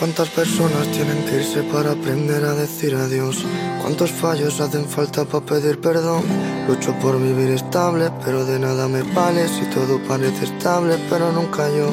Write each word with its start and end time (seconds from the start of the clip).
¿Cuántas 0.00 0.30
personas 0.30 0.90
tienen 0.92 1.26
que 1.26 1.36
irse 1.36 1.62
para 1.64 1.92
aprender 1.92 2.42
a 2.46 2.54
decir 2.54 2.94
adiós? 2.94 3.44
¿Cuántos 3.82 4.10
fallos 4.10 4.58
hacen 4.58 4.86
falta 4.86 5.26
para 5.26 5.44
pedir 5.44 5.78
perdón? 5.78 6.22
Lucho 6.66 6.98
por 7.00 7.20
vivir 7.20 7.50
estable, 7.50 8.10
pero 8.24 8.46
de 8.46 8.58
nada 8.58 8.88
me 8.88 9.02
vale 9.02 9.46
Si 9.46 9.66
todo 9.66 10.00
parece 10.08 10.46
estable, 10.46 10.96
pero 11.10 11.30
nunca 11.32 11.68
yo. 11.68 11.90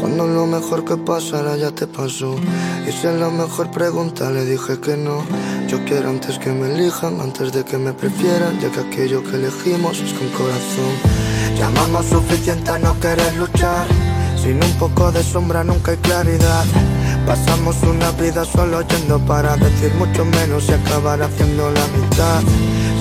Cuando 0.00 0.26
lo 0.26 0.46
mejor 0.46 0.86
que 0.86 0.96
pasará 0.96 1.54
ya 1.58 1.70
te 1.70 1.86
pasó. 1.86 2.34
Hice 2.88 3.12
la 3.18 3.28
mejor 3.28 3.70
pregunta, 3.70 4.30
le 4.30 4.46
dije 4.46 4.80
que 4.80 4.96
no. 4.96 5.22
Yo 5.68 5.84
quiero 5.84 6.08
antes 6.08 6.38
que 6.38 6.52
me 6.52 6.72
elijan, 6.72 7.20
antes 7.20 7.52
de 7.52 7.62
que 7.62 7.76
me 7.76 7.92
prefieran 7.92 8.58
Ya 8.58 8.70
que 8.70 8.80
aquello 8.80 9.22
que 9.22 9.36
elegimos 9.36 10.00
es 10.00 10.14
con 10.14 10.28
corazón. 10.30 10.94
Llamamos 11.58 12.06
suficiente 12.06 12.70
a 12.70 12.78
no 12.78 12.98
querer 12.98 13.34
luchar. 13.34 13.86
Sin 14.42 14.64
un 14.64 14.72
poco 14.78 15.12
de 15.12 15.22
sombra 15.22 15.62
nunca 15.62 15.90
hay 15.90 15.98
claridad 15.98 16.64
Pasamos 17.26 17.76
una 17.82 18.10
vida 18.12 18.44
solo 18.44 18.82
yendo 18.82 19.18
para 19.20 19.56
decir 19.56 19.92
mucho 19.94 20.24
menos 20.24 20.68
y 20.68 20.72
acabar 20.72 21.22
haciendo 21.22 21.70
la 21.70 21.86
mitad. 21.96 22.42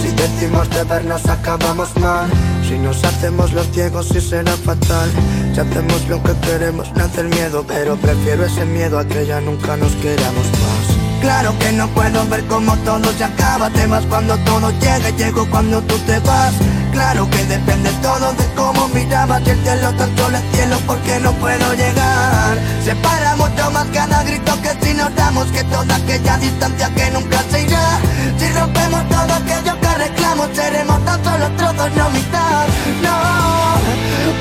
Si 0.02 0.09
decimos 0.09 0.70
de 0.70 0.84
vernos 0.84 1.26
acabamos 1.28 1.95
mal. 1.98 2.30
Si 2.67 2.78
nos 2.78 3.03
hacemos 3.03 3.53
los 3.53 3.67
ciegos 3.72 4.09
sí 4.09 4.22
será 4.22 4.52
fatal. 4.52 5.09
Si 5.53 5.59
hacemos 5.59 6.08
lo 6.08 6.22
que 6.22 6.34
queremos 6.45 6.92
nace 6.95 7.22
el 7.22 7.30
miedo, 7.30 7.66
pero 7.67 7.95
prefiero 7.95 8.45
ese 8.45 8.66
miedo 8.66 9.00
a 9.00 9.06
que 9.06 9.26
ya 9.26 9.42
nunca 9.42 9.76
nos 9.78 9.94
queramos 9.95 10.45
más. 10.45 10.98
Claro 11.22 11.58
que 11.59 11.72
no 11.73 11.88
puedo 11.89 12.25
ver 12.28 12.44
cómo 12.45 12.75
todo 12.78 13.12
se 13.12 13.23
acaba, 13.25 13.70
te 13.70 13.86
vas 13.88 14.06
cuando 14.06 14.38
todo 14.39 14.72
llega, 14.80 15.09
llego 15.17 15.45
cuando 15.50 15.81
tú 15.81 15.98
te 16.00 16.17
vas. 16.20 16.53
Claro 16.94 17.30
que 17.30 17.45
depende 17.45 17.92
todo 18.02 18.31
de 18.34 18.45
cómo 18.56 18.88
mirabas 18.89 19.45
el 19.45 19.61
cielo 19.61 19.92
tan 19.94 20.17
solo 20.17 20.38
el 20.38 20.44
cielo 20.53 20.78
porque 20.88 21.20
no 21.20 21.34
puedo 21.34 21.73
llegar. 21.73 22.58
Separa 22.86 23.36
mucho 23.36 23.70
más 23.72 23.86
cada 23.94 24.23
grito 24.23 24.52
que 24.61 24.86
si 24.86 24.94
notamos 24.94 25.48
que 25.48 25.64
toda 25.66 25.95
aquella 25.95 26.38
distancia 26.38 26.89
que 26.95 27.11
nunca 27.11 27.44
se 27.52 27.64
irá. 27.64 28.00
Si 28.38 28.50
rompemos 28.54 29.09
todo 29.09 29.33
aquello 29.33 29.80
que 29.81 29.98
reclamo, 29.98 30.48
seremos 30.54 31.04
tan 31.06 31.23
solo 31.23 31.50
trozos, 31.58 31.95
no 31.98 32.09
mitad. 32.11 32.66
No, 33.04 33.17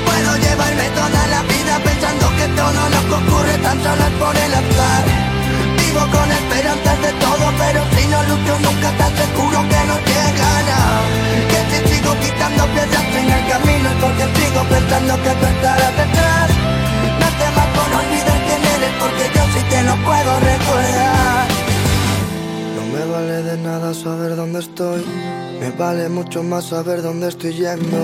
puedo 0.05 0.37
llevarme 0.37 0.89
toda 0.95 1.27
la 1.27 1.41
vida 1.43 1.79
pensando 1.83 2.29
que 2.37 2.47
todo 2.55 2.89
lo 2.89 2.99
que 3.07 3.31
ocurre 3.31 3.57
tan 3.57 3.83
solo 3.83 4.03
es 4.07 4.13
por 4.13 4.37
el 4.37 4.53
azar. 4.53 5.28
Con 6.15 6.31
esperanzas 6.31 7.01
de 7.05 7.11
todo, 7.23 7.45
pero 7.61 7.79
si 7.95 8.07
no 8.07 8.19
lucho 8.23 8.53
nunca 8.65 8.89
te 8.99 9.07
seguro 9.19 9.59
que 9.69 9.81
no 9.89 9.95
llegará 10.09 10.89
quitando 12.15 12.63
piedras 12.73 13.05
en 13.15 13.29
el 13.29 13.43
camino 13.49 13.89
porque 14.01 14.25
sigo 14.37 14.61
pensando 14.69 15.13
que 15.23 15.31
tú 15.39 15.45
estarás 15.45 15.93
detrás. 15.97 16.49
No 17.21 17.27
temas 17.41 17.67
por 17.75 17.89
olvidar 18.01 18.39
quién 18.45 18.61
eres 18.75 18.93
porque 19.01 19.25
yo 19.35 19.43
sí 19.53 19.61
te 19.69 19.83
lo 19.83 19.95
puedo 20.07 20.31
recordar. 20.51 21.47
No 22.75 22.83
me 22.93 23.11
vale 23.11 23.43
de 23.43 23.57
nada 23.57 23.93
saber 23.93 24.35
dónde 24.35 24.59
estoy, 24.59 25.03
me 25.59 25.71
vale 25.71 26.09
mucho 26.09 26.43
más 26.43 26.65
saber 26.65 27.01
dónde 27.01 27.27
estoy 27.29 27.53
yendo. 27.53 27.99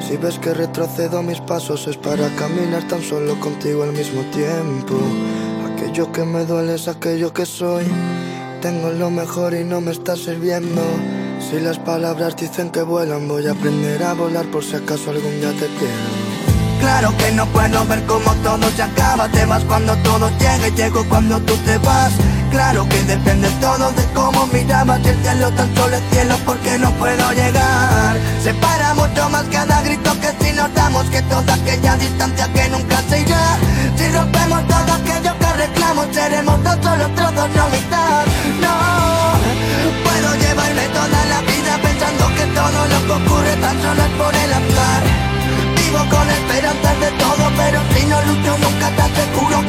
Si 0.00 0.16
ves 0.16 0.38
que 0.38 0.54
retrocedo 0.54 1.22
mis 1.22 1.40
pasos 1.40 1.86
es 1.86 1.96
para 1.96 2.28
caminar 2.36 2.82
tan 2.88 3.02
solo 3.02 3.38
contigo 3.38 3.82
al 3.82 3.92
mismo 3.92 4.22
tiempo. 4.30 4.96
Aquello 5.80 6.12
que 6.12 6.24
me 6.24 6.44
duele 6.44 6.74
es 6.74 6.88
aquello 6.88 7.32
que 7.32 7.46
soy. 7.46 7.86
Tengo 8.60 8.90
lo 8.90 9.08
mejor 9.10 9.54
y 9.54 9.64
no 9.64 9.80
me 9.80 9.92
está 9.92 10.14
sirviendo. 10.14 10.82
Si 11.40 11.58
las 11.58 11.78
palabras 11.78 12.36
dicen 12.36 12.68
que 12.68 12.82
vuelan, 12.82 13.26
voy 13.26 13.46
a 13.46 13.52
aprender 13.52 14.02
a 14.02 14.12
volar 14.12 14.44
por 14.50 14.62
si 14.62 14.76
acaso 14.76 15.08
algún 15.08 15.40
día 15.40 15.52
te 15.52 15.68
pierdo. 15.78 16.19
Claro 16.80 17.14
que 17.18 17.30
no 17.32 17.46
puedo 17.46 17.84
ver 17.86 18.02
cómo 18.06 18.34
todo 18.42 18.70
se 18.74 18.82
acaba, 18.82 19.28
te 19.28 19.44
vas 19.44 19.62
cuando 19.64 19.94
todo 19.98 20.30
llegue, 20.38 20.70
llego 20.72 21.04
cuando 21.08 21.38
tú 21.40 21.54
te 21.58 21.76
vas. 21.78 22.12
Claro 22.50 22.88
que 22.88 23.02
depende 23.04 23.48
todo 23.60 23.92
de 23.92 24.04
cómo 24.14 24.46
mirabas 24.46 25.04
el 25.06 25.16
cielo 25.22 25.50
tan 25.52 25.74
solo 25.76 25.96
el 25.96 26.02
cielo 26.10 26.36
porque 26.46 26.78
no 26.78 26.90
puedo 26.92 27.32
llegar. 27.32 28.16
Separa 28.42 28.94
mucho 28.94 29.28
más 29.28 29.44
cada 29.52 29.82
grito 29.82 30.10
que 30.20 30.44
si 30.44 30.52
notamos 30.52 31.04
que 31.10 31.22
toda 31.22 31.54
aquella 31.54 31.96
distancia 31.96 32.52
que 32.52 32.68
nunca 32.70 33.02
se 33.08 33.20
irá. 33.20 33.58
Si 33.96 34.08
rompemos 34.08 34.66
todo 34.66 34.92
aquello 34.94 35.38
que 35.38 35.52
reclamo, 35.52 36.02
seremos 36.12 36.62
tan 36.64 36.82
solo 36.82 37.08
trozos, 37.14 37.50
no 37.56 37.68
mitad. 37.68 38.24
No 38.64 38.74
puedo 40.02 40.34
llevarme 40.36 40.88
toda 40.88 41.24
la 41.26 41.40
vida 41.42 41.78
pensando 41.82 42.26
que 42.36 42.46
todo 42.58 42.86
lo 42.92 43.06
que 43.06 43.12
ocurre 43.12 43.56
tan 43.56 43.82
solo 43.82 44.02
es 44.02 44.12
por 44.18 44.34
el 44.34 44.52
azar. 44.52 45.19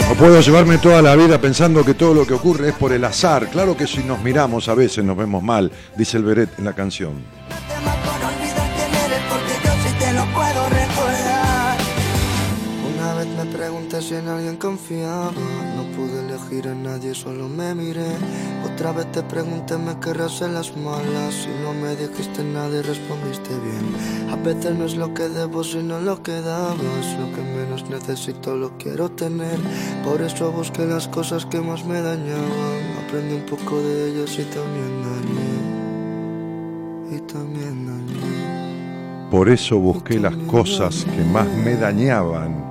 No 0.08 0.16
puedo 0.18 0.42
llevarme 0.42 0.78
toda 0.78 1.02
la 1.02 1.16
vida 1.16 1.40
pensando 1.40 1.86
que 1.86 1.94
todo 1.94 2.14
lo 2.14 2.28
que 2.28 2.34
ocurre 2.34 2.70
es 2.70 2.76
por 2.76 2.92
el 2.92 3.04
azar. 3.06 3.48
Claro 3.50 3.78
que 3.78 3.88
si 3.88 4.04
nos 4.04 4.22
miramos 4.22 4.68
a 4.68 4.76
veces 4.76 5.04
nos 5.04 5.18
vemos 5.18 5.42
mal, 5.42 5.72
dice 5.96 6.18
el 6.18 6.24
Beret 6.24 6.60
en 6.60 6.66
la 6.66 6.74
canción. 6.74 7.24
pregunté 13.52 14.02
si 14.02 14.16
en 14.16 14.28
alguien 14.28 14.58
confiaba. 14.58 15.32
A 16.52 16.76
nadie, 16.76 17.16
solo 17.16 17.48
me 17.48 17.74
miré. 17.74 18.12
Otra 18.66 18.92
vez 18.92 19.10
te 19.14 19.24
pregunté, 19.24 19.78
¿me 19.78 19.98
querrás 20.02 20.42
en 20.42 20.54
las 20.54 20.76
malas? 20.76 21.34
Si 21.34 21.48
no 21.64 21.74
me 21.74 21.96
dijiste 21.96 22.44
nada 22.44 22.78
y 22.78 22.82
respondiste 22.82 23.48
bien. 23.50 23.96
A 24.30 24.36
veces 24.36 24.76
no 24.76 24.84
es 24.84 24.98
lo 24.98 25.14
que 25.14 25.30
debo, 25.30 25.64
sino 25.64 26.02
lo 26.02 26.22
que 26.22 26.42
dabas. 26.42 27.18
Lo 27.18 27.32
que 27.34 27.42
menos 27.42 27.90
necesito, 27.90 28.58
lo 28.58 28.78
quiero 28.78 29.10
tener. 29.10 29.58
Por 30.04 30.22
eso 30.22 30.52
busqué 30.52 30.86
las 30.86 31.08
cosas 31.08 31.46
que 31.46 31.62
más 31.62 31.86
me 31.86 32.02
dañaban. 32.02 32.98
Aprendí 33.08 33.36
un 33.36 33.46
poco 33.46 33.82
de 33.82 34.10
ellas 34.10 34.38
y 34.38 34.44
también 34.44 35.04
dañé. 35.08 35.54
Y 37.16 37.22
también 37.32 37.86
dañé. 37.86 39.30
Por 39.32 39.48
eso 39.48 39.80
busqué 39.80 40.20
las 40.20 40.36
cosas 40.36 41.06
que 41.06 41.24
más 41.24 41.48
me 41.48 41.78
dañaban 41.78 42.70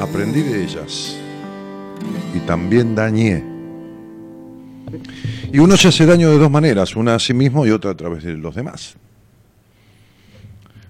aprendí 0.00 0.42
de 0.42 0.64
ellas 0.64 1.20
y 2.34 2.38
también 2.40 2.94
dañé. 2.94 3.44
Y 5.52 5.58
uno 5.58 5.76
se 5.76 5.88
hace 5.88 6.06
daño 6.06 6.30
de 6.30 6.38
dos 6.38 6.50
maneras, 6.50 6.96
una 6.96 7.14
a 7.14 7.18
sí 7.18 7.34
mismo 7.34 7.66
y 7.66 7.70
otra 7.70 7.92
a 7.92 7.96
través 7.96 8.24
de 8.24 8.36
los 8.36 8.54
demás. 8.54 8.96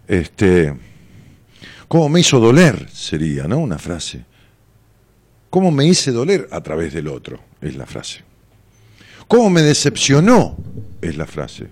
Este, 0.09 0.75
¿cómo 1.89 2.09
me 2.09 2.21
hizo 2.21 2.39
doler? 2.41 2.89
Sería, 2.91 3.45
¿no? 3.45 3.59
Una 3.59 3.78
frase. 3.78 4.25
¿Cómo 5.51 5.71
me 5.71 5.86
hice 5.86 6.13
doler? 6.13 6.48
A 6.51 6.60
través 6.60 6.92
del 6.92 7.09
otro, 7.09 7.41
es 7.60 7.77
la 7.77 7.86
frase. 7.86 8.22
¿Cómo 9.28 9.51
me 9.51 9.63
decepcionó? 9.63 10.57
Es 11.01 11.16
la 11.16 11.27
frase. 11.27 11.69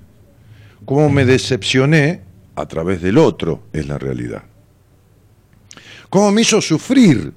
¿Cómo 0.85 1.09
me 1.09 1.25
decepcioné? 1.25 2.23
A 2.57 2.67
través 2.67 3.03
del 3.03 3.19
otro, 3.19 3.65
es 3.73 3.87
la 3.87 3.99
realidad. 3.99 4.45
¿Cómo 6.09 6.31
me 6.31 6.43
hizo 6.43 6.61
sufrir? 6.61 7.33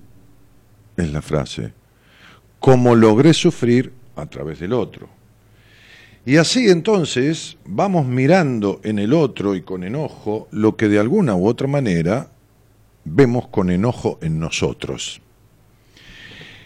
Es 0.95 1.11
la 1.11 1.21
frase. 1.21 1.73
¿Cómo 2.59 2.95
logré 2.95 3.33
sufrir 3.33 3.93
a 4.15 4.25
través 4.25 4.59
del 4.59 4.73
otro? 4.73 5.09
Y 6.25 6.37
así 6.37 6.69
entonces 6.69 7.57
vamos 7.65 8.05
mirando 8.05 8.81
en 8.83 8.99
el 8.99 9.13
otro 9.13 9.55
y 9.55 9.61
con 9.61 9.83
enojo 9.83 10.49
lo 10.51 10.75
que 10.75 10.89
de 10.89 10.99
alguna 10.99 11.35
u 11.35 11.47
otra 11.47 11.67
manera 11.67 12.29
vemos 13.05 13.47
con 13.47 13.71
enojo 13.71 14.19
en 14.21 14.39
nosotros. 14.39 15.21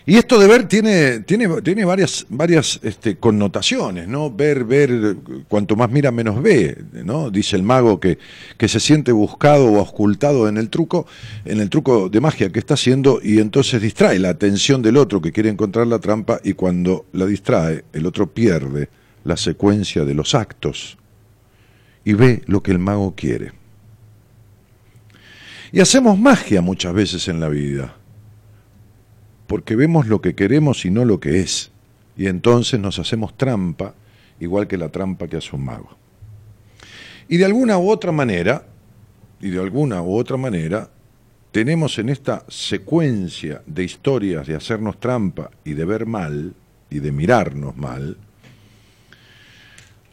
Y 0.06 0.18
esto 0.18 0.40
de 0.40 0.48
ver 0.48 0.68
tiene, 0.68 1.20
tiene, 1.20 1.62
tiene 1.62 1.86
varias, 1.86 2.26
varias 2.30 2.80
este, 2.82 3.18
connotaciones, 3.18 4.08
¿no? 4.08 4.32
Ver, 4.32 4.64
ver, 4.64 5.18
cuanto 5.48 5.76
más 5.76 5.92
mira, 5.92 6.12
menos 6.12 6.42
ve, 6.42 6.76
¿no? 7.06 7.30
Dice 7.30 7.56
el 7.56 7.64
mago 7.64 8.00
que, 8.00 8.18
que 8.58 8.68
se 8.68 8.80
siente 8.80 9.12
buscado 9.12 9.66
o 9.66 9.78
auscultado 9.78 10.50
en 10.50 10.58
el 10.58 10.70
truco, 10.70 11.06
en 11.46 11.60
el 11.60 11.70
truco 11.70 12.10
de 12.10 12.20
magia 12.20 12.52
que 12.52 12.60
está 12.60 12.74
haciendo, 12.74 13.20
y 13.24 13.40
entonces 13.40 13.80
distrae 13.80 14.18
la 14.18 14.30
atención 14.30 14.82
del 14.82 14.98
otro 14.98 15.22
que 15.22 15.32
quiere 15.32 15.50
encontrar 15.50 15.86
la 15.86 16.00
trampa, 16.00 16.40
y 16.44 16.54
cuando 16.54 17.06
la 17.14 17.28
distrae, 17.28 17.84
el 17.94 18.08
otro 18.08 18.34
pierde 18.34 18.90
la 19.24 19.38
secuencia 19.38 20.04
de 20.04 20.16
los 20.16 20.34
actos 20.34 20.98
y 22.04 22.14
ve 22.14 22.42
lo 22.48 22.64
que 22.64 22.72
el 22.72 22.80
mago 22.80 23.14
quiere. 23.16 23.52
Y 25.72 25.80
hacemos 25.80 26.18
magia 26.20 26.62
muchas 26.62 26.94
veces 26.94 27.28
en 27.28 27.40
la 27.40 27.50
vida 27.50 27.96
porque 29.52 29.76
vemos 29.76 30.08
lo 30.08 30.22
que 30.22 30.34
queremos 30.34 30.86
y 30.86 30.92
no 30.92 31.04
lo 31.04 31.20
que 31.20 31.42
es. 31.42 31.72
Y 32.16 32.28
entonces 32.28 32.80
nos 32.80 33.00
hacemos 33.00 33.36
trampa, 33.36 33.94
igual 34.40 34.66
que 34.66 34.78
la 34.78 34.88
trampa 34.88 35.28
que 35.28 35.36
hace 35.36 35.54
un 35.54 35.66
mago. 35.66 35.90
Y 37.28 37.36
de 37.36 37.44
alguna 37.44 37.78
u 37.78 37.90
otra 37.92 38.14
manera, 38.14 38.66
y 39.42 39.50
de 39.50 39.60
alguna 39.60 40.02
u 40.04 40.16
otra 40.16 40.38
manera, 40.38 40.90
tenemos 41.52 42.00
en 42.00 42.08
esta 42.08 42.46
secuencia 42.48 43.62
de 43.66 43.84
historias 43.84 44.48
de 44.48 44.56
hacernos 44.56 45.02
trampa 45.02 45.52
y 45.66 45.74
de 45.74 45.84
ver 45.84 46.06
mal, 46.06 46.54
y 46.90 47.00
de 47.00 47.12
mirarnos 47.12 47.76
mal, 47.76 48.16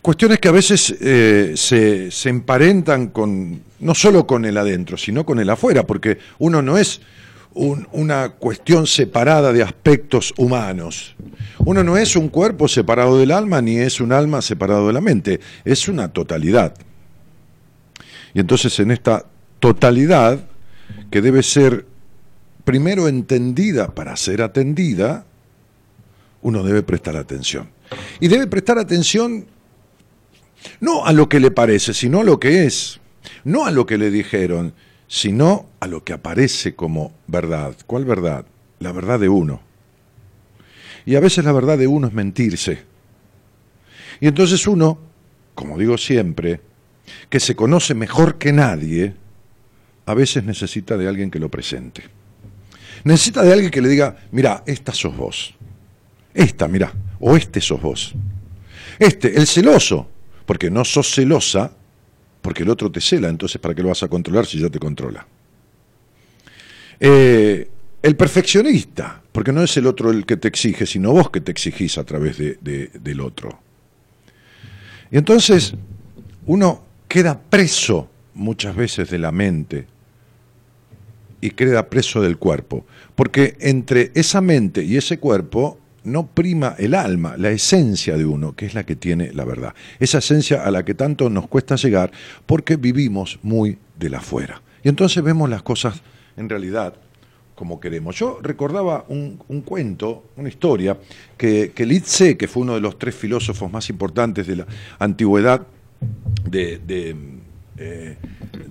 cuestiones 0.02 0.40
que 0.40 0.48
a 0.48 0.52
veces 0.52 0.96
eh, 1.00 1.52
se, 1.54 2.10
se 2.10 2.28
emparentan 2.28 3.10
con, 3.10 3.62
no 3.78 3.94
solo 3.94 4.26
con 4.26 4.44
el 4.46 4.56
adentro, 4.56 4.96
sino 4.96 5.24
con 5.24 5.38
el 5.38 5.48
afuera, 5.48 5.86
porque 5.86 6.18
uno 6.40 6.60
no 6.60 6.76
es 6.76 7.02
una 7.54 8.30
cuestión 8.30 8.86
separada 8.86 9.52
de 9.52 9.62
aspectos 9.62 10.32
humanos. 10.36 11.16
Uno 11.58 11.82
no 11.82 11.96
es 11.96 12.14
un 12.14 12.28
cuerpo 12.28 12.68
separado 12.68 13.18
del 13.18 13.32
alma, 13.32 13.60
ni 13.60 13.78
es 13.78 14.00
un 14.00 14.12
alma 14.12 14.42
separado 14.42 14.86
de 14.86 14.92
la 14.92 15.00
mente, 15.00 15.40
es 15.64 15.88
una 15.88 16.12
totalidad. 16.12 16.74
Y 18.34 18.40
entonces 18.40 18.78
en 18.78 18.90
esta 18.90 19.26
totalidad, 19.58 20.40
que 21.10 21.20
debe 21.20 21.42
ser 21.42 21.86
primero 22.64 23.08
entendida 23.08 23.94
para 23.94 24.16
ser 24.16 24.42
atendida, 24.42 25.24
uno 26.42 26.62
debe 26.62 26.82
prestar 26.82 27.16
atención. 27.16 27.70
Y 28.20 28.28
debe 28.28 28.46
prestar 28.46 28.78
atención 28.78 29.46
no 30.80 31.06
a 31.06 31.12
lo 31.12 31.28
que 31.28 31.40
le 31.40 31.50
parece, 31.50 31.94
sino 31.94 32.20
a 32.20 32.24
lo 32.24 32.38
que 32.38 32.66
es, 32.66 33.00
no 33.44 33.66
a 33.66 33.70
lo 33.70 33.86
que 33.86 33.98
le 33.98 34.10
dijeron, 34.10 34.74
sino 35.08 35.70
a 35.80 35.86
lo 35.86 36.04
que 36.04 36.12
aparece 36.12 36.74
como 36.74 37.12
verdad. 37.26 37.74
¿Cuál 37.86 38.04
verdad? 38.04 38.44
La 38.78 38.92
verdad 38.92 39.18
de 39.18 39.28
uno. 39.28 39.60
Y 41.06 41.16
a 41.16 41.20
veces 41.20 41.44
la 41.44 41.52
verdad 41.52 41.78
de 41.78 41.86
uno 41.86 42.06
es 42.06 42.12
mentirse. 42.12 42.82
Y 44.20 44.28
entonces 44.28 44.66
uno, 44.66 44.98
como 45.54 45.78
digo 45.78 45.96
siempre, 45.96 46.60
que 47.30 47.40
se 47.40 47.56
conoce 47.56 47.94
mejor 47.94 48.36
que 48.36 48.52
nadie, 48.52 49.14
a 50.04 50.14
veces 50.14 50.44
necesita 50.44 50.96
de 50.96 51.08
alguien 51.08 51.30
que 51.30 51.38
lo 51.38 51.50
presente. 51.50 52.04
Necesita 53.04 53.42
de 53.42 53.52
alguien 53.52 53.70
que 53.70 53.80
le 53.80 53.88
diga, 53.88 54.16
mira, 54.32 54.62
esta 54.66 54.92
sos 54.92 55.16
vos. 55.16 55.54
Esta, 56.34 56.68
mira, 56.68 56.92
o 57.20 57.36
este 57.36 57.60
sos 57.60 57.80
vos. 57.80 58.14
Este, 58.98 59.38
el 59.38 59.46
celoso, 59.46 60.08
porque 60.44 60.70
no 60.70 60.84
sos 60.84 61.14
celosa 61.14 61.72
porque 62.48 62.62
el 62.62 62.70
otro 62.70 62.90
te 62.90 63.02
cela, 63.02 63.28
entonces 63.28 63.60
¿para 63.60 63.74
qué 63.74 63.82
lo 63.82 63.88
vas 63.88 64.02
a 64.02 64.08
controlar 64.08 64.46
si 64.46 64.58
ya 64.58 64.70
te 64.70 64.78
controla? 64.78 65.26
Eh, 66.98 67.68
el 68.00 68.16
perfeccionista, 68.16 69.20
porque 69.30 69.52
no 69.52 69.62
es 69.62 69.76
el 69.76 69.86
otro 69.86 70.10
el 70.10 70.24
que 70.24 70.38
te 70.38 70.48
exige, 70.48 70.86
sino 70.86 71.12
vos 71.12 71.28
que 71.28 71.42
te 71.42 71.52
exigís 71.52 71.98
a 71.98 72.04
través 72.04 72.38
del 72.38 73.20
otro. 73.20 73.60
Y 75.10 75.18
entonces 75.18 75.74
uno 76.46 76.84
queda 77.06 77.38
preso 77.38 78.08
muchas 78.32 78.74
veces 78.74 79.10
de 79.10 79.18
la 79.18 79.30
mente 79.30 79.86
y 81.42 81.50
queda 81.50 81.90
preso 81.90 82.22
del 82.22 82.38
cuerpo, 82.38 82.86
porque 83.14 83.58
entre 83.60 84.10
esa 84.14 84.40
mente 84.40 84.82
y 84.82 84.96
ese 84.96 85.18
cuerpo 85.18 85.78
no 86.04 86.26
prima 86.26 86.74
el 86.78 86.94
alma, 86.94 87.36
la 87.36 87.50
esencia 87.50 88.16
de 88.16 88.24
uno, 88.24 88.54
que 88.54 88.66
es 88.66 88.74
la 88.74 88.84
que 88.84 88.96
tiene 88.96 89.32
la 89.32 89.44
verdad. 89.44 89.74
Esa 89.98 90.18
esencia 90.18 90.64
a 90.64 90.70
la 90.70 90.84
que 90.84 90.94
tanto 90.94 91.30
nos 91.30 91.48
cuesta 91.48 91.76
llegar 91.76 92.10
porque 92.46 92.76
vivimos 92.76 93.38
muy 93.42 93.78
de 93.98 94.10
la 94.10 94.18
afuera. 94.18 94.62
Y 94.82 94.88
entonces 94.88 95.22
vemos 95.22 95.50
las 95.50 95.62
cosas 95.62 96.00
en 96.36 96.48
realidad 96.48 96.94
como 97.58 97.80
queremos. 97.80 98.14
Yo 98.14 98.38
recordaba 98.40 99.04
un, 99.08 99.36
cuento, 99.64 100.26
una 100.36 100.48
historia, 100.48 100.96
que, 101.36 101.72
que 101.74 102.36
que 102.36 102.48
fue 102.48 102.62
uno 102.62 102.74
de 102.74 102.80
los 102.80 103.00
tres 103.00 103.16
filósofos 103.16 103.70
más 103.72 103.90
importantes 103.90 104.46
de 104.46 104.56
la 104.56 104.66
antigüedad, 105.00 105.66
de, 106.48 106.80
eh, 107.76 108.16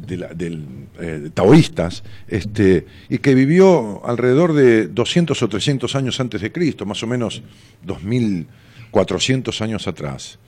del, 0.08 0.87
eh, 1.00 1.30
taoístas, 1.34 2.04
este, 2.28 2.86
y 3.10 3.20
que 3.20 3.36
vivió 3.36 4.06
alrededor 4.06 4.54
de 4.54 4.88
200 4.88 5.42
o 5.42 5.48
300 5.48 5.96
años 5.96 6.20
antes 6.20 6.42
de 6.42 6.52
Cristo, 6.52 6.86
más 6.86 7.02
o 7.04 7.08
menos 7.08 7.42
2400 7.84 9.62
años 9.62 9.88
atrás. 9.88 10.40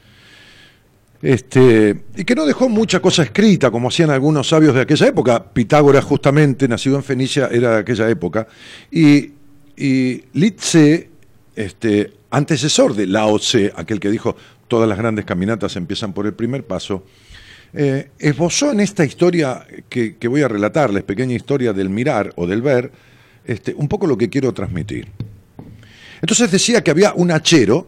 Este, 1.21 2.03
y 2.15 2.23
que 2.23 2.35
no 2.35 2.45
dejó 2.45 2.69
mucha 2.69 3.01
cosa 3.01 3.23
escrita, 3.23 3.71
como 3.71 3.89
hacían 3.89 4.09
algunos 4.09 4.47
sabios 4.47 4.73
de 4.73 4.81
aquella 4.81 5.07
época. 5.07 5.43
Pitágoras, 5.51 6.05
justamente, 6.05 6.67
nacido 6.67 6.95
en 6.95 7.03
Fenicia, 7.03 7.49
era 7.51 7.73
de 7.73 7.79
aquella 7.79 8.09
época. 8.09 8.47
Y, 8.89 9.31
y 9.75 10.23
Litze, 10.33 11.09
este, 11.55 12.13
antecesor 12.29 12.95
de 12.95 13.07
Lao 13.07 13.37
Tse, 13.39 13.73
aquel 13.75 13.99
que 13.99 14.09
dijo 14.09 14.35
todas 14.67 14.87
las 14.87 14.97
grandes 14.97 15.25
caminatas 15.25 15.75
empiezan 15.75 16.13
por 16.13 16.25
el 16.25 16.33
primer 16.33 16.63
paso, 16.65 17.03
eh, 17.74 18.10
esbozó 18.18 18.71
en 18.71 18.80
esta 18.80 19.06
historia 19.06 19.66
que, 19.89 20.16
voy 20.27 20.42
a 20.42 20.48
relatarles, 20.48 21.04
pequeña 21.04 21.36
historia 21.36 21.74
del 21.74 21.89
mirar 21.89 22.33
o 22.36 22.48
del 22.48 22.62
ver, 22.62 22.92
este, 23.45 23.74
un 23.75 23.88
poco 23.88 24.07
lo 24.07 24.18
que 24.18 24.30
quiero 24.30 24.54
transmitir. 24.54 25.07
Entonces 26.21 26.51
decía 26.51 26.83
que 26.83 26.92
había 26.92 27.13
un 27.13 27.31
hachero, 27.31 27.88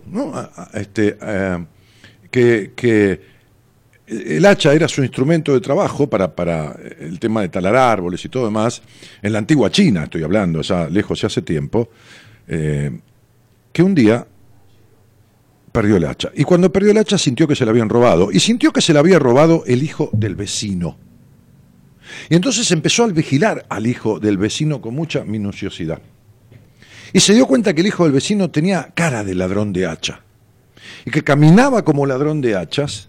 este, 0.73 1.17
eh, 1.21 1.65
que, 2.29 3.31
el 4.07 4.45
hacha 4.45 4.73
era 4.73 4.87
su 4.89 5.03
instrumento 5.03 5.53
de 5.53 5.61
trabajo 5.61 6.09
para, 6.09 6.35
para, 6.35 6.75
el 6.99 7.17
tema 7.19 7.41
de 7.41 7.49
talar 7.49 7.75
árboles 7.75 8.23
y 8.25 8.29
todo 8.29 8.45
demás, 8.45 8.81
en 9.21 9.31
la 9.31 9.39
antigua 9.39 9.71
China 9.71 10.03
estoy 10.03 10.23
hablando, 10.23 10.61
ya 10.61 10.89
lejos 10.89 11.23
y 11.23 11.25
hace 11.25 11.41
tiempo, 11.41 11.89
eh, 12.47 12.91
que 13.71 13.83
un 13.83 13.95
día 13.95 14.27
perdió 15.71 15.97
el 15.97 16.05
hacha. 16.05 16.31
Y 16.35 16.43
cuando 16.43 16.71
perdió 16.71 16.91
el 16.91 16.97
hacha 16.97 17.17
sintió 17.17 17.47
que 17.47 17.55
se 17.55 17.65
la 17.65 17.71
habían 17.71 17.89
robado. 17.89 18.31
Y 18.31 18.39
sintió 18.39 18.71
que 18.71 18.81
se 18.81 18.93
la 18.93 18.99
había 18.99 19.19
robado 19.19 19.63
el 19.65 19.83
hijo 19.83 20.09
del 20.13 20.35
vecino. 20.35 20.97
Y 22.29 22.35
entonces 22.35 22.69
empezó 22.71 23.03
a 23.03 23.07
vigilar 23.07 23.65
al 23.69 23.87
hijo 23.87 24.19
del 24.19 24.37
vecino 24.37 24.81
con 24.81 24.95
mucha 24.95 25.23
minuciosidad. 25.23 26.01
Y 27.13 27.19
se 27.19 27.33
dio 27.33 27.45
cuenta 27.45 27.73
que 27.73 27.81
el 27.81 27.87
hijo 27.87 28.03
del 28.03 28.13
vecino 28.13 28.49
tenía 28.49 28.91
cara 28.93 29.23
de 29.23 29.35
ladrón 29.35 29.73
de 29.73 29.85
hacha. 29.85 30.21
Y 31.05 31.11
que 31.11 31.23
caminaba 31.23 31.83
como 31.83 32.05
ladrón 32.05 32.41
de 32.41 32.55
hachas, 32.55 33.07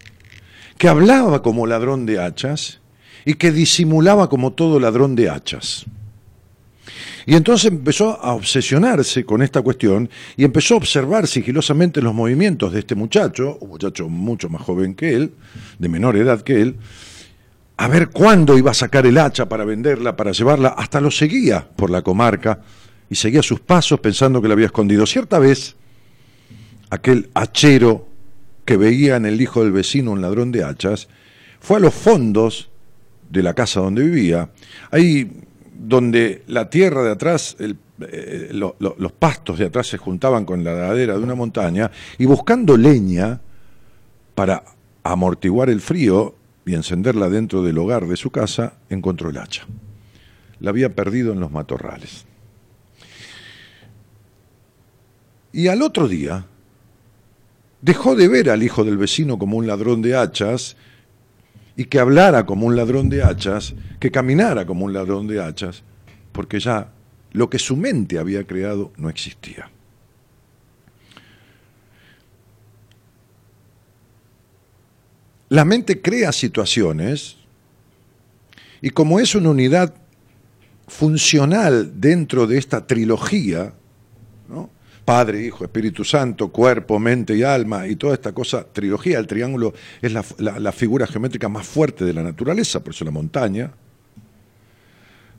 que 0.79 0.89
hablaba 0.89 1.43
como 1.43 1.67
ladrón 1.67 2.07
de 2.07 2.21
hachas 2.21 2.81
y 3.25 3.35
que 3.35 3.53
disimulaba 3.53 4.29
como 4.29 4.53
todo 4.53 4.81
ladrón 4.81 5.15
de 5.15 5.31
hachas. 5.31 5.87
Y 7.27 7.35
entonces 7.35 7.71
empezó 7.71 8.21
a 8.23 8.35
obsesionarse 8.35 9.25
con 9.25 9.43
esta 9.43 9.63
cuestión 9.63 10.11
y 10.37 10.45
empezó 10.45 10.75
a 10.75 10.79
observar 10.79 11.27
sigilosamente 11.27 12.03
los 12.03 12.15
movimientos 12.15 12.73
de 12.73 12.81
este 12.81 12.95
muchacho, 12.95 13.59
un 13.61 13.71
muchacho 13.71 14.09
mucho 14.09 14.49
más 14.49 14.63
joven 14.63 14.95
que 14.95 15.15
él, 15.15 15.33
de 15.79 15.89
menor 15.89 16.17
edad 16.17 16.43
que 16.43 16.61
él, 16.61 16.77
a 17.77 17.89
ver 17.89 18.11
cuándo 18.11 18.59
iba 18.59 18.71
a 18.71 18.75
sacar 18.75 19.07
el 19.07 19.19
hacha 19.19 19.49
para 19.49 19.65
venderla, 19.65 20.17
para 20.17 20.33
llevarla, 20.33 20.69
hasta 20.69 21.01
lo 21.01 21.11
seguía 21.11 21.67
por 21.77 21.91
la 21.91 22.03
comarca 22.03 22.61
y 23.09 23.15
seguía 23.15 23.43
sus 23.43 23.61
pasos 23.61 24.01
pensando 24.01 24.41
que 24.41 24.49
la 24.49 24.55
había 24.55 24.67
escondido. 24.67 25.07
Cierta 25.07 25.39
vez, 25.39 25.77
aquel 26.91 27.31
hachero 27.35 28.09
que 28.65 28.77
veía 28.77 29.17
en 29.17 29.27
el 29.27 29.41
hijo 29.41 29.63
del 29.63 29.73
vecino 29.73 30.13
un 30.13 30.23
ladrón 30.23 30.53
de 30.53 30.65
hachas, 30.65 31.09
fue 31.61 31.79
a 31.79 31.81
los 31.81 31.95
fondos 31.95 32.71
de 33.31 33.43
la 33.43 33.55
casa 33.55 33.81
donde 33.81 34.03
vivía. 34.03 34.51
Ahí 34.91 35.31
donde 35.73 36.43
la 36.47 36.71
tierra 36.71 37.03
de 37.03 37.11
atrás, 37.11 37.57
eh, 37.59 38.51
los 38.53 39.13
pastos 39.19 39.59
de 39.59 39.67
atrás 39.67 39.87
se 39.87 39.99
juntaban 39.99 40.45
con 40.45 40.65
la 40.65 40.75
ladera 40.75 41.17
de 41.17 41.23
una 41.23 41.35
montaña, 41.35 41.91
y 42.19 42.27
buscando 42.27 42.77
leña 42.77 43.41
para 44.35 44.65
amortiguar 45.03 45.71
el 45.71 45.81
frío 45.81 46.35
y 46.65 46.75
encenderla 46.75 47.29
dentro 47.29 47.63
del 47.63 47.79
hogar 47.79 48.07
de 48.07 48.17
su 48.17 48.31
casa, 48.31 48.75
encontró 48.89 49.31
el 49.31 49.39
hacha. 49.39 49.67
La 50.61 50.71
había 50.71 50.95
perdido 50.95 51.33
en 51.33 51.41
los 51.41 51.51
matorrales. 51.51 52.25
Y 55.53 55.69
al 55.69 55.83
otro 55.83 56.09
día 56.09 56.47
dejó 57.81 58.15
de 58.15 58.29
ver 58.29 58.49
al 58.49 58.63
hijo 58.63 58.85
del 58.85 58.97
vecino 58.97 59.39
como 59.39 59.57
un 59.57 59.67
ladrón 59.67 60.01
de 60.01 60.17
hachas 60.17 60.77
y 61.77 61.85
que 61.87 61.99
hablara 61.99 62.45
como 62.47 62.67
un 62.67 62.77
ladrón 62.77 63.09
de 63.09 63.23
hachas, 63.23 63.75
que 63.99 64.11
caminara 64.11 64.67
como 64.67 64.85
un 64.85 64.93
ladrón 64.93 65.27
de 65.27 65.43
hachas, 65.43 65.83
porque 66.33 66.61
ya 66.61 66.93
lo 67.33 67.49
que 67.49 67.59
su 67.59 67.77
mente 67.77 68.19
había 68.19 68.47
creado 68.47 68.93
no 68.97 69.09
existía. 69.09 69.71
La 75.49 75.65
mente 75.67 76.01
crea 76.01 76.33
situaciones 76.33 77.37
y 78.81 78.91
como 78.91 79.21
es 79.21 79.35
una 79.35 79.51
unidad 79.51 79.95
funcional 80.89 82.01
dentro 82.01 82.47
de 82.47 82.59
esta 82.59 82.87
trilogía. 82.87 83.75
Padre, 85.05 85.45
Hijo, 85.45 85.65
Espíritu 85.65 86.05
Santo, 86.05 86.49
cuerpo, 86.49 86.99
mente 86.99 87.37
y 87.37 87.43
alma, 87.43 87.87
y 87.87 87.97
toda 87.97 88.15
esta 88.15 88.33
cosa, 88.33 88.65
trilogía, 88.73 89.19
el 89.19 89.27
triángulo 89.27 89.75
es 90.01 90.13
la, 90.13 90.73
figura 90.73 91.07
geométrica 91.07 91.49
más 91.49 91.67
fuerte 91.67 92.05
de 92.05 92.13
la 92.13 92.23
naturaleza, 92.23 92.83
por 92.83 92.95
eso 92.95 93.05
la 93.05 93.11
montaña, 93.11 93.73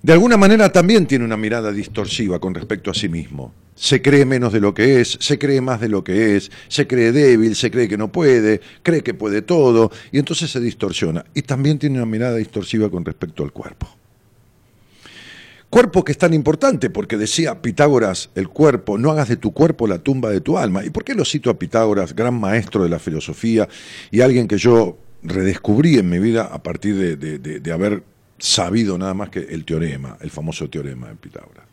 de 0.01 0.12
alguna 0.12 0.36
manera 0.36 0.70
también 0.70 1.08
tiene 1.08 1.24
una 1.24 1.38
mirada 1.38 1.72
distorsiva 1.72 2.39
con 2.39 2.53
respecto 2.53 2.91
a 2.91 2.93
sí 2.93 3.08
mismo. 3.08 3.53
Se 3.74 4.01
cree 4.01 4.25
menos 4.25 4.51
de 4.51 4.60
lo 4.60 4.74
que 4.74 5.00
es, 5.00 5.17
se 5.22 5.39
cree 5.39 5.62
más 5.62 5.79
de 5.79 5.88
lo 5.88 6.03
que 6.03 6.36
es, 6.36 6.51
se 6.67 6.86
cree 6.86 7.13
débil, 7.13 7.55
se 7.55 7.72
cree 7.72 7.88
que 7.88 7.98
no 7.98 8.12
puede, 8.12 8.60
cree 8.84 9.01
que 9.01 9.13
puede 9.13 9.41
todo, 9.41 9.91
y 10.12 10.20
entonces 10.20 10.51
se 10.51 10.60
distorsiona. 10.60 11.24
Y 11.34 11.43
también 11.43 11.79
tiene 11.79 11.98
una 11.98 12.05
mirada 12.05 12.36
distorsiva 12.36 12.91
con 12.91 13.05
respecto 13.05 13.43
al 13.43 13.53
cuerpo. 13.53 14.02
Cuerpo 15.74 16.03
que 16.03 16.12
es 16.12 16.20
tan 16.20 16.36
importante, 16.36 16.92
porque 16.92 17.18
decía 17.18 17.60
Pitágoras, 17.63 18.30
el 18.36 18.48
cuerpo, 18.48 19.00
no 19.00 19.10
hagas 19.10 19.27
de 19.27 19.38
tu 19.38 19.53
cuerpo 19.53 19.88
la 19.88 19.98
tumba 19.98 20.30
de 20.30 20.39
tu 20.39 20.56
alma. 20.56 20.86
¿Y 20.86 20.92
por 20.92 21.03
qué 21.03 21.15
lo 21.15 21.25
cito 21.25 21.50
a 21.50 21.58
Pitágoras, 21.58 22.15
gran 22.15 22.39
maestro 22.39 22.84
de 22.84 22.89
la 22.89 23.00
filosofía 23.00 23.68
y 24.12 24.22
alguien 24.22 24.48
que 24.48 24.60
yo 24.60 25.00
redescubrí 25.24 25.98
en 25.98 26.12
mi 26.12 26.20
vida 26.20 26.44
a 26.44 26.62
partir 26.62 27.18
de, 27.18 27.39
de, 27.39 27.72
haber 27.72 28.03
sabido 28.38 29.00
nada 29.00 29.15
más 29.15 29.32
que 29.32 29.39
el 29.39 29.65
teorema, 29.65 30.15
el 30.22 30.30
famoso 30.30 30.70
teorema 30.70 31.08
de 31.08 31.15
Pitágoras. 31.15 31.65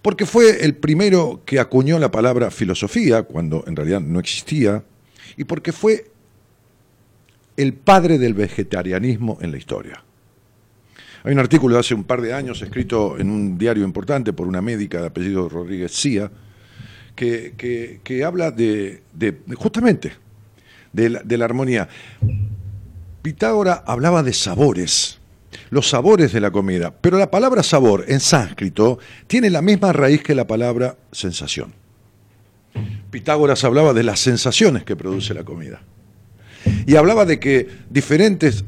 Porque 0.00 0.24
fue 0.24 0.64
el 0.64 0.74
primero 0.76 1.42
que 1.44 1.60
acuñó 1.60 1.98
la 1.98 2.10
palabra 2.10 2.50
filosofía, 2.50 3.24
cuando 3.24 3.62
en 3.66 3.76
realidad 3.76 4.00
no 4.00 4.20
existía, 4.20 4.84
y 5.36 5.44
porque 5.44 5.72
fue 5.72 6.10
el 7.58 7.74
padre 7.74 8.16
del 8.16 8.32
vegetarianismo 8.32 9.36
en 9.42 9.50
la 9.50 9.58
historia. 9.58 10.02
Hay 11.24 11.32
un 11.32 11.38
artículo 11.38 11.74
de 11.74 11.80
hace 11.80 11.94
un 11.94 12.04
par 12.04 12.20
de 12.20 12.32
años 12.32 12.60
escrito 12.62 13.18
en 13.18 13.30
un 13.30 13.58
diario 13.58 13.84
importante 13.84 14.32
por 14.32 14.48
una 14.48 14.60
médica 14.60 15.00
de 15.00 15.06
apellido 15.06 15.48
Rodríguez 15.48 15.92
Cía, 15.92 16.30
que, 17.14 18.22
habla 18.26 18.50
de, 18.50 19.02
justamente 19.56 20.12
de 20.92 21.10
la, 21.10 21.22
de 21.22 21.38
la 21.38 21.44
armonía. 21.44 21.88
Pitágoras 23.22 23.82
hablaba 23.86 24.22
de 24.22 24.32
sabores 24.32 25.20
los 25.70 25.88
sabores 25.88 26.32
de 26.32 26.40
la 26.40 26.50
comida. 26.50 26.92
Pero 27.00 27.18
la 27.18 27.30
palabra 27.30 27.62
sabor 27.62 28.04
en 28.08 28.20
sánscrito 28.20 28.98
tiene 29.26 29.50
la 29.50 29.62
misma 29.62 29.92
raíz 29.92 30.22
que 30.22 30.34
la 30.34 30.46
palabra 30.46 30.96
sensación. 31.12 31.72
Pitágoras 33.10 33.64
hablaba 33.64 33.92
de 33.92 34.02
las 34.02 34.20
sensaciones 34.20 34.84
que 34.84 34.96
produce 34.96 35.34
la 35.34 35.44
comida. 35.44 35.82
Y 36.86 36.96
hablaba 36.96 37.24
de 37.24 37.40
que 37.40 37.68
diferentes, 37.90 38.64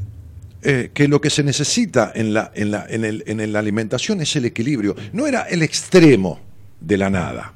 eh, 0.64 0.90
que 0.94 1.08
lo 1.08 1.20
que 1.20 1.30
se 1.30 1.42
necesita 1.42 2.12
en 2.14 2.34
la, 2.34 2.50
en, 2.54 2.70
la, 2.70 2.86
en, 2.88 3.04
el, 3.04 3.22
en 3.26 3.52
la 3.52 3.58
alimentación 3.58 4.20
es 4.20 4.34
el 4.36 4.46
equilibrio. 4.46 4.96
No 5.12 5.26
era 5.26 5.42
el 5.42 5.62
extremo 5.62 6.40
de 6.80 6.98
la 6.98 7.10
nada. 7.10 7.52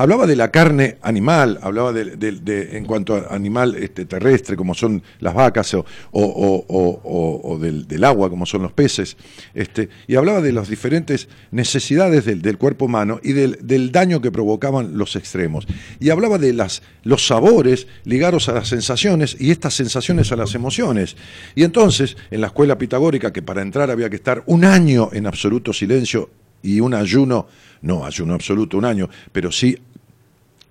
Hablaba 0.00 0.28
de 0.28 0.36
la 0.36 0.52
carne 0.52 0.96
animal, 1.02 1.58
hablaba 1.60 1.92
de, 1.92 2.68
en 2.72 2.84
cuanto 2.84 3.16
a 3.16 3.34
animal 3.34 3.74
este, 3.74 4.04
terrestre, 4.04 4.54
como 4.56 4.72
son 4.72 5.02
las 5.18 5.34
vacas, 5.34 5.74
o, 5.74 5.84
o, 6.12 6.64
o, 6.68 7.40
o 7.42 7.58
del, 7.58 8.04
agua, 8.04 8.30
como 8.30 8.46
son 8.46 8.62
los 8.62 8.72
peces, 8.72 9.16
este, 9.54 9.88
y 10.06 10.14
hablaba 10.14 10.40
de 10.40 10.52
las 10.52 10.68
diferentes 10.68 11.28
necesidades 11.50 12.24
del, 12.24 12.42
del 12.42 12.58
cuerpo 12.58 12.84
humano 12.84 13.18
y 13.24 13.32
del, 13.32 13.58
del, 13.60 13.90
daño 13.90 14.20
que 14.20 14.30
provocaban 14.30 14.96
los 14.96 15.16
extremos. 15.16 15.66
Y 15.98 16.10
hablaba 16.10 16.38
de 16.38 16.52
las, 16.52 16.82
los 17.02 17.26
sabores 17.26 17.88
ligados 18.04 18.48
a 18.48 18.52
las 18.52 18.68
sensaciones 18.68 19.36
y 19.40 19.50
estas 19.50 19.74
sensaciones 19.74 20.30
a 20.30 20.36
las 20.36 20.54
emociones. 20.54 21.16
Y 21.56 21.64
entonces, 21.64 22.16
en 22.30 22.40
la 22.40 22.46
escuela 22.46 22.78
pitagórica, 22.78 23.32
que 23.32 23.42
para 23.42 23.62
entrar 23.62 23.90
había 23.90 24.08
que 24.08 24.16
estar 24.16 24.44
un 24.46 24.64
año 24.64 25.10
en 25.12 25.26
absoluto 25.26 25.72
silencio 25.72 26.30
y 26.62 26.80
un 26.80 26.94
ayuno, 26.94 27.46
no 27.82 28.04
ayuno 28.04 28.34
absoluto 28.34 28.78
un 28.78 28.84
año, 28.84 29.08
pero 29.32 29.52
sí 29.52 29.78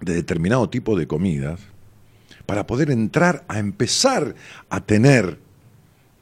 de 0.02 0.14
determinado 0.14 0.70
tipo 0.70 0.98
de 0.98 1.08
comidas, 1.08 1.60
para 2.46 2.66
poder 2.66 2.92
entrar 2.92 3.44
a 3.48 3.60
empezar 3.60 4.36
a 4.70 4.80
tener 4.82 5.38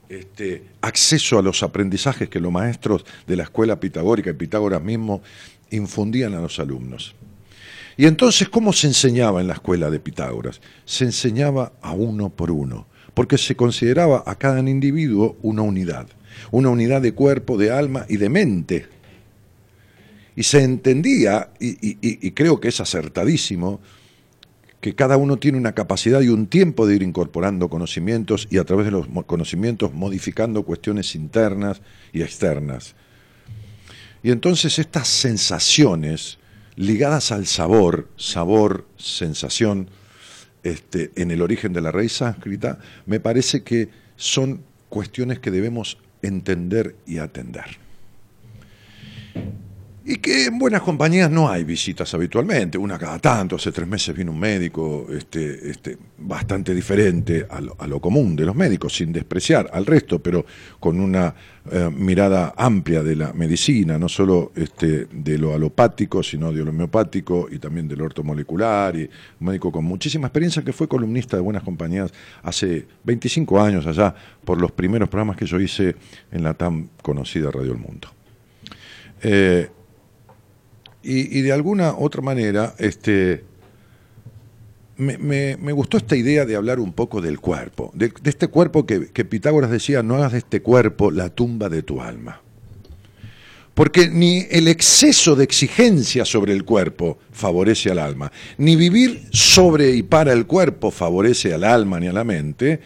este, 0.10 0.64
acceso 0.82 1.40
a 1.40 1.42
los 1.42 1.64
aprendizajes 1.64 2.30
que 2.30 2.40
los 2.40 2.52
maestros 2.52 3.06
de 3.28 3.36
la 3.36 3.44
escuela 3.44 3.80
pitagórica 3.80 4.30
y 4.32 4.34
Pitágoras 4.34 4.82
mismo 4.82 5.22
infundían 5.72 6.34
a 6.36 6.42
los 6.42 6.60
alumnos. 6.60 7.16
Y 7.98 8.06
entonces, 8.06 8.50
¿cómo 8.50 8.74
se 8.74 8.88
enseñaba 8.88 9.42
en 9.42 9.48
la 9.48 9.54
escuela 9.54 9.90
de 9.90 10.00
Pitágoras? 10.00 10.62
Se 10.86 11.06
enseñaba 11.06 11.74
a 11.82 11.94
uno 11.94 12.30
por 12.30 12.52
uno, 12.52 12.88
porque 13.14 13.38
se 13.38 13.56
consideraba 13.56 14.24
a 14.26 14.36
cada 14.36 14.60
individuo 14.60 15.38
una 15.42 15.62
unidad, 15.62 16.08
una 16.52 16.70
unidad 16.70 17.02
de 17.02 17.14
cuerpo, 17.14 17.58
de 17.58 17.72
alma 17.72 18.06
y 18.10 18.18
de 18.18 18.30
mente 18.30 18.88
y 20.36 20.44
se 20.44 20.64
entendía, 20.64 21.50
y, 21.60 22.32
creo 22.32 22.60
que 22.60 22.68
es 22.68 22.82
acertadísimo, 22.82 23.80
que 24.82 24.94
cada 24.94 25.18
uno 25.18 25.38
tiene 25.38 25.58
una 25.58 25.72
capacidad 25.72 26.22
y 26.22 26.28
un 26.28 26.48
tiempo 26.48 26.86
de 26.86 26.96
ir 26.96 27.04
incorporando 27.04 27.70
conocimientos 27.70 28.48
y 28.52 28.58
a 28.58 28.66
través 28.66 28.86
de 28.86 28.92
los 28.92 29.08
conocimientos 29.26 29.94
modificando 29.94 30.64
cuestiones 30.64 31.16
internas 31.16 31.82
y 32.14 32.22
externas. 32.22 32.96
Y 34.22 34.32
entonces 34.32 34.78
estas 34.78 35.08
sensaciones 35.08 36.38
ligadas 36.76 37.32
al 37.32 37.48
sabor, 37.48 38.10
sabor, 38.18 38.86
sensación, 38.98 39.90
este, 40.64 41.12
en 41.16 41.32
el 41.32 41.42
origen 41.42 41.74
de 41.74 41.82
la 41.82 41.92
raíz 41.92 42.14
sánscrita, 42.14 42.80
me 43.06 43.20
parece 43.20 43.64
que 43.64 43.90
son 44.18 44.62
cuestiones 44.90 45.40
que 45.40 45.52
debemos 45.52 45.98
entender 46.22 46.96
y 47.06 47.20
atender. 47.20 47.78
Y 50.08 50.18
que 50.18 50.46
en 50.46 50.60
buenas 50.60 50.84
compañías 50.84 51.32
no 51.32 51.50
hay 51.50 51.64
visitas 51.64 52.14
habitualmente, 52.14 52.78
una 52.78 52.96
cada 53.00 53.18
tanto, 53.18 53.56
hace 53.56 53.72
tres 53.72 53.88
meses 53.88 54.16
vino 54.16 54.32
un 54.34 54.40
médico 54.40 55.08
este, 55.10 55.72
este, 55.72 55.98
bastante 56.20 56.76
diferente 56.76 57.48
a 57.50 57.88
lo, 57.88 58.00
común 58.00 58.36
de 58.36 58.46
los 58.46 58.56
médicos, 58.56 58.96
sin 58.96 59.12
despreciar 59.12 59.68
al 59.74 59.84
resto, 59.84 60.20
pero 60.20 60.46
con 60.80 61.00
una 61.00 61.34
eh, 61.72 61.90
mirada 61.92 62.54
amplia 62.56 63.02
de 63.02 63.16
la 63.16 63.34
medicina, 63.34 63.98
no 63.98 64.08
solo 64.08 64.52
este, 64.56 65.08
de 65.12 65.40
lo 65.40 65.56
alopático, 65.56 66.22
sino 66.22 66.54
de 66.54 66.64
lo 66.64 66.70
homeopático 66.70 67.48
y 67.50 67.58
también 67.58 67.88
del 67.88 68.04
ortomolecular, 68.04 68.96
y 68.96 69.10
un 69.40 69.48
médico 69.48 69.72
con 69.72 69.86
muchísima 69.86 70.28
experiencia 70.28 70.64
que 70.64 70.72
fue 70.72 70.88
columnista 70.88 71.36
de 71.36 71.42
buenas 71.42 71.64
compañías 71.64 72.14
hace 72.44 72.86
25 73.06 73.60
años 73.60 73.88
allá, 73.88 74.14
por 74.44 74.62
los 74.62 74.72
primeros 74.72 75.10
programas 75.10 75.36
que 75.36 75.48
yo 75.48 75.60
hice 75.60 75.96
en 76.32 76.44
la 76.44 76.54
tan 76.54 76.92
conocida 77.02 77.50
Radio 77.50 77.72
El 77.72 77.80
Mundo. 77.80 78.10
Eh, 79.24 79.72
y, 81.06 81.42
de 81.42 81.52
alguna 81.52 81.96
otra 81.96 82.22
manera, 82.22 82.74
este, 82.80 83.44
me, 84.98 85.18
me, 85.18 85.72
gustó 85.72 85.98
esta 85.98 86.16
idea 86.16 86.46
de 86.46 86.56
hablar 86.56 86.80
un 86.80 86.94
poco 86.94 87.22
del 87.22 87.40
cuerpo, 87.40 87.92
de, 87.94 88.12
de 88.22 88.30
este 88.30 88.48
cuerpo 88.48 88.86
que, 88.86 89.08
que, 89.12 89.24
Pitágoras 89.24 89.70
decía, 89.70 90.02
no 90.02 90.16
hagas 90.16 90.32
de 90.32 90.40
este 90.40 90.62
cuerpo 90.62 91.12
la 91.12 91.30
tumba 91.30 91.70
de 91.70 91.84
tu 91.84 92.02
alma. 92.02 92.42
Porque 93.76 94.10
ni 94.10 94.48
el 94.50 94.68
exceso 94.70 95.36
de 95.36 95.44
exigencia 95.44 96.24
sobre 96.24 96.54
el 96.54 96.64
cuerpo 96.64 97.20
favorece 97.32 97.92
al 97.92 98.00
alma, 98.00 98.32
ni 98.58 98.76
vivir 98.76 99.28
sobre 99.32 99.92
y 99.92 100.02
para 100.02 100.34
el 100.34 100.48
cuerpo 100.48 100.92
favorece 100.92 101.54
al 101.54 101.66
alma 101.66 102.00
ni 102.00 102.08
a 102.08 102.14
la 102.14 102.24
mente, 102.24 102.80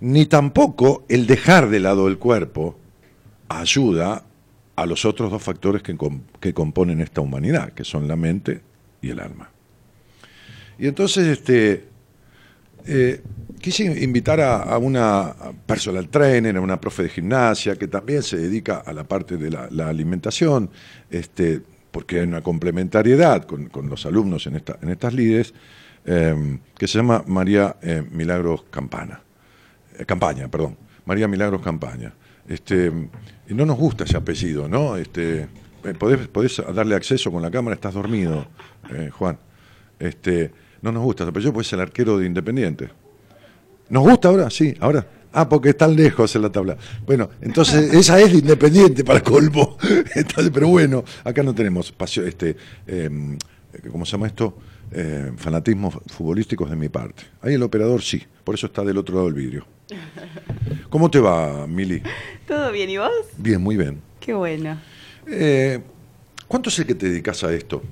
ni 0.00 0.26
tampoco 0.26 1.04
el 1.08 1.26
dejar 1.26 1.68
de 1.68 1.80
lado 1.80 2.06
el 2.06 2.16
cuerpo 2.18 2.78
ayuda 3.48 4.24
a 4.78 4.86
los 4.86 5.04
otros 5.04 5.30
dos 5.30 5.42
factores 5.42 5.82
que, 5.82 5.96
que, 6.38 6.54
componen 6.54 7.00
esta 7.00 7.20
humanidad, 7.20 7.72
que 7.72 7.82
son 7.82 8.06
la 8.06 8.14
mente 8.14 8.60
y 9.02 9.10
el 9.10 9.18
alma. 9.18 9.50
Y 10.78 10.86
entonces 10.86 11.26
este, 11.26 11.84
eh, 12.86 13.20
quise 13.60 13.84
invitar 14.04 14.40
a, 14.40 14.78
una 14.78 15.34
personal 15.66 16.08
trainer, 16.08 16.56
a 16.56 16.60
una 16.60 16.80
profe 16.80 17.02
de 17.02 17.08
gimnasia, 17.08 17.74
que 17.74 17.88
también 17.88 18.22
se 18.22 18.36
dedica 18.36 18.78
a 18.78 18.92
la 18.92 19.02
parte 19.02 19.36
de 19.36 19.50
la, 19.50 19.88
alimentación, 19.88 20.70
este, 21.10 21.60
porque 21.90 22.20
hay 22.20 22.26
una 22.26 22.42
complementariedad 22.42 23.46
con, 23.46 23.88
los 23.88 24.06
alumnos 24.06 24.46
en, 24.46 24.54
esta, 24.54 24.78
en 24.80 24.90
estas 24.90 25.12
líderes, 25.12 25.54
eh, 26.04 26.58
que 26.78 26.86
se 26.86 26.98
llama 26.98 27.24
María 27.26 27.74
eh, 27.82 28.04
Milagros 28.08 28.64
Campana, 28.70 29.20
eh, 29.98 30.04
Campaña, 30.04 30.46
perdón, 30.46 30.76
María 31.04 31.26
Milagros 31.26 31.62
Campaña. 31.62 32.14
Este, 32.48 32.90
no 33.48 33.66
nos 33.66 33.76
gusta 33.76 34.04
ese 34.04 34.16
apellido, 34.16 34.68
¿no? 34.68 34.96
Este, 34.96 35.48
podés, 35.98 36.28
podés 36.28 36.62
darle 36.74 36.94
acceso 36.94 37.30
con 37.30 37.42
la 37.42 37.50
cámara, 37.50 37.74
estás 37.74 37.94
dormido, 37.94 38.46
eh, 38.90 39.10
Juan. 39.10 39.38
Este, 39.98 40.50
no 40.82 40.92
nos 40.92 41.02
gusta 41.02 41.24
ese 41.24 41.30
apellido, 41.30 41.52
pues 41.52 41.66
es 41.66 41.72
el 41.74 41.80
arquero 41.80 42.18
de 42.18 42.26
Independiente. 42.26 42.88
¿Nos 43.90 44.02
gusta 44.02 44.28
ahora? 44.28 44.50
Sí, 44.50 44.74
ahora. 44.80 45.06
Ah, 45.32 45.48
porque 45.48 45.70
están 45.70 45.94
lejos 45.94 46.34
en 46.36 46.42
la 46.42 46.50
tabla. 46.50 46.76
Bueno, 47.06 47.28
entonces 47.40 47.92
esa 47.94 48.18
es 48.18 48.32
de 48.32 48.38
Independiente 48.38 49.04
para 49.04 49.22
colmo. 49.22 49.76
Entonces, 50.14 50.50
pero 50.52 50.68
bueno, 50.68 51.04
acá 51.22 51.42
no 51.42 51.54
tenemos 51.54 51.92
pasión, 51.92 52.26
este, 52.26 52.56
eh, 52.86 53.36
¿cómo 53.90 54.06
se 54.06 54.12
llama 54.12 54.26
esto? 54.26 54.56
Eh, 54.90 55.32
fanatismos 55.36 55.98
futbolísticos 56.06 56.70
de 56.70 56.76
mi 56.76 56.88
parte. 56.88 57.24
Ahí 57.42 57.54
el 57.54 57.62
operador 57.62 58.00
sí, 58.00 58.22
por 58.48 58.54
eso 58.54 58.64
está 58.64 58.82
del 58.82 58.96
otro 58.96 59.14
lado 59.14 59.26
del 59.26 59.34
vidrio. 59.34 59.66
¿Cómo 60.88 61.10
te 61.10 61.20
va, 61.20 61.66
Mili? 61.66 62.02
¿Todo 62.46 62.72
bien 62.72 62.88
y 62.88 62.96
vos? 62.96 63.10
Bien, 63.36 63.60
muy 63.60 63.76
bien. 63.76 64.00
Qué 64.20 64.32
bueno. 64.32 64.80
Eh, 65.26 65.80
¿Cuánto 66.46 66.70
sé 66.70 66.86
que 66.86 66.94
te 66.94 67.10
dedicas 67.10 67.44
a 67.44 67.52
esto? 67.52 67.82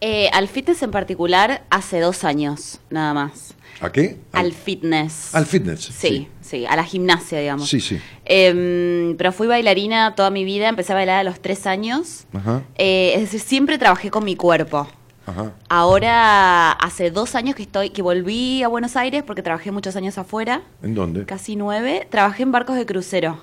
Eh, 0.00 0.28
al 0.32 0.48
fitness 0.48 0.82
en 0.82 0.90
particular 0.90 1.62
hace 1.70 2.00
dos 2.00 2.24
años, 2.24 2.80
nada 2.90 3.14
más. 3.14 3.54
¿A 3.80 3.92
qué? 3.92 4.16
Al, 4.32 4.52
fitness. 4.52 5.32
Al 5.36 5.46
fitness. 5.46 5.82
Sí, 5.82 6.26
sí, 6.40 6.66
a 6.66 6.74
la 6.74 6.82
gimnasia, 6.82 7.38
digamos. 7.38 7.68
Sí, 7.68 7.80
sí. 7.80 8.00
Em, 8.24 9.16
pero 9.16 9.30
fui 9.30 9.46
bailarina 9.46 10.16
toda 10.16 10.30
mi 10.30 10.42
vida, 10.42 10.68
empecé 10.68 10.94
a 10.94 10.96
bailar 10.96 11.20
a 11.20 11.22
los 11.22 11.40
tres 11.40 11.68
años. 11.68 12.26
Ajá. 12.32 12.64
Eh, 12.74 13.12
es 13.14 13.20
decir, 13.20 13.38
siempre 13.38 13.78
trabajé 13.78 14.10
con 14.10 14.24
mi 14.24 14.34
cuerpo. 14.34 14.88
Ajá. 15.26 15.52
Ahora 15.68 16.72
hace 16.72 17.10
dos 17.10 17.34
años 17.34 17.54
que 17.54 17.62
estoy, 17.62 17.90
que 17.90 18.02
volví 18.02 18.62
a 18.62 18.68
Buenos 18.68 18.96
Aires 18.96 19.22
porque 19.24 19.42
trabajé 19.42 19.70
muchos 19.70 19.94
años 19.96 20.18
afuera, 20.18 20.62
¿En 20.82 20.94
dónde? 20.94 21.24
casi 21.24 21.56
nueve. 21.56 22.06
Trabajé 22.10 22.42
en 22.42 22.52
barcos 22.52 22.76
de 22.76 22.86
crucero. 22.86 23.38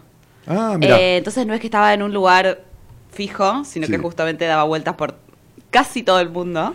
Ah, 0.48 0.76
mira. 0.80 1.00
Eh, 1.00 1.18
entonces 1.18 1.46
no 1.46 1.54
es 1.54 1.60
que 1.60 1.68
estaba 1.68 1.94
en 1.94 2.02
un 2.02 2.14
lugar 2.14 2.64
fijo, 3.12 3.64
sino 3.66 3.86
Sí. 3.86 3.92
que 3.92 3.98
justamente 4.00 4.46
daba 4.46 4.64
vueltas 4.64 4.96
por 4.96 5.16
casi 5.70 6.04
todo 6.04 6.20
el 6.20 6.30
mundo. 6.30 6.74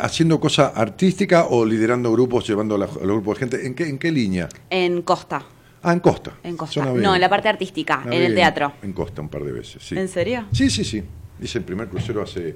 ¿Haciendo 0.00 0.40
cosa 0.40 0.68
artística 0.68 1.46
o 1.48 1.64
liderando 1.64 2.10
grupos, 2.12 2.46
llevando 2.46 2.74
a, 2.74 2.78
la- 2.78 2.84
a 2.86 2.88
los 2.88 3.16
grupos 3.16 3.36
de 3.36 3.40
gente? 3.40 3.66
¿En 3.66 3.74
qué, 3.74 3.84
¿En 3.88 3.98
qué 3.98 4.10
línea? 4.10 4.48
En 4.70 5.02
Costa. 5.02 5.42
Ah, 5.82 5.92
en 5.92 6.00
Costa. 6.00 6.32
En 6.42 6.56
Costa. 6.56 6.84
No, 6.84 7.14
en 7.14 7.20
la 7.20 7.28
parte 7.28 7.48
artística, 7.48 8.02
en 8.06 8.12
el 8.22 8.34
teatro. 8.34 8.72
En 8.82 8.92
Costa 8.92 9.20
un 9.20 9.28
par 9.28 9.42
de 9.44 9.52
veces, 9.52 9.82
sí. 9.82 9.98
¿En 9.98 10.08
serio? 10.08 10.44
Sí, 10.52 10.70
sí, 10.70 10.84
sí. 10.84 11.02
Hice 11.40 11.58
el 11.58 11.64
primer 11.64 11.88
crucero 11.88 12.22
hace 12.22 12.54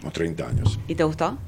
como 0.00 0.12
30 0.12 0.48
años. 0.48 0.78
¿Y 0.88 0.94
te 0.94 1.04
gustó? 1.04 1.38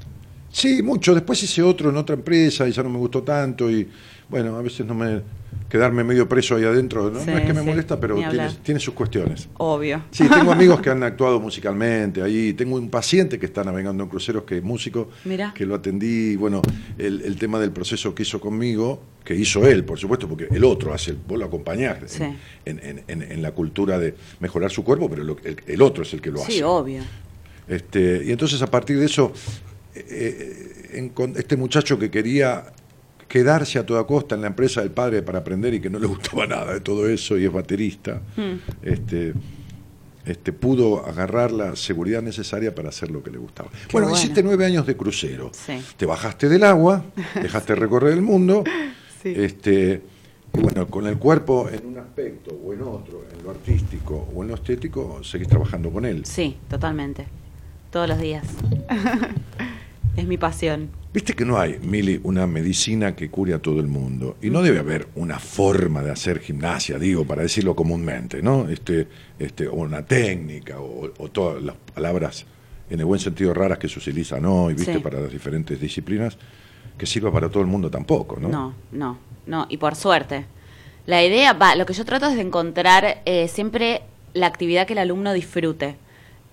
Sí, 0.51 0.83
mucho. 0.83 1.13
Después 1.15 1.41
hice 1.43 1.61
otro 1.63 1.89
en 1.89 1.97
otra 1.97 2.15
empresa 2.15 2.67
y 2.67 2.71
ya 2.71 2.83
no 2.83 2.89
me 2.89 2.97
gustó 2.99 3.23
tanto 3.23 3.69
y 3.71 3.87
bueno, 4.29 4.55
a 4.55 4.61
veces 4.61 4.85
no 4.85 4.93
me 4.93 5.21
quedarme 5.69 6.03
medio 6.03 6.29
preso 6.29 6.55
ahí 6.55 6.63
adentro, 6.63 7.09
no, 7.09 7.19
Sí, 7.19 7.25
no 7.31 7.37
es 7.37 7.45
que 7.45 7.53
me 7.53 7.61
sí, 7.61 7.65
molesta, 7.65 7.99
pero 7.99 8.15
tiene, 8.15 8.49
tiene 8.61 8.79
sus 8.79 8.93
cuestiones. 8.93 9.49
Obvio. 9.57 10.03
Sí, 10.11 10.27
tengo 10.29 10.51
amigos 10.53 10.79
que 10.81 10.91
han 10.91 11.01
actuado 11.03 11.39
musicalmente 11.39 12.21
ahí. 12.21 12.53
Tengo 12.53 12.75
un 12.75 12.89
paciente 12.89 13.39
que 13.39 13.47
está 13.47 13.63
navegando 13.63 14.03
en 14.03 14.09
cruceros 14.09 14.43
que 14.43 14.57
es 14.57 14.63
músico, 14.63 15.09
Mirá. 15.25 15.53
que 15.55 15.65
lo 15.65 15.73
atendí. 15.75 16.35
Bueno, 16.35 16.61
el, 16.99 17.21
el 17.21 17.35
tema 17.37 17.59
del 17.59 17.71
proceso 17.71 18.13
que 18.13 18.21
hizo 18.23 18.39
conmigo, 18.39 19.01
que 19.23 19.35
hizo 19.35 19.65
él, 19.67 19.83
por 19.83 19.97
supuesto, 19.97 20.27
porque 20.27 20.47
el 20.51 20.63
otro 20.63 20.93
hace, 20.93 21.15
vos 21.27 21.39
lo 21.39 21.45
acompañás 21.45 21.97
Sí. 22.05 22.23
en, 22.65 22.79
en- 22.83 23.03
en- 23.07 23.31
en 23.31 23.41
la 23.41 23.51
cultura 23.51 23.97
de 23.97 24.15
mejorar 24.39 24.69
su 24.71 24.83
cuerpo, 24.83 25.09
pero 25.09 25.23
lo- 25.23 25.37
el, 25.43 25.57
el 25.65 25.81
otro 25.81 26.03
es 26.03 26.13
el 26.13 26.21
que 26.21 26.29
lo 26.31 26.41
hace. 26.41 26.51
Sí, 26.51 26.61
obvio. 26.63 27.01
Este, 27.67 28.23
y 28.25 28.31
entonces 28.31 28.61
a 28.61 28.67
partir 28.67 28.99
de 28.99 29.05
eso, 29.05 29.31
eh, 29.95 30.05
eh, 30.91 31.01
encon- 31.01 31.37
este 31.37 31.55
muchacho 31.57 31.97
que 31.97 32.09
quería 32.11 32.65
quedarse 33.27 33.79
a 33.79 33.85
toda 33.85 34.05
costa 34.05 34.35
en 34.35 34.41
la 34.41 34.47
empresa 34.47 34.81
del 34.81 34.91
padre 34.91 35.21
para 35.23 35.39
aprender 35.39 35.73
y 35.73 35.79
que 35.81 35.89
no 35.89 35.97
le 35.99 36.07
gustaba 36.13 36.45
nada 36.45 36.73
de 36.73 36.81
todo 36.81 37.07
eso 37.07 37.37
y 37.37 37.45
es 37.45 37.51
baterista, 37.51 38.21
Hmm. 38.35 38.57
este, 38.83 39.33
este, 40.25 40.53
pudo 40.53 41.05
agarrar 41.05 41.51
la 41.51 41.75
seguridad 41.75 42.21
necesaria 42.21 42.73
para 42.73 42.89
hacer 42.89 43.11
lo 43.11 43.21
que 43.23 43.31
le 43.31 43.37
gustaba. 43.37 43.69
Bueno, 43.91 44.07
bueno. 44.07 44.17
hiciste 44.21 44.41
nueve 44.43 44.65
años 44.65 44.85
de 44.85 44.95
crucero. 44.95 45.51
Sí. 45.53 45.73
Te 45.97 46.05
bajaste 46.05 46.47
del 46.47 46.63
agua, 46.63 47.03
dejaste 47.41 47.75
recorrer 47.75 48.13
el 48.13 48.21
mundo. 48.21 48.63
Sí. 49.21 49.33
Este, 49.35 50.01
y 50.55 50.59
bueno, 50.61 50.87
con 50.87 51.07
el 51.07 51.17
cuerpo 51.17 51.67
en 51.69 51.85
un 51.87 51.97
aspecto 51.97 52.51
o 52.63 52.71
en 52.73 52.81
otro, 52.83 53.25
en 53.37 53.43
lo 53.43 53.49
artístico 53.51 54.29
o 54.35 54.43
en 54.43 54.49
lo 54.49 54.55
estético, 54.55 55.23
seguís 55.23 55.47
trabajando 55.47 55.89
con 55.91 56.05
él. 56.05 56.23
Sí, 56.25 56.57
totalmente. 56.69 57.25
Todos 57.93 58.09
los 58.09 58.19
días. 58.19 58.43
es 60.17 60.25
mi 60.25 60.37
pasión. 60.37 60.89
Viste 61.13 61.35
que 61.35 61.45
no 61.45 61.59
hay, 61.59 61.77
Mili, 61.79 62.19
una 62.23 62.47
medicina 62.47 63.15
que 63.15 63.29
cure 63.29 63.53
a 63.53 63.59
todo 63.59 63.79
el 63.79 63.85
mundo. 63.87 64.35
Y 64.41 64.49
no 64.49 64.63
debe 64.63 64.79
haber 64.79 65.09
una 65.13 65.37
forma 65.37 66.01
de 66.01 66.09
hacer 66.09 66.39
gimnasia, 66.39 66.97
digo, 66.97 67.23
para 67.23 67.43
decirlo 67.43 67.75
comúnmente, 67.75 68.41
¿no? 68.41 68.67
Este, 68.67 69.07
este, 69.37 69.67
o 69.67 69.75
una 69.75 70.03
técnica, 70.03 70.79
o, 70.79 71.11
o 71.15 71.29
todas 71.29 71.61
las 71.61 71.75
palabras 71.93 72.47
en 72.89 72.99
el 72.99 73.05
buen 73.05 73.19
sentido 73.19 73.53
raras 73.53 73.77
que 73.77 73.87
se 73.87 73.99
utilizan 73.99 74.43
hoy, 74.45 74.73
¿viste? 74.73 74.95
Sí. 74.95 74.99
Para 74.99 75.21
las 75.21 75.31
diferentes 75.31 75.79
disciplinas, 75.79 76.35
que 76.97 77.05
sirva 77.05 77.31
para 77.31 77.47
todo 77.47 77.61
el 77.61 77.69
mundo 77.69 77.91
tampoco, 77.91 78.39
¿no? 78.39 78.49
No, 78.49 78.73
no, 78.91 79.19
no. 79.45 79.67
Y 79.69 79.77
por 79.77 79.93
suerte. 79.93 80.47
La 81.05 81.23
idea, 81.23 81.53
va, 81.53 81.75
lo 81.75 81.85
que 81.85 81.93
yo 81.93 82.05
trato 82.05 82.25
es 82.25 82.33
de 82.33 82.41
encontrar 82.41 83.21
eh, 83.25 83.47
siempre 83.49 84.01
la 84.33 84.47
actividad 84.47 84.87
que 84.87 84.93
el 84.93 84.99
alumno 84.99 85.31
disfrute. 85.31 85.95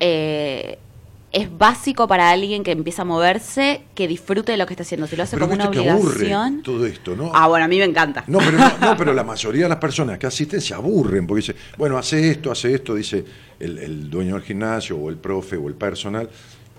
Eh, 0.01 0.79
es 1.33 1.57
básico 1.57 2.09
para 2.09 2.31
alguien 2.31 2.65
que 2.65 2.73
empieza 2.73 3.03
a 3.03 3.05
moverse 3.05 3.83
que 3.95 4.09
disfrute 4.09 4.51
de 4.53 4.59
lo 4.59 4.67
que 4.67 4.73
está 4.75 4.83
haciendo. 4.83 5.07
Si 5.07 5.15
lo 5.15 5.23
hace 5.23 5.37
Pero 5.37 5.47
como 5.49 5.55
una 5.55 5.69
obligación. 5.69 6.63
todo 6.63 6.85
esto, 6.87 7.15
¿no? 7.15 7.31
Ah, 7.35 7.47
bueno, 7.47 7.65
a 7.65 7.69
mí 7.69 7.79
me 7.79 7.85
encanta. 7.85 8.25
No 8.27 8.39
pero, 8.39 8.59
no, 8.59 8.73
no, 8.81 8.97
pero 8.97 9.13
la 9.15 9.23
mayoría 9.23 9.63
de 9.65 9.69
las 9.69 9.79
personas 9.79 10.19
que 10.19 10.27
asisten 10.27 10.61
se 10.61 10.75
aburren 10.75 11.27
porque 11.27 11.41
dice, 11.43 11.57
bueno, 11.79 11.97
hace 11.99 12.31
esto, 12.33 12.51
hace 12.51 12.75
esto, 12.75 12.95
dice 12.97 13.25
el, 13.61 13.79
el 13.79 14.11
dueño 14.11 14.35
del 14.35 14.43
gimnasio 14.43 14.97
o 14.97 15.09
el 15.09 15.17
profe 15.17 15.57
o 15.57 15.69
el 15.69 15.75
personal, 15.75 16.29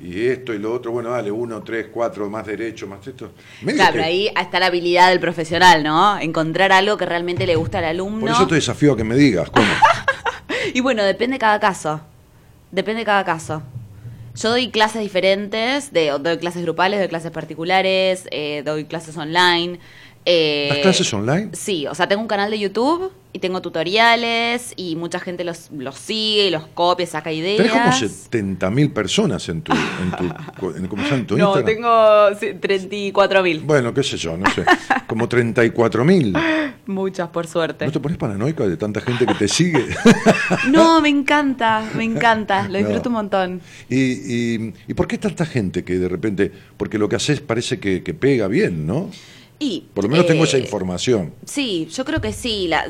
y 0.02 0.26
esto 0.26 0.52
y 0.54 0.58
lo 0.60 0.74
otro, 0.74 0.92
bueno, 0.92 1.12
dale, 1.12 1.30
uno, 1.32 1.62
tres, 1.62 1.88
cuatro, 1.94 2.28
más 2.30 2.46
derecho, 2.46 2.88
más 2.88 3.06
esto. 3.08 3.32
Medio 3.62 3.78
Claro, 3.78 3.92
que- 3.94 4.00
pero 4.00 4.06
ahí 4.08 4.28
está 4.36 4.60
la 4.60 4.66
habilidad 4.66 5.10
del 5.12 5.20
profesional, 5.20 5.84
¿no? 5.84 6.20
Encontrar 6.20 6.72
algo 6.72 6.98
que 6.98 7.06
realmente 7.06 7.46
le 7.46 7.56
gusta 7.56 7.78
al 7.78 7.86
alumno. 7.86 8.20
Por 8.22 8.30
eso 8.32 8.48
te 8.48 8.56
desafío 8.56 8.94
a 8.94 8.98
que 8.98 9.04
me 9.04 9.16
digas, 9.16 9.50
¿cómo? 9.50 9.68
Y 10.74 10.80
bueno, 10.82 11.04
depende 11.04 11.38
cada 11.40 11.60
caso. 11.60 12.02
Depende 12.72 13.04
cada 13.06 13.24
caso. 13.26 13.62
Yo 14.36 14.50
doy 14.50 14.70
clases 14.70 15.02
diferentes, 15.02 15.92
de, 15.92 16.08
doy 16.20 16.38
clases 16.38 16.64
grupales, 16.64 17.00
doy 17.00 17.10
clases 17.10 17.32
particulares, 17.32 18.28
eh, 18.32 18.64
doy 18.66 18.86
clases 18.86 19.18
online. 19.18 19.80
eh, 20.26 20.68
¿Das 20.70 20.80
clases 20.80 21.14
online? 21.14 21.50
Sí, 21.54 21.88
o 21.88 21.96
sea, 21.96 22.08
tengo 22.08 22.22
un 22.22 22.28
canal 22.28 22.52
de 22.52 22.60
YouTube 22.60 23.12
y 23.34 23.40
tengo 23.40 23.62
tutoriales 23.62 24.74
y 24.76 24.96
mucha 24.96 25.20
gente 25.20 25.44
los, 25.44 25.70
los 25.72 25.96
sigue, 25.96 26.48
y 26.48 26.50
los 26.52 26.68
copia, 26.68 27.06
saca 27.08 27.32
ideas. 27.32 27.58
Tenés 27.58 27.72
como 27.72 27.92
70.000 28.72 28.94
personas 28.94 29.48
en 29.50 29.62
tu, 29.62 29.72
en 29.74 30.12
tu, 30.60 30.68
en, 30.78 30.88
¿cómo 30.88 31.04
en 31.06 31.26
tu 31.28 31.38
No, 31.38 31.58
Instagram. 31.58 31.66
tengo 31.66 32.36
sí, 32.40 32.54
34 32.60 33.44
mil. 33.44 33.60
Bueno, 33.62 33.94
qué 33.94 34.04
sé 34.04 34.18
yo, 34.18 34.38
no 34.38 34.50
sé. 34.52 34.64
Como 35.08 35.28
34.000. 35.30 36.74
Muchas, 36.88 37.30
por 37.30 37.48
suerte. 37.48 37.86
¿No 37.86 37.92
te 37.92 38.00
pones 38.00 38.18
paranoica 38.18 38.68
de 38.68 38.76
tanta 38.76 39.02
gente 39.02 39.26
que 39.26 39.34
te 39.36 39.48
sigue? 39.48 39.86
No, 40.70 41.00
me 41.02 41.10
encanta, 41.10 41.84
me 41.96 42.04
encanta, 42.04 42.64
lo 42.68 42.74
No. 42.74 42.78
disfruto 42.80 43.10
un 43.10 43.14
montón. 43.14 43.62
¿Y, 43.90 43.96
y, 43.96 44.74
y 44.88 44.94
por 44.94 45.08
qué 45.08 45.18
tanta 45.18 45.46
gente 45.46 45.84
que 45.84 45.98
de 45.98 46.10
repente, 46.10 46.52
porque 46.78 46.98
lo 46.98 47.08
que 47.08 47.16
haces 47.16 47.40
parece 47.42 47.80
que, 47.80 48.04
que 48.04 48.14
pega 48.14 48.48
bien, 48.48 48.86
¿no? 48.86 49.10
Y, 49.64 49.90
Por 49.94 50.06
lo 50.06 50.10
menos 50.10 50.26
tengo 50.26 50.44
eh, 50.44 50.48
esa 50.48 50.58
información. 50.58 51.36
Sí, 51.46 51.88
yo 51.94 52.04
creo 52.04 52.20
que 52.20 52.34
sí. 52.34 52.68
La, 52.68 52.84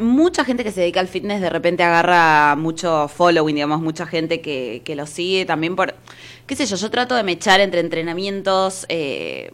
mucha 0.00 0.44
gente 0.44 0.64
que 0.64 0.72
se 0.72 0.80
dedica 0.80 0.98
al 0.98 1.06
fitness 1.06 1.40
de 1.40 1.48
repente 1.48 1.84
agarra 1.84 2.56
mucho 2.56 3.06
following, 3.06 3.54
digamos, 3.54 3.80
mucha 3.80 4.06
gente 4.06 4.40
que, 4.40 4.82
que 4.84 4.96
lo 4.96 5.06
sigue 5.06 5.44
también 5.44 5.76
por, 5.76 5.94
qué 6.48 6.56
sé 6.56 6.66
yo, 6.66 6.74
yo 6.74 6.90
trato 6.90 7.14
de 7.14 7.22
mechar 7.22 7.60
entre 7.60 7.78
entrenamientos, 7.78 8.86
eh, 8.88 9.52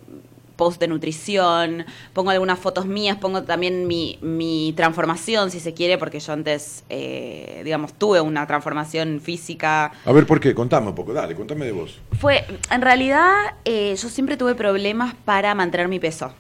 post 0.57 0.81
de 0.81 0.89
nutrición, 0.89 1.85
pongo 2.15 2.31
algunas 2.31 2.59
fotos 2.59 2.87
mías, 2.87 3.19
pongo 3.19 3.43
también 3.43 3.87
mi, 3.87 4.19
mi 4.23 4.73
transformación, 4.75 5.51
si 5.51 5.61
se 5.61 5.75
quiere, 5.75 5.99
porque 5.99 6.21
yo 6.21 6.33
antes, 6.33 6.85
eh, 6.89 7.61
digamos, 7.65 7.93
tuve 7.93 8.23
una 8.23 8.47
transformación 8.47 9.21
física. 9.21 9.93
A 10.07 10.13
ver, 10.13 10.27
¿por 10.27 10.41
qué? 10.41 10.55
Contame 10.55 10.89
un 10.89 10.95
poco, 10.95 11.13
dale, 11.13 11.35
contame 11.35 11.67
de 11.67 11.73
vos. 11.73 12.01
Fue, 12.19 12.47
en 12.71 12.81
realidad, 12.81 13.35
eh, 13.67 13.95
yo 13.95 14.09
siempre 14.09 14.39
tuve 14.39 14.55
problemas 14.55 15.15
para 15.27 15.55
mantener 15.55 15.89
mi 15.89 16.01
peso. 16.01 16.33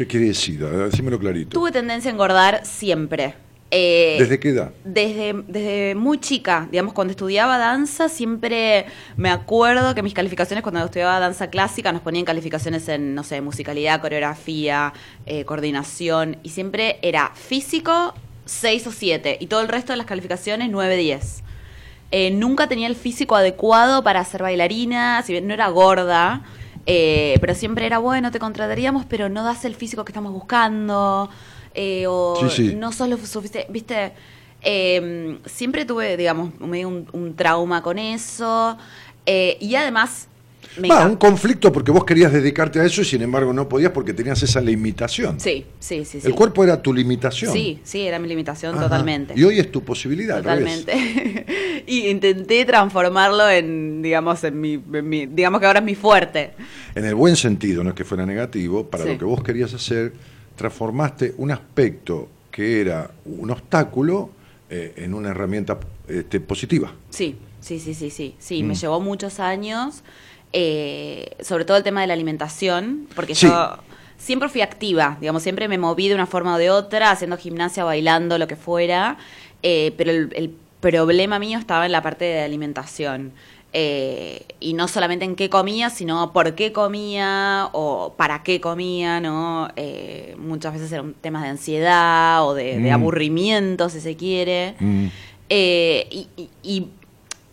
¿Qué 0.00 0.06
quiere 0.06 0.28
decir? 0.28 0.66
Decímelo 0.66 1.18
clarito. 1.18 1.50
Tuve 1.50 1.72
tendencia 1.72 2.10
a 2.10 2.14
engordar 2.14 2.64
siempre. 2.64 3.34
Eh, 3.70 4.16
¿Desde 4.18 4.40
qué 4.40 4.48
edad? 4.48 4.72
Desde, 4.82 5.34
desde 5.46 5.94
muy 5.94 6.18
chica, 6.18 6.66
digamos, 6.70 6.94
cuando 6.94 7.10
estudiaba 7.10 7.58
danza, 7.58 8.08
siempre 8.08 8.86
me 9.18 9.28
acuerdo 9.28 9.94
que 9.94 10.02
mis 10.02 10.14
calificaciones, 10.14 10.62
cuando 10.62 10.82
estudiaba 10.82 11.20
danza 11.20 11.50
clásica, 11.50 11.92
nos 11.92 12.00
ponían 12.00 12.24
calificaciones 12.24 12.88
en, 12.88 13.14
no 13.14 13.24
sé, 13.24 13.42
musicalidad, 13.42 14.00
coreografía, 14.00 14.94
eh, 15.26 15.44
coordinación, 15.44 16.38
y 16.42 16.48
siempre 16.48 16.98
era 17.02 17.32
físico 17.34 18.14
6 18.46 18.86
o 18.86 18.92
7, 18.92 19.36
y 19.38 19.48
todo 19.48 19.60
el 19.60 19.68
resto 19.68 19.92
de 19.92 19.98
las 19.98 20.06
calificaciones 20.06 20.70
9, 20.70 20.96
10. 20.96 21.42
Eh, 22.12 22.30
nunca 22.30 22.68
tenía 22.68 22.86
el 22.86 22.96
físico 22.96 23.36
adecuado 23.36 24.02
para 24.02 24.24
ser 24.24 24.44
bailarina, 24.44 25.22
si 25.26 25.32
bien 25.32 25.46
no 25.46 25.52
era 25.52 25.68
gorda, 25.68 26.42
eh, 26.86 27.36
pero 27.40 27.54
siempre 27.54 27.86
era 27.86 27.98
bueno, 27.98 28.30
te 28.30 28.38
contrataríamos, 28.38 29.04
pero 29.06 29.28
no 29.28 29.44
das 29.44 29.64
el 29.64 29.74
físico 29.74 30.04
que 30.04 30.12
estamos 30.12 30.32
buscando, 30.32 31.28
eh, 31.74 32.06
o 32.08 32.36
Sí, 32.48 32.68
sí. 32.70 32.74
no 32.76 32.92
sos 32.92 33.08
lo 33.08 33.16
suficiente, 33.18 33.66
viste, 33.72 34.12
Eh, 34.62 35.38
siempre 35.46 35.86
tuve, 35.86 36.18
digamos, 36.18 36.58
medio 36.60 36.88
un, 36.88 37.08
un 37.12 37.34
trauma 37.34 37.82
con 37.82 37.98
eso, 37.98 38.76
eh, 39.24 39.56
y 39.58 39.74
además, 39.74 40.28
Va, 40.88 41.04
un 41.06 41.16
conflicto 41.16 41.72
porque 41.72 41.90
vos 41.90 42.04
querías 42.04 42.32
dedicarte 42.32 42.78
a 42.80 42.84
eso 42.84 43.00
y 43.02 43.04
sin 43.04 43.22
embargo 43.22 43.52
no 43.52 43.68
podías 43.68 43.90
porque 43.90 44.14
tenías 44.14 44.40
esa 44.42 44.60
limitación. 44.60 45.40
Sí, 45.40 45.66
sí, 45.80 46.04
sí. 46.04 46.20
sí. 46.20 46.26
El 46.26 46.34
cuerpo 46.34 46.62
era 46.62 46.80
tu 46.80 46.94
limitación. 46.94 47.52
Sí, 47.52 47.80
sí, 47.82 48.02
era 48.06 48.18
mi 48.20 48.28
limitación 48.28 48.74
Ajá. 48.76 48.84
totalmente. 48.84 49.34
Y 49.36 49.42
hoy 49.42 49.58
es 49.58 49.70
tu 49.72 49.82
posibilidad. 49.82 50.36
Totalmente. 50.38 51.82
y 51.86 52.06
intenté 52.08 52.64
transformarlo 52.64 53.48
en, 53.50 54.00
digamos, 54.00 54.44
en 54.44 54.60
mi, 54.60 54.74
en 54.74 55.08
mi- 55.08 55.26
digamos 55.26 55.60
que 55.60 55.66
ahora 55.66 55.80
es 55.80 55.84
mi 55.84 55.96
fuerte. 55.96 56.52
En 56.94 57.04
el 57.04 57.14
buen 57.16 57.34
sentido, 57.36 57.82
no 57.82 57.90
es 57.90 57.96
que 57.96 58.04
fuera 58.04 58.24
negativo, 58.24 58.86
para 58.88 59.04
Sí. 59.04 59.10
lo 59.12 59.18
que 59.18 59.24
vos 59.24 59.42
querías 59.42 59.74
hacer, 59.74 60.12
transformaste 60.56 61.34
un 61.38 61.50
aspecto 61.50 62.28
que 62.50 62.80
era 62.80 63.10
un 63.24 63.50
obstáculo 63.50 64.30
eh, 64.68 64.92
en 64.98 65.14
una 65.14 65.30
herramienta 65.30 65.78
este, 66.06 66.38
positiva. 66.40 66.92
Sí, 67.08 67.36
sí, 67.60 67.78
sí, 67.78 67.94
sí, 67.94 68.10
sí. 68.10 68.34
Sí, 68.38 68.62
Mm. 68.62 68.66
me 68.66 68.74
llevó 68.74 69.00
muchos 69.00 69.40
años, 69.40 70.02
eh, 70.52 71.30
sobre 71.40 71.64
todo 71.64 71.76
el 71.76 71.82
tema 71.82 72.00
de 72.00 72.06
la 72.08 72.14
alimentación, 72.14 73.06
porque 73.14 73.34
Sí. 73.34 73.46
yo 73.46 73.78
siempre 74.18 74.48
fui 74.48 74.60
activa, 74.60 75.16
digamos, 75.20 75.42
siempre 75.42 75.68
me 75.68 75.78
moví 75.78 76.08
de 76.08 76.14
una 76.14 76.26
forma 76.26 76.54
o 76.54 76.58
de 76.58 76.70
otra, 76.70 77.10
haciendo 77.10 77.36
gimnasia, 77.36 77.84
bailando, 77.84 78.36
lo 78.38 78.46
que 78.48 78.56
fuera, 78.56 79.16
eh, 79.62 79.94
pero 79.96 80.10
el, 80.10 80.32
el 80.34 80.54
problema 80.80 81.38
mío 81.38 81.58
estaba 81.58 81.86
en 81.86 81.92
la 81.92 82.02
parte 82.02 82.24
de 82.24 82.40
alimentación. 82.42 83.32
Eh, 83.72 84.46
y 84.58 84.72
no 84.72 84.88
solamente 84.88 85.24
en 85.24 85.36
qué 85.36 85.48
comía, 85.48 85.90
sino 85.90 86.32
por 86.32 86.56
qué 86.56 86.72
comía 86.72 87.68
o 87.72 88.14
para 88.16 88.42
qué 88.42 88.60
comía, 88.60 89.20
¿no? 89.20 89.68
Eh, 89.76 90.34
muchas 90.38 90.72
veces 90.72 90.90
eran 90.90 91.14
temas 91.14 91.44
de 91.44 91.50
ansiedad 91.50 92.44
o 92.44 92.54
de, 92.54 92.78
de 92.80 92.90
Mm. 92.90 92.94
aburrimiento, 92.94 93.88
si 93.88 94.00
se 94.00 94.16
quiere. 94.16 94.74
Mm. 94.80 95.06
Eh, 95.50 96.08
y, 96.10 96.28
y- 96.36 96.48
y, 96.64 96.86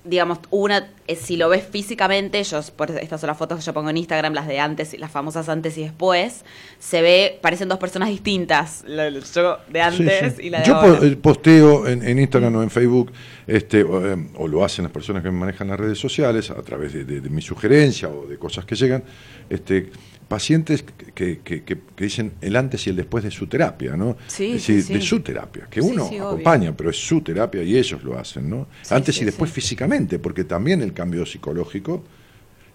digamos, 0.08 0.40
una, 0.50 0.88
eh, 1.08 1.16
si 1.16 1.38
lo 1.38 1.50
ves 1.50 1.64
físicamente, 1.70 2.44
yo, 2.44 2.62
por 2.76 2.92
estas 2.92 3.20
son 3.22 3.28
las 3.28 3.38
fotos 3.38 3.60
que 3.60 3.66
yo 3.66 3.74
pongo 3.74 3.90
en 3.90 3.98
Instagram, 3.98 4.34
las 4.34 4.48
de 4.48 4.60
antes, 4.60 4.98
las 5.00 5.12
famosas 5.12 5.50
antes 5.50 5.78
y 5.78 5.84
después, 5.84 6.44
se 6.80 7.02
ve, 7.02 7.40
parecen 7.42 7.68
dos 7.70 7.78
personas 7.80 8.10
distintas, 8.10 8.84
la- 8.88 9.10
la- 9.10 9.20
yo 9.20 9.58
de 9.70 9.82
antes 9.82 10.20
Sí, 10.34 10.42
sí. 10.42 10.48
y 10.48 10.50
la 10.50 10.60
de 10.60 10.66
Yo 10.66 10.76
ahora. 10.76 11.00
po- 11.00 11.06
eh, 11.06 11.16
posteo 11.18 11.88
en, 11.88 12.08
en 12.08 12.20
Instagram 12.20 12.56
o 12.56 12.64
en 12.64 12.70
Facebook, 12.70 13.12
este, 13.48 13.84
o, 13.84 14.06
eh, 14.14 14.28
o 14.36 14.48
lo 14.48 14.64
hacen 14.64 14.84
las 14.84 14.92
personas 14.92 15.24
que 15.24 15.32
manejan 15.32 15.68
las 15.68 15.80
redes 15.80 15.98
sociales 16.00 16.50
a 16.52 16.62
través 16.64 16.94
de, 16.94 17.04
de- 17.06 17.22
de 17.22 17.30
mi 17.30 17.42
sugerencia 17.42 18.10
o 18.10 18.26
de 18.28 18.38
cosas 18.38 18.66
que 18.66 18.76
llegan, 18.76 19.04
este, 19.50 19.90
pacientes 20.28 20.84
que, 20.84 21.40
que- 21.40 21.64
que- 21.64 21.64
que 21.64 22.04
dicen 22.04 22.34
el 22.42 22.56
antes 22.56 22.86
y 22.88 22.90
el 22.90 22.96
después 22.96 23.24
de 23.24 23.32
su 23.32 23.48
terapia, 23.48 23.96
¿no? 23.96 24.18
Sí, 24.28 24.48
es 24.48 24.54
decir, 24.54 24.82
sí, 24.82 24.88
sí. 24.88 24.94
de 24.96 25.02
su 25.02 25.20
terapia, 25.22 25.68
que 25.70 25.82
uno 25.82 26.06
obvio. 26.06 26.28
acompaña, 26.28 26.76
pero 26.76 26.90
es 26.90 26.98
su 26.98 27.22
terapia 27.22 27.64
y 27.64 27.78
ellos 27.78 28.04
lo 28.04 28.18
hacen, 28.20 28.50
¿no? 28.50 28.68
Antes 28.90 29.22
y 29.22 29.26
después 29.26 29.52
físicamente, 29.52 30.20
porque 30.20 30.44
también 30.44 30.82
el 30.82 30.94
cambio 30.94 31.26
psicológico, 31.26 32.04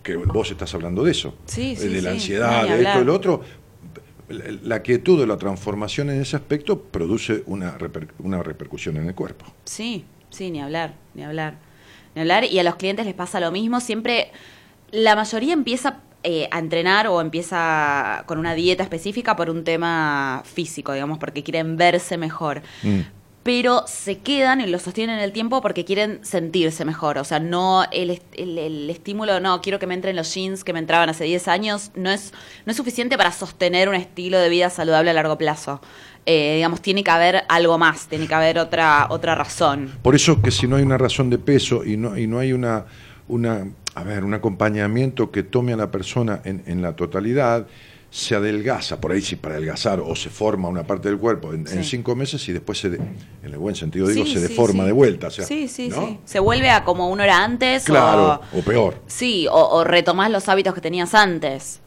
que 0.03 0.17
vos 0.17 0.51
estás 0.51 0.75
hablando 0.75 1.05
de 1.05 1.13
eso, 1.13 1.37
de 1.55 2.03
la 2.03 2.11
ansiedad, 2.11 2.67
de 2.67 2.83
esto, 2.83 2.99
de 2.99 3.05
lo 3.05 3.15
otro, 3.15 3.43
la- 4.29 4.45
la 4.63 4.83
quietud 4.83 5.21
o 5.21 5.27
la 5.27 5.37
transformación 5.37 6.09
en 6.11 6.21
ese 6.23 6.37
aspecto 6.37 6.81
produce 6.81 7.43
una, 7.47 7.77
reper- 7.79 8.09
una 8.21 8.43
repercusión 8.43 8.97
en 8.97 9.07
el 9.09 9.15
cuerpo. 9.15 9.45
Sí, 9.65 10.05
sí, 10.31 10.51
ni 10.51 10.61
hablar, 10.61 10.95
ni 11.15 11.23
hablar. 11.23 11.59
Ni 12.15 12.23
hablar. 12.23 12.45
Y 12.45 12.59
a 12.59 12.63
los 12.63 12.77
clientes 12.77 13.05
les 13.07 13.15
pasa 13.15 13.41
lo 13.41 13.53
mismo. 13.53 13.81
Siempre, 13.81 14.29
la 14.91 15.15
mayoría 15.17 15.53
empieza 15.53 16.01
eh, 16.25 16.49
a 16.51 16.59
entrenar 16.59 17.07
o 17.09 17.21
empieza 17.21 18.23
con 18.27 18.39
una 18.39 18.55
dieta 18.55 18.83
específica 18.83 19.37
por 19.37 19.51
un 19.51 19.65
tema 19.65 20.43
físico, 20.45 20.93
digamos, 20.93 21.19
porque 21.19 21.43
quieren 21.43 21.77
verse 21.77 22.17
mejor. 22.17 22.63
Mm. 22.83 23.01
Pero 23.45 23.83
se 23.89 24.19
quedan 24.19 24.61
y 24.61 24.67
lo 24.69 24.79
sostienen 24.79 25.17
en 25.19 25.25
el 25.25 25.33
tiempo 25.33 25.61
porque 25.61 25.85
quieren 25.85 26.21
sentirse 26.25 26.85
mejor. 26.85 27.19
O 27.19 27.25
sea, 27.25 27.41
no 27.41 27.83
el- 27.91 28.23
el 28.35 28.89
estímulo, 28.89 29.41
no, 29.41 29.61
quiero 29.61 29.81
que 29.81 29.89
me 29.89 29.95
entren 29.95 30.15
los 30.15 30.33
jeans 30.33 30.63
que 30.63 30.73
me 30.73 30.79
entraban 30.79 31.09
hace 31.11 31.25
10 31.25 31.49
años, 31.49 31.91
no 31.97 32.09
es, 32.13 32.33
no 32.67 32.71
es 32.71 32.77
suficiente 32.77 33.17
para 33.17 33.33
sostener 33.33 33.89
un 33.89 33.97
estilo 33.97 34.39
de 34.39 34.49
vida 34.49 34.71
saludable 34.71 35.11
a 35.11 35.15
largo 35.15 35.37
plazo. 35.39 35.81
Eh, 36.25 36.55
digamos, 36.55 36.81
tiene 36.83 37.03
que 37.03 37.11
haber 37.11 37.43
algo 37.49 37.79
más, 37.79 38.07
tiene 38.07 38.29
que 38.29 38.35
haber 38.35 38.61
otra, 38.61 39.09
otra 39.11 39.35
razón. 39.35 39.91
Por 40.03 40.15
eso 40.15 40.41
que 40.41 40.53
si 40.53 40.69
no 40.69 40.77
hay 40.77 40.85
una 40.85 40.97
razón 40.99 41.29
de 41.29 41.39
peso 41.39 41.85
y 41.85 41.97
no, 41.97 42.17
y 42.17 42.29
no 42.29 42.39
hay 42.39 42.53
una, 42.53 42.85
una, 43.27 43.67
a 43.95 44.03
ver, 44.05 44.25
un 44.25 44.35
acompañamiento 44.35 45.31
que 45.31 45.43
tome 45.43 45.73
a 45.73 45.77
la 45.77 45.91
persona 45.91 46.41
en, 46.45 46.63
en 46.67 46.81
la 46.83 46.97
totalidad, 46.97 47.67
se 48.11 48.35
adelgaza, 48.35 49.01
por 49.01 49.13
ahí 49.13 49.23
sí 49.23 49.37
para 49.37 49.55
adelgazar, 49.55 50.01
o 50.01 50.15
se 50.15 50.29
forma 50.29 50.69
una 50.69 50.83
parte 50.87 51.09
del 51.09 51.17
cuerpo 51.19 51.55
en, 51.55 51.67
cinco 51.83 52.15
meses 52.15 52.47
y 52.49 52.53
después, 52.53 52.79
se 52.79 52.91
de- 52.91 52.97
en 52.99 53.17
el 53.53 53.57
buen 53.57 53.75
sentido 53.75 54.07
digo, 54.07 54.25
Sí, 54.27 54.35
se 54.35 54.41
sí, 54.41 54.49
deforma 54.49 54.85
de 54.85 54.93
vuelta. 54.93 55.29
O 55.29 55.31
sea, 55.31 55.47
sí, 55.47 55.67
sí, 55.67 55.89
¿no? 55.89 56.07
sí. 56.07 56.19
Se 56.27 56.39
vuelve 56.39 56.69
a 56.71 56.85
como 56.85 57.09
uno 57.09 57.23
era 57.23 57.43
antes 57.43 57.85
Claro, 57.85 58.41
o... 58.53 58.59
o 58.59 58.63
peor. 58.63 59.01
Sí, 59.07 59.47
o, 59.51 59.55
o 59.55 59.85
retomás 59.85 60.31
los 60.31 60.49
hábitos 60.51 60.75
que 60.75 60.81
tenías 60.83 61.15
antes. 61.15 61.81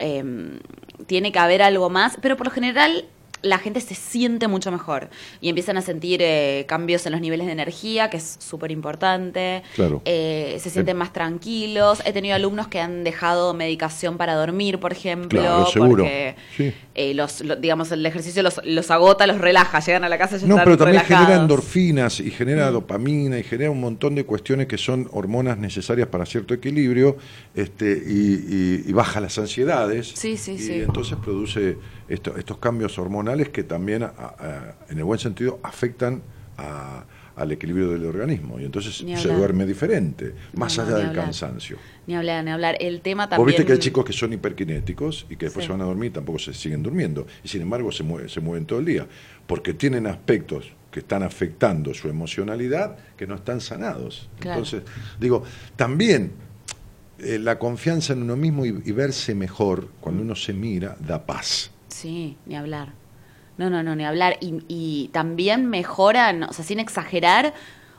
Em, 0.00 0.58
tiene 1.06 1.30
que 1.32 1.38
haber 1.38 1.62
algo 1.62 1.88
más, 1.90 2.18
pero 2.20 2.36
por 2.36 2.46
lo 2.48 2.52
general 2.52 3.04
la 3.42 3.58
gente 3.58 3.80
se 3.80 3.94
siente 3.94 4.48
mucho 4.48 4.70
mejor 4.72 5.08
y 5.40 5.48
empiezan 5.48 5.76
a 5.76 5.82
sentir 5.82 6.20
eh, 6.22 6.64
cambios 6.68 7.06
en 7.06 7.12
los 7.12 7.20
niveles 7.20 7.46
de 7.46 7.52
energía, 7.52 8.10
que 8.10 8.16
es 8.16 8.36
súper 8.40 8.70
importante. 8.70 9.62
Claro. 9.74 10.02
Eh, 10.04 10.58
se 10.60 10.70
sienten 10.70 10.96
más 10.96 11.12
tranquilos. 11.12 12.02
He 12.04 12.12
tenido 12.12 12.34
alumnos 12.34 12.68
que 12.68 12.80
han 12.80 13.04
dejado 13.04 13.54
medicación 13.54 14.16
para 14.16 14.34
dormir, 14.34 14.78
por 14.80 14.92
ejemplo, 14.92 15.40
Claro, 15.40 15.66
seguro. 15.66 16.02
porque 16.04 16.34
Sí. 16.56 16.72
Eh, 17.00 17.14
los, 17.14 17.42
lo- 17.42 17.54
digamos 17.54 17.92
el 17.92 18.04
ejercicio 18.04 18.42
los, 18.42 18.60
los 18.64 18.90
agota, 18.90 19.26
los 19.26 19.38
relaja, 19.38 19.78
llegan 19.80 20.02
a 20.04 20.08
la 20.08 20.18
casa 20.18 20.36
y 20.36 20.40
ya 20.40 20.46
No, 20.48 20.54
están 20.56 20.64
pero 20.64 20.76
también 20.76 21.02
relajados. 21.02 21.26
genera 21.26 21.42
endorfinas 21.42 22.18
y 22.20 22.30
genera 22.32 22.70
Mm. 22.70 22.72
dopamina 22.72 23.38
y 23.38 23.44
genera 23.44 23.70
un 23.70 23.80
montón 23.80 24.16
de 24.16 24.24
cuestiones 24.24 24.66
que 24.66 24.76
son 24.78 25.08
hormonas 25.12 25.58
necesarias 25.58 26.08
para 26.08 26.26
cierto 26.26 26.54
equilibrio 26.54 27.16
este, 27.54 27.92
y, 28.04 28.34
y- 28.84 28.84
y 28.86 28.92
baja 28.92 29.20
las 29.20 29.38
ansiedades. 29.38 30.08
Sí, 30.16 30.36
sí, 30.36 30.52
y 30.52 30.58
sí. 30.58 30.72
entonces 30.80 31.16
produce 31.22 31.76
esto- 32.08 32.36
estos 32.36 32.58
cambios 32.58 32.98
hormonales 32.98 33.48
que 33.50 33.62
también, 33.62 34.02
a- 34.02 34.12
a- 34.16 34.74
en 34.90 34.98
el 34.98 35.04
buen 35.04 35.20
sentido, 35.20 35.60
afectan 35.62 36.22
a- 36.56 37.04
al 37.38 37.52
equilibrio 37.52 37.88
del 37.90 38.04
organismo. 38.04 38.58
Y 38.60 38.64
entonces 38.64 38.96
se 38.96 39.28
duerme 39.32 39.64
diferente, 39.66 40.34
más 40.54 40.76
no, 40.76 40.82
allá 40.84 40.96
del 40.96 41.06
hablar. 41.08 41.24
cansancio. 41.26 41.76
Ni 42.06 42.14
hablar, 42.16 42.44
ni 42.44 42.50
hablar. 42.50 42.76
El 42.80 43.00
tema 43.00 43.24
Vos 43.24 43.30
también... 43.30 43.46
viste 43.48 43.64
que 43.66 43.72
hay 43.72 43.78
chicos 43.78 44.04
que 44.04 44.12
son 44.12 44.32
hiperkinéticos 44.32 45.26
y 45.30 45.36
que 45.36 45.46
después 45.46 45.64
Sí. 45.64 45.68
se 45.68 45.72
van 45.72 45.80
a 45.82 45.84
dormir 45.84 46.10
y 46.10 46.14
tampoco 46.14 46.38
se 46.38 46.52
siguen 46.54 46.82
durmiendo. 46.82 47.26
Y 47.44 47.48
sin 47.48 47.62
embargo 47.62 47.92
se, 47.92 48.02
mueven, 48.02 48.28
se 48.28 48.40
mueven 48.40 48.66
todo 48.66 48.78
el 48.78 48.84
día. 48.84 49.06
Porque 49.46 49.72
tienen 49.74 50.06
aspectos 50.06 50.72
que 50.90 51.00
están 51.00 51.22
afectando 51.22 51.92
su 51.94 52.08
emocionalidad 52.08 52.96
que 53.16 53.26
no 53.26 53.34
están 53.34 53.60
sanados. 53.60 54.28
Claro. 54.40 54.58
Entonces, 54.62 54.82
digo, 55.20 55.42
también 55.76 56.32
eh, 57.18 57.38
la 57.38 57.58
confianza 57.58 58.12
en 58.14 58.22
uno 58.22 58.36
mismo 58.36 58.64
y, 58.64 58.68
y 58.84 58.92
verse 58.92 59.34
mejor 59.34 59.88
cuando 60.00 60.22
uno 60.22 60.34
se 60.34 60.52
mira 60.52 60.96
da 61.00 61.24
paz. 61.26 61.70
Sí, 61.88 62.36
ni 62.46 62.56
hablar. 62.56 62.92
No, 63.58 63.68
no, 63.68 63.82
no, 63.82 63.94
ni 63.94 64.04
hablar. 64.04 64.38
Y, 64.40 64.62
y 64.68 65.08
también 65.12 65.66
mejoran, 65.66 66.44
o 66.44 66.52
sea, 66.52 66.64
sin 66.64 66.80
exagerar, 66.80 67.52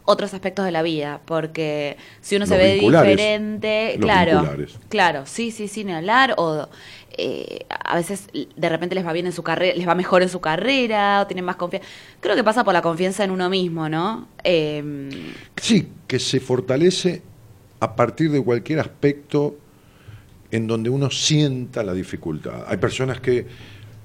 otros 0.06 0.34
aspectos 0.34 0.66
de 0.66 0.72
la 0.72 0.82
vida. 0.82 1.22
Porque 1.26 1.98
si 2.22 2.36
uno 2.36 2.46
se 2.46 2.58
ve 2.58 2.76
diferente, 2.76 3.98
claro. 4.02 4.40
vinculares. 4.42 4.80
Claro, 4.90 5.26
sí, 5.26 5.52
sí, 5.52 5.68
sí, 5.68 5.84
ni 5.84 5.94
hablar. 5.94 6.34
O 6.38 6.68
eh, 7.18 7.66
a 7.70 7.96
veces 7.96 8.28
de 8.34 8.70
repente 8.70 8.96
les 8.96 9.06
va 9.06 9.14
bien 9.14 9.28
en 9.28 9.34
su 9.34 9.44
carrera, 9.44 9.76
les 9.76 9.88
va 9.88 9.96
mejor 9.96 10.24
en 10.24 10.30
su 10.30 10.40
carrera, 10.40 11.22
o 11.22 11.28
tienen 11.28 11.46
más 11.46 11.58
confianza. 11.58 11.88
Creo 12.22 12.36
que 12.36 12.44
pasa 12.44 12.64
por 12.64 12.74
la 12.74 12.82
confianza 12.82 13.24
en 13.24 13.32
uno 13.32 13.50
mismo, 13.50 13.88
¿no? 13.90 14.28
Eh, 14.44 15.10
Sí, 15.58 15.90
que 16.08 16.20
se 16.20 16.40
fortalece 16.40 17.22
a 17.80 17.96
partir 17.96 18.32
de 18.32 18.44
cualquier 18.44 18.80
aspecto 18.80 19.58
en 20.52 20.66
donde 20.66 20.90
uno 20.90 21.12
sienta 21.12 21.84
la 21.84 21.94
dificultad. 21.94 22.64
Hay 22.68 22.78
personas 22.78 23.20
que 23.20 23.46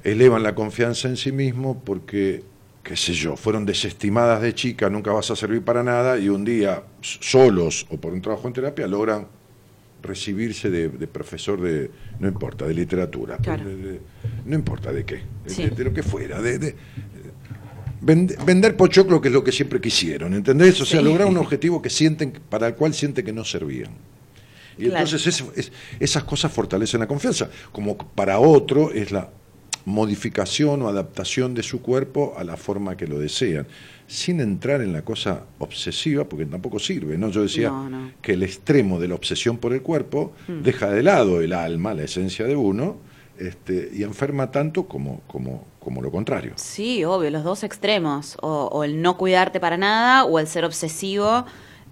elevan 0.04 0.42
la 0.42 0.54
confianza 0.54 1.08
en 1.08 1.16
sí 1.16 1.32
mismo 1.32 1.82
porque, 1.82 2.42
qué 2.82 2.96
sé 2.96 3.14
yo, 3.14 3.36
fueron 3.36 3.64
desestimadas 3.66 4.40
de 4.42 4.54
chica, 4.54 4.88
nunca 4.90 5.10
vas 5.12 5.30
a 5.30 5.36
servir 5.36 5.62
para 5.62 5.82
nada 5.82 6.18
y 6.18 6.28
un 6.28 6.44
día, 6.44 6.82
solos 7.00 7.86
o 7.90 7.96
por 7.96 8.12
un 8.12 8.20
trabajo 8.20 8.46
en 8.46 8.52
terapia, 8.54 8.86
logran 8.86 9.26
recibirse 10.02 10.68
de, 10.68 10.90
de 10.90 11.06
profesor 11.06 11.58
de, 11.62 11.90
no 12.20 12.28
importa, 12.28 12.66
de 12.66 12.74
literatura, 12.74 13.38
Claro. 13.38 13.64
de- 13.64 13.76
de- 13.76 14.00
no 14.44 14.54
importa 14.54 14.92
de 14.92 15.04
qué, 15.04 15.22
de, 15.44 15.50
Sí. 15.50 15.62
de- 15.64 15.70
de 15.70 15.84
lo 15.84 15.94
que 15.94 16.02
fuera, 16.02 16.40
de, 16.42 16.58
de- 16.58 16.74
Vend- 18.02 18.36
vender 18.44 18.76
pochoclo, 18.76 19.18
que 19.18 19.28
es 19.28 19.34
lo 19.34 19.42
que 19.42 19.50
siempre 19.50 19.80
quisieron, 19.80 20.34
¿entendés? 20.34 20.78
O 20.78 20.84
sea, 20.84 21.00
Sí. 21.00 21.06
lograr 21.06 21.26
un 21.26 21.38
objetivo 21.38 21.80
que 21.80 21.88
sienten, 21.88 22.34
para 22.50 22.66
el 22.66 22.74
cual 22.74 22.92
sienten 22.92 23.24
que 23.24 23.32
no 23.32 23.46
servían. 23.46 23.92
Y 24.76 24.86
Claro. 24.90 25.06
entonces 25.06 25.26
es- 25.26 25.44
es- 25.56 25.72
esas 26.00 26.24
cosas 26.24 26.52
fortalecen 26.52 27.00
la 27.00 27.06
confianza, 27.06 27.48
como 27.72 27.96
para 27.96 28.38
otro 28.40 28.92
es 28.92 29.10
la 29.10 29.30
modificación 29.84 30.82
o 30.82 30.88
adaptación 30.88 31.54
de 31.54 31.62
su 31.62 31.80
cuerpo 31.82 32.34
a 32.36 32.44
la 32.44 32.56
forma 32.56 32.96
que 32.96 33.06
lo 33.06 33.18
desean, 33.18 33.66
sin 34.06 34.40
entrar 34.40 34.80
en 34.82 34.92
la 34.92 35.02
cosa 35.02 35.44
obsesiva, 35.58 36.24
porque 36.24 36.46
tampoco 36.46 36.78
sirve, 36.78 37.16
¿no? 37.18 37.30
Yo 37.30 37.42
decía 37.42 37.68
No, 37.70 37.88
no. 37.88 38.10
que 38.22 38.32
el 38.32 38.42
extremo 38.42 38.98
de 38.98 39.08
la 39.08 39.14
obsesión 39.14 39.56
por 39.58 39.72
el 39.72 39.82
cuerpo 39.82 40.32
Mm. 40.48 40.62
deja 40.62 40.90
de 40.90 41.02
lado 41.02 41.40
el 41.40 41.52
alma, 41.52 41.94
la 41.94 42.02
esencia 42.04 42.44
de 42.46 42.56
uno, 42.56 42.96
este, 43.38 43.90
y 43.92 44.02
enferma 44.04 44.50
tanto 44.50 44.86
como, 44.86 45.20
como, 45.26 45.64
como 45.80 46.00
lo 46.02 46.10
contrario. 46.10 46.52
Sí, 46.56 47.04
obvio, 47.04 47.30
los 47.30 47.42
dos 47.44 47.64
extremos, 47.64 48.36
o, 48.42 48.68
o 48.72 48.84
el 48.84 49.02
no 49.02 49.16
cuidarte 49.16 49.58
para 49.58 49.76
nada, 49.76 50.24
o 50.24 50.38
el 50.38 50.46
ser 50.46 50.64
obsesivo 50.64 51.44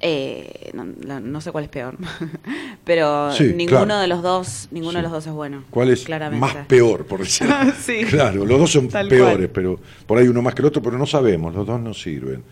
Eh, 0.04 0.72
no, 0.74 1.20
no 1.20 1.40
sé 1.40 1.52
cuál 1.52 1.62
es 1.64 1.70
peor, 1.70 1.96
pero 2.84 3.30
Sí, 3.32 3.52
ninguno 3.54 3.84
claro. 3.86 4.00
de 4.00 4.06
los 4.08 4.20
dos, 4.22 4.68
ninguno 4.72 4.90
Sí. 4.92 4.96
de 4.96 5.02
los 5.02 5.12
dos 5.12 5.26
es 5.28 5.32
bueno. 5.32 5.62
¿Cuál 5.70 5.90
es 5.90 6.02
claramente. 6.04 6.40
más 6.40 6.66
peor, 6.66 7.06
por 7.06 7.20
decirlo? 7.20 7.54
Sí. 7.80 8.04
Claro, 8.08 8.44
los 8.44 8.58
dos 8.58 8.70
son 8.72 8.88
Tal 8.88 9.06
peores, 9.08 9.36
cual. 9.36 9.50
pero 9.50 9.80
por 10.06 10.18
ahí 10.18 10.26
uno 10.26 10.42
más 10.42 10.54
que 10.54 10.62
el 10.62 10.66
otro, 10.66 10.82
pero 10.82 10.98
no 10.98 11.06
sabemos, 11.06 11.54
los 11.54 11.64
dos 11.66 11.80
no 11.80 11.94
sirven. 11.94 12.42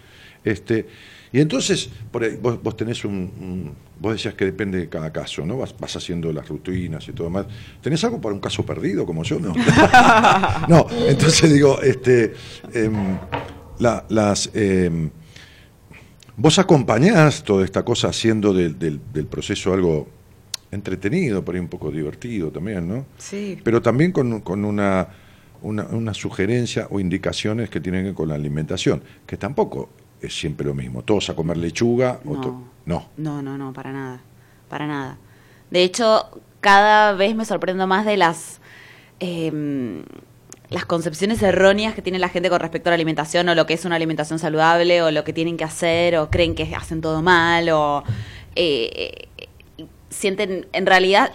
Este, 0.44 0.86
y 1.32 1.40
entonces, 1.40 1.90
por 2.10 2.22
ahí, 2.24 2.38
vos, 2.40 2.62
vos 2.62 2.76
tenés 2.76 3.04
un, 3.04 3.14
un- 3.40 3.90
Vos 4.00 4.14
decías 4.14 4.32
que 4.32 4.46
depende 4.46 4.78
de 4.78 4.88
cada 4.88 5.12
caso, 5.12 5.44
¿no? 5.44 5.58
Vas, 5.58 5.74
vas 5.78 5.94
haciendo 5.94 6.32
las 6.32 6.48
rutinas 6.48 7.06
y 7.06 7.12
todo 7.12 7.28
más. 7.28 7.44
¿Tenés 7.82 8.02
algo 8.02 8.18
para 8.18 8.34
un 8.34 8.40
caso 8.40 8.64
perdido 8.64 9.04
como 9.04 9.24
yo? 9.24 9.38
No. 9.38 9.52
no, 10.68 10.86
entonces 11.06 11.52
digo, 11.52 11.82
este. 11.82 12.32
em, 12.72 12.94
la- 13.78 14.06
las. 14.08 14.48
em, 14.54 15.10
Vos 16.42 16.58
acompañás 16.58 17.44
toda 17.44 17.66
esta 17.66 17.84
cosa 17.84 18.08
haciendo 18.08 18.54
del, 18.54 18.78
del- 18.78 18.98
del 19.12 19.26
proceso 19.26 19.74
algo 19.74 20.08
entretenido, 20.70 21.44
por 21.44 21.54
ahí 21.54 21.60
un 21.60 21.68
poco 21.68 21.90
divertido 21.90 22.50
también, 22.50 22.88
¿no? 22.88 23.04
Sí. 23.18 23.58
Pero 23.62 23.82
también 23.82 24.10
con, 24.10 24.40
con 24.40 24.64
una, 24.64 25.06
una, 25.60 25.84
una 25.88 26.14
sugerencia 26.14 26.86
o 26.90 26.98
indicaciones 26.98 27.68
que 27.68 27.78
tienen 27.80 28.02
que 28.02 28.06
ver 28.06 28.14
con 28.14 28.28
la 28.28 28.36
alimentación, 28.36 29.02
que 29.26 29.36
tampoco 29.36 29.90
es 30.22 30.32
siempre 30.34 30.66
lo 30.66 30.72
mismo. 30.74 31.02
Todos 31.02 31.28
a 31.28 31.34
comer 31.36 31.58
lechuga 31.58 32.20
o 32.24 32.34
No. 32.34 32.40
to- 32.40 32.62
no. 32.86 33.08
No, 33.18 33.42
no, 33.42 33.58
no, 33.58 33.72
para 33.74 33.92
nada. 33.92 34.22
Para 34.70 34.86
nada. 34.86 35.18
De 35.70 35.82
hecho, 35.82 36.40
cada 36.60 37.12
vez 37.12 37.36
me 37.36 37.44
sorprendo 37.44 37.86
más 37.86 38.06
de 38.06 38.16
las. 38.16 38.60
em, 39.18 40.02
las 40.70 40.84
concepciones 40.86 41.42
erróneas 41.42 41.94
que 41.94 42.02
tiene 42.02 42.18
la 42.18 42.28
gente 42.28 42.48
con 42.48 42.60
respecto 42.60 42.88
a 42.88 42.92
la 42.92 42.94
alimentación 42.94 43.48
o 43.48 43.54
lo 43.54 43.66
que 43.66 43.74
es 43.74 43.84
una 43.84 43.96
alimentación 43.96 44.38
saludable 44.38 45.02
o 45.02 45.10
lo 45.10 45.24
que 45.24 45.32
tienen 45.32 45.56
que 45.56 45.64
hacer 45.64 46.16
o 46.16 46.30
creen 46.30 46.54
que 46.54 46.72
hacen 46.74 47.00
todo 47.00 47.22
mal 47.22 47.68
o 47.70 48.04
eh, 48.56 49.28
eh, 49.78 49.86
sienten 50.10 50.66
en 50.72 50.86
realidad 50.86 51.30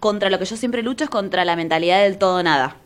contra 0.00 0.30
lo 0.30 0.38
que 0.38 0.44
yo 0.44 0.56
siempre 0.56 0.82
lucho 0.82 1.04
es 1.04 1.10
contra 1.10 1.44
la 1.44 1.56
mentalidad 1.56 2.02
del 2.02 2.16
todo 2.18 2.42
nada. 2.42 2.76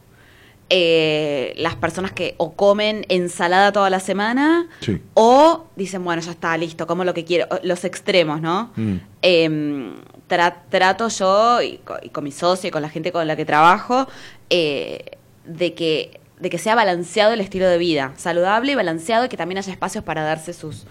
Eh, 0.73 1.53
las 1.57 1.75
personas 1.75 2.13
que 2.13 2.37
o 2.39 2.53
comen 2.53 3.05
ensalada 3.09 3.73
toda 3.73 3.91
la 3.91 3.99
semana 3.99 4.69
Sí. 4.81 5.03
o 5.15 5.65
dicen, 5.75 6.05
bueno, 6.05 6.23
ya 6.23 6.31
está, 6.31 6.57
listo, 6.57 6.87
como 6.87 7.03
lo 7.05 7.13
que 7.13 7.25
quiero. 7.25 7.49
Los 7.65 7.85
extremos, 7.85 8.41
¿no? 8.41 8.71
Mm. 8.77 8.95
Eh, 9.23 9.93
tra- 10.29 10.55
trato 10.69 11.09
yo 11.09 11.61
y, 11.61 11.79
co- 11.79 11.99
y 12.01 12.11
con 12.11 12.23
mi 12.23 12.31
socio 12.31 12.69
y 12.69 12.71
con 12.71 12.83
la 12.83 12.89
gente 12.89 13.11
con 13.11 13.27
la 13.27 13.35
que 13.35 13.45
trabajo 13.45 14.07
eh, 14.49 15.19
de, 15.45 15.75
que, 15.75 16.21
de 16.39 16.51
que 16.51 16.59
sea 16.59 16.75
balanceado 16.75 17.33
el 17.33 17.41
estilo 17.41 17.69
de 17.69 17.79
vida, 17.79 18.13
saludable 18.17 18.73
y 18.73 18.75
balanceado 18.75 19.27
y 19.27 19.29
que 19.29 19.37
también 19.37 19.59
haya 19.59 19.73
espacios 19.73 20.05
para 20.05 20.23
darse 20.23 20.53
sus, 20.53 20.87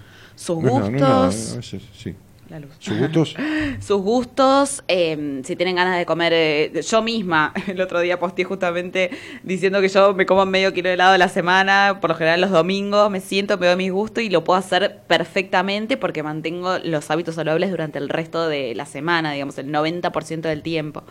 gustos. 0.48 0.92
no 0.92 1.32
sí. 1.32 2.16
La 2.50 2.60
luz. 2.60 2.72
Sus 2.80 2.98
gustos. 2.98 3.36
sus 3.80 4.02
gustos, 4.02 4.84
eh, 4.88 5.42
si 5.44 5.56
tienen 5.56 5.76
ganas 5.76 6.00
de 6.00 6.06
comer, 6.08 6.34
eh, 6.34 6.82
yo 6.82 7.04
misma 7.04 7.54
el 7.68 7.80
otro 7.80 8.00
día 8.00 8.18
posteé 8.18 8.44
justamente 8.44 9.12
diciendo 9.44 9.82
que 9.82 9.88
yo 9.88 10.16
me 10.16 10.26
como 10.26 10.46
medio 10.48 10.74
kilo 10.74 10.90
de 10.90 10.96
helado 10.96 11.14
a 11.14 11.18
la 11.20 11.30
semana, 11.30 12.00
por 12.02 12.10
lo 12.10 12.16
general 12.16 12.42
los 12.42 12.50
domingos 12.50 13.12
me 13.12 13.20
siento, 13.20 13.60
me 13.60 13.68
doy 13.68 13.76
mis 13.76 13.92
gustos 13.92 14.24
y 14.24 14.32
lo 14.32 14.44
puedo 14.44 14.58
hacer 14.58 15.00
perfectamente 15.08 15.96
porque 15.96 16.24
mantengo 16.24 16.80
los 16.80 17.12
hábitos 17.12 17.36
saludables 17.36 17.70
durante 17.70 18.00
el 18.00 18.10
resto 18.10 18.48
de 18.48 18.74
la 18.74 18.88
semana, 18.88 19.32
digamos, 19.32 19.58
el 19.60 19.72
90% 19.72 20.42
del 20.42 20.64
tiempo. 20.64 21.04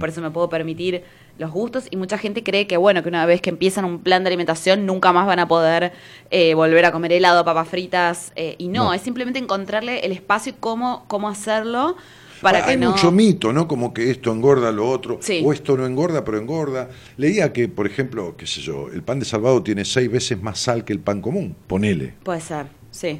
Por 0.00 0.08
eso 0.08 0.22
me 0.22 0.30
puedo 0.30 0.48
permitir 0.48 1.04
los 1.38 1.50
gustos 1.50 1.84
y 1.90 1.96
mucha 1.96 2.18
gente 2.18 2.42
cree 2.42 2.66
que, 2.66 2.76
bueno, 2.76 3.02
que 3.02 3.08
una 3.08 3.26
vez 3.26 3.40
que 3.40 3.50
empiezan 3.50 3.84
un 3.84 3.98
plan 4.00 4.22
de 4.24 4.28
alimentación 4.28 4.86
nunca 4.86 5.12
más 5.12 5.26
van 5.26 5.38
a 5.38 5.46
poder 5.48 5.92
eh, 6.30 6.54
volver 6.54 6.84
a 6.86 6.92
comer 6.92 7.12
helado, 7.12 7.44
papas 7.44 7.68
fritas 7.68 8.32
eh, 8.36 8.54
y 8.58 8.68
no, 8.68 8.84
No. 8.84 8.94
es 8.94 9.02
simplemente 9.02 9.38
encontrarle 9.38 10.00
el 10.00 10.12
espacio 10.12 10.52
y 10.52 10.56
cómo, 10.58 11.04
cómo 11.08 11.28
hacerlo 11.28 11.96
para 12.42 12.58
Hay 12.64 12.72
que 12.74 12.76
no... 12.76 12.90
mucho 12.90 13.10
mito, 13.10 13.52
¿no? 13.52 13.66
Como 13.66 13.94
que 13.94 14.10
esto 14.10 14.30
engorda 14.30 14.70
lo 14.70 14.88
otro, 14.88 15.18
Sí. 15.22 15.42
o 15.44 15.52
esto 15.52 15.76
no 15.76 15.86
engorda, 15.86 16.22
pero 16.24 16.38
engorda. 16.38 16.90
Leía 17.16 17.52
que, 17.52 17.66
por 17.68 17.86
ejemplo, 17.86 18.36
qué 18.36 18.46
sé 18.46 18.60
yo, 18.60 18.88
el 18.92 19.02
pan 19.02 19.18
de 19.18 19.24
salvado 19.24 19.62
tiene 19.62 19.84
seis 19.86 20.10
veces 20.10 20.40
más 20.42 20.58
sal 20.58 20.84
que 20.84 20.92
el 20.92 21.00
pan 21.00 21.22
común, 21.22 21.56
ponele. 21.66 22.14
Puede 22.22 22.40
ser, 22.42 22.66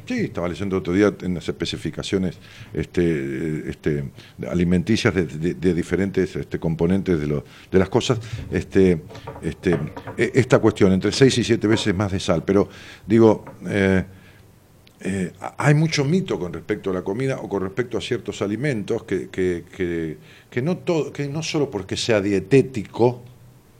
sí. 0.07 0.15
Estaba 0.21 0.49
leyendo 0.49 0.77
otro 0.79 0.93
día 0.93 1.15
en 1.23 1.35
las 1.35 1.49
especificaciones 1.49 2.39
este, 2.73 3.69
este, 3.71 4.05
alimenticias 4.49 5.15
de, 5.15 5.75
diferentes 5.75 6.35
este, 6.37 6.59
componentes 6.59 7.19
de, 7.21 7.27
lo- 7.27 7.45
de 7.71 7.79
las 7.79 7.89
cosas, 7.89 8.19
este, 8.51 9.03
este, 9.43 9.79
e- 10.17 10.33
esta 10.35 10.59
cuestión, 10.59 10.93
entre 10.93 11.13
6 11.13 11.39
y 11.39 11.45
7 11.45 11.67
veces 11.67 11.95
más 11.95 12.13
de 12.13 12.21
sal. 12.21 12.43
Pero 12.45 12.69
digo, 13.07 13.45
eh, 13.69 14.05
eh, 15.01 15.33
hay 15.59 15.75
mucho 15.75 16.05
mito 16.05 16.39
con 16.39 16.53
respecto 16.53 16.91
a 16.91 16.95
la 16.95 17.03
comida 17.03 17.39
o 17.39 17.49
con 17.49 17.63
respecto 17.63 17.99
a 17.99 18.01
ciertos 18.01 18.41
alimentos 18.43 19.05
que, 19.05 19.29
que, 19.29 19.65
que, 19.77 20.17
que 20.51 20.63
no, 20.63 20.79
todo, 20.79 21.13
que 21.13 21.29
no 21.29 21.43
solo 21.43 21.71
porque 21.71 21.97
sea 21.97 22.21
dietético, 22.23 23.23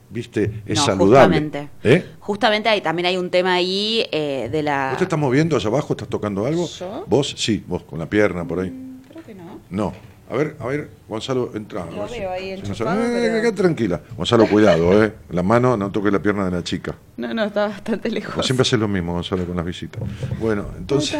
¿viste? 0.09 0.61
Es 0.65 0.77
No, 0.79 0.85
saludable. 0.85 1.37
Justamente, 1.39 1.69
¿Eh? 1.83 2.05
justamente 2.19 2.69
hay, 2.69 2.81
también 2.81 3.05
hay 3.07 3.17
un 3.17 3.29
tema 3.29 3.53
ahí 3.55 4.05
eh, 4.11 4.49
de 4.51 4.63
la... 4.63 4.89
¿Vos 4.91 4.97
te 4.99 5.03
estás 5.05 5.19
moviendo 5.19 5.55
allá 5.55 5.67
abajo? 5.67 5.93
¿Estás 5.93 6.07
tocando 6.09 6.45
algo? 6.45 6.67
¿Yo? 6.67 7.05
¿Vos? 7.07 7.33
Sí, 7.37 7.63
vos, 7.67 7.83
con 7.83 7.99
la 7.99 8.05
pierna 8.09 8.45
por 8.45 8.59
ahí. 8.59 8.73
Creo 9.09 9.23
que 9.23 9.35
no. 9.35 9.59
No. 9.69 9.93
A 10.29 10.35
ver, 10.35 10.57
a 10.59 10.65
ver, 10.67 10.89
Gonzalo, 11.07 11.51
entra. 11.55 11.85
Lo 11.85 12.05
si- 12.09 12.19
veo 12.19 12.29
ahí 12.31 12.53
si 12.57 12.67
enchufado, 12.69 13.01
Eh, 13.01 13.39
pero- 13.41 13.53
tranquila. 13.53 14.01
Gonzalo, 14.17 14.45
cuidado, 14.47 15.01
¿eh? 15.01 15.13
La 15.29 15.41
mano, 15.41 15.77
no 15.77 15.89
toque 15.89 16.11
la 16.11 16.21
pierna 16.21 16.43
de 16.43 16.51
la 16.51 16.61
chica. 16.65 16.95
No, 17.15 17.33
no, 17.33 17.45
está 17.45 17.67
bastante 17.69 18.11
lejos. 18.11 18.45
siempre 18.45 18.63
haces 18.63 18.77
lo 18.77 18.89
mismo, 18.89 19.13
Gonzalo, 19.13 19.45
con 19.45 19.55
las 19.55 19.65
visitas. 19.65 20.03
Bueno, 20.41 20.65
entonces, 20.77 21.17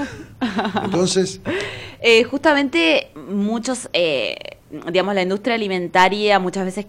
entonces, 0.83 1.39
Eh, 2.01 2.23
justamente 2.25 3.07
muchos, 3.31 3.89
eh, 3.93 4.35
digamos, 4.91 5.15
la 5.15 5.23
industria 5.23 5.55
alimentaria 5.55 6.37
muchas 6.37 6.65
veces 6.65 6.85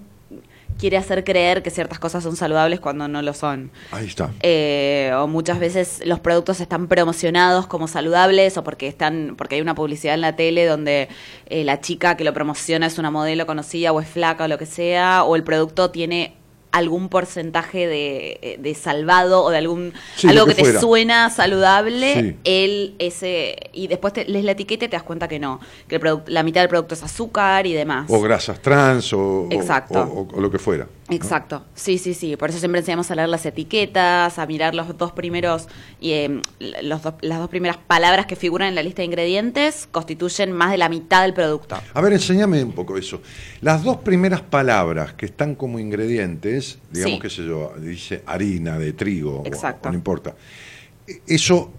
quiere 0.78 0.96
hacer 0.96 1.24
creer 1.24 1.62
que 1.62 1.70
ciertas 1.70 1.98
cosas 1.98 2.22
son 2.22 2.36
saludables 2.36 2.80
cuando 2.80 3.08
no 3.08 3.20
lo 3.20 3.34
son. 3.34 3.70
ahí 3.90 4.06
está. 4.06 4.30
Eh, 4.40 5.12
o 5.16 5.26
muchas 5.26 5.58
veces 5.58 6.00
los 6.04 6.20
productos 6.20 6.60
están 6.60 6.88
promocionados 6.88 7.66
como 7.66 7.88
saludables 7.88 8.56
o 8.56 8.64
porque 8.64 8.88
están 8.88 9.34
porque 9.36 9.56
hay 9.56 9.60
una 9.60 9.74
publicidad 9.74 10.14
en 10.14 10.20
la 10.20 10.36
tele 10.36 10.66
donde 10.66 11.08
eh, 11.46 11.64
la 11.64 11.80
chica 11.80 12.16
que 12.16 12.24
lo 12.24 12.32
promociona 12.32 12.86
es 12.86 12.98
una 12.98 13.10
modelo 13.10 13.46
conocida 13.46 13.92
o 13.92 14.00
es 14.00 14.08
flaca 14.08 14.44
o 14.44 14.48
lo 14.48 14.58
que 14.58 14.66
sea 14.66 15.24
o 15.24 15.36
el 15.36 15.44
producto 15.44 15.90
tiene 15.90 16.37
algún 16.72 17.08
porcentaje 17.08 17.86
de, 17.86 18.38
eh, 18.42 18.56
de 18.60 18.74
salvado 18.74 19.42
o 19.42 19.50
de 19.50 19.58
algún 19.58 19.92
Sí, 20.16 20.28
algo 20.28 20.46
que, 20.46 20.54
que 20.54 20.62
te 20.64 20.78
suena 20.80 21.30
saludable 21.30 22.12
Sí. 22.14 22.36
él 22.44 22.94
ese 22.98 23.56
y 23.72 23.86
después 23.86 24.12
te, 24.12 24.24
lees 24.26 24.44
la 24.44 24.52
etiqueta 24.52 24.84
y 24.84 24.88
te 24.88 24.96
das 24.96 25.02
cuenta 25.02 25.28
que 25.28 25.38
no 25.38 25.60
que 25.88 25.96
el 25.96 26.02
la 26.26 26.42
mitad 26.42 26.60
del 26.60 26.68
producto 26.68 26.94
es 26.94 27.02
azúcar 27.02 27.66
y 27.66 27.72
demás 27.72 28.10
O 28.10 28.20
grasas 28.20 28.60
trans 28.60 29.12
o, 29.12 29.18
o- 29.44 29.48
Exacto. 29.50 29.98
o- 30.00 30.20
o- 30.32 30.36
o 30.36 30.40
lo 30.40 30.50
que 30.50 30.58
fuera. 30.58 30.86
Exacto, 31.10 31.64
sí, 31.74 31.96
sí, 31.98 32.12
sí. 32.14 32.36
Por 32.36 32.50
eso 32.50 32.58
siempre 32.58 32.80
enseñamos 32.80 33.10
a 33.10 33.14
leer 33.14 33.28
las 33.28 33.44
etiquetas, 33.46 34.38
a 34.38 34.46
mirar 34.46 34.74
los 34.74 34.96
dos 34.98 35.12
primeros, 35.12 35.68
y, 36.00 36.10
eh, 36.12 36.42
los 36.82 37.02
dos- 37.02 37.14
las 37.22 37.38
dos 37.38 37.48
primeras 37.48 37.78
palabras 37.78 38.26
que 38.26 38.36
figuran 38.36 38.68
en 38.68 38.74
la 38.74 38.82
lista 38.82 39.02
de 39.02 39.06
ingredientes 39.06 39.88
constituyen 39.90 40.52
más 40.52 40.70
de 40.70 40.78
la 40.78 40.88
mitad 40.88 41.22
del 41.22 41.32
producto. 41.34 41.76
A 41.94 42.00
ver, 42.00 42.12
enséñame 42.12 42.62
un 42.62 42.72
poco 42.72 42.96
eso. 42.98 43.22
Las 43.62 43.82
dos 43.84 43.96
primeras 43.98 44.42
palabras 44.42 45.14
que 45.14 45.26
están 45.26 45.54
como 45.54 45.78
ingredientes, 45.78 46.78
digamos, 46.90 47.14
Sí. 47.16 47.20
qué 47.22 47.30
sé 47.30 47.44
yo, 47.46 47.72
dice 47.80 48.22
harina 48.26 48.78
de 48.78 48.92
trigo, 48.92 49.42
Exacto. 49.46 49.88
o 49.88 49.92
no 49.92 49.96
importa. 49.98 50.34
E- 51.06 51.22
Eso 51.26 51.70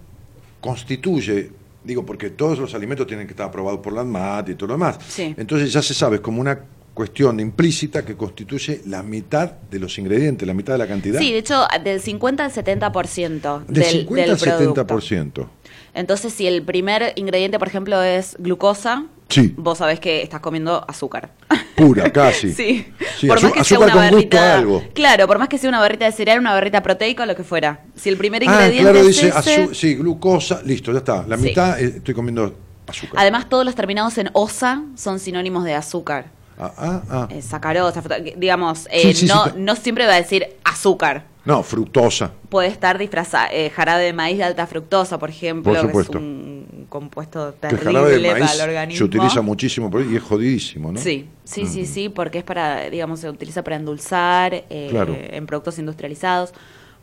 constituye, 0.60 1.50
digo, 1.84 2.04
porque 2.04 2.30
todos 2.30 2.58
los 2.58 2.74
alimentos 2.74 3.06
tienen 3.06 3.26
que 3.26 3.32
estar 3.32 3.46
aprobados 3.48 3.80
por 3.80 3.92
la 3.92 4.02
ANMAT 4.02 4.50
y 4.50 4.54
todo 4.54 4.68
lo 4.68 4.74
demás. 4.74 4.98
Sí. 5.08 5.34
Entonces 5.38 5.72
ya 5.72 5.82
se 5.82 5.94
sabe, 5.94 6.16
es 6.16 6.20
como 6.20 6.40
una 6.40 6.58
cuestión 6.94 7.40
implícita 7.40 8.04
que 8.04 8.16
constituye 8.16 8.82
la 8.86 9.02
mitad 9.02 9.52
de 9.70 9.78
los 9.78 9.98
ingredientes, 9.98 10.46
la 10.46 10.54
mitad 10.54 10.74
de 10.74 10.78
la 10.78 10.86
cantidad. 10.86 11.18
Sí, 11.18 11.32
de 11.32 11.38
hecho, 11.38 11.66
del 11.82 12.00
50 12.00 12.44
al 12.44 12.52
70% 12.52 13.64
de 13.66 13.80
del, 13.80 13.84
50 13.90 14.22
del 14.22 14.30
al 14.30 14.38
producto. 14.74 14.86
70%. 14.86 15.46
Entonces, 15.94 16.32
si 16.32 16.46
el 16.46 16.62
primer 16.62 17.12
ingrediente, 17.16 17.58
por 17.58 17.68
ejemplo, 17.68 18.00
es 18.02 18.36
glucosa, 18.38 19.06
Sí. 19.28 19.54
vos 19.56 19.78
sabés 19.78 20.00
que 20.00 20.22
estás 20.22 20.40
comiendo 20.40 20.84
azúcar. 20.88 21.30
Pura, 21.76 22.10
casi. 22.12 22.52
Sí. 22.52 22.86
Sí, 23.18 23.26
por 23.28 23.40
más 23.42 23.52
que 23.52 23.64
sea 23.64 23.78
una 23.78 23.92
con 23.92 24.02
gusto 24.02 24.14
barrita. 24.16 24.54
a 24.54 24.58
algo. 24.58 24.84
Claro, 24.92 25.26
por 25.28 25.38
más 25.38 25.48
que 25.48 25.56
sea 25.58 25.68
una 25.68 25.78
barrita 25.80 26.04
de 26.04 26.12
cereal, 26.12 26.38
una 26.40 26.52
barrita 26.52 26.82
proteica 26.82 27.22
o 27.22 27.26
lo 27.26 27.36
que 27.36 27.44
fuera. 27.44 27.84
Si 27.94 28.08
el 28.08 28.16
primer 28.16 28.42
Ah, 28.42 28.46
ingrediente 28.46 28.82
claro, 28.82 28.98
es 28.98 29.06
dice 29.06 29.28
ese, 29.28 29.74
sí, 29.74 29.94
glucosa, 29.94 30.60
listo, 30.64 30.92
ya 30.92 30.98
está. 30.98 31.24
La 31.28 31.36
Sí. 31.36 31.44
mitad 31.44 31.80
eh, 31.80 31.94
estoy 31.98 32.12
comiendo 32.14 32.54
azúcar. 32.86 33.14
Además, 33.20 33.48
todos 33.48 33.64
los 33.64 33.74
terminados 33.76 34.18
en 34.18 34.30
osa 34.32 34.82
son 34.96 35.18
sinónimos 35.20 35.64
de 35.64 35.74
azúcar. 35.74 36.26
Ah, 36.60 36.72
ah, 36.76 37.02
ah. 37.10 37.28
Eh, 37.30 37.40
sacarosa, 37.42 38.02
que- 38.02 38.34
digamos, 38.36 38.86
eh, 38.90 39.14
Sí, 39.14 39.14
sí, 39.14 39.26
no, 39.26 39.44
sí, 39.46 39.50
no 39.56 39.74
siempre 39.76 40.06
va 40.06 40.12
a 40.14 40.16
decir 40.16 40.46
azúcar. 40.64 41.24
No, 41.46 41.62
fructosa. 41.62 42.32
Puede 42.50 42.68
estar 42.68 42.98
disfrazada, 42.98 43.48
eh, 43.50 43.70
jarabe 43.70 44.04
de 44.04 44.12
maíz 44.12 44.36
de 44.36 44.44
alta 44.44 44.66
fructosa, 44.66 45.18
por 45.18 45.30
ejemplo, 45.30 45.72
Por 45.72 45.80
que 45.80 45.86
supuesto. 45.86 46.18
es 46.18 46.22
un 46.22 46.86
compuesto 46.90 47.54
Que 47.60 47.68
el 47.68 47.76
terrible 47.78 47.84
jarabe 47.84 48.10
de 48.18 48.30
maíz 48.32 48.50
para 48.50 48.54
el 48.64 48.68
organismo. 48.70 48.98
se 48.98 49.04
utiliza 49.04 49.40
muchísimo 49.40 49.90
por 49.90 50.02
ahí 50.02 50.08
y 50.12 50.16
es 50.16 50.22
jodidísimo, 50.22 50.92
¿no? 50.92 51.00
Sí, 51.00 51.28
sí, 51.44 51.64
sí, 51.66 51.82
Mm. 51.82 51.86
sí, 51.86 52.08
porque 52.10 52.38
es 52.38 52.44
para, 52.44 52.90
digamos, 52.90 53.20
se 53.20 53.30
utiliza 53.30 53.64
para 53.64 53.76
endulzar 53.76 54.52
eh, 54.68 54.88
Claro. 54.90 55.16
en 55.18 55.46
productos 55.46 55.78
industrializados. 55.78 56.52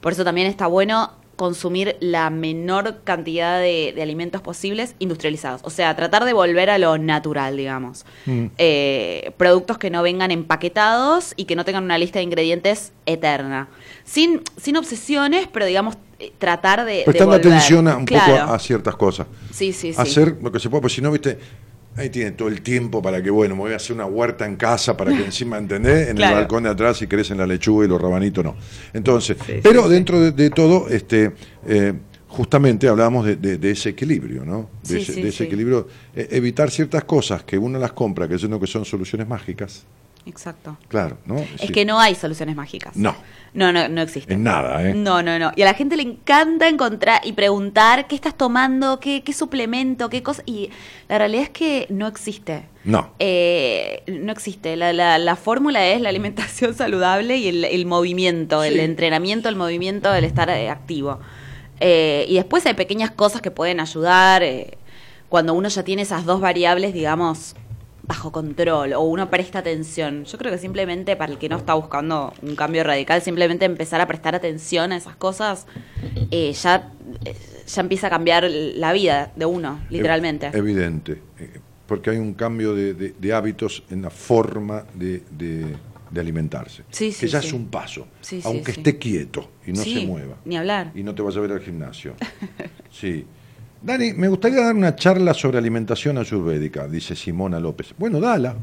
Por 0.02 0.12
eso 0.12 0.24
también 0.24 0.46
está 0.48 0.67
bueno 0.67 1.12
consumir 1.38 1.95
la 2.02 2.30
menor 2.30 2.97
cantidad 3.06 3.60
de, 3.60 3.93
de 3.95 4.02
alimentos 4.02 4.41
posibles 4.41 4.95
industrializados. 5.00 5.62
O 5.63 5.69
sea, 5.69 5.95
tratar 5.95 6.26
de 6.26 6.34
volver 6.34 6.69
a 6.69 6.78
lo 6.78 6.97
natural, 6.97 7.56
digamos. 7.56 8.06
Mm. 8.26 8.47
Eh, 8.58 9.32
productos 9.38 9.78
que 9.78 9.89
no 9.89 10.04
vengan 10.04 10.32
empaquetados 10.32 11.34
y 11.38 11.45
que 11.45 11.56
no 11.56 11.63
tengan 11.63 11.86
una 11.86 11.97
lista 11.97 12.19
de 12.19 12.23
ingredientes 12.23 12.91
eterna. 13.06 13.69
Sin, 14.04 14.41
sin 14.58 14.76
obsesiones, 14.76 15.47
pero 15.47 15.65
digamos, 15.65 15.95
eh, 16.19 16.34
tratar 16.38 16.84
de... 16.84 17.04
Prestando 17.06 17.36
atención 17.36 17.88
a, 17.88 17.95
un 17.97 18.06
poco 18.06 18.19
a, 18.19 18.56
a 18.56 18.60
ciertas 18.60 18.95
cosas. 18.95 19.28
Sí, 19.52 19.71
sí, 19.71 19.93
sí. 19.93 20.02
Hacer 20.02 20.38
lo 20.41 20.52
que 20.52 20.60
se 20.60 20.69
puede, 20.69 20.82
porque 20.82 20.95
si 20.95 21.02
no, 21.02 21.12
viste, 21.12 21.38
ahí 21.97 22.10
tiene 22.10 22.31
todo 22.31 22.47
el 22.47 22.62
tiempo 22.62 23.01
para 23.01 23.21
que, 23.21 23.29
bueno, 23.29 23.55
me 23.55 23.62
voy 23.62 23.73
a 23.73 23.77
hacer 23.77 23.95
una 23.95 24.05
huerta 24.05 24.45
en 24.45 24.55
casa 24.55 24.95
para 24.95 25.12
que 25.12 25.25
encima, 25.25 25.57
¿entendés? 25.57 26.10
En 26.10 26.15
Claro. 26.15 26.36
el 26.36 26.41
balcón 26.41 26.63
de 26.63 26.69
atrás 26.69 27.01
y 27.01 27.07
crecen 27.07 27.38
la 27.38 27.47
lechuga 27.47 27.86
y 27.86 27.89
los 27.89 28.01
rabanitos, 28.01 28.43
no. 28.43 28.55
Entonces, 28.93 29.38
Sí, 29.45 29.53
pero 29.63 29.83
sí. 29.83 29.89
dentro 29.89 30.19
de, 30.19 30.31
de 30.31 30.49
todo, 30.49 30.88
este, 30.89 31.33
eh, 31.67 31.93
justamente 32.27 32.88
hablábamos 32.88 33.25
de, 33.25 33.36
de- 33.36 33.57
de 33.57 33.71
ese 33.71 33.89
equilibrio, 33.89 34.45
¿no? 34.45 34.69
De 34.88 34.99
ese, 35.01 35.27
ese 35.27 35.45
equilibrio, 35.45 35.88
eh, 36.15 36.27
evitar 36.31 36.69
ciertas 36.71 37.03
cosas 37.05 37.43
que 37.43 37.57
uno 37.57 37.79
las 37.79 37.93
compra 37.93 38.27
creyendo 38.27 38.60
que 38.60 38.67
son 38.67 38.86
soluciones 38.86 39.27
mágicas. 39.27 39.83
Exacto. 40.25 40.77
Claro, 40.89 41.17
¿no? 41.25 41.38
Es 41.60 41.71
que 41.71 41.86
no 41.86 41.99
hay 41.99 42.13
soluciones 42.13 42.53
mágicas. 42.55 42.95
No. 42.97 43.15
No, 43.53 43.71
no, 43.71 43.88
no 43.89 44.01
existe. 44.01 44.33
En 44.33 44.43
nada, 44.43 44.83
¿eh? 44.88 44.93
No, 44.93 45.23
no, 45.23 45.39
no. 45.39 45.51
Y 45.55 45.63
a 45.63 45.65
la 45.65 45.73
gente 45.73 45.95
le 45.97 46.03
encanta 46.03 46.67
encontrar 46.67 47.21
y 47.23 47.31
preguntar 47.33 48.07
qué 48.07 48.15
estás 48.15 48.36
tomando, 48.38 48.99
qué, 48.99 49.23
qué 49.23 49.33
suplemento, 49.33 50.10
qué 50.10 50.21
cosa. 50.21 50.43
Y 50.45 50.69
la 51.10 51.17
realidad 51.17 51.43
es 51.43 51.49
que 51.49 51.88
no 51.89 52.05
existe. 52.07 52.63
No. 52.83 53.12
Eh, 53.19 54.03
no 54.07 54.31
existe. 54.31 54.75
La, 54.75 54.93
la- 54.93 55.17
la 55.17 55.36
fórmula 55.36 55.88
es 55.88 56.01
la 56.01 56.10
alimentación 56.10 56.73
saludable 56.75 57.38
y 57.38 57.47
el, 57.47 57.65
el 57.65 57.86
movimiento, 57.86 58.63
el 58.63 58.79
entrenamiento, 58.79 59.49
el 59.49 59.55
movimiento, 59.55 60.13
el 60.13 60.23
estar 60.23 60.49
eh, 60.49 60.69
activo. 60.69 61.19
Eh, 61.79 62.25
y 62.27 62.36
después 62.36 62.65
hay 62.65 62.73
pequeñas 62.73 63.12
cosas 63.12 63.41
que 63.41 63.51
pueden 63.51 63.79
ayudar 63.79 64.43
eh, 64.43 64.77
cuando 65.29 65.53
uno 65.53 65.67
ya 65.69 65.83
tiene 65.83 66.01
esas 66.03 66.25
dos 66.25 66.41
variables, 66.41 66.93
digamos, 66.93 67.55
bajo 68.08 68.32
control 68.32 68.93
o 68.93 69.02
uno 69.02 69.30
presta 69.30 69.60
atención. 69.60 70.24
Yo 70.26 70.38
creo 70.38 70.52
que 70.52 70.58
simplemente 70.58 71.15
para 71.15 71.32
el 71.32 71.38
que 71.38 71.50
no 71.50 71.58
está 71.58 71.74
buscando 71.74 72.34
un 72.41 72.56
cambio 72.56 72.84
radical, 72.84 73.22
simplemente 73.22 73.65
empezar 73.65 74.00
a 74.00 74.08
prestar 74.08 74.34
atención 74.34 74.91
a 74.93 74.98
esas 74.98 75.15
cosas, 75.17 75.67
eh, 76.32 76.54
ya, 76.54 76.91
eh, 77.26 77.36
ya 77.67 77.82
empieza 77.82 78.08
a 78.08 78.10
cambiar 78.10 78.50
la 78.50 78.93
vida 78.93 79.32
de 79.36 79.46
uno, 79.46 79.82
literalmente. 79.89 80.48
Ev- 80.52 80.56
Evidente, 80.58 81.22
eh, 81.39 81.60
porque 81.86 82.12
hay 82.12 82.17
un 82.17 82.34
cambio 82.34 82.74
de, 82.74 82.93
de- 82.93 83.13
de 83.17 83.34
hábitos 83.34 83.84
en 83.89 84.02
la 84.02 84.10
forma 84.10 84.86
de, 84.93 85.24
alimentarse, 86.17 86.84
Sí, 86.89 87.13
que 87.17 87.28
ya 87.28 87.41
sí. 87.41 87.48
es 87.48 87.54
un 87.54 87.67
paso, 87.67 88.08
aunque 88.46 88.72
esté 88.72 88.98
quieto 88.98 89.52
y 89.67 89.72
no 89.72 89.84
se 89.84 90.06
mueva, 90.06 90.36
Ni 90.46 90.58
hablar. 90.58 90.91
y 90.96 91.04
no 91.04 91.13
te 91.13 91.22
vaya 91.22 91.38
a 91.38 91.41
ver 91.41 91.52
al 91.52 91.60
gimnasio. 91.60 92.13
Sí. 92.89 93.26
Dani, 93.82 94.13
me 94.13 94.28
gustaría 94.28 94.62
dar 94.63 94.76
una 94.76 94.96
charla 94.96 95.34
sobre 95.34 95.58
alimentación 95.58 96.18
ayurvédica, 96.18 96.88
dice 96.88 97.16
Simona 97.16 97.60
López. 97.60 97.94
Bueno, 97.98 98.20
dala, 98.20 98.56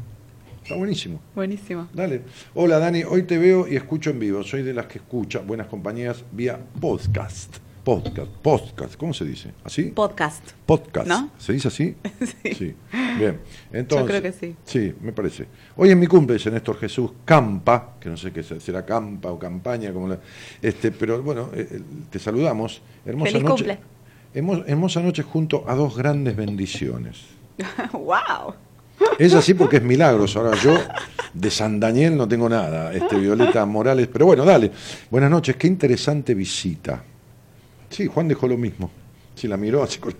está 0.61 0.75
buenísimo. 0.75 1.19
Buenísimo. 1.33 1.87
Dale. 1.93 2.21
Hola 2.53 2.79
Dani, 2.79 3.03
hoy 3.03 3.23
te 3.23 3.37
veo 3.37 3.67
y 3.67 3.75
escucho 3.75 4.09
en 4.09 4.19
vivo. 4.19 4.43
Soy 4.43 4.61
de 4.63 4.73
las 4.73 4.87
que 4.87 4.99
escucha 4.99 5.39
Buenas 5.39 5.67
Compañías 5.67 6.23
vía 6.31 6.59
podcast. 6.79 7.57
Podcast, 7.85 8.31
podcast, 8.41 8.95
¿cómo 8.95 9.13
se 9.13 9.25
dice? 9.25 9.51
¿Así? 9.63 9.83
Podcast. 9.83 10.43
Podcast. 10.65 11.07
¿No? 11.07 11.29
¿Se 11.37 11.53
dice 11.53 11.67
así? 11.67 11.95
Sí. 12.57 12.73
Bien. 13.19 13.39
Entonces, 13.71 14.07
creo 14.07 14.21
que 14.23 14.31
sí. 14.31 14.55
Sí, 14.65 14.93
me 15.01 15.13
parece. 15.13 15.45
Hoy 15.77 15.91
es 15.91 15.95
mi 15.97 16.07
cumple, 16.07 16.33
dice 16.35 16.49
Néstor 16.49 16.77
Jesús 16.79 17.11
Campa, 17.23 17.93
que 17.99 18.09
no 18.09 18.17
sé 18.17 18.31
qué 18.31 18.41
se- 18.41 18.59
será 18.59 18.83
Campa 18.85 19.29
o 19.31 19.37
Campaña, 19.37 19.93
como 19.93 20.07
la- 20.07 20.19
este, 20.63 20.91
pero 20.91 21.21
bueno, 21.21 21.51
eh, 21.53 21.67
eh, 21.71 21.81
te 22.09 22.17
saludamos. 22.17 22.81
Hermosa 23.05 23.31
Feliz 23.31 23.43
noche. 23.43 23.63
cumple. 23.65 23.79
Hermo- 24.35 24.63
hermosa 24.67 25.01
noche 25.01 25.23
junto 25.23 25.63
a 25.67 25.73
dos 25.75 25.95
grandes 25.97 26.35
bendiciones. 26.35 27.21
¡Wow! 27.93 28.53
Es 29.17 29.33
así 29.33 29.53
porque 29.53 29.77
es 29.77 29.83
milagros. 29.83 30.35
Ahora 30.35 30.55
yo 30.61 30.77
de 31.33 31.49
San 31.51 31.79
Daniel 31.79 32.17
no 32.17 32.27
tengo 32.27 32.47
nada. 32.49 32.93
Este 32.93 33.17
Violeta 33.17 33.65
Morales. 33.65 34.07
Pero 34.11 34.25
bueno, 34.25 34.43
dale. 34.45 34.71
Buenas 35.09 35.31
noches. 35.31 35.55
Qué 35.55 35.67
interesante 35.67 36.33
visita. 36.33 37.01
Sí, 37.89 38.07
Juan 38.07 38.27
dejó 38.27 38.47
lo 38.47 38.57
mismo. 38.57 38.91
Sí, 39.35 39.47
la 39.47 39.57
miró 39.57 39.83
así 39.83 39.99
con 39.99 40.13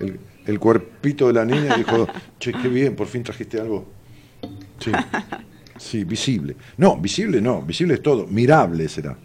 el, 0.00 0.18
el 0.46 0.58
cuerpito 0.58 1.26
de 1.26 1.32
la 1.34 1.44
niña 1.44 1.74
y 1.76 1.78
dijo, 1.78 2.06
che, 2.38 2.52
qué 2.52 2.68
bien, 2.68 2.94
por 2.96 3.06
fin 3.06 3.22
trajiste 3.22 3.60
algo. 3.60 3.86
Sí, 4.78 4.90
sí, 5.78 6.04
visible. 6.04 6.56
No, 6.78 6.96
visible 6.96 7.40
no, 7.40 7.62
visible 7.62 7.94
es 7.94 8.02
todo. 8.02 8.26
Mirable 8.26 8.88
será. 8.88 9.16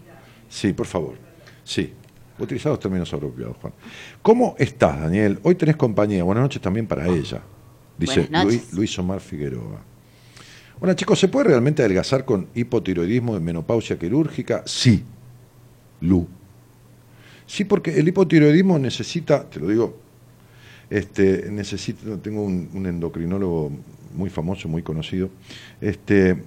Sí, 0.49 0.73
por 0.73 0.85
favor. 0.87 1.15
Sí. 1.63 1.93
Utilizados 2.37 2.79
términos 2.79 3.13
apropiados, 3.13 3.55
Juan. 3.61 3.73
¿Cómo 4.21 4.55
estás, 4.59 4.99
Daniel? 4.99 5.39
Hoy 5.43 5.55
tenés 5.55 5.77
compañía. 5.77 6.23
Buenas 6.23 6.43
noches 6.43 6.61
también 6.61 6.85
para 6.85 7.07
ella. 7.07 7.41
Dice. 7.97 8.27
Luis, 8.43 8.73
Luis 8.73 8.99
Omar 8.99 9.21
Figueroa. 9.21 9.81
Bueno, 10.79 10.93
chicos, 10.95 11.17
¿se 11.17 11.29
puede 11.29 11.47
realmente 11.47 11.81
adelgazar 11.81 12.25
con 12.25 12.47
hipotiroidismo 12.53 13.35
de 13.35 13.39
menopausia 13.39 13.97
quirúrgica? 13.97 14.63
Sí. 14.65 15.03
Lu. 16.01 16.27
Sí, 17.47 17.63
porque 17.63 17.97
el 17.97 18.07
hipotiroidismo 18.07 18.77
necesita, 18.79 19.49
te 19.49 19.61
lo 19.61 19.69
digo, 19.69 19.97
este, 20.89 21.49
necesita, 21.49 22.17
tengo 22.21 22.43
un, 22.43 22.69
un 22.73 22.85
endocrinólogo 22.85 23.71
muy 24.13 24.29
famoso, 24.29 24.67
muy 24.67 24.81
conocido, 24.81 25.29
este, 25.79 26.43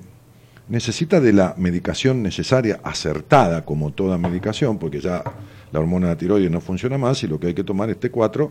necesita 0.69 1.21
de 1.21 1.33
la 1.33 1.55
medicación 1.57 2.23
necesaria, 2.23 2.81
acertada 2.83 3.65
como 3.65 3.93
toda 3.93 4.19
medicación, 4.19 4.79
porque 4.79 5.01
ya 5.01 5.25
la 5.73 5.81
hormona 5.81 6.09
de 6.09 6.17
tiroides 6.17 6.51
no 6.51 6.61
funciona 6.61 6.99
más 6.99 7.23
y 7.23 7.27
lo 7.29 7.39
que 7.39 7.49
hay 7.49 7.55
que 7.55 7.65
tomar 7.65 7.91
es 7.91 7.99
T4 8.01 8.51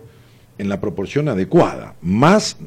en 0.58 0.70
la 0.70 0.80
proporción 0.82 1.30
adecuada. 1.30 1.96
Más 2.02 2.58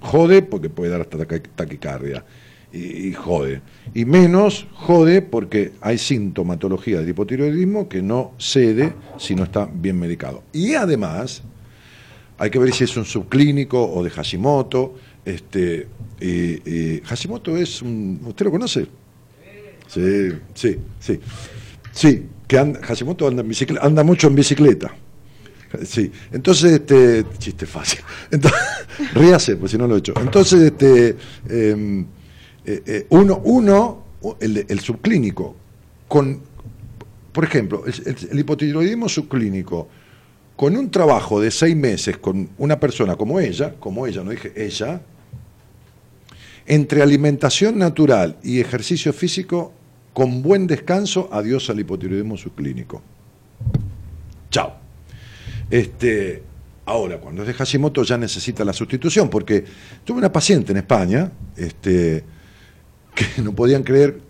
jode 0.00 0.42
porque 0.42 0.68
puede 0.70 0.90
dar 0.90 1.00
hasta 1.02 1.18
taqui- 1.18 1.48
taquicardia 1.54 2.24
y, 2.72 3.12
jode. 3.12 3.60
Y 3.92 4.04
menos 4.06 4.66
jode 4.72 5.20
porque 5.20 5.72
hay 5.82 5.98
sintomatología 5.98 7.00
del 7.00 7.08
hipotiroidismo 7.10 7.88
que 7.88 8.00
no 8.00 8.32
cede 8.38 8.94
si 9.18 9.34
no 9.34 9.44
está 9.44 9.68
bien 9.70 9.98
medicado. 9.98 10.42
Y 10.52 10.74
además, 10.74 11.42
hay 12.38 12.48
que 12.50 12.58
ver 12.58 12.72
si 12.72 12.84
es 12.84 12.96
un 12.96 13.04
subclínico 13.04 13.92
o 13.92 14.02
de 14.02 14.08
Hashimoto. 14.10 14.94
Este, 15.24 15.86
eh, 16.20 16.60
eh, 16.64 17.02
Hashimoto 17.04 17.56
es 17.58 17.82
un. 17.82 18.20
¿Usted 18.24 18.46
lo 18.46 18.52
conoce? 18.52 18.86
Sí, 19.86 20.28
sí, 20.54 20.78
sí. 20.98 21.20
Sí, 21.92 22.26
que 22.52 22.58
anda, 22.58 22.80
Hashimoto 22.82 23.26
anda, 23.26 24.04
mucho 24.04 24.26
en 24.28 24.34
bicicleta. 24.34 24.94
Sí, 25.86 26.12
entonces, 26.32 26.72
este, 26.72 27.24
chiste 27.38 27.64
fácil. 27.64 28.00
Entonces, 28.30 28.60
ríase, 29.14 29.56
pues 29.56 29.72
si 29.72 29.78
no 29.78 29.86
lo 29.86 29.94
he 29.96 30.00
hecho. 30.00 30.12
Entonces, 30.20 30.60
este, 30.60 31.16
eh, 31.48 32.04
eh, 32.66 32.82
eh, 32.84 33.06
uno, 33.08 33.40
uno, 33.44 34.04
el, 34.38 34.80
subclínico, 34.80 35.56
con, 36.08 36.42
por 37.32 37.44
ejemplo, 37.44 37.84
el 37.86 38.38
hipotiroidismo 38.38 39.08
subclínico, 39.08 39.88
con 40.54 40.76
un 40.76 40.90
trabajo 40.90 41.40
de 41.40 41.50
seis 41.50 41.74
meses 41.74 42.18
con 42.18 42.50
una 42.58 42.78
persona 42.78 43.16
como 43.16 43.40
ella, 43.40 43.74
como 43.80 44.06
ella, 44.06 44.22
no 44.22 44.30
dije 44.30 44.52
ella, 44.54 45.00
entre 46.66 47.00
alimentación 47.00 47.78
natural 47.78 48.36
y 48.42 48.60
ejercicio 48.60 49.14
físico, 49.14 49.72
con 50.12 50.42
buen 50.42 50.66
descanso, 50.66 51.28
adiós 51.32 51.70
al 51.70 51.80
hipotiroidismo 51.80 52.36
subclínico. 52.36 53.02
Chao. 54.50 54.74
Este, 55.70 56.42
ahora, 56.84 57.18
cuando 57.18 57.42
es 57.42 57.48
de 57.48 57.54
Hashimoto 57.54 58.02
ya 58.02 58.18
necesita 58.18 58.64
la 58.64 58.72
sustitución, 58.72 59.30
porque 59.30 59.64
tuve 60.04 60.18
una 60.18 60.30
paciente 60.30 60.72
en 60.72 60.78
España 60.78 61.32
este, 61.56 62.24
que 63.14 63.42
no 63.42 63.54
podían 63.54 63.82
creer 63.82 64.20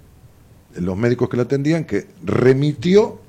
los 0.77 0.97
médicos 0.97 1.29
que 1.29 1.37
la 1.37 1.43
atendían 1.43 1.85
que 1.85 2.07
remitió 2.25 3.21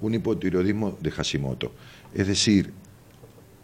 un 0.00 0.14
hipotiroidismo 0.14 0.98
de 1.00 1.10
Hashimoto. 1.10 1.72
Es 2.12 2.26
decir, 2.26 2.72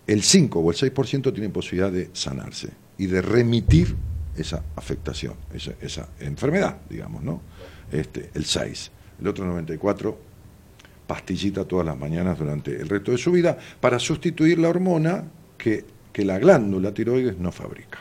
el 0.07 0.23
5 0.23 0.61
o 0.61 0.71
el 0.71 0.77
6% 0.77 1.33
tiene 1.33 1.51
posibilidad 1.51 1.93
de 1.93 2.11
sanarse 2.13 2.71
y 2.97 3.07
de 3.07 3.21
remitir 3.21 3.95
esa 4.37 4.63
afectación, 4.77 5.35
esa, 5.53 5.73
esa 5.81 6.09
enfermedad, 6.21 6.79
digamos, 6.89 7.23
¿no? 7.23 7.43
Este, 7.93 8.31
el 8.35 8.45
6. 8.45 8.91
El 9.21 9.29
otro 9.29 9.45
94, 9.47 10.19
pastillita 11.07 11.65
todas 11.65 11.87
las 11.87 11.99
mañanas 11.99 12.39
durante 12.39 12.77
el 12.77 12.89
resto 12.89 13.13
de 13.13 13.19
su 13.19 13.33
vida 13.33 13.57
para 13.81 13.99
sustituir 13.99 14.59
la 14.59 14.69
hormona 14.69 15.25
que, 15.57 15.85
que 16.13 16.25
la 16.25 16.39
glándula 16.39 16.93
tiroides 16.93 17.39
no 17.39 17.51
fabrica. 17.51 17.99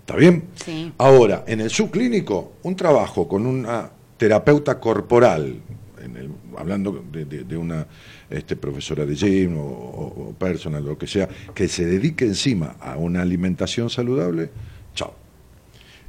¿Está 0.00 0.16
bien? 0.16 0.44
Sí. 0.62 0.92
Ahora, 0.98 1.44
en 1.46 1.60
el 1.62 1.70
subclínico, 1.70 2.52
un 2.62 2.76
trabajo 2.76 3.26
con 3.26 3.46
una 3.46 3.90
terapeuta 4.18 4.78
corporal, 4.78 5.56
en 6.02 6.16
el- 6.16 6.30
hablando 6.58 7.02
de, 7.10 7.24
de- 7.24 7.44
de 7.44 7.56
una 7.56 7.86
este, 8.28 8.54
profesora 8.56 9.06
de 9.06 9.14
gym 9.14 9.56
o, 9.56 9.62
o- 9.62 10.28
o 10.28 10.32
personal, 10.34 10.84
lo 10.84 10.98
que 10.98 11.06
sea, 11.06 11.26
que 11.54 11.66
se 11.68 11.86
dedique 11.86 12.26
encima 12.26 12.76
a 12.80 12.96
una 12.96 13.22
alimentación 13.22 13.88
saludable, 13.88 14.50
chao. 14.94 15.14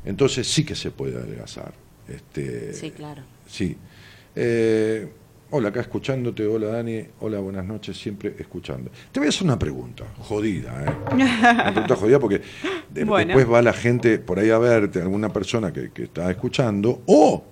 Entonces 0.03 0.45
sí 0.47 0.65
que 0.65 0.75
se 0.75 0.91
puede 0.91 1.15
adelgazar. 1.17 1.73
Este, 2.07 2.73
Sí, 2.73 2.91
claro. 2.91 3.21
Sí. 3.47 3.75
Eh, 4.35 5.09
Hola, 5.51 5.69
acá 5.69 5.79
escuchándote. 5.81 6.45
Hola, 6.45 6.67
Dani. 6.67 7.05
Hola, 7.19 7.39
buenas 7.39 7.63
noches. 7.65 7.95
Siempre 7.97 8.35
escuchando. 8.39 8.89
Te 9.11 9.19
voy 9.19 9.27
a 9.27 9.29
hacer 9.29 9.43
una 9.43 9.57
pregunta, 9.59 10.03
jodida, 10.19 10.83
¿eh? 10.83 11.13
Una 11.13 11.71
pregunta 11.71 11.95
jodida 11.95 12.19
porque 12.19 12.41
de- 12.91 13.03
Bueno. 13.05 13.27
después 13.35 13.53
va 13.53 13.61
la 13.61 13.71
gente 13.71 14.17
por 14.17 14.39
ahí 14.39 14.49
a 14.49 14.57
verte, 14.57 14.99
alguna 15.01 15.31
persona 15.31 15.71
que, 15.71 15.91
que 15.91 16.03
está 16.05 16.29
escuchando, 16.31 17.03
o 17.05 17.45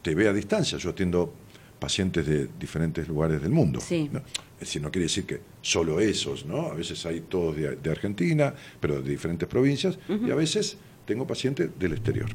te 0.00 0.14
ve 0.14 0.26
a 0.26 0.32
distancia. 0.32 0.78
Yo 0.78 0.90
atiendo 0.90 1.32
pacientes 1.78 2.26
de 2.26 2.48
diferentes 2.58 3.06
lugares 3.06 3.42
del 3.42 3.50
mundo. 3.52 3.78
Sí. 3.80 4.08
¿no? 4.10 4.20
Es 4.54 4.60
decir, 4.60 4.80
no 4.82 4.90
quiere 4.90 5.04
decir 5.04 5.24
que 5.26 5.40
solo 5.60 6.00
esos, 6.00 6.46
¿no? 6.46 6.62
A 6.70 6.74
veces 6.74 7.04
hay 7.06 7.20
todos 7.20 7.54
de, 7.56 7.76
de 7.76 7.90
Argentina, 7.90 8.54
pero 8.80 9.00
de 9.02 9.10
diferentes 9.10 9.46
provincias, 9.48 9.98
y 10.08 10.30
a 10.30 10.34
veces 10.34 10.78
tengo 11.04 11.26
pacientes 11.26 11.70
del 11.78 11.92
exterior. 11.92 12.30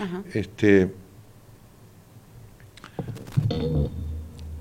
Ajá. 0.00 0.22
Este, 0.34 0.90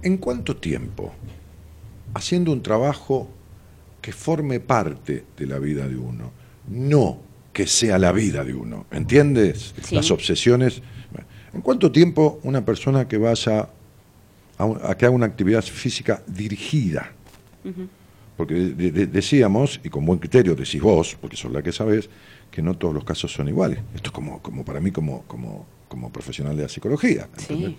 ¿En 0.02 0.18
cuánto 0.18 0.56
tiempo, 0.56 1.14
haciendo 2.14 2.52
un 2.52 2.62
trabajo 2.64 3.30
que 4.02 4.12
forme 4.14 4.60
parte 4.60 5.26
de 5.38 5.46
la 5.46 5.60
vida 5.60 5.88
de 5.88 5.98
uno, 5.98 6.32
no 6.70 7.20
que 7.52 7.68
sea 7.68 7.98
la 7.98 8.12
vida 8.14 8.44
de 8.46 8.54
uno, 8.54 8.86
¿entiendes? 8.92 9.74
Sí. 9.84 9.96
Las 9.96 10.10
obsesiones. 10.12 10.82
¿En 11.54 11.62
cuánto 11.62 11.92
tiempo 11.92 12.40
una 12.44 12.64
persona 12.64 13.08
que 13.08 13.18
vaya 13.18 13.68
a, 14.58 14.66
un- 14.66 14.80
a 14.84 14.96
que 14.96 15.06
haga 15.06 15.16
una 15.16 15.26
actividad 15.26 15.64
física 15.64 16.22
dirigida? 16.28 17.12
Porque 18.38 18.54
de- 18.54 18.92
de- 18.92 19.08
decíamos, 19.08 19.82
y 19.84 19.90
con 19.90 20.06
buen 20.06 20.20
criterio 20.20 20.56
decís 20.56 20.82
vos, 20.82 21.18
porque 21.20 21.36
sos 21.36 21.52
la 21.52 21.62
que 21.62 21.72
sabés, 21.74 22.10
que 22.60 22.64
no 22.64 22.74
todos 22.76 22.93
los 22.93 23.05
casos 23.05 23.32
son 23.32 23.47
iguales. 23.47 23.80
Esto 23.95 24.10
es 24.10 24.12
como, 24.12 24.41
como 24.41 24.66
para 24.66 24.82
mí 24.82 24.91
como, 24.91 25.22
como, 25.28 25.66
como 25.88 26.12
profesional 26.12 26.57
de 26.57 26.64
la 26.64 26.68
psicología. 26.70 27.30
¿entendés? 27.38 27.70
Sí. 27.70 27.78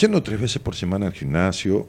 Yendo 0.00 0.20
tres 0.24 0.40
veces 0.40 0.60
por 0.60 0.74
semana 0.74 1.06
al 1.06 1.12
gimnasio, 1.12 1.86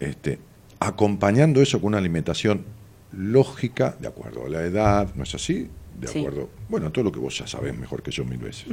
este, 0.00 0.40
acompañando 0.80 1.62
eso 1.62 1.78
con 1.80 1.88
una 1.88 1.98
alimentación 1.98 2.64
lógica, 3.12 3.96
de 4.00 4.08
acuerdo 4.08 4.46
a 4.46 4.48
la 4.48 4.62
edad, 4.62 5.14
¿no 5.14 5.22
es 5.22 5.32
así? 5.36 5.68
De 6.00 6.08
Sí. 6.08 6.18
acuerdo, 6.18 6.50
bueno, 6.68 6.90
todo 6.90 7.04
lo 7.04 7.12
que 7.12 7.20
vos 7.20 7.38
ya 7.38 7.46
sabés 7.46 7.78
mejor 7.78 8.02
que 8.02 8.10
yo 8.10 8.24
mil 8.24 8.38
veces. 8.38 8.66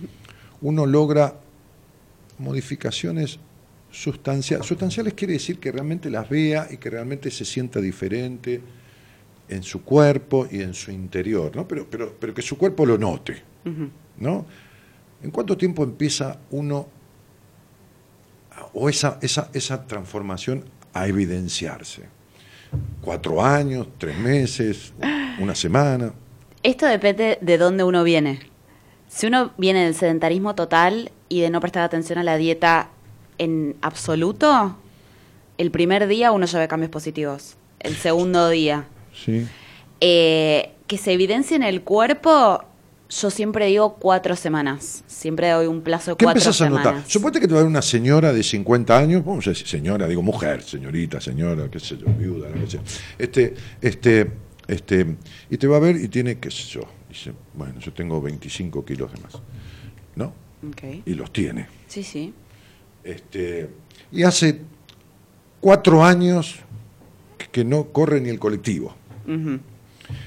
Uno 0.62 0.86
logra 0.86 1.34
modificaciones 2.38 3.38
sustanciales. 3.90 4.66
Sustanciales 4.66 5.12
quiere 5.12 5.34
decir 5.34 5.58
que 5.58 5.70
realmente 5.70 6.08
las 6.08 6.30
vea 6.30 6.66
y 6.70 6.78
que 6.78 6.88
realmente 6.88 7.30
se 7.30 7.44
sienta 7.44 7.78
diferente 7.82 8.62
en 9.48 9.62
su 9.62 9.82
cuerpo 9.82 10.46
y 10.50 10.62
en 10.62 10.74
su 10.74 10.90
interior, 10.90 11.54
¿no? 11.54 11.66
Pero, 11.68 11.86
pero, 11.88 12.14
pero 12.18 12.34
que 12.34 12.42
su 12.42 12.56
cuerpo 12.56 12.86
lo 12.86 12.98
note, 12.98 13.42
¿no? 14.18 14.46
¿En 15.22 15.30
cuánto 15.30 15.56
tiempo 15.56 15.84
empieza 15.84 16.38
uno 16.50 16.86
o 18.72 18.88
esa, 18.88 19.18
esa, 19.22 19.50
esa 19.52 19.86
transformación 19.86 20.64
a 20.92 21.06
evidenciarse? 21.06 22.02
¿Cuatro 23.00 23.44
años, 23.44 23.88
tres 23.98 24.18
meses, 24.18 24.92
una 25.38 25.54
semana? 25.54 26.12
Esto 26.62 26.86
depende 26.86 27.38
de 27.40 27.58
dónde 27.58 27.84
uno 27.84 28.02
viene. 28.04 28.40
Si 29.08 29.26
uno 29.26 29.52
viene 29.58 29.84
del 29.84 29.94
sedentarismo 29.94 30.54
total 30.54 31.12
y 31.28 31.40
de 31.40 31.50
no 31.50 31.60
prestar 31.60 31.84
atención 31.84 32.18
a 32.18 32.24
la 32.24 32.36
dieta 32.36 32.90
en 33.38 33.76
absoluto, 33.80 34.76
el 35.56 35.70
primer 35.70 36.08
día 36.08 36.32
uno 36.32 36.46
ya 36.46 36.58
ve 36.58 36.68
cambios 36.68 36.90
positivos. 36.90 37.56
El 37.80 37.94
segundo 37.94 38.48
día. 38.48 38.88
Sí. 39.14 39.46
Eh, 40.00 40.70
que 40.86 40.98
se 40.98 41.12
evidencie 41.12 41.56
en 41.56 41.62
el 41.62 41.82
cuerpo, 41.82 42.62
yo 43.08 43.30
siempre 43.30 43.66
digo 43.66 43.94
cuatro 43.96 44.36
semanas. 44.36 45.04
Siempre 45.06 45.50
doy 45.50 45.66
un 45.66 45.82
plazo 45.82 46.12
de 46.12 46.16
¿Qué 46.16 46.24
cuatro 46.24 46.40
empezás 46.40 46.60
a 46.60 46.64
semanas. 46.64 46.84
notar? 46.84 47.10
Suponete 47.10 47.40
que 47.40 47.48
te 47.48 47.54
va 47.54 47.60
a 47.60 47.62
ver 47.62 47.70
una 47.70 47.82
señora 47.82 48.32
de 48.32 48.42
50 48.42 48.96
años, 48.98 49.24
vamos 49.24 49.46
a 49.46 49.50
decir 49.50 49.66
señora, 49.66 50.06
digo 50.06 50.22
mujer, 50.22 50.62
señorita, 50.62 51.20
señora, 51.20 51.70
qué 51.70 51.80
sé 51.80 51.96
yo, 51.96 52.06
viuda, 52.06 52.48
lo 52.50 52.60
que 52.64 52.70
sea. 52.70 52.80
Este, 53.18 53.54
este, 53.80 54.30
este, 54.66 55.16
y 55.50 55.56
te 55.56 55.66
va 55.66 55.76
a 55.76 55.80
ver 55.80 55.96
y 55.96 56.08
tiene, 56.08 56.38
qué 56.38 56.50
sé 56.50 56.64
yo, 56.64 56.82
dice, 57.08 57.32
bueno, 57.54 57.78
yo 57.80 57.92
tengo 57.92 58.20
25 58.20 58.84
kilos 58.84 59.12
de 59.12 59.20
más, 59.20 59.34
¿no? 60.16 60.32
Y 61.04 61.14
los 61.14 61.30
tiene. 61.32 61.66
Sí, 61.86 62.02
sí. 62.02 62.32
Este, 63.04 63.68
y 64.10 64.22
hace 64.22 64.60
cuatro 65.60 66.02
años 66.02 66.56
que 67.52 67.64
no 67.64 67.84
corre 67.92 68.20
ni 68.20 68.30
el 68.30 68.38
colectivo. 68.38 68.96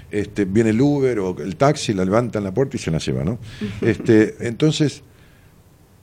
Este, 0.10 0.46
viene 0.46 0.72
el 0.72 0.82
Uber 0.82 1.20
o 1.20 1.38
el 1.40 1.56
taxi, 1.56 1.94
la 1.94 2.06
levanta 2.06 2.40
en 2.40 2.46
la 2.46 2.54
puerta 2.54 2.78
y 2.78 2.80
se 2.80 2.92
la 2.92 2.98
lleva, 2.98 3.24
¿no? 3.24 3.40
Este, 3.82 4.36
entonces, 4.40 5.04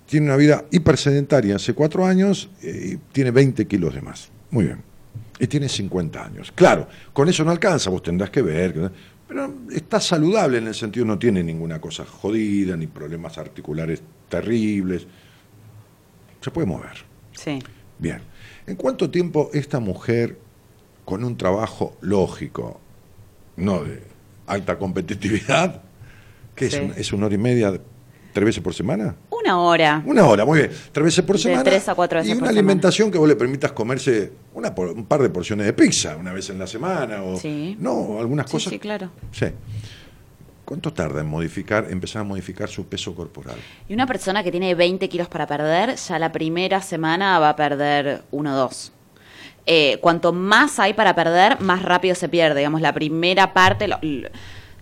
tiene 0.06 0.26
una 0.26 0.36
vida 0.36 0.64
hipersedentaria 0.70 1.56
hace 1.56 1.74
cuatro 1.74 2.06
años 2.06 2.50
eh, 2.62 2.92
y 2.92 2.96
tiene 3.12 3.30
20 3.30 3.66
kilos 3.66 3.94
de 3.94 4.02
más. 4.02 4.30
Muy 4.50 4.66
bien. 4.66 4.82
Y 5.38 5.46
tiene 5.46 5.68
50 5.68 6.24
años. 6.24 6.52
Claro, 6.54 6.86
con 7.12 7.28
eso 7.28 7.44
no 7.44 7.50
alcanza, 7.50 7.90
vos 7.90 8.02
tendrás 8.02 8.30
que 8.30 8.42
ver. 8.42 8.92
Pero 9.26 9.52
está 9.72 9.98
saludable 9.98 10.58
en 10.58 10.68
el 10.68 10.74
sentido, 10.74 11.04
no 11.06 11.18
tiene 11.18 11.42
ninguna 11.42 11.80
cosa 11.80 12.04
jodida, 12.04 12.76
ni 12.76 12.86
problemas 12.86 13.38
articulares 13.38 14.02
terribles. 14.28 15.06
Se 16.40 16.50
puede 16.50 16.66
mover. 16.66 17.04
Sí. 17.32 17.58
Bien. 17.98 18.20
¿En 18.66 18.76
cuánto 18.76 19.10
tiempo 19.10 19.50
esta 19.52 19.80
mujer, 19.80 20.38
con 21.04 21.24
un 21.24 21.36
trabajo 21.36 21.96
lógico, 22.00 22.80
no 23.56 23.82
de 23.84 24.02
alta 24.46 24.78
competitividad, 24.78 25.82
que 26.54 26.70
Sí. 26.70 26.76
es, 26.76 26.82
un- 26.82 26.92
es 26.96 27.12
una 27.12 27.26
hora 27.26 27.34
y 27.34 27.38
media, 27.38 27.80
tres 28.32 28.44
veces 28.44 28.62
por 28.62 28.74
semana? 28.74 29.14
Una 29.30 29.60
hora. 29.60 30.02
Una 30.06 30.26
hora, 30.26 30.44
muy 30.44 30.58
bien. 30.58 30.70
Tres 30.92 31.04
veces 31.04 31.24
por 31.24 31.36
De 31.36 31.42
semana. 31.42 31.62
tres 31.64 31.88
a 31.88 31.94
cuatro 31.94 32.18
veces 32.18 32.30
Y 32.30 32.34
por 32.34 32.42
una 32.44 32.48
semana. 32.50 32.60
alimentación 32.60 33.10
que 33.10 33.18
vos 33.18 33.28
le 33.28 33.36
permitas 33.36 33.72
comerse 33.72 34.32
una, 34.54 34.74
un 34.76 35.04
par 35.06 35.20
de 35.22 35.28
porciones 35.30 35.66
de 35.66 35.72
pizza 35.72 36.16
una 36.16 36.32
vez 36.32 36.48
en 36.50 36.58
la 36.58 36.66
semana. 36.66 37.22
O, 37.22 37.36
Sí. 37.38 37.76
No, 37.78 38.18
algunas 38.20 38.46
Sí, 38.46 38.52
cosas. 38.52 38.70
sí, 38.72 38.78
claro. 38.78 39.10
Sí. 39.32 39.46
¿Cuánto 40.64 40.94
tarda 40.94 41.20
en 41.20 41.26
modificar, 41.26 41.86
empezar 41.90 42.22
a 42.22 42.24
modificar 42.24 42.70
su 42.70 42.86
peso 42.86 43.14
corporal? 43.14 43.56
Y 43.86 43.92
una 43.92 44.06
persona 44.06 44.42
que 44.42 44.50
tiene 44.50 44.74
20 44.74 45.10
kilos 45.10 45.28
para 45.28 45.46
perder, 45.46 45.94
ya 45.96 46.18
la 46.18 46.32
primera 46.32 46.80
semana 46.80 47.38
va 47.38 47.50
a 47.50 47.56
perder 47.56 48.22
uno 48.30 48.54
o 48.54 48.56
dos. 48.56 48.90
Eh, 49.66 49.98
cuanto 50.00 50.32
más 50.32 50.78
hay 50.78 50.92
para 50.94 51.14
perder, 51.14 51.60
más 51.60 51.82
rápido 51.82 52.14
se 52.14 52.28
pierde. 52.28 52.60
Digamos, 52.60 52.80
la 52.80 52.92
primera 52.92 53.52
parte, 53.54 53.88
lo- 53.88 53.98
l- 54.02 54.30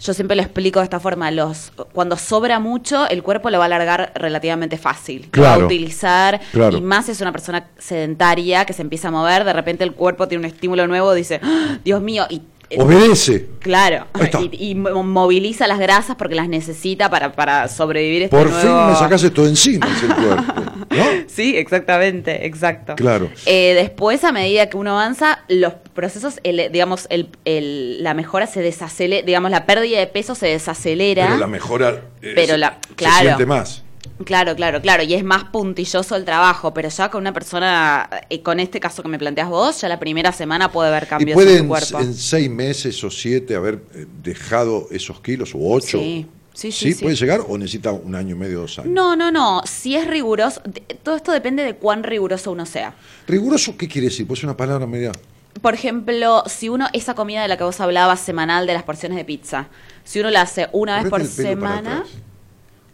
yo 0.01 0.12
siempre 0.14 0.35
lo 0.35 0.43
explico 0.43 0.80
de 0.80 0.85
esta 0.85 0.99
forma, 0.99 1.30
los, 1.30 1.70
cuando 1.93 2.16
sobra 2.16 2.59
mucho, 2.59 3.09
el 3.09 3.22
cuerpo 3.22 3.51
lo 3.51 3.59
va 3.59 3.64
a 3.64 3.66
alargar 3.66 4.11
relativamente 4.16 4.76
fácil. 4.76 5.28
Lo 5.33 5.43
va 5.43 5.49
Claro. 5.51 5.62
a 5.62 5.66
utilizar, 5.66 6.41
Claro. 6.51 6.76
y 6.76 6.80
más 6.80 7.07
si 7.07 7.12
es 7.12 7.20
una 7.20 7.30
persona 7.30 7.68
sedentaria 7.78 8.64
que 8.64 8.72
se 8.72 8.83
empieza 8.83 9.09
a 9.09 9.11
mover, 9.12 9.45
de 9.45 9.53
repente 9.53 9.85
el 9.85 9.93
cuerpo 9.93 10.26
tiene 10.26 10.41
un 10.47 10.53
estímulo 10.53 10.89
nuevo, 10.89 11.14
dice, 11.14 11.39
¡Ah! 11.41 11.78
Dios 11.85 12.03
mío, 12.03 12.26
y 12.30 12.43
Obedece. 12.79 13.47
Claro, 13.61 14.07
y, 14.51 14.70
y 14.70 14.75
mo- 14.75 15.03
moviliza 15.05 15.66
las 15.66 15.79
grasas 15.79 16.16
porque 16.16 16.35
las 16.35 16.49
necesita 16.49 17.09
para, 17.11 17.33
para 17.33 17.68
sobrevivir 17.68 18.23
este 18.23 18.37
Por 18.37 18.51
nuevo... 18.51 18.61
fin 18.62 18.91
me 18.93 18.97
sacás 18.97 19.23
esto 19.23 19.43
de 19.45 19.51
encima, 19.51 19.87
dice 19.87 20.07
el 20.07 20.14
cuerpo. 20.14 20.62
¿No? 20.91 21.05
Sí, 21.29 21.57
exactamente, 21.57 22.47
exacto. 22.47 22.95
Claro. 22.97 23.31
Eh, 23.47 23.75
después, 23.75 24.25
a 24.25 24.33
medida 24.33 24.68
que 24.68 24.77
uno 24.77 24.91
avanza, 24.93 25.41
los 25.49 25.75
procesos, 25.95 26.41
el- 26.43 26.70
digamos, 26.73 27.07
el, 27.11 27.29
el- 27.45 28.03
la 28.03 28.14
mejora 28.14 28.47
se 28.47 28.61
desacelera, 28.61 29.25
digamos, 29.25 29.51
la 29.51 29.64
pérdida 29.64 29.99
de 30.01 30.07
peso 30.07 30.35
se 30.35 30.47
desacelera. 30.49 31.27
Pero 31.27 31.39
la 31.39 31.47
mejora 31.47 32.03
eh, 32.20 32.33
Pero 32.35 32.55
se- 32.55 32.59
la- 32.59 32.79
se 32.89 32.95
claro. 32.95 33.20
siente 33.27 33.47
más. 33.47 33.85
Claro, 34.25 34.55
claro, 34.57 34.81
claro, 34.81 35.03
y 35.03 35.14
es 35.14 35.25
más 35.25 35.45
puntilloso 35.45 36.16
el 36.16 36.25
trabajo, 36.25 36.73
pero 36.75 36.89
ya 36.89 37.11
con 37.11 37.20
una 37.20 37.33
persona, 37.33 38.09
eh, 38.29 38.43
con 38.43 38.61
este 38.61 38.81
caso 38.81 39.03
que 39.03 39.09
me 39.09 39.18
planteas 39.18 39.49
vos, 39.49 39.81
ya 39.81 39.89
la 39.89 39.99
primera 39.99 40.33
semana 40.33 40.70
puede 40.70 40.89
haber 40.91 41.05
¿Y 41.05 41.07
cambios 41.07 41.35
puede 41.35 41.57
en 41.57 41.62
tu 41.62 41.68
cuerpo. 41.68 42.01
en 42.01 42.14
seis 42.14 42.51
meses 42.51 43.03
o 43.05 43.11
siete 43.11 43.55
haber 43.55 43.83
eh, 43.95 44.07
dejado 44.23 44.89
esos 44.91 45.20
kilos 45.20 45.55
o 45.55 45.59
ocho? 45.61 45.99
Sí, 45.99 46.27
sí, 46.53 46.73
sí, 46.73 46.93
sí. 46.93 47.03
puede 47.03 47.16
llegar 47.16 47.43
o 47.47 47.57
necesita 47.59 47.93
un 47.93 48.14
año 48.14 48.35
y 48.35 48.39
medio, 48.39 48.61
dos 48.61 48.79
años? 48.79 48.93
No, 48.93 49.16
no, 49.16 49.31
no. 49.31 49.62
Si 49.64 49.97
es 49.97 50.07
riguroso, 50.07 50.61
todo 51.03 51.16
esto 51.16 51.33
depende 51.33 51.64
de 51.64 51.77
cuán 51.77 52.03
riguroso 52.03 52.53
uno 52.53 52.66
sea. 52.66 52.95
¿Riguroso 53.27 53.77
qué 53.77 53.89
quiere 53.89 54.09
decir? 54.09 54.27
Pues 54.27 54.41
es 54.41 54.45
una 54.45 54.57
palabra 54.57 54.87
media. 54.87 55.12
Por 55.61 55.75
ejemplo, 55.75 56.43
si 56.47 56.68
uno, 56.68 56.89
esa 56.93 57.14
comida 57.14 57.43
de 57.43 57.49
la 57.49 57.57
que 57.57 57.64
vos 57.64 57.79
hablabas 57.81 58.20
semanal 58.20 58.66
de 58.66 58.73
las 58.73 58.83
porciones 58.85 59.18
de 59.18 59.25
pizza, 59.25 59.68
si 60.03 60.18
uno 60.20 60.31
la 60.31 60.43
hace 60.43 60.68
una 60.73 61.03
vez 61.03 61.11
por 61.11 61.25
semana. 61.25 62.05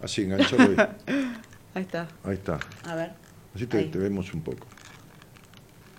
Así, 0.02 0.22
enganchado 0.22 0.62
ahí. 0.62 0.76
Ahí 1.74 1.82
está. 1.82 2.08
Ahí 2.24 2.34
está. 2.34 2.58
A 2.84 2.94
ver. 2.94 3.12
Así 3.54 3.66
te, 3.66 3.84
vemos 3.98 4.32
un 4.34 4.40
poco. 4.42 4.66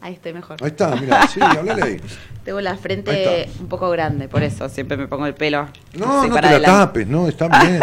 Ahí 0.01 0.13
estoy 0.13 0.33
mejor. 0.33 0.57
Ahí 0.61 0.69
está, 0.69 0.95
mira, 0.95 1.27
sí, 1.33 1.39
hablale 1.41 1.83
ahí. 1.83 2.01
Tengo 2.43 2.59
la 2.59 2.75
frente 2.77 3.49
un 3.59 3.67
poco 3.67 3.89
grande, 3.89 4.27
por 4.27 4.43
eso 4.43 4.67
siempre 4.67 4.97
me 4.97 5.07
pongo 5.07 5.25
el 5.25 5.35
pelo. 5.35 5.67
No, 5.93 6.27
no 6.27 6.35
te 6.35 6.41
la 6.41 6.61
tapes, 6.61 7.07
no, 7.07 7.27
está 7.27 7.47
bien. 7.47 7.81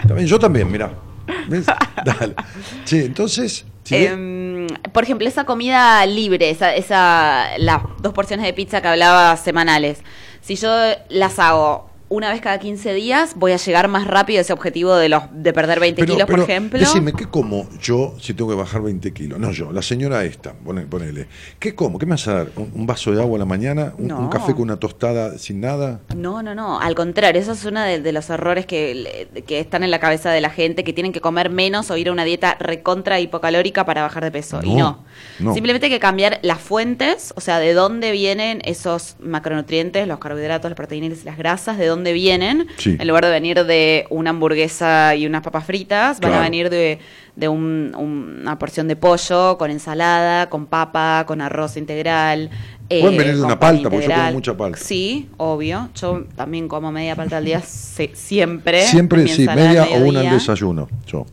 Está 0.00 0.14
bien, 0.14 0.26
yo 0.26 0.38
también, 0.38 0.70
mira. 0.70 0.92
¿Ves? 1.48 1.66
Dale. 2.04 2.34
Sí, 2.84 2.98
entonces, 3.04 3.64
Em, 3.90 4.68
por 4.92 5.02
ejemplo, 5.02 5.26
esa 5.26 5.44
comida 5.44 6.04
libre, 6.06 6.50
esa, 6.50 6.74
esa, 6.74 7.58
las 7.58 7.82
dos 8.00 8.12
porciones 8.12 8.46
de 8.46 8.52
pizza 8.52 8.80
que 8.80 8.88
hablaba 8.88 9.36
semanales, 9.36 10.02
si 10.40 10.56
yo 10.56 10.70
las 11.08 11.38
hago 11.38 11.90
una 12.12 12.30
vez 12.30 12.40
cada 12.40 12.58
15 12.58 12.94
días 12.94 13.32
voy 13.36 13.52
a 13.52 13.56
llegar 13.56 13.88
más 13.88 14.06
rápido 14.06 14.38
a 14.38 14.42
ese 14.42 14.52
objetivo 14.52 14.94
de 14.94 15.08
los 15.08 15.22
de 15.32 15.52
perder 15.52 15.80
20 15.80 16.02
Pero- 16.02 16.14
kilos, 16.14 16.28
por 16.30 16.40
ejemplo. 16.40 16.78
Decime, 16.78 17.12
¿qué 17.12 17.26
como 17.26 17.68
yo 17.80 18.14
si 18.20 18.34
tengo 18.34 18.50
que 18.50 18.56
bajar 18.56 18.82
20 18.82 19.12
kilos? 19.12 19.38
No 19.38 19.50
yo, 19.52 19.72
la 19.72 19.82
señora 19.82 20.24
esta, 20.24 20.52
pone- 20.52 20.82
ponele. 20.86 21.26
¿Qué 21.58 21.74
como? 21.74 21.98
¿Qué 21.98 22.06
me 22.06 22.12
vas 22.12 22.28
a 22.28 22.34
dar? 22.34 22.48
¿Un, 22.56 22.70
un 22.74 22.86
vaso 22.86 23.12
de 23.12 23.20
agua 23.20 23.36
a 23.36 23.38
la 23.40 23.44
mañana? 23.44 23.94
¿Un, 23.98 24.28
café 24.28 24.52
con 24.52 24.62
una 24.62 24.76
tostada 24.76 25.38
sin 25.38 25.60
nada? 25.60 26.00
No, 26.14 26.42
no, 26.42 26.54
no. 26.54 26.80
Al 26.80 26.94
contrario, 26.94 27.40
eso 27.40 27.52
es 27.52 27.64
uno 27.64 27.80
de, 27.80 28.00
de 28.00 28.12
los 28.12 28.28
errores 28.30 28.66
que, 28.66 29.28
que 29.46 29.58
están 29.60 29.82
en 29.84 29.90
la 29.90 29.98
cabeza 30.00 30.30
de 30.30 30.40
la 30.40 30.50
gente, 30.50 30.84
que 30.84 30.92
tienen 30.92 31.12
que 31.12 31.20
comer 31.20 31.50
menos 31.50 31.90
o 31.90 31.96
ir 31.96 32.08
a 32.08 32.12
una 32.12 32.24
dieta 32.24 32.56
recontra 32.60 33.20
hipocalórica 33.20 33.84
para 33.84 34.02
bajar 34.02 34.24
de 34.24 34.30
peso. 34.30 34.60
y 34.62 34.74
no. 34.74 35.04
Simplemente 35.54 35.86
hay 35.86 35.92
que 35.92 36.00
cambiar 36.00 36.38
las 36.42 36.60
fuentes, 36.60 37.32
o 37.36 37.40
sea, 37.40 37.58
de 37.58 37.72
dónde 37.74 38.10
vienen 38.12 38.60
esos 38.64 39.16
macronutrientes, 39.20 40.06
los 40.08 40.18
carbohidratos, 40.18 40.70
las 40.70 40.76
proteínas 40.76 41.20
y 41.22 41.24
las 41.24 41.36
grasas, 41.38 41.78
de 41.78 41.86
dónde 41.86 42.01
vienen. 42.10 42.66
Sí. 42.78 42.96
En 42.98 43.06
lugar 43.06 43.24
de 43.26 43.30
venir 43.30 43.64
de 43.64 44.06
una 44.10 44.30
hamburguesa 44.30 45.14
y 45.14 45.26
unas 45.26 45.42
papas 45.42 45.64
fritas, 45.66 46.18
van 46.18 46.32
a 46.32 46.40
venir 46.40 46.70
de, 46.70 46.98
de 47.36 47.46
un- 47.48 47.94
una 47.96 48.58
porción 48.58 48.88
de 48.88 48.96
pollo 48.96 49.56
con 49.58 49.70
ensalada, 49.70 50.48
con 50.50 50.66
papa, 50.66 51.24
con 51.28 51.40
arroz 51.40 51.76
integral. 51.76 52.50
eh, 52.88 53.00
Pueden 53.02 53.16
venir 53.18 53.36
de 53.36 53.42
una 53.42 53.58
palta, 53.60 53.88
porque 53.88 54.08
yo 54.08 54.12
como 54.14 54.32
mucha 54.32 54.56
palta. 54.56 54.78
Sí, 54.78 55.28
obvio. 55.36 55.90
Yo 55.94 56.24
también 56.34 56.66
como 56.66 56.90
media 56.90 57.14
palta 57.14 57.36
al 57.36 57.44
día 57.44 57.60
se- 57.60 58.10
siempre. 58.14 58.82
Siempre, 58.86 59.28
sí, 59.28 59.46
media 59.46 59.84
o 59.84 59.98
una 60.08 60.20
al 60.20 60.30
desayuno. 60.30 60.88
Yo. 61.06 61.24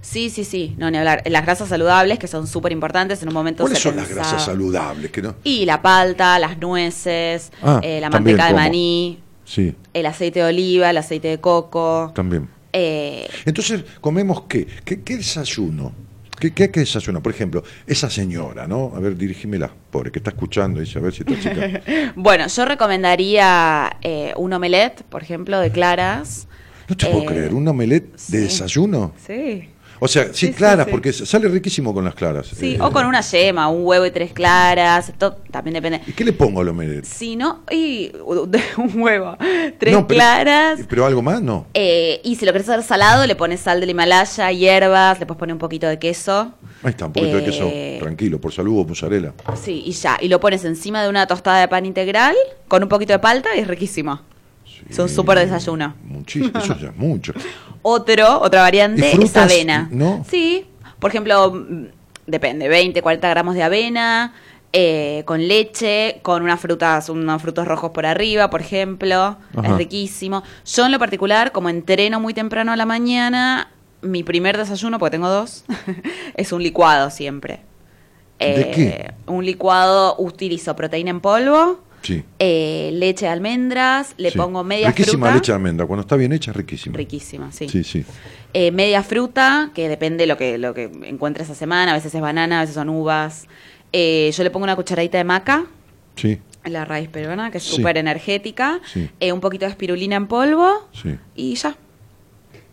Sí, 0.00 0.30
sí, 0.30 0.44
sí. 0.44 0.74
No, 0.78 0.90
ni 0.90 0.96
hablar. 0.96 1.22
Las 1.26 1.44
grasas 1.44 1.68
saludables, 1.68 2.18
que 2.18 2.28
son 2.28 2.46
súper 2.46 2.72
importantes 2.72 3.20
en 3.22 3.28
un 3.28 3.34
momento 3.34 3.64
¿Cuáles 3.64 3.78
se 3.78 3.88
son 3.88 3.96
las 3.96 4.08
grasas 4.08 4.42
saludables? 4.44 5.10
Que 5.10 5.20
no? 5.20 5.34
Y 5.44 5.66
la 5.66 5.82
palta, 5.82 6.38
las 6.38 6.56
nueces, 6.58 7.52
Ah, 7.62 7.80
eh, 7.82 8.00
la 8.00 8.08
manteca 8.08 8.44
de 8.46 8.50
como. 8.52 8.62
maní, 8.62 9.18
Sí, 9.48 9.74
el 9.94 10.04
aceite 10.04 10.40
de 10.40 10.44
oliva, 10.44 10.90
el 10.90 10.98
aceite 10.98 11.28
de 11.28 11.40
coco. 11.40 12.12
también. 12.14 12.48
Eh, 12.70 13.26
Entonces, 13.46 13.82
¿comemos 14.02 14.42
qué? 14.42 14.66
¿Qué, 14.84 15.00
qué 15.02 15.16
desayuno? 15.16 15.92
¿Qué, 16.38 16.52
qué, 16.52 16.70
qué 16.70 16.80
desayuno? 16.80 17.22
Por 17.22 17.32
ejemplo, 17.32 17.64
esa 17.86 18.10
señora, 18.10 18.68
¿no? 18.68 18.92
A 18.94 19.00
ver, 19.00 19.16
dirígimela, 19.16 19.72
pobre, 19.90 20.12
que 20.12 20.18
está 20.18 20.30
escuchando 20.30 20.80
y 20.80 20.84
dice, 20.84 20.98
a 20.98 21.02
ver 21.02 21.14
si 21.14 21.22
esta 21.26 21.40
chica... 21.40 22.12
bueno, 22.16 22.46
yo 22.46 22.64
recomendaría 22.66 23.96
eh, 24.02 24.34
un 24.36 24.52
omelette, 24.52 25.02
por 25.04 25.22
ejemplo, 25.22 25.58
de 25.60 25.70
claras. 25.72 26.46
No 26.88 26.96
te 26.96 27.06
puedo 27.06 27.22
Eh, 27.22 27.26
creer, 27.26 27.54
¿un 27.54 27.66
omelette 27.66 28.12
de 28.12 28.18
sí. 28.18 28.36
desayuno? 28.36 29.14
Sí. 29.26 29.68
O 30.00 30.08
sea, 30.08 30.28
sí, 30.32 30.52
claras, 30.52 30.86
sí. 30.86 30.90
porque 30.92 31.12
sale 31.12 31.48
riquísimo 31.48 31.92
con 31.92 32.04
las 32.04 32.14
claras. 32.14 32.46
Sí, 32.46 32.74
Eh, 32.74 32.78
o 32.80 32.90
con 32.92 33.06
una 33.06 33.20
yema, 33.20 33.68
un 33.68 33.84
huevo 33.84 34.06
y 34.06 34.10
tres 34.10 34.32
claras. 34.32 35.08
Esto 35.08 35.36
también 35.50 35.74
depende. 35.74 36.00
¿Y 36.06 36.12
qué 36.12 36.24
le 36.24 36.32
pongo 36.32 36.60
al 36.60 36.68
omelette? 36.68 37.04
Si 37.04 37.36
no, 37.36 37.62
y 37.70 38.12
un 38.76 39.00
huevo, 39.00 39.36
tres 39.78 39.92
No, 39.94 40.06
pero- 40.06 40.18
claras. 40.18 40.80
¿Pero 40.88 41.06
algo 41.06 41.22
más? 41.22 41.42
No. 41.42 41.66
eh, 41.74 42.20
y 42.24 42.36
si 42.36 42.46
lo 42.46 42.52
querés 42.52 42.68
hacer 42.68 42.82
salado, 42.84 43.26
le 43.26 43.34
pones 43.36 43.60
sal 43.60 43.80
del 43.80 43.90
Himalaya, 43.90 44.50
hierbas, 44.52 45.18
le 45.20 45.26
puedes 45.26 45.38
poner 45.38 45.52
un 45.54 45.58
poquito 45.58 45.86
de 45.86 45.98
queso. 45.98 46.52
Ahí 46.82 46.90
está, 46.90 47.06
un 47.06 47.12
poquito 47.12 47.36
de 47.38 47.44
queso, 47.44 47.64
Eh, 47.72 47.98
tranquilo, 48.00 48.40
por 48.40 48.52
salud 48.52 48.80
o 48.80 48.84
mozzarella. 48.84 49.32
Sí, 49.60 49.82
y 49.84 49.92
ya. 49.92 50.16
Y 50.20 50.28
lo 50.28 50.38
pones 50.40 50.64
encima 50.64 51.02
de 51.02 51.08
una 51.08 51.26
tostada 51.26 51.60
de 51.60 51.68
pan 51.68 51.84
integral 51.86 52.34
con 52.68 52.82
un 52.82 52.88
poquito 52.88 53.12
de 53.12 53.18
palta 53.18 53.48
y 53.56 53.60
es 53.60 53.66
riquísimo. 53.68 54.20
Es 54.88 54.98
un 54.98 55.08
Sí, 55.08 55.14
súper 55.14 55.38
desayuno. 55.38 55.94
Muchísimo, 56.04 56.58
eso 56.58 56.76
ya 56.78 56.88
es 56.88 56.96
mucho. 56.96 57.32
Otro, 57.82 58.40
otra 58.40 58.62
variante 58.62 59.12
¿Y 59.18 59.24
es 59.24 59.36
avena. 59.36 59.88
¿No? 59.90 60.24
Sí, 60.28 60.66
por 60.98 61.10
ejemplo, 61.10 61.52
mm, 61.52 61.84
depende, 62.26 62.68
20, 62.68 63.00
40 63.02 63.28
gramos 63.30 63.54
de 63.54 63.62
avena, 63.62 64.34
eh, 64.72 65.22
con 65.26 65.46
leche, 65.46 66.18
con 66.22 66.42
unas 66.42 66.60
frutas, 66.60 67.08
unos 67.08 67.40
frutos 67.40 67.66
rojos 67.66 67.92
por 67.92 68.04
arriba, 68.04 68.50
por 68.50 68.60
ejemplo. 68.60 69.38
Ajá. 69.56 69.68
Es 69.68 69.76
riquísimo. 69.76 70.42
Yo 70.66 70.86
en 70.86 70.92
lo 70.92 70.98
particular, 70.98 71.52
como 71.52 71.68
entreno 71.68 72.20
muy 72.20 72.34
temprano 72.34 72.72
a 72.72 72.76
la 72.76 72.84
mañana, 72.84 73.70
mi 74.02 74.22
primer 74.24 74.58
desayuno, 74.58 74.98
porque 74.98 75.12
tengo 75.12 75.28
dos, 75.28 75.64
es 76.34 76.52
un 76.52 76.62
licuado 76.62 77.10
siempre. 77.10 77.60
¿De 78.38 78.60
Eh, 78.60 78.70
qué? 78.74 79.12
Un 79.32 79.44
licuado, 79.46 80.16
utilizo 80.18 80.74
proteína 80.76 81.10
en 81.10 81.20
polvo, 81.20 81.80
Sí. 82.02 82.22
eh, 82.38 82.90
leche 82.94 83.26
de 83.26 83.32
almendras, 83.32 84.14
le 84.18 84.30
sí. 84.30 84.38
pongo 84.38 84.62
media 84.64 84.88
Riquísima 84.88 85.26
fruta. 85.26 85.34
leche 85.34 85.52
de 85.52 85.56
almendra, 85.56 85.86
cuando 85.86 86.02
está 86.02 86.16
bien 86.16 86.32
hecha, 86.32 86.52
riquísima. 86.52 86.96
Riquísima, 86.96 87.50
sí. 87.52 87.68
Sí, 87.68 87.82
sí. 87.84 88.04
Eh, 88.54 88.70
media 88.70 89.02
fruta, 89.02 89.70
que 89.74 89.88
depende 89.88 90.26
lo 90.26 90.36
que, 90.36 90.58
lo 90.58 90.74
que 90.74 90.84
encuentre 91.04 91.44
esa 91.44 91.54
semana, 91.54 91.92
a 91.92 91.94
veces 91.94 92.14
es 92.14 92.20
banana, 92.20 92.58
a 92.58 92.60
veces 92.62 92.74
son 92.76 92.88
uvas. 92.88 93.46
Eh, 93.92 94.30
yo 94.34 94.42
le 94.44 94.50
pongo 94.50 94.64
una 94.64 94.76
cucharadita 94.76 95.18
de 95.18 95.24
maca, 95.24 95.66
Sí, 96.16 96.38
la 96.64 96.84
raíz 96.84 97.08
peruana, 97.08 97.50
que 97.50 97.58
es 97.58 97.64
Sí. 97.64 97.76
súper 97.76 97.96
energética, 97.98 98.80
Sí. 98.92 99.08
eh, 99.20 99.32
un 99.32 99.40
poquito 99.40 99.64
de 99.66 99.70
espirulina 99.70 100.16
en 100.16 100.26
polvo 100.26 100.88
sí. 100.92 101.16
y 101.36 101.54
ya. 101.54 101.76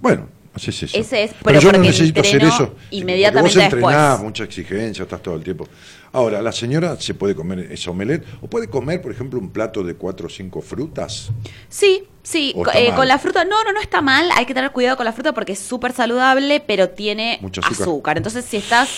Bueno, 0.01 0.27
haces 0.53 0.83
eso. 0.83 0.97
Ese 0.97 1.23
es, 1.23 1.31
pero, 1.31 1.43
pero 1.43 1.59
yo 1.61 1.71
no 1.71 1.77
necesito 1.79 2.21
hacer 2.21 2.43
eso. 2.43 2.75
inmediatamente 2.91 3.55
vos 3.55 3.63
entrenás, 3.63 4.09
después. 4.11 4.23
mucha 4.23 4.43
exigencia, 4.43 5.03
estás 5.03 5.21
todo 5.21 5.35
el 5.35 5.43
tiempo. 5.43 5.67
Ahora, 6.15 6.41
la 6.41 6.53
señora 6.53 6.95
se 6.97 7.13
puede 7.13 7.35
comer 7.35 7.59
ese 7.73 7.89
omelette 7.89 8.25
o 8.41 8.47
puede 8.47 8.69
comer, 8.69 9.01
por 9.01 9.11
ejemplo, 9.11 9.37
un 9.37 9.49
plato 9.51 9.83
de 9.83 9.95
cuatro 9.95 10.27
o 10.27 10.29
cinco 10.29 10.61
frutas. 10.61 11.29
Sí, 11.67 12.03
sí, 12.23 12.53
¿O 12.55 12.63
co- 12.63 12.71
está 12.71 12.79
eh, 12.81 12.93
con 12.95 13.05
la 13.05 13.19
fruta, 13.19 13.43
no, 13.43 13.61
no, 13.65 13.73
no 13.73 13.81
está 13.81 14.01
mal, 14.01 14.29
hay 14.33 14.45
que 14.45 14.53
tener 14.53 14.71
cuidado 14.71 14.95
con 14.95 15.03
la 15.05 15.11
fruta 15.11 15.33
porque 15.33 15.51
es 15.51 15.59
súper 15.59 15.91
saludable, 15.91 16.63
pero 16.65 16.87
tiene 16.87 17.37
Mucho 17.41 17.59
azúcar. 17.59 17.81
azúcar. 17.81 18.17
Entonces, 18.17 18.45
si 18.45 18.55
estás 18.55 18.89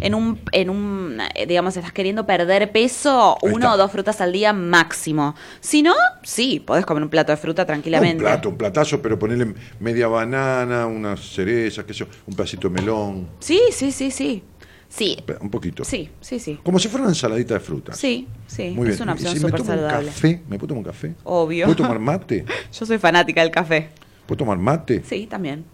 en 0.00 0.14
un, 0.14 0.38
en 0.52 0.70
un, 0.70 1.18
eh, 1.34 1.44
digamos, 1.44 1.76
estás 1.76 1.92
queriendo 1.92 2.24
perder 2.24 2.70
peso, 2.70 3.36
uno 3.42 3.72
o 3.72 3.76
dos 3.76 3.90
frutas 3.90 4.20
al 4.20 4.30
día 4.32 4.52
máximo. 4.52 5.34
Si 5.60 5.82
no, 5.82 5.94
sí, 6.22 6.60
podés 6.64 6.86
comer 6.86 7.02
un 7.02 7.10
plato 7.10 7.32
de 7.32 7.36
fruta 7.36 7.66
tranquilamente. 7.66 8.22
un 8.22 8.30
plato, 8.30 8.48
un 8.48 8.56
platazo, 8.56 9.02
pero 9.02 9.18
ponerle 9.18 9.54
media 9.80 10.06
banana, 10.06 10.86
unas 10.86 11.18
cerezas, 11.18 11.84
qué 11.84 11.92
sé 11.94 11.98
yo, 12.00 12.06
un 12.28 12.36
pedacito 12.36 12.68
de 12.68 12.74
melón, 12.74 13.28
Sí, 13.40 13.60
sí, 13.72 13.90
sí, 13.90 14.12
sí. 14.12 14.44
Sí, 14.90 15.16
un 15.40 15.50
poquito. 15.50 15.84
sí, 15.84 16.10
sí, 16.20 16.38
sí. 16.40 16.58
Como 16.64 16.78
si 16.80 16.88
fuera 16.88 17.04
una 17.04 17.12
ensaladita 17.12 17.54
de 17.54 17.60
frutas. 17.60 17.96
Sí, 17.96 18.26
sí, 18.48 18.70
Muy 18.74 18.86
bien. 18.88 18.94
es 18.94 19.00
una 19.00 19.12
¿Y 19.12 19.14
opción 19.14 19.32
si 19.34 19.40
súper 19.40 19.60
un 19.60 19.66
saludable. 19.66 20.06
café, 20.08 20.42
¿me 20.48 20.58
puedo 20.58 20.66
tomar 20.68 20.78
un 20.78 20.84
café? 20.84 21.14
Obvio. 21.24 21.64
¿Puedo 21.66 21.76
tomar 21.76 21.98
mate? 22.00 22.44
Yo 22.78 22.84
soy 22.84 22.98
fanática 22.98 23.40
del 23.40 23.52
café. 23.52 23.88
¿Puedo 24.26 24.38
tomar 24.38 24.58
mate? 24.58 25.02
Sí, 25.08 25.26
también. 25.30 25.64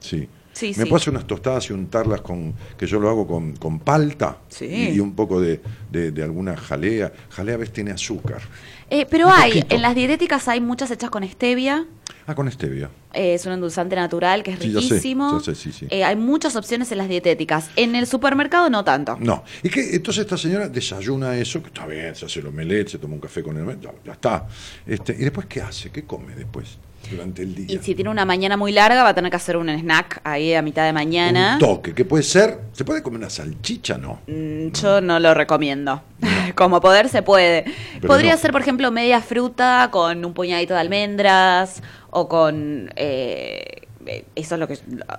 Sí. 0.00 0.28
Sí, 0.52 0.68
¿Me 0.68 0.74
sí. 0.74 0.80
puedo 0.82 0.96
hacer 0.96 1.10
unas 1.12 1.26
tostadas 1.26 1.68
y 1.70 1.72
untarlas 1.72 2.20
con, 2.20 2.54
que 2.78 2.86
yo 2.86 3.00
lo 3.00 3.08
hago 3.10 3.26
con, 3.26 3.56
con 3.56 3.80
palta? 3.80 4.38
Sí. 4.48 4.66
Y, 4.66 4.88
y 4.96 5.00
un 5.00 5.12
poco 5.14 5.40
de, 5.40 5.60
de- 5.90 6.12
de 6.12 6.22
alguna 6.22 6.56
jalea. 6.56 7.12
Jalea 7.30 7.54
a 7.56 7.58
veces 7.58 7.72
tiene 7.74 7.90
azúcar. 7.90 8.40
Eh, 8.90 9.06
pero 9.10 9.26
Un 9.26 9.32
hay, 9.34 9.50
poquito. 9.52 9.74
en 9.76 9.82
las 9.82 9.94
dietéticas 9.94 10.46
hay 10.48 10.60
muchas 10.60 10.90
hechas 10.90 11.10
con 11.10 11.26
stevia. 11.28 11.86
Ah, 12.26 12.34
con 12.34 12.50
stevia. 12.50 12.88
Eh, 13.12 13.34
es 13.34 13.44
un 13.46 13.52
endulzante 13.52 13.94
natural 13.96 14.42
que 14.42 14.52
es 14.52 14.58
Sí, 14.58 14.72
ya 14.72 14.80
sé, 14.80 14.88
riquísimo. 14.94 15.40
sé, 15.40 15.54
sí, 15.54 15.72
sí. 15.72 15.86
Eh, 15.90 16.04
hay 16.04 16.16
muchas 16.16 16.56
opciones 16.56 16.90
en 16.92 16.98
las 16.98 17.08
dietéticas. 17.08 17.70
En 17.76 17.94
el 17.94 18.06
supermercado 18.06 18.70
no 18.70 18.82
tanto. 18.84 19.16
No. 19.20 19.44
¿Y 19.62 19.68
qué? 19.68 19.94
Entonces 19.94 20.22
esta 20.22 20.38
señora 20.38 20.68
desayuna 20.68 21.36
eso, 21.36 21.60
que 21.62 21.68
está 21.68 21.86
bien, 21.86 22.14
se 22.14 22.24
hace 22.26 22.40
el 22.40 22.46
omelette, 22.46 22.88
se 22.88 22.98
toma 22.98 23.14
un 23.14 23.20
café 23.20 23.42
con 23.42 23.56
el 23.56 23.62
omelette, 23.64 23.82
ya, 23.84 23.92
ya 24.04 24.12
está. 24.12 24.46
Este, 24.86 25.12
¿Y 25.12 25.16
después 25.18 25.46
qué 25.46 25.60
hace? 25.60 25.90
¿Qué 25.90 26.04
come 26.04 26.34
después? 26.34 26.78
Durante 27.10 27.42
el 27.42 27.54
día. 27.54 27.66
Y 27.68 27.78
si 27.82 27.94
tiene 27.94 28.10
una 28.10 28.24
mañana 28.24 28.56
muy 28.56 28.72
larga, 28.72 29.02
va 29.02 29.10
a 29.10 29.14
tener 29.14 29.30
que 29.30 29.36
hacer 29.36 29.56
un 29.56 29.68
snack 29.68 30.20
ahí 30.24 30.54
a 30.54 30.62
mitad 30.62 30.84
de 30.84 30.92
mañana. 30.92 31.54
Un 31.54 31.58
toque, 31.60 31.94
¿qué 31.94 32.04
puede 32.04 32.22
ser? 32.22 32.60
¿Se 32.72 32.84
puede 32.84 33.02
comer 33.02 33.18
una 33.20 33.30
salchicha? 33.30 33.98
No. 33.98 34.20
Mm, 34.26 34.68
Yo 34.72 35.00
no 35.00 35.18
lo 35.20 35.34
recomiendo. 35.34 36.02
Como 36.54 36.80
poder 36.80 37.08
se 37.08 37.22
puede. 37.22 37.64
Pero 37.94 38.08
Podría 38.08 38.32
no. 38.32 38.38
ser, 38.38 38.52
por 38.52 38.60
ejemplo, 38.62 38.90
media 38.90 39.20
fruta 39.20 39.88
con 39.90 40.24
un 40.24 40.32
puñadito 40.34 40.74
de 40.74 40.80
almendras 40.80 41.82
o 42.10 42.28
con... 42.28 42.90
eh, 42.96 43.64
eh, 44.06 44.24
eso 44.34 44.54
es 44.56 44.58
lo 44.60 44.68
que... 44.68 44.78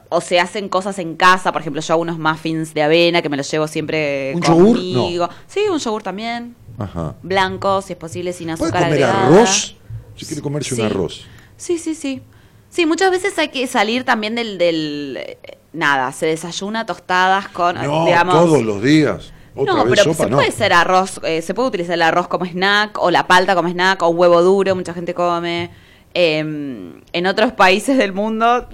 O 0.10 0.22
se 0.22 0.40
hacen 0.40 0.70
cosas 0.70 1.00
en 1.00 1.16
casa. 1.16 1.52
Por 1.52 1.62
ejemplo, 1.62 1.82
yo 1.82 1.94
hago 1.94 2.02
unos 2.04 2.20
muffins 2.20 2.74
de 2.74 2.84
avena 2.84 3.22
que 3.24 3.30
me 3.30 3.38
los 3.38 3.50
llevo 3.50 3.68
siempre 3.68 4.34
¿Un 4.36 4.42
yogur? 4.42 4.78
conmigo. 4.78 5.30
Sí, 5.48 5.62
un 5.72 5.80
yogur 5.80 6.04
también. 6.04 6.56
Ajá. 6.78 7.16
Blanco, 7.24 7.82
si 7.82 7.94
es 7.94 7.98
posible, 8.00 8.32
sin 8.34 8.48
¿Puede 8.48 8.54
azúcar 8.66 8.84
comer 8.84 9.04
agregada. 9.04 9.26
arroz? 9.28 9.76
Si 10.16 10.26
quiere 10.26 10.42
comerse 10.42 10.76
Sí. 10.76 10.82
un 10.82 10.88
arroz. 10.88 11.26
Sí, 11.58 11.78
sí, 11.78 11.96
sí. 11.96 12.22
Sí, 12.70 12.86
muchas 12.86 13.12
veces 13.12 13.38
hay 13.40 13.50
que 13.50 13.66
salir 13.68 14.04
también 14.04 14.36
del... 14.36 14.58
del 14.58 15.18
eh, 15.22 15.38
nada, 15.74 16.12
se 16.12 16.26
desayuna 16.26 16.86
tostadas 16.86 17.48
con... 17.50 17.76
No, 17.76 18.06
digamos, 18.06 18.34
todos 18.36 18.64
los 18.64 18.82
días. 18.82 19.32
Otra 19.56 19.74
no, 19.74 19.86
vez 19.86 19.92
pero 20.02 20.04
sopa, 20.14 20.24
se 20.26 20.30
no. 20.30 20.38
puede 20.38 20.52
ser 20.52 20.74
arroz, 20.74 21.22
eh, 21.24 21.42
se 21.42 21.54
puede 21.54 21.70
utilizar 21.70 21.94
el 21.94 22.02
arroz 22.02 22.28
como 22.28 22.46
snack 22.46 22.98
o 23.02 23.10
la 23.10 23.26
palta 23.28 23.56
como 23.56 23.70
snack 23.70 24.02
o 24.04 24.10
huevo 24.10 24.42
duro, 24.42 24.76
mucha 24.76 24.94
gente 24.94 25.14
come. 25.14 25.70
Eh, 26.14 26.40
en 26.40 27.26
otros 27.28 27.52
países 27.54 27.98
del 27.98 28.14
mundo, 28.14 28.68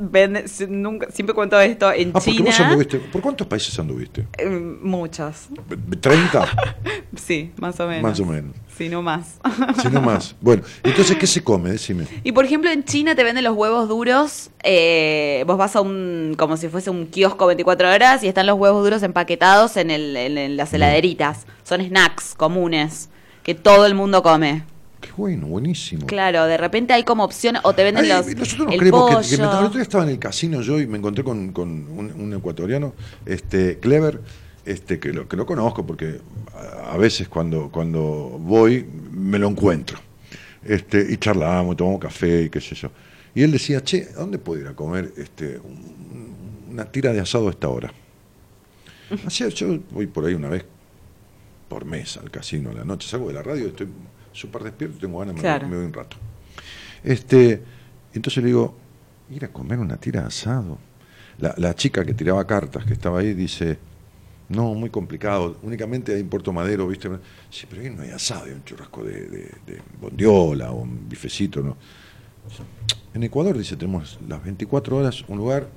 nunca, 0.69 1.07
siempre 1.11 1.33
cuento 1.33 1.59
esto, 1.59 1.91
en 1.91 2.11
Ah, 2.13 2.19
China, 2.19 2.45
vos 2.45 2.59
anduviste. 2.59 2.97
¿Por 2.99 3.21
cuántos 3.21 3.47
países 3.47 3.77
anduviste? 3.79 4.27
eh, 4.37 4.47
muchos, 4.47 5.49
¿30? 5.69 6.47
sí, 7.15 7.51
más 7.57 7.79
o 7.79 7.87
menos. 7.87 8.03
Más 8.03 8.19
o 8.19 8.25
menos. 8.25 8.55
Si 8.83 8.89
no 8.89 9.01
más. 9.01 9.39
Si 9.81 9.89
no 9.89 10.01
más. 10.01 10.35
Bueno, 10.41 10.63
entonces, 10.83 11.17
¿qué 11.17 11.27
se 11.27 11.43
come? 11.43 11.71
Decime. 11.71 12.05
Y 12.23 12.31
por 12.31 12.45
ejemplo, 12.45 12.69
en 12.71 12.83
China 12.83 13.15
te 13.15 13.23
venden 13.23 13.43
los 13.43 13.55
huevos 13.55 13.87
duros. 13.87 14.49
eh, 14.63 15.43
vos 15.47 15.57
vas 15.57 15.75
a 15.75 15.81
un. 15.81 16.35
como 16.37 16.57
si 16.57 16.67
fuese 16.69 16.89
un 16.89 17.07
kiosco 17.07 17.45
24 17.47 17.89
horas 17.91 18.23
y 18.23 18.27
están 18.27 18.47
los 18.47 18.57
huevos 18.57 18.83
duros 18.83 19.03
empaquetados 19.03 19.77
en, 19.77 19.91
el, 19.91 20.15
en, 20.17 20.37
en 20.37 20.57
las 20.57 20.73
heladeritas. 20.73 21.45
Son 21.63 21.81
snacks 21.81 22.33
comunes 22.35 23.09
que 23.43 23.55
todo 23.55 23.85
el 23.85 23.95
mundo 23.95 24.21
come. 24.23 24.63
Qué 25.01 25.09
bueno, 25.17 25.47
buenísimo. 25.47 26.05
Claro, 26.05 26.45
de 26.45 26.57
repente 26.57 26.93
hay 26.93 27.03
como 27.03 27.23
opciones, 27.23 27.61
o 27.65 27.73
te 27.73 27.83
venden 27.83 28.03
Ay, 28.05 28.09
los. 28.09 28.27
nosotros 28.27 28.59
nos 28.65 28.73
el 28.73 28.79
creemos 28.79 29.09
que, 29.09 29.15
pollo. 29.15 29.29
que 29.29 29.37
mientras 29.37 29.59
el 29.59 29.65
otro 29.65 29.77
día 29.77 29.81
estaba 29.81 30.03
en 30.03 30.09
el 30.11 30.19
casino 30.19 30.61
yo 30.61 30.79
y 30.79 30.85
me 30.85 30.99
encontré 30.99 31.23
con, 31.23 31.51
con 31.53 31.69
un, 31.69 32.13
un 32.15 32.33
ecuatoriano, 32.35 32.93
este, 33.25 33.79
Clever, 33.79 34.21
este, 34.65 34.99
que 34.99 35.11
lo, 35.13 35.27
que 35.27 35.35
lo 35.37 35.45
conozco 35.45 35.85
porque 35.85 36.19
a, 36.89 36.97
veces 36.97 37.27
cuando, 37.27 37.69
cuando 37.71 38.01
voy 38.39 38.85
me 39.11 39.39
lo 39.39 39.47
encuentro. 39.49 39.99
Este, 40.63 41.05
y 41.09 41.17
charlamos, 41.17 41.75
tomamos 41.77 41.99
café 41.99 42.43
y 42.43 42.49
qué 42.49 42.61
sé 42.61 42.75
yo. 42.75 42.91
Y 43.33 43.41
él 43.43 43.51
decía, 43.51 43.83
che, 43.83 44.09
¿a 44.15 44.19
dónde 44.19 44.37
puedo 44.37 44.61
ir 44.61 44.67
a 44.67 44.75
comer 44.75 45.11
este, 45.17 45.57
un- 45.57 46.67
una 46.71 46.85
tira 46.85 47.11
de 47.13 47.19
asado 47.19 47.47
a 47.47 47.51
esta 47.51 47.67
hora? 47.69 47.91
Así, 49.25 49.47
yo 49.49 49.79
voy 49.91 50.07
por 50.07 50.25
ahí 50.25 50.33
una 50.33 50.49
vez 50.49 50.63
por 51.67 51.85
mes 51.85 52.17
al 52.17 52.29
casino 52.29 52.69
a 52.69 52.73
la 52.73 52.83
noche, 52.85 53.07
salgo 53.09 53.27
de 53.29 53.33
la 53.33 53.43
radio, 53.43 53.67
estoy 53.67 53.87
súper 54.33 54.63
despierto, 54.63 54.97
tengo 54.99 55.19
ganas, 55.19 55.35
me, 55.35 55.41
Claro. 55.41 55.67
me 55.67 55.75
voy 55.77 55.85
un 55.85 55.93
rato. 55.93 56.17
Este, 57.03 57.61
entonces 58.13 58.43
le 58.43 58.47
digo, 58.47 58.75
ir 59.29 59.43
a 59.45 59.47
comer 59.49 59.79
una 59.79 59.97
tira 59.97 60.21
de 60.21 60.27
asado. 60.27 60.77
La, 61.39 61.53
la 61.57 61.73
chica 61.73 62.05
que 62.05 62.13
tiraba 62.13 62.45
cartas, 62.45 62.85
que 62.85 62.93
estaba 62.93 63.19
ahí, 63.19 63.33
dice, 63.33 63.79
no, 64.51 64.73
muy 64.73 64.89
complicado, 64.89 65.57
únicamente 65.63 66.13
hay 66.13 66.21
en 66.21 66.29
Puerto 66.29 66.51
Madero, 66.53 66.87
¿viste? 66.87 67.09
Sí, 67.49 67.65
pero 67.69 67.81
ahí 67.81 67.89
no 67.89 68.01
hay 68.03 68.09
asado, 68.11 68.45
hay 68.45 68.51
un 68.51 68.63
churrasco 68.63 69.03
de, 69.03 69.21
de- 69.27 69.51
de 69.65 69.81
bondiola 69.99 70.71
o 70.71 70.81
un 70.81 71.07
bifecito, 71.09 71.61
¿no? 71.61 71.77
En 73.13 73.23
Ecuador, 73.23 73.57
dice, 73.57 73.75
tenemos 73.75 74.19
las 74.27 74.43
24 74.43 74.97
horas 74.97 75.23
un 75.27 75.37
lugar, 75.37 75.67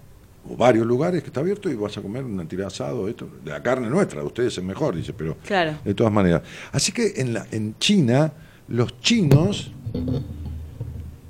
o 0.48 0.56
varios 0.56 0.86
lugares 0.86 1.22
que 1.22 1.28
está 1.28 1.40
abierto 1.40 1.70
y 1.70 1.74
vas 1.74 1.96
a 1.96 2.02
comer 2.02 2.24
una 2.24 2.46
tira 2.46 2.62
de 2.62 2.66
asado, 2.68 3.08
esto, 3.08 3.28
de 3.44 3.50
la 3.50 3.62
carne 3.62 3.88
nuestra, 3.88 4.20
de 4.20 4.26
ustedes 4.26 4.56
es 4.58 4.64
mejor, 4.64 4.94
dice, 4.96 5.12
pero 5.12 5.36
Claro. 5.46 5.78
de 5.84 5.94
todas 5.94 6.12
maneras. 6.12 6.42
Así 6.72 6.92
que 6.92 7.14
en, 7.16 7.34
la, 7.34 7.46
en 7.50 7.76
China, 7.78 8.32
los 8.68 8.98
chinos 9.00 9.72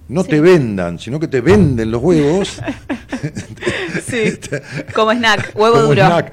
no 0.08 0.24
te 0.24 0.40
vendan, 0.40 0.98
sino 0.98 1.18
que 1.18 1.28
te 1.28 1.40
venden 1.40 1.90
los 1.90 2.02
huevos. 2.02 2.60
Sí. 4.06 4.38
Como 4.94 5.12
snack, 5.12 5.52
huevo 5.54 5.76
como 5.76 5.86
duro. 5.88 6.02
snack. 6.04 6.32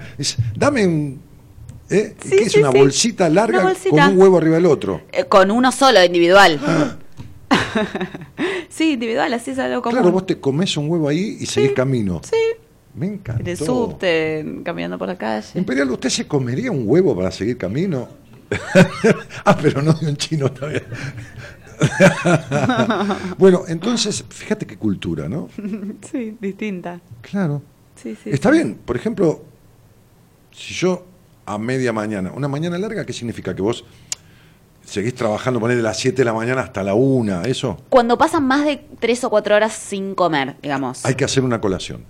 Dame 0.55 0.85
un. 0.87 1.21
¿eh? 1.89 2.15
Sí, 2.21 2.29
¿Qué 2.35 2.43
es 2.43 2.51
sí, 2.51 2.59
una 2.59 2.71
sí. 2.71 2.77
bolsita 2.79 3.29
larga 3.29 3.59
Una 3.59 3.67
bolsita. 3.69 4.03
con 4.05 4.13
un 4.13 4.19
huevo 4.19 4.37
arriba 4.37 4.55
del 4.55 4.65
otro? 4.65 5.01
Eh, 5.11 5.25
con 5.25 5.51
uno 5.51 5.71
solo, 5.71 6.03
individual. 6.03 6.59
sí, 8.69 8.93
individual, 8.93 9.33
así 9.33 9.51
es 9.51 9.59
algo 9.59 9.81
común. 9.81 9.97
Claro, 9.99 10.11
vos 10.11 10.25
te 10.25 10.39
comes 10.39 10.75
un 10.77 10.89
huevo 10.89 11.07
ahí 11.07 11.37
y 11.39 11.45
seguís 11.45 11.71
camino. 11.71 12.21
Sí, 12.23 12.35
Me 12.95 13.07
encantó. 13.07 13.41
en 13.41 13.47
el 13.47 13.57
subte, 13.57 14.45
caminando 14.65 14.97
por 14.97 15.07
la 15.07 15.17
calle. 15.17 15.47
Imperial, 15.55 15.89
¿usted 15.91 16.09
se 16.09 16.27
comería 16.27 16.71
un 16.71 16.83
huevo 16.85 17.15
para 17.15 17.31
seguir 17.31 17.57
camino? 17.57 18.09
ah, 19.45 19.57
pero 19.61 19.81
no 19.81 19.93
de 19.93 20.07
un 20.07 20.17
chino 20.17 20.51
también. 20.51 20.83
bueno, 23.37 23.63
entonces, 23.67 24.23
fíjate 24.29 24.65
qué 24.65 24.77
cultura, 24.77 25.27
¿no? 25.27 25.49
Sí, 26.11 26.37
distinta. 26.39 26.99
Claro. 27.21 27.61
Sí, 27.95 28.17
sí. 28.21 28.29
Está 28.29 28.49
sí. 28.49 28.55
bien, 28.55 28.79
por 28.85 28.95
ejemplo, 28.95 29.43
si 30.51 30.73
yo 30.73 31.05
a 31.45 31.57
media 31.57 31.93
mañana, 31.93 32.31
una 32.33 32.47
mañana 32.47 32.77
larga, 32.77 33.05
¿qué 33.05 33.13
significa? 33.13 33.55
Que 33.55 33.61
vos 33.61 33.83
seguís 34.83 35.15
trabajando, 35.15 35.59
poner 35.59 35.77
de 35.77 35.83
las 35.83 35.97
7 35.97 36.17
de 36.17 36.25
la 36.25 36.33
mañana 36.33 36.61
hasta 36.61 36.83
la 36.83 36.93
1, 36.93 37.43
eso. 37.43 37.77
Cuando 37.89 38.17
pasan 38.17 38.45
más 38.45 38.65
de 38.65 38.83
tres 38.99 39.23
o 39.23 39.29
cuatro 39.29 39.55
horas 39.55 39.73
sin 39.73 40.15
comer, 40.15 40.55
digamos. 40.61 41.05
Hay 41.05 41.15
que 41.15 41.25
hacer 41.25 41.43
una 41.43 41.61
colación. 41.61 42.03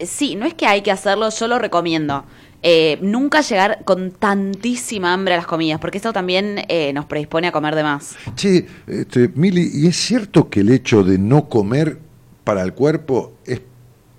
Sí, 0.00 0.34
no 0.34 0.46
es 0.46 0.54
que 0.54 0.66
hay 0.66 0.82
que 0.82 0.90
hacerlo, 0.90 1.28
yo 1.28 1.48
lo 1.48 1.58
recomiendo. 1.58 2.24
Eh, 2.62 2.98
nunca 3.02 3.40
llegar 3.40 3.82
con 3.84 4.12
tantísima 4.12 5.12
hambre 5.12 5.34
a 5.34 5.36
las 5.36 5.46
comidas, 5.46 5.80
porque 5.80 5.98
eso 5.98 6.12
también 6.12 6.64
eh, 6.68 6.92
nos 6.92 7.06
predispone 7.06 7.48
a 7.48 7.52
comer 7.52 7.74
de 7.74 7.82
más. 7.82 8.16
Che, 8.36 8.66
este, 8.86 9.28
Mili, 9.34 9.68
¿y 9.74 9.88
es 9.88 9.96
cierto 9.96 10.48
que 10.48 10.60
el 10.60 10.70
hecho 10.70 11.02
de 11.02 11.18
no 11.18 11.48
comer 11.48 11.98
para 12.44 12.62
el 12.62 12.72
cuerpo 12.72 13.32
es, 13.46 13.62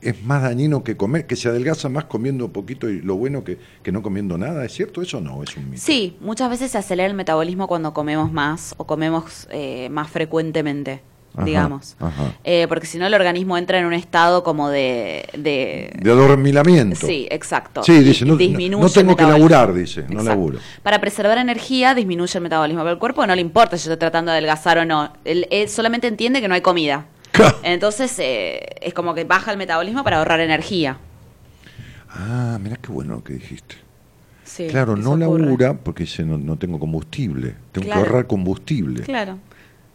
es 0.01 0.21
más 0.25 0.43
dañino 0.43 0.83
que 0.83 0.97
comer, 0.97 1.25
que 1.25 1.37
se 1.37 1.47
adelgaza 1.47 1.87
más 1.87 2.03
comiendo 2.05 2.51
poquito 2.51 2.89
y 2.89 3.01
lo 3.01 3.15
bueno 3.15 3.45
que, 3.45 3.59
que 3.81 3.93
no 3.93 4.01
comiendo 4.01 4.37
nada? 4.37 4.65
¿Es 4.65 4.73
cierto 4.73 5.01
eso 5.01 5.19
o 5.19 5.21
no? 5.21 5.41
Es 5.41 5.55
un 5.55 5.69
mito. 5.69 5.81
Sí, 5.81 6.17
muchas 6.19 6.49
veces 6.49 6.71
se 6.71 6.77
acelera 6.77 7.07
el 7.07 7.15
metabolismo 7.15 7.67
cuando 7.67 7.93
comemos 7.93 8.33
más 8.33 8.75
o 8.77 8.85
comemos 8.85 9.47
eh, 9.51 9.87
más 9.89 10.09
frecuentemente, 10.09 11.01
Ajá, 11.35 11.45
digamos. 11.45 11.95
ajá. 11.99 12.33
Eh, 12.43 12.67
porque 12.69 12.85
si 12.85 12.97
no 12.99 13.07
el 13.07 13.13
organismo 13.13 13.57
entra 13.57 13.79
en 13.79 13.85
un 13.85 13.93
estado 13.93 14.43
como 14.43 14.69
de... 14.69 15.27
de 15.37 15.91
De 15.99 16.11
adormilamiento. 16.11 17.07
Sí, 17.07 17.27
exacto. 17.31 17.83
Sí, 17.83 17.99
dice, 18.03 18.25
no, 18.25 18.35
disminuye 18.35 18.79
no 18.81 18.87
el 18.87 18.93
tengo 18.93 19.15
que 19.15 19.23
laburar, 19.23 19.73
dice, 19.73 20.05
no 20.09 20.21
laburo. 20.21 20.59
Para 20.83 20.99
preservar 21.01 21.37
energía 21.39 21.95
disminuye 21.95 22.31
el 22.37 22.43
metabolismo, 22.43 22.81
pero 22.83 22.93
el 22.93 22.99
cuerpo 22.99 23.25
no 23.25 23.33
le 23.35 23.41
importa 23.41 23.77
si 23.77 23.85
yo 23.87 23.93
estoy 23.93 23.99
tratando 24.01 24.31
de 24.31 24.37
adelgazar 24.37 24.77
o 24.77 24.85
no. 24.85 25.11
Él, 25.25 25.47
él 25.49 25.69
solamente 25.69 26.07
entiende 26.07 26.39
que 26.41 26.47
no 26.47 26.53
hay 26.53 26.61
comida. 26.61 27.05
Entonces 27.63 28.13
eh, 28.19 28.63
es 28.81 28.93
como 28.93 29.15
que 29.15 29.23
baja 29.23 29.51
el 29.51 29.57
metabolismo 29.57 30.03
para 30.03 30.19
ahorrar 30.19 30.39
energía. 30.39 30.97
Ah, 32.09 32.59
mirá 32.61 32.75
qué 32.77 32.91
bueno 32.91 33.15
lo 33.15 33.23
que 33.23 33.33
dijiste. 33.33 33.75
Sí, 34.43 34.67
claro, 34.67 34.95
no 34.95 35.13
ocurre. 35.13 35.45
labura 35.45 35.73
porque 35.73 36.03
dice 36.03 36.23
no, 36.23 36.37
no 36.37 36.57
tengo 36.57 36.77
combustible. 36.79 37.55
Tengo 37.71 37.85
Claro. 37.87 38.01
que 38.03 38.07
ahorrar 38.07 38.27
combustible. 38.27 39.01
Claro. 39.01 39.39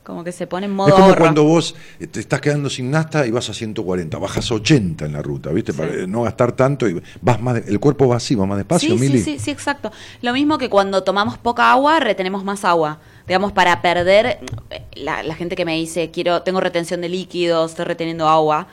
Como 0.09 0.25
que 0.25 0.33
se 0.33 0.47
pone 0.47 0.65
en 0.65 0.73
modo 0.73 0.89
Es 0.89 0.95
como 0.95 1.09
ahorro. 1.09 1.21
cuando 1.21 1.45
vos 1.45 1.75
eh, 2.01 2.07
te 2.07 2.19
estás 2.21 2.41
quedando 2.41 2.71
sin 2.71 2.91
nasta 2.91 3.27
y 3.27 3.31
vas 3.31 3.51
a 3.51 3.53
140, 3.53 4.17
bajas 4.17 4.51
a 4.51 4.55
80 4.55 5.05
en 5.05 5.13
la 5.13 5.21
ruta, 5.21 5.51
¿viste? 5.51 5.73
Sí. 5.73 5.79
Para 5.79 6.07
no 6.07 6.23
gastar 6.23 6.53
tanto 6.53 6.89
y 6.89 6.99
vas 7.21 7.39
más, 7.43 7.57
de- 7.57 7.71
el 7.71 7.79
cuerpo 7.79 8.09
va 8.09 8.17
así, 8.17 8.35
va 8.35 8.47
más 8.47 8.57
despacio, 8.57 8.95
sí, 8.95 8.99
Mili. 8.99 9.19
sí, 9.19 9.33
sí, 9.35 9.39
sí, 9.39 9.51
exacto. 9.51 9.93
Lo 10.23 10.33
mismo 10.33 10.57
que 10.57 10.71
cuando 10.71 11.03
tomamos 11.05 11.37
poca 11.37 11.71
agua, 11.71 12.01
retenemos 12.01 12.43
más 12.43 12.65
agua. 12.65 13.01
Digamos, 13.27 13.53
para 13.53 13.83
perder, 13.83 14.39
eh, 14.71 14.83
la, 14.95 15.23
la 15.23 15.35
gente 15.35 15.55
que 15.57 15.67
me 15.67 15.77
dice, 15.77 16.11
quiero, 16.11 16.41
tengo 16.41 16.61
retención 16.61 17.03
de 17.03 17.11
líquidos, 17.11 17.73
estoy 17.73 17.85
reteniendo 17.85 18.27
agua, 18.31 18.67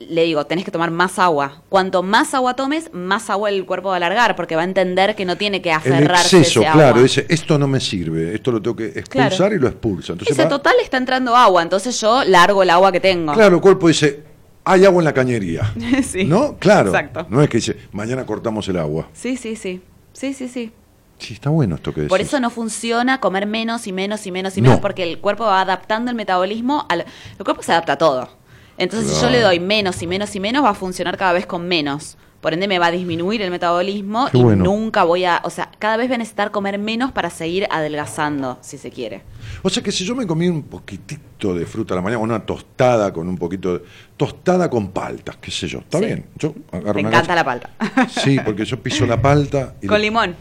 le 0.00 0.24
digo, 0.24 0.44
tenés 0.46 0.64
que 0.64 0.70
tomar 0.70 0.90
más 0.90 1.18
agua. 1.18 1.62
Cuanto 1.68 2.02
más 2.02 2.34
agua 2.34 2.54
tomes, 2.54 2.90
más 2.92 3.30
agua 3.30 3.50
el 3.50 3.64
cuerpo 3.66 3.88
va 3.88 3.94
a 3.94 3.96
alargar, 3.98 4.34
porque 4.34 4.56
va 4.56 4.62
a 4.62 4.64
entender 4.64 5.14
que 5.14 5.24
no 5.24 5.36
tiene 5.36 5.60
que 5.62 5.70
El 5.70 5.76
aferrarse 5.76 6.36
a 6.36 6.40
exceso, 6.40 6.60
ese 6.62 6.70
claro, 6.72 6.88
agua. 6.90 7.02
dice, 7.02 7.26
esto 7.28 7.58
no 7.58 7.68
me 7.68 7.80
sirve, 7.80 8.34
esto 8.34 8.50
lo 8.50 8.60
tengo 8.62 8.76
que 8.76 8.86
expulsar 8.86 9.30
Claro. 9.36 9.54
y 9.54 9.58
lo 9.58 9.68
expulsa. 9.68 10.12
Entonces 10.12 10.36
Dice, 10.36 10.44
va- 10.44 10.48
total 10.48 10.74
está 10.82 10.96
entrando 10.96 11.36
agua, 11.36 11.62
entonces 11.62 12.00
yo 12.00 12.24
largo 12.24 12.62
el 12.62 12.70
agua 12.70 12.90
que 12.90 13.00
tengo. 13.00 13.32
Claro, 13.34 13.56
el 13.56 13.60
cuerpo 13.62 13.88
dice, 13.88 14.24
hay 14.64 14.84
agua 14.84 15.00
en 15.00 15.04
la 15.04 15.12
cañería. 15.12 15.72
Sí, 16.02 16.24
¿No? 16.24 16.56
Claro. 16.58 16.88
exacto. 16.90 17.26
No 17.28 17.42
es 17.42 17.48
que 17.50 17.58
dice, 17.58 17.76
mañana 17.92 18.24
cortamos 18.24 18.66
el 18.68 18.78
agua. 18.78 19.08
Sí, 19.12 19.36
sí, 19.36 19.54
sí. 19.56 19.82
Sí, 20.12 20.32
sí, 20.34 20.48
sí. 20.48 20.72
Sí, 21.18 21.34
está 21.34 21.50
bueno 21.50 21.74
esto 21.74 21.92
que 21.92 22.00
decís. 22.00 22.08
Por 22.08 22.22
eso 22.22 22.40
no 22.40 22.48
funciona 22.48 23.20
comer 23.20 23.46
menos 23.46 23.86
y 23.86 23.92
menos 23.92 24.26
y 24.26 24.32
menos 24.32 24.56
y 24.56 24.62
No. 24.62 24.70
menos, 24.70 24.80
porque 24.80 25.02
el 25.02 25.18
cuerpo 25.18 25.44
va 25.44 25.60
adaptando 25.60 26.10
el 26.10 26.16
metabolismo 26.16 26.86
al... 26.88 27.04
El 27.38 27.44
cuerpo 27.44 27.62
se 27.62 27.72
adapta 27.72 27.92
a 27.92 27.98
todo. 27.98 28.39
Entonces, 28.80 29.12
si 29.12 29.20
yo 29.22 29.30
le 29.30 29.40
doy 29.40 29.60
menos 29.60 30.02
y 30.02 30.06
menos 30.06 30.34
y 30.34 30.40
menos, 30.40 30.64
va 30.64 30.70
a 30.70 30.74
funcionar 30.74 31.16
cada 31.16 31.32
vez 31.32 31.46
con 31.46 31.68
menos. 31.68 32.16
Por 32.40 32.54
ende, 32.54 32.66
me 32.66 32.78
va 32.78 32.86
a 32.86 32.90
disminuir 32.90 33.42
el 33.42 33.50
metabolismo 33.50 34.26
Qué 34.32 34.38
y 34.38 34.42
bueno. 34.42 34.64
nunca 34.64 35.04
voy 35.04 35.26
a... 35.26 35.42
O 35.44 35.50
sea, 35.50 35.70
cada 35.78 35.98
vez 35.98 36.08
voy 36.08 36.14
a 36.14 36.18
necesitar 36.18 36.50
comer 36.50 36.78
menos 36.78 37.12
para 37.12 37.28
seguir 37.28 37.66
adelgazando, 37.70 38.56
si 38.62 38.78
se 38.78 38.90
quiere. 38.90 39.20
O 39.62 39.68
sea 39.68 39.82
que 39.82 39.92
si 39.92 40.06
yo 40.06 40.14
me 40.16 40.26
comí 40.26 40.48
un 40.48 40.62
poquitito 40.62 41.54
de 41.54 41.66
fruta 41.66 41.92
a 41.92 41.96
la 41.96 42.02
mañana, 42.02 42.22
una 42.22 42.40
tostada 42.46 43.12
con 43.12 43.28
un 43.28 43.36
poquito 43.36 43.74
de... 43.78 43.84
Tostada 44.16 44.70
con 44.70 44.88
palta, 44.90 45.36
qué 45.38 45.50
sé 45.50 45.68
yo, 45.68 45.80
está 45.80 45.98
Sí. 45.98 46.06
bien. 46.06 46.24
Yo 46.36 46.54
agarro 46.72 46.94
Me 46.94 47.00
una 47.00 47.08
encanta 47.10 47.34
la 47.34 47.44
palta. 47.44 47.70
Sí, 48.08 48.38
porque 48.42 48.64
yo 48.64 48.82
piso 48.82 49.04
la 49.04 49.20
palta... 49.20 49.74
Y 49.82 49.86
Con 49.86 49.98
le- 49.98 50.04
limón. 50.04 50.34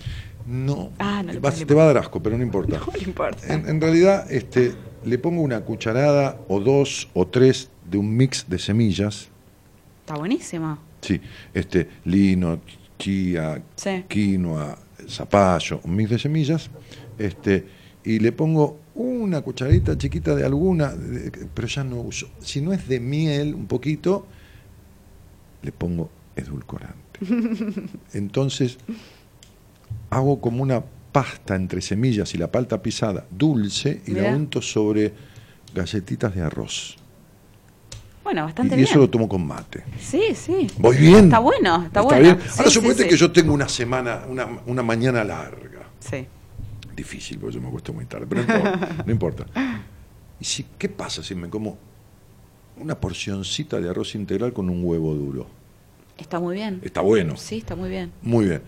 No, 0.48 0.92
Ah, 1.00 1.22
no 1.22 1.38
vas- 1.42 1.56
te 1.66 1.74
va 1.74 1.84
a 1.84 1.88
dar 1.88 1.98
asco, 1.98 2.24
pero 2.24 2.38
no 2.38 2.44
importa. 2.44 2.80
No 2.86 2.94
le 2.94 3.04
importa. 3.04 3.54
En, 3.54 3.68
en 3.68 3.82
realidad, 3.82 4.26
este, 4.32 4.74
le 5.04 5.18
pongo 5.20 5.42
una 5.42 5.60
cucharada 5.66 6.38
o 6.48 6.62
dos 6.62 7.10
o 7.14 7.28
tres 7.28 7.70
de 7.90 7.98
un 7.98 8.16
mix 8.16 8.46
de 8.48 8.60
semillas. 8.60 9.30
Está 10.02 10.16
buenísimo. 10.16 10.78
Sí, 11.02 11.20
este, 11.54 11.88
lino, 12.06 12.60
chía, 12.98 13.62
Sí. 13.76 14.04
quinoa, 14.08 14.78
zapallo, 15.08 15.80
un 15.84 15.96
mix 15.96 16.10
de 16.10 16.20
semillas. 16.20 16.70
Este, 17.18 17.66
y 18.04 18.20
le 18.20 18.32
pongo 18.32 18.80
una 18.96 19.42
cucharadita 19.42 19.98
chiquita 19.98 20.36
de 20.36 20.46
alguna, 20.46 20.90
de- 20.94 21.32
pero 21.54 21.68
ya 21.68 21.84
no 21.84 22.02
uso. 22.02 22.30
Si 22.40 22.62
no 22.62 22.74
es 22.74 22.88
de 22.88 23.00
miel, 23.00 23.54
un 23.56 23.66
poquito, 23.68 24.26
le 25.62 25.72
pongo 25.72 26.10
edulcorante. 26.36 27.20
Entonces, 28.14 28.78
hago 30.10 30.40
como 30.42 30.64
una 30.64 30.84
pasta 31.12 31.56
entre 31.56 31.82
semillas 31.82 32.34
y 32.34 32.38
la 32.38 32.52
palta 32.52 32.82
pisada, 32.82 33.26
dulce, 33.32 34.02
y 34.06 34.12
la 34.12 34.30
unto 34.30 34.62
sobre 34.62 35.14
galletitas 35.74 36.34
de 36.36 36.42
arroz. 36.42 36.98
Bueno, 38.30 38.42
Y, 38.42 38.46
bastante 38.46 38.76
y 38.76 38.78
bien. 38.78 38.88
eso 38.90 39.00
lo 39.00 39.10
tomo 39.10 39.28
con 39.28 39.44
mate. 39.48 39.84
Sí, 40.00 40.36
sí. 40.36 40.68
Voy 40.78 40.98
bien. 40.98 41.26
Está 41.26 41.40
bueno, 41.40 41.84
está, 41.86 42.02
bueno. 42.02 42.22
bien. 42.22 42.38
Ahora 42.58 42.70
sí, 42.70 42.76
suponete 42.76 43.04
sí. 43.04 43.10
que 43.10 43.18
yo 43.18 43.32
tengo 43.32 43.52
una 43.56 43.68
semana, 43.68 44.22
una, 44.30 44.48
una 44.68 44.84
mañana 44.84 45.24
larga. 45.24 45.88
Sí. 46.00 46.28
Difícil, 46.96 47.40
porque 47.40 47.56
yo 47.56 47.62
me 47.62 47.70
acuesto 47.70 47.92
muy 47.92 48.06
tarde, 48.06 48.28
pero 48.30 48.44
no 48.44 48.54
importa. 48.54 49.04
no 49.08 49.12
importa. 49.12 49.46
¿Y 50.40 50.46
si, 50.46 50.64
qué 50.78 50.90
pasa 50.90 51.24
si 51.24 51.34
me 51.34 51.50
como 51.50 51.80
una 52.78 53.00
porcioncita 53.00 53.80
de 53.80 53.90
arroz 53.90 54.14
integral 54.14 54.54
con 54.54 54.70
un 54.70 54.86
huevo 54.86 55.16
duro? 55.16 55.48
Está 56.16 56.40
muy 56.40 56.54
bien. 56.54 56.82
Está 56.84 57.02
bueno. 57.02 57.36
Sí, 57.36 57.58
está 57.58 57.76
muy 57.76 57.90
bien. 57.90 58.12
Muy 58.22 58.46
bien. 58.46 58.62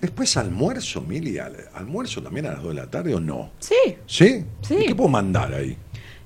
Después 0.00 0.36
almuerzo, 0.36 1.00
Mili, 1.00 1.38
al- 1.38 1.56
almuerzo 1.74 2.22
también 2.22 2.46
a 2.46 2.52
las 2.52 2.62
2 2.62 2.72
de 2.76 2.80
la 2.82 2.86
tarde 2.88 3.16
o 3.16 3.20
no. 3.20 3.50
Sí. 3.58 3.74
¿Sí? 4.06 4.44
Sí. 4.62 4.74
¿Y 4.76 4.86
qué 4.86 4.94
puedo 4.94 5.08
mandar 5.10 5.52
ahí? 5.54 5.76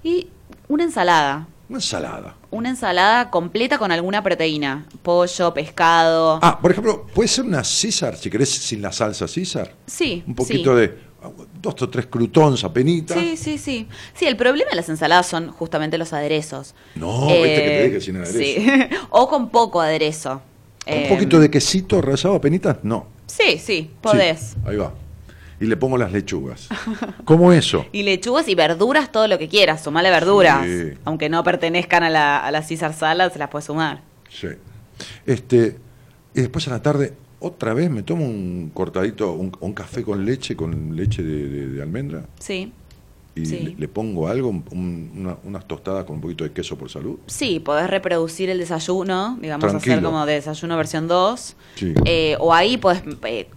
Y 0.02 0.28
una 0.68 0.84
ensalada. 0.84 1.48
Una 1.68 1.78
ensalada. 1.78 2.36
Una 2.50 2.68
ensalada 2.68 3.30
completa 3.30 3.78
con 3.78 3.90
alguna 3.90 4.22
proteína. 4.22 4.86
Pollo, 5.02 5.54
pescado. 5.54 6.38
Ah, 6.42 6.58
por 6.60 6.70
ejemplo, 6.70 7.06
puede 7.14 7.28
ser 7.28 7.44
una 7.44 7.64
César, 7.64 8.16
si 8.16 8.28
querés, 8.30 8.50
sin 8.50 8.82
la 8.82 8.92
salsa 8.92 9.26
César. 9.26 9.74
sí. 9.86 10.22
Un 10.26 10.34
poquito 10.34 10.74
sí. 10.74 10.80
de 10.82 10.98
ah, 11.22 11.30
dos 11.62 11.80
o 11.80 11.88
tres 11.88 12.06
croutons 12.06 12.62
apenitas. 12.64 13.18
Sí, 13.18 13.36
sí, 13.38 13.56
sí. 13.58 13.88
Sí, 14.14 14.26
el 14.26 14.36
problema 14.36 14.70
de 14.70 14.76
las 14.76 14.88
ensaladas 14.90 15.26
son 15.26 15.50
justamente 15.52 15.96
los 15.96 16.12
aderezos. 16.12 16.74
No, 16.96 17.26
viste 17.28 17.42
que 17.54 17.68
te 17.68 17.84
dije 17.88 18.00
sin 18.02 18.16
aderezo. 18.16 18.38
Sí. 18.38 18.96
o 19.10 19.28
con 19.28 19.48
poco 19.48 19.80
aderezo. 19.80 20.42
Un 20.86 20.92
Eh, 20.92 21.06
poquito 21.08 21.40
de 21.40 21.50
quesito 21.50 22.02
rallado 22.02 22.34
apenitas, 22.36 22.76
no. 22.82 23.06
Sí, 23.26 23.58
sí, 23.58 23.90
podés. 24.02 24.50
Sí, 24.50 24.56
ahí 24.66 24.76
va. 24.76 24.92
Y 25.64 25.66
le 25.66 25.76
pongo 25.78 25.96
las 25.96 26.12
lechugas. 26.12 26.68
¿Cómo 27.24 27.52
eso? 27.52 27.86
Y 27.92 28.02
lechugas 28.02 28.46
y 28.48 28.54
verduras, 28.54 29.10
todo 29.10 29.26
lo 29.28 29.38
que 29.38 29.48
quieras. 29.48 29.82
Sumale 29.82 30.10
verduras. 30.10 30.64
Sí. 30.66 30.92
Aunque 31.06 31.28
no 31.30 31.42
pertenezcan 31.42 32.02
a 32.02 32.10
la, 32.10 32.38
a 32.38 32.50
la 32.50 32.60
Caesar 32.60 32.92
salad, 32.92 33.32
se 33.32 33.38
las 33.38 33.48
puedes 33.48 33.64
sumar. 33.64 34.02
Sí. 34.28 34.48
Este, 35.26 35.78
y 36.34 36.40
después 36.40 36.68
a 36.68 36.72
la 36.72 36.82
tarde, 36.82 37.14
otra 37.40 37.72
vez 37.74 37.90
me 37.90 38.02
tomo 38.02 38.24
un 38.26 38.70
cortadito, 38.74 39.32
un, 39.32 39.56
un 39.60 39.72
café 39.72 40.02
con 40.02 40.24
leche, 40.26 40.54
con 40.56 40.94
leche 40.96 41.22
de, 41.22 41.48
de- 41.48 41.66
de 41.68 41.82
almendra, 41.82 42.26
Sí. 42.38 42.72
y 43.34 43.46
Sí. 43.46 43.58
le, 43.60 43.74
le 43.76 43.88
pongo 43.88 44.28
algo, 44.28 44.48
un- 44.48 45.10
una- 45.16 45.36
unas 45.44 45.66
tostadas 45.66 46.04
con 46.04 46.16
un 46.16 46.20
poquito 46.22 46.44
de 46.44 46.52
queso 46.52 46.76
por 46.76 46.90
salud. 46.90 47.18
Sí, 47.26 47.58
podés 47.60 47.88
reproducir 47.88 48.50
el 48.50 48.58
desayuno, 48.58 49.38
digamos, 49.40 49.72
hacer 49.74 50.02
como 50.02 50.24
desayuno 50.26 50.76
versión 50.76 51.08
2. 51.08 51.56
Sí. 51.76 51.94
Eh, 52.04 52.36
o 52.38 52.52
ahí 52.54 52.76
podés 52.76 53.02
eh, 53.24 53.48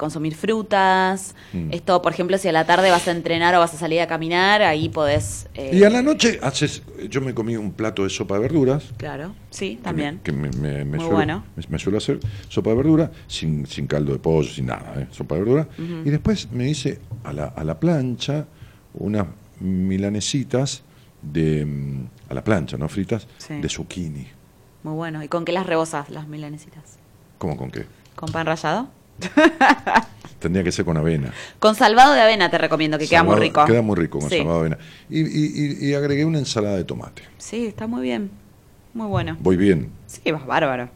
consumir 0.00 0.34
frutas. 0.34 1.34
Mm. 1.52 1.72
Esto, 1.72 2.00
por 2.00 2.12
ejemplo, 2.12 2.38
si 2.38 2.48
a 2.48 2.52
la 2.52 2.64
tarde 2.64 2.90
vas 2.90 3.06
a 3.06 3.10
entrenar 3.10 3.54
o 3.54 3.58
vas 3.60 3.74
a 3.74 3.76
salir 3.76 4.00
a 4.00 4.06
caminar, 4.06 4.62
ahí 4.62 4.88
podés... 4.88 5.46
eh, 5.54 5.70
Y 5.74 5.84
a 5.84 5.90
la 5.90 6.00
noche 6.02 6.40
haces, 6.42 6.82
yo 7.08 7.20
me 7.20 7.34
comí 7.34 7.54
un 7.56 7.72
plato 7.72 8.02
de 8.04 8.10
sopa 8.10 8.34
de 8.34 8.40
verduras. 8.40 8.92
Claro, 8.96 9.34
sí, 9.50 9.76
que 9.76 9.82
también. 9.82 10.14
me- 10.16 10.22
Que 10.22 10.32
me, 10.32 10.48
me- 10.50 10.84
me 10.84 10.96
Muy 10.96 11.00
suelo, 11.00 11.14
bueno. 11.14 11.44
me, 11.68 11.78
suelo 11.78 11.98
hacer 11.98 12.18
sopa 12.48 12.70
de 12.70 12.76
verdura, 12.76 13.10
sin, 13.28 13.66
sin 13.66 13.86
caldo 13.86 14.12
de 14.12 14.18
pollo, 14.18 14.48
sin 14.48 14.66
nada, 14.66 14.94
¿eh? 14.96 15.06
sopa 15.10 15.34
de 15.36 15.40
verdura. 15.42 15.68
Y 16.04 16.10
después 16.10 16.50
me 16.50 16.68
hice 16.68 16.98
a 17.22 17.32
la, 17.32 17.44
a 17.46 17.62
la 17.62 17.78
plancha 17.78 18.46
unas 18.94 19.26
milanesitas 19.60 20.82
de, 21.22 21.66
mm, 21.66 22.06
a 22.30 22.34
la 22.34 22.42
plancha, 22.42 22.76
¿no? 22.78 22.88
Fritas, 22.88 23.26
Sí. 23.38 23.54
de 23.60 23.68
zucchini. 23.68 24.26
Muy 24.82 24.94
bueno. 24.94 25.22
¿Y 25.22 25.28
con 25.28 25.44
qué 25.44 25.52
las 25.52 25.66
rebosas 25.66 26.08
las 26.08 26.26
milanesitas? 26.26 26.96
¿Cómo 27.38 27.56
con 27.58 27.70
qué? 27.70 27.84
¿Con 28.16 28.30
pan 28.32 28.46
rallado? 28.46 28.88
Tendría 30.38 30.64
que 30.64 30.72
ser 30.72 30.84
con 30.86 30.96
avena. 30.96 31.32
Con 31.58 31.74
salvado 31.74 32.14
de 32.14 32.20
avena 32.22 32.50
te 32.50 32.56
recomiendo, 32.58 32.98
que 32.98 33.06
queda 33.06 33.22
muy 33.22 33.36
rico. 33.36 33.64
Queda 33.66 33.82
muy 33.82 33.96
rico 33.96 34.18
con 34.20 34.30
Sí. 34.30 34.38
salvado 34.38 34.60
de 34.62 34.66
avena. 34.68 34.78
Y, 35.10 35.20
y- 35.20 35.76
y- 35.84 35.88
y 35.90 35.94
agregué 35.94 36.24
una 36.24 36.38
ensalada 36.38 36.76
de 36.76 36.84
tomate. 36.84 37.22
Sí, 37.38 37.66
está 37.66 37.86
muy 37.86 38.02
bien. 38.02 38.30
Muy 38.94 39.06
bueno. 39.06 39.36
Voy 39.40 39.56
bien. 39.56 39.90
Sí, 40.06 40.30
vas 40.32 40.46
bárbaro. 40.46 40.88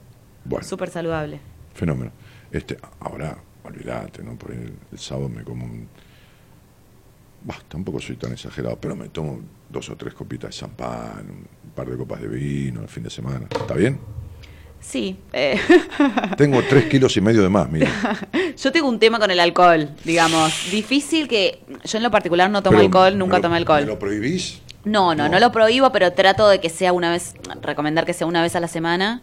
Bueno, 0.45 0.65
Súper 0.67 0.89
saludable. 0.91 1.41
fenómeno. 1.75 2.11
Este, 2.51 2.79
ahora, 3.01 3.37
olvídate, 3.65 4.23
¿no? 4.23 4.35
Por 4.37 4.53
el 4.53 4.73
sábado 4.99 5.29
me 5.29 5.43
como 5.45 5.65
un... 5.65 5.89
Bah, 7.43 7.59
tampoco 7.69 8.01
soy 8.01 8.17
tan 8.17 8.33
exagerado, 8.33 8.79
pero 8.81 8.97
me 8.97 9.09
tomo 9.11 9.41
dos 9.69 9.91
o 9.91 9.97
tres 9.97 10.15
copitas 10.15 10.51
de 10.51 10.57
champán, 10.57 11.27
un 11.65 11.71
par 11.75 11.89
de 11.91 11.97
copas 11.97 12.21
de 12.23 12.29
vino 12.29 12.81
el 12.81 12.89
fin 12.89 13.03
de 13.03 13.11
semana. 13.11 13.47
¿Está 13.51 13.75
bien? 13.75 13.99
Sí. 14.87 15.17
eh, 15.33 15.59
Tengo 16.37 16.63
tres 16.69 16.85
kilos 16.87 17.17
y 17.17 17.21
medio 17.21 17.43
de 17.43 17.49
más, 17.49 17.69
mira. 17.71 17.91
yo 18.57 18.71
tengo 18.71 18.89
un 18.89 18.99
tema 18.99 19.19
con 19.19 19.31
el 19.31 19.41
alcohol, 19.41 19.89
digamos. 20.05 20.53
Difícil 20.71 21.27
que. 21.27 21.61
Yo 21.85 21.97
en 21.99 22.05
lo 22.05 22.11
particular 22.11 22.51
no 22.51 22.63
tomo 22.63 22.77
Pero, 22.77 22.87
alcohol, 22.87 23.19
nunca 23.19 23.35
¿me 23.35 23.39
lo- 23.39 23.43
tomé 23.43 23.53
¿Me 23.53 23.57
alcohol. 23.59 23.87
lo 23.87 23.99
prohibís? 23.99 24.61
No, 24.85 25.15
no, 25.15 25.25
no, 25.25 25.31
No. 25.31 25.41
lo 25.41 25.51
prohíbo, 25.51 25.91
pero 25.91 26.13
trato 26.13 26.47
de 26.49 26.61
que 26.61 26.69
sea 26.69 26.93
una 26.93 27.11
vez. 27.11 27.35
Recomendar 27.63 28.05
que 28.05 28.13
sea 28.13 28.27
una 28.27 28.43
vez 28.43 28.55
a 28.57 28.61
la 28.61 28.69
semana. 28.69 29.23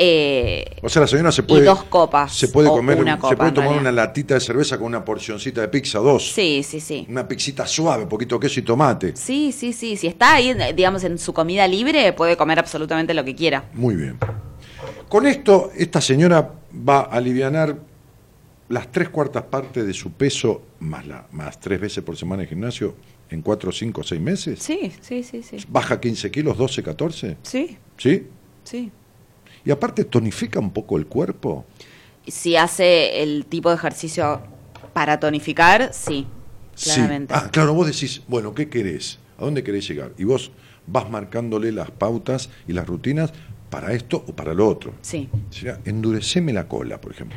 Eh, 0.00 0.64
O 0.82 0.88
sea, 0.88 1.02
la 1.02 1.08
señora 1.08 1.32
se 1.32 1.42
puede... 1.42 1.64
dos 1.64 1.82
copas, 1.84 2.32
Se 2.32 2.46
puede 2.48 2.68
comer, 2.68 3.00
una 3.00 3.16
se 3.16 3.20
copa, 3.20 3.34
puede 3.36 3.48
en 3.48 3.54
tomar 3.54 3.76
una 3.78 3.90
latita 3.90 4.34
de 4.34 4.40
cerveza 4.40 4.78
con 4.78 4.86
una 4.86 5.04
porcioncita 5.04 5.60
de 5.60 5.66
pizza, 5.68 5.98
dos. 5.98 6.30
sí, 6.32 6.62
sí, 6.62 6.78
sí. 6.80 7.04
Una 7.10 7.26
pizzita 7.26 7.66
suave, 7.66 8.06
poquito 8.06 8.38
queso 8.38 8.60
y 8.60 8.62
tomate. 8.62 9.16
Sí, 9.16 9.50
sí, 9.50 9.72
sí. 9.72 9.96
Si 9.96 10.06
está 10.06 10.34
ahí, 10.34 10.54
digamos, 10.74 11.02
en 11.02 11.18
su 11.18 11.32
comida 11.32 11.66
libre, 11.66 12.12
puede 12.12 12.36
comer 12.36 12.60
absolutamente 12.60 13.12
lo 13.12 13.24
que 13.24 13.34
quiera. 13.34 13.64
Muy 13.74 13.96
bien. 13.96 14.18
Con 15.08 15.26
esto, 15.26 15.70
esta 15.76 16.00
señora 16.00 16.52
va 16.86 17.00
a 17.00 17.02
aliviar 17.16 17.78
las 18.68 18.92
tres 18.92 19.08
cuartas 19.08 19.44
partes 19.44 19.86
de 19.86 19.94
su 19.94 20.12
peso, 20.12 20.62
más, 20.80 21.06
la, 21.06 21.26
más 21.32 21.58
tres 21.58 21.80
veces 21.80 22.04
por 22.04 22.16
semana 22.16 22.42
en 22.42 22.48
gimnasio, 22.48 22.94
en 23.30 23.40
cuatro, 23.40 23.72
cinco, 23.72 24.02
seis 24.02 24.20
meses. 24.20 24.58
Sí, 24.58 24.92
sí, 25.00 25.22
sí, 25.22 25.42
sí. 25.42 25.56
Baja 25.68 25.98
15 25.98 26.30
kilos, 26.30 26.58
12, 26.58 26.82
14. 26.82 27.36
Sí, 27.42 27.78
¿Sí? 27.96 28.26
sí. 28.64 28.90
Y 29.64 29.70
aparte 29.70 30.04
tonifica 30.04 30.60
un 30.60 30.70
poco 30.70 30.98
el 30.98 31.06
cuerpo. 31.06 31.64
Si 32.26 32.56
hace 32.56 33.22
el 33.22 33.46
tipo 33.46 33.70
de 33.70 33.76
ejercicio 33.76 34.42
para 34.92 35.18
tonificar, 35.18 35.90
sí, 35.94 36.26
Sí. 36.74 36.90
claramente. 36.90 37.34
Ah, 37.34 37.48
claro, 37.50 37.72
vos 37.74 37.86
decís, 37.86 38.22
bueno, 38.28 38.54
¿qué 38.54 38.68
querés? 38.68 39.18
¿A 39.38 39.44
dónde 39.44 39.64
querés 39.64 39.88
llegar? 39.88 40.12
Y 40.18 40.24
vos 40.24 40.52
vas 40.86 41.10
marcándole 41.10 41.72
las 41.72 41.90
pautas 41.90 42.50
y 42.66 42.72
las 42.72 42.86
rutinas 42.86 43.32
para 43.70 43.92
esto 43.92 44.24
o 44.26 44.34
para 44.34 44.54
lo 44.54 44.66
otro. 44.68 44.94
Sí. 45.02 45.28
Sería, 45.50 45.78
endureceme 45.84 46.52
la 46.52 46.66
cola, 46.66 47.00
por 47.00 47.12
ejemplo. 47.12 47.36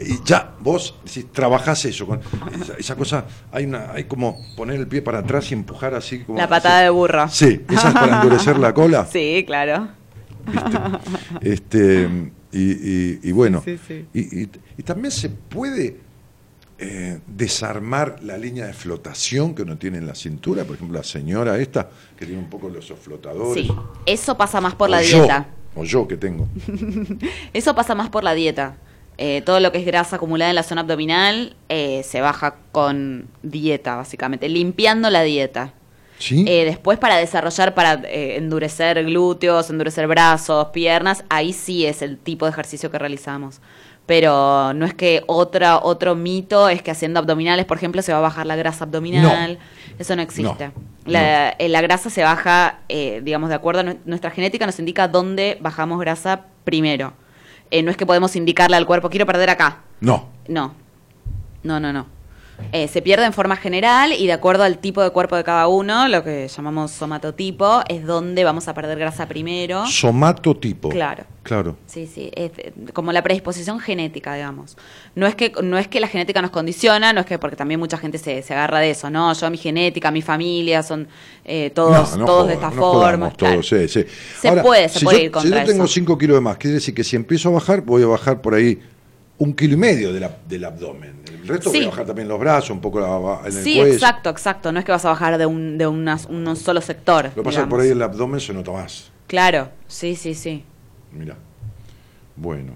y 0.00 0.18
ya, 0.24 0.54
vos 0.60 0.96
si 1.04 1.24
trabajás 1.24 1.84
eso, 1.84 2.06
con 2.06 2.20
esa, 2.60 2.74
esa 2.78 2.96
cosa, 2.96 3.26
hay 3.52 3.64
una, 3.66 3.92
hay 3.92 4.04
como 4.04 4.38
poner 4.56 4.80
el 4.80 4.86
pie 4.86 5.02
para 5.02 5.18
atrás 5.18 5.50
y 5.50 5.54
empujar 5.54 5.94
así 5.94 6.20
como. 6.20 6.38
La 6.38 6.48
patada 6.48 6.78
así. 6.78 6.84
de 6.84 6.90
burro. 6.90 7.28
Sí, 7.28 7.60
esa 7.70 7.88
es 7.88 7.94
para 7.94 8.22
endurecer 8.22 8.58
la 8.58 8.72
cola. 8.74 9.06
Sí, 9.06 9.44
claro. 9.46 9.88
Este, 11.40 12.08
y, 12.52 12.70
y- 12.72 13.20
y 13.22 13.32
bueno, 13.32 13.62
Sí, 13.64 13.78
sí, 13.86 14.06
Y, 14.12 14.42
y- 14.42 14.50
y 14.78 14.82
también 14.82 15.10
se 15.12 15.28
puede 15.28 15.98
eh, 16.82 17.20
desarmar 17.26 18.16
la 18.22 18.38
línea 18.38 18.64
de 18.66 18.72
flotación 18.72 19.54
que 19.54 19.62
uno 19.62 19.76
tiene 19.76 19.98
en 19.98 20.06
la 20.06 20.14
cintura. 20.14 20.64
Por 20.64 20.76
ejemplo, 20.76 20.96
la 20.96 21.04
señora 21.04 21.58
esta, 21.58 21.90
que 22.16 22.24
tiene 22.24 22.40
un 22.40 22.48
poco 22.48 22.70
los 22.70 22.86
flotadores. 22.86 23.66
Sí, 23.66 23.72
eso 24.06 24.36
pasa 24.38 24.62
más 24.62 24.74
por 24.74 24.88
la 24.88 25.02
yo, 25.02 25.18
dieta. 25.18 25.46
o 25.74 25.84
yo 25.84 26.08
que 26.08 26.16
tengo. 26.16 26.48
Eso 27.52 27.74
pasa 27.74 27.94
más 27.94 28.08
por 28.08 28.24
la 28.24 28.32
dieta. 28.32 28.78
Eh, 29.18 29.42
todo 29.44 29.60
lo 29.60 29.72
que 29.72 29.78
es 29.78 29.84
grasa 29.84 30.16
acumulada 30.16 30.50
en 30.50 30.54
la 30.54 30.62
zona 30.62 30.80
abdominal 30.80 31.54
eh, 31.68 32.02
se 32.02 32.22
baja 32.22 32.56
con 32.72 33.28
dieta, 33.42 33.96
básicamente, 33.96 34.48
limpiando 34.48 35.10
la 35.10 35.20
dieta. 35.20 35.74
¿Sí? 36.18 36.46
Eh, 36.48 36.64
después 36.64 36.98
para 36.98 37.16
desarrollar, 37.16 37.74
para 37.74 37.94
eh, 38.04 38.36
endurecer 38.36 39.04
glúteos, 39.04 39.68
endurecer 39.68 40.06
brazos, 40.06 40.68
piernas, 40.68 41.24
ahí 41.28 41.52
sí 41.52 41.84
es 41.84 42.00
el 42.00 42.16
tipo 42.16 42.46
de 42.46 42.52
ejercicio 42.52 42.90
que 42.90 42.98
realizamos. 42.98 43.60
Pero 44.10 44.72
no 44.74 44.86
es 44.86 44.92
que 44.94 45.22
otra, 45.28 45.78
otro 45.78 46.16
mito 46.16 46.68
es 46.68 46.82
que 46.82 46.90
haciendo 46.90 47.20
abdominales, 47.20 47.64
por 47.64 47.76
ejemplo, 47.76 48.02
se 48.02 48.10
va 48.10 48.18
a 48.18 48.22
bajar 48.22 48.44
la 48.44 48.56
grasa 48.56 48.82
abdominal. 48.82 49.58
Eso 50.00 50.16
no 50.16 50.22
existe. 50.22 50.66
No, 50.66 50.72
la, 51.12 51.50
eh, 51.50 51.68
la 51.68 51.80
grasa 51.80 52.10
se 52.10 52.24
baja, 52.24 52.80
eh, 52.88 53.20
digamos, 53.22 53.50
de 53.50 53.54
acuerdo 53.54 53.80
a 53.80 53.82
nu- 53.84 53.98
nuestra 54.06 54.32
genética, 54.32 54.66
nos 54.66 54.80
indica 54.80 55.06
dónde 55.06 55.58
bajamos 55.60 56.00
grasa 56.00 56.46
primero. 56.64 57.12
Eh, 57.70 57.84
no 57.84 57.92
es 57.92 57.96
que 57.96 58.04
podemos 58.04 58.34
indicarle 58.34 58.76
al 58.76 58.84
cuerpo, 58.84 59.10
quiero 59.10 59.26
perder 59.26 59.48
acá. 59.50 59.78
no. 60.48 60.74
No, 61.62 61.78
no, 61.78 61.78
no, 61.78 61.92
no. 61.92 62.06
Eh, 62.72 62.88
se 62.88 63.02
pierde 63.02 63.24
en 63.26 63.32
forma 63.32 63.56
general 63.56 64.12
y 64.12 64.26
de 64.26 64.32
acuerdo 64.32 64.62
al 64.64 64.78
tipo 64.78 65.02
de 65.02 65.10
cuerpo 65.10 65.36
de 65.36 65.44
cada 65.44 65.68
uno, 65.68 66.08
lo 66.08 66.22
que 66.24 66.48
llamamos 66.48 66.90
somatotipo, 66.90 67.82
es 67.88 68.06
donde 68.06 68.44
vamos 68.44 68.68
a 68.68 68.74
perder 68.74 68.98
grasa 68.98 69.26
primero. 69.26 69.86
Somatotipo. 69.86 70.88
Claro. 70.88 71.24
Claro. 71.42 71.76
Sí, 71.86 72.06
sí, 72.06 72.30
es 72.34 72.52
eh, 72.58 72.72
como 72.92 73.12
la 73.12 73.22
predisposición 73.22 73.80
genética, 73.80 74.34
digamos. 74.34 74.76
No 75.14 75.26
es 75.26 75.34
que 75.34 75.52
no 75.62 75.78
es 75.78 75.88
que 75.88 75.98
la 75.98 76.06
genética 76.06 76.42
nos 76.42 76.50
condiciona, 76.50 77.12
no 77.12 77.20
es 77.20 77.26
que 77.26 77.38
porque 77.38 77.56
también 77.56 77.80
mucha 77.80 77.96
gente 77.96 78.18
se, 78.18 78.42
se 78.42 78.52
agarra 78.52 78.78
de 78.80 78.90
eso, 78.90 79.08
no, 79.08 79.32
yo 79.32 79.50
mi 79.50 79.56
genética, 79.56 80.10
mi 80.10 80.20
familia 80.20 80.82
son 80.82 81.08
eh, 81.44 81.70
todos 81.74 82.12
No, 82.12 82.18
no 82.18 82.24
todos 82.26 82.48
de 82.48 82.54
esta 82.54 82.68
no 82.68 82.76
forma. 82.76 82.92
jodamos 82.92 83.34
claro. 83.34 83.54
todos, 83.54 83.68
sí, 83.68 83.88
sí. 83.88 84.04
Se 84.40 84.52
puede, 84.52 84.88
se 84.90 84.98
si 84.98 85.04
puede 85.04 85.18
yo, 85.18 85.24
ir 85.24 85.30
contra 85.30 85.60
Si 85.60 85.66
yo 85.66 85.72
tengo 85.72 85.84
eso. 85.84 85.94
5 85.94 86.18
kilos 86.18 86.36
de 86.36 86.40
más, 86.42 86.58
quiere 86.58 86.74
decir 86.74 86.94
que 86.94 87.04
si 87.04 87.16
empiezo 87.16 87.48
a 87.48 87.52
bajar, 87.52 87.80
voy 87.80 88.02
a 88.02 88.06
bajar 88.06 88.42
por 88.42 88.54
ahí 88.54 88.78
un 89.40 89.54
kilo 89.54 89.72
y 89.74 89.76
medio 89.78 90.12
de 90.12 90.20
la- 90.20 90.36
del 90.46 90.64
abdomen. 90.64 91.14
El 91.26 91.48
resto 91.48 91.70
voy 91.70 91.78
Sí. 91.80 91.84
a 91.86 91.88
bajar 91.88 92.04
también 92.06 92.28
los 92.28 92.38
brazos, 92.38 92.70
un 92.70 92.80
poco 92.80 93.00
la- 93.00 93.40
en 93.48 93.56
el 93.56 93.64
Sí, 93.64 93.76
cuello. 93.76 93.92
exacto, 93.94 94.28
exacto. 94.30 94.70
No 94.70 94.78
es 94.78 94.84
que 94.84 94.92
vas 94.92 95.04
a 95.06 95.08
bajar 95.08 95.38
de 95.38 95.46
un, 95.46 95.78
de 95.78 95.86
unas- 95.86 96.26
un 96.26 96.54
solo 96.56 96.80
sector. 96.82 97.24
Lo 97.24 97.34
que 97.36 97.42
pasa 97.42 97.60
es 97.60 97.64
que 97.64 97.70
por 97.70 97.80
ahí 97.80 97.88
el 97.88 98.02
abdomen 98.02 98.38
se 98.38 98.52
nota 98.52 98.70
más. 98.70 99.10
Claro, 99.26 99.70
sí, 99.88 100.14
sí, 100.14 100.34
sí. 100.34 100.62
Mira. 101.12 101.36
Bueno, 102.36 102.74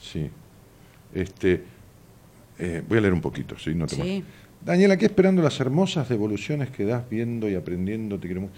sí. 0.00 0.30
Este, 1.14 1.62
eh, 2.58 2.82
voy 2.88 2.98
a 2.98 3.00
leer 3.02 3.12
un 3.12 3.20
poquito, 3.20 3.58
¿sí? 3.58 3.74
No 3.74 3.86
te 3.86 3.96
Sí. 3.96 4.24
Daniela, 4.64 4.94
aquí 4.94 5.04
esperando 5.04 5.42
las 5.42 5.58
hermosas 5.60 6.08
devoluciones 6.08 6.70
que 6.70 6.84
das 6.84 7.02
viendo 7.10 7.48
y 7.50 7.54
aprendiendo, 7.54 8.18
te 8.18 8.28
queremos. 8.28 8.50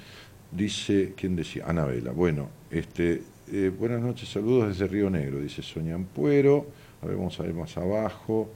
Dice, 0.52 1.14
¿quién 1.16 1.34
decía? 1.34 1.64
Anabela. 1.66 2.12
Bueno, 2.12 2.48
este, 2.70 3.22
eh, 3.50 3.72
buenas 3.76 4.00
noches, 4.02 4.28
saludos 4.28 4.68
desde 4.68 4.86
Río 4.86 5.10
Negro, 5.10 5.40
dice 5.40 5.62
Soña 5.62 5.94
Ampuero. 5.96 6.66
A 7.04 7.06
ver, 7.06 7.16
vamos 7.16 7.38
a 7.38 7.42
ver 7.42 7.52
más 7.52 7.76
abajo. 7.76 8.50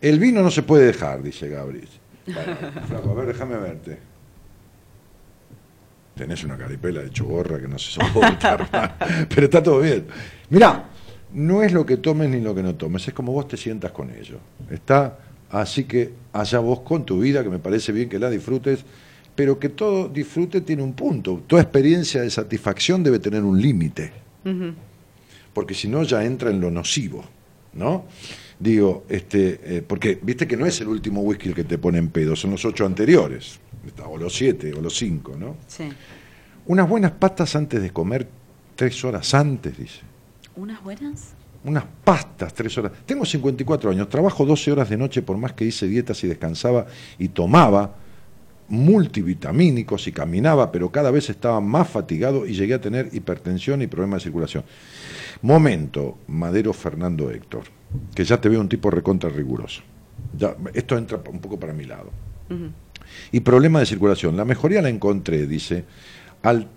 El 0.00 0.18
vino 0.18 0.42
no 0.42 0.50
se 0.50 0.64
puede 0.64 0.86
dejar, 0.86 1.22
dice 1.22 1.48
Gabriel. 1.48 1.88
Flaco, 2.26 3.10
a 3.10 3.14
ver, 3.14 3.26
déjame 3.26 3.56
verte. 3.56 3.98
Tenés 6.16 6.42
una 6.42 6.58
caripela 6.58 7.00
de 7.00 7.10
chogorra 7.10 7.60
que 7.60 7.68
no 7.68 7.78
se 7.78 7.92
soporta, 7.92 8.98
pero 9.28 9.44
está 9.44 9.62
todo 9.62 9.80
bien. 9.80 10.06
Mirá, 10.50 10.84
no 11.32 11.62
es 11.62 11.72
lo 11.72 11.86
que 11.86 11.96
tomes 11.96 12.28
ni 12.28 12.40
lo 12.40 12.54
que 12.54 12.62
no 12.62 12.74
tomes, 12.74 13.06
es 13.06 13.14
como 13.14 13.32
vos 13.32 13.46
te 13.46 13.56
sientas 13.56 13.92
con 13.92 14.10
ello. 14.10 14.38
Está 14.68 15.18
así 15.50 15.84
que 15.84 16.12
allá 16.32 16.58
vos 16.58 16.80
con 16.80 17.06
tu 17.06 17.20
vida, 17.20 17.42
que 17.44 17.50
me 17.50 17.60
parece 17.60 17.92
bien 17.92 18.08
que 18.08 18.18
la 18.18 18.28
disfrutes, 18.28 18.84
pero 19.34 19.58
que 19.58 19.68
todo 19.68 20.08
disfrute 20.08 20.60
tiene 20.62 20.82
un 20.82 20.94
punto. 20.94 21.44
Toda 21.46 21.62
experiencia 21.62 22.20
de 22.22 22.30
satisfacción 22.30 23.02
debe 23.04 23.20
tener 23.20 23.42
un 23.44 23.60
límite, 23.62 24.12
porque 25.54 25.72
si 25.72 25.86
no 25.86 26.02
ya 26.02 26.24
entra 26.24 26.50
en 26.50 26.60
lo 26.60 26.70
nocivo, 26.70 27.24
¿no? 27.74 28.04
Digo, 28.58 29.04
este, 29.08 29.60
eh, 29.64 29.82
porque 29.82 30.18
viste 30.22 30.46
que 30.46 30.56
no 30.56 30.66
es 30.66 30.80
el 30.80 30.88
último 30.88 31.22
whisky 31.22 31.48
el 31.48 31.54
que 31.54 31.64
te 31.64 31.78
pone 31.78 31.98
en 31.98 32.08
pedo, 32.10 32.36
son 32.36 32.52
los 32.52 32.64
ocho 32.64 32.86
anteriores, 32.86 33.58
o 34.06 34.16
los 34.16 34.34
siete, 34.34 34.72
o 34.72 34.80
los 34.80 34.96
cinco, 34.96 35.36
¿no? 35.36 35.56
Sí. 35.66 35.88
Unas 36.66 36.88
buenas 36.88 37.12
pastas 37.12 37.56
antes 37.56 37.82
de 37.82 37.90
comer, 37.90 38.28
tres 38.76 39.04
horas 39.04 39.34
antes, 39.34 39.76
dice. 39.76 40.00
¿Unas 40.54 40.82
buenas? 40.82 41.34
Unas 41.64 41.84
pastas, 42.04 42.54
tres 42.54 42.76
horas. 42.78 42.92
Tengo 43.06 43.24
54 43.24 43.90
años, 43.90 44.08
trabajo 44.08 44.44
12 44.44 44.72
horas 44.72 44.88
de 44.88 44.96
noche 44.96 45.22
por 45.22 45.36
más 45.38 45.52
que 45.52 45.64
hice 45.64 45.86
dietas 45.86 46.22
y 46.24 46.28
descansaba 46.28 46.86
y 47.18 47.28
tomaba 47.28 47.96
multivitamínicos 48.68 50.06
y 50.08 50.12
caminaba, 50.12 50.72
pero 50.72 50.90
cada 50.90 51.10
vez 51.10 51.28
estaba 51.30 51.60
más 51.60 51.88
fatigado 51.88 52.46
y 52.46 52.54
llegué 52.54 52.74
a 52.74 52.80
tener 52.80 53.10
hipertensión 53.12 53.82
y 53.82 53.86
problemas 53.86 54.20
de 54.20 54.24
circulación. 54.24 54.64
Momento, 55.42 56.18
Madero 56.28 56.72
Fernando 56.72 57.30
Héctor, 57.30 57.64
que 58.14 58.24
ya 58.24 58.40
te 58.40 58.48
veo 58.48 58.60
un 58.60 58.68
tipo 58.68 58.90
recontra 58.90 59.28
riguroso. 59.28 59.82
Ya, 60.36 60.56
esto 60.72 60.96
entra 60.96 61.20
un 61.30 61.40
poco 61.40 61.58
para 61.58 61.72
mi 61.72 61.84
lado. 61.84 62.10
Y 63.32 63.40
problema 63.40 63.80
de 63.80 63.86
circulación. 63.86 64.36
La 64.36 64.44
mejoría 64.44 64.82
la 64.82 64.88
encontré, 64.88 65.46
dice, 65.46 65.84
al, 66.42 66.68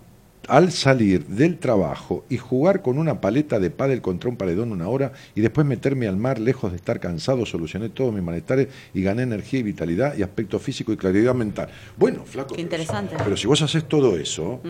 al 0.48 0.72
salir 0.72 1.26
del 1.26 1.58
trabajo 1.58 2.24
y 2.28 2.38
jugar 2.38 2.82
con 2.82 2.98
una 2.98 3.20
paleta 3.20 3.60
de 3.60 3.70
pádel 3.70 4.00
contra 4.00 4.30
un 4.30 4.36
paredón 4.36 4.72
una 4.72 4.88
hora 4.88 5.12
y 5.34 5.42
después 5.42 5.66
meterme 5.66 6.08
al 6.08 6.16
mar 6.16 6.40
lejos 6.40 6.72
de 6.72 6.76
estar 6.76 6.98
cansado, 6.98 7.46
solucioné 7.46 7.88
todos 7.90 8.12
mis 8.12 8.22
malestares 8.22 8.68
y 8.94 9.02
gané 9.02 9.22
energía 9.22 9.60
y 9.60 9.64
vitalidad 9.64 10.16
y 10.16 10.22
aspecto 10.22 10.58
físico 10.58 10.92
y 10.92 10.96
claridad 10.96 11.34
mental. 11.34 11.68
Bueno, 11.96 12.24
flaco. 12.24 12.54
Qué 12.54 12.62
interesante. 12.62 13.14
Pero, 13.16 13.36
si 13.36 13.46
vos 13.46 13.62
haces 13.62 13.84
todo 13.84 14.16
eso, 14.16 14.60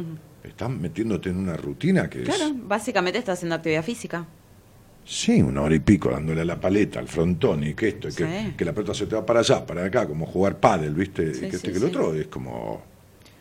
estás 0.47 0.71
metiéndote 0.71 1.31
en 1.31 1.37
una 1.37 1.57
rutina 1.57 2.09
que 2.09 2.23
Claro, 2.23 2.47
es... 2.47 2.69
básicamente 2.69 3.19
está 3.19 3.33
haciendo 3.33 3.55
actividad 3.57 3.83
física. 3.85 4.27
Sí, 5.05 5.41
una 5.41 5.63
hora 5.63 5.75
y 5.75 5.79
pico 5.81 6.11
dándole 6.11 6.41
a 6.41 6.45
la 6.45 6.61
paleta, 6.61 6.99
al 6.99 7.07
frontón 7.07 7.63
y 7.65 7.75
que 7.75 7.89
esto, 7.89 8.09
y 8.09 8.13
que, 8.13 8.25
Sí. 8.27 8.55
que 8.57 8.65
la 8.65 8.73
pelota 8.73 8.93
se 8.93 9.07
te 9.07 9.15
va 9.15 9.25
para 9.25 9.41
allá, 9.41 9.65
para 9.65 9.85
acá, 9.85 10.07
como 10.07 10.27
jugar 10.27 10.59
pádel, 10.59 10.95
¿viste? 10.95 11.33
Sí, 11.33 11.39
y 11.47 11.51
que 11.51 11.51
sí, 11.51 11.57
este 11.57 11.71
que 11.73 11.79
el 11.79 11.85
otro 11.85 12.13
es 12.15 12.27
como... 12.27 12.83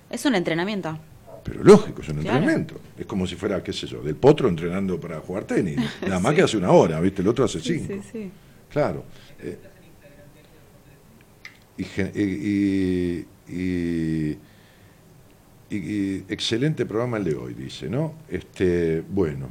Es 0.09 0.23
un 0.25 0.35
entrenamiento. 0.35 0.97
Pero 1.43 1.63
lógico, 1.63 2.01
es 2.01 2.09
un 2.09 2.17
Claro. 2.17 2.37
entrenamiento. 2.37 2.79
Es 2.97 3.05
como 3.07 3.25
si 3.25 3.35
fuera, 3.35 3.63
qué 3.63 3.73
sé 3.73 3.87
yo, 3.87 4.01
del 4.03 4.15
potro 4.15 4.47
entrenando 4.47 4.99
para 4.99 5.19
jugar 5.21 5.45
tenis. 5.45 5.77
Nada 6.01 6.19
más 6.19 6.33
que 6.35 6.43
hace 6.43 6.57
una 6.57 6.71
hora, 6.71 6.99
¿viste? 6.99 7.21
El 7.23 7.27
otro 7.27 7.45
hace 7.45 7.59
cinco. 7.59 7.93
Sí, 7.93 8.01
sí. 8.11 8.31
Claro. 8.71 9.03
Eh, 9.39 9.57
y, 11.77 11.83
y- 12.21 13.25
y- 13.49 14.37
y- 15.69 16.23
excelente 16.29 16.85
programa 16.85 17.17
el 17.17 17.23
de 17.23 17.35
hoy, 17.35 17.53
dice, 17.53 17.89
¿no? 17.89 18.13
Este, 18.29 19.01
bueno, 19.09 19.47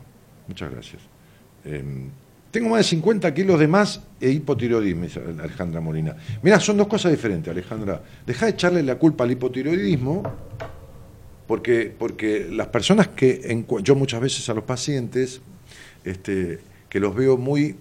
muchas 0.48 0.70
gracias. 0.70 1.02
Em, 1.64 2.08
tengo 2.50 2.68
más 2.68 2.78
de 2.78 2.84
50 2.84 3.34
kilos 3.34 3.58
de 3.58 3.66
más 3.66 4.00
e 4.20 4.30
hipotiroidismo, 4.30 5.06
Alejandra 5.42 5.80
Molina. 5.80 6.16
Mirá, 6.42 6.60
son 6.60 6.76
dos 6.76 6.86
cosas 6.86 7.10
diferentes, 7.10 7.50
Alejandra. 7.50 8.02
Deja 8.26 8.46
de 8.46 8.52
echarle 8.52 8.82
la 8.82 8.96
culpa 8.96 9.24
al 9.24 9.32
hipotiroidismo, 9.32 10.22
porque, 11.46 11.92
porque 11.98 12.48
las 12.50 12.68
personas 12.68 13.08
que, 13.08 13.42
encu- 13.50 13.82
yo 13.82 13.94
muchas 13.94 14.20
veces 14.20 14.48
a 14.48 14.54
los 14.54 14.64
pacientes, 14.64 15.40
este, 16.04 16.60
que 16.88 17.00
los 17.00 17.14
veo 17.14 17.36
muy 17.36 17.76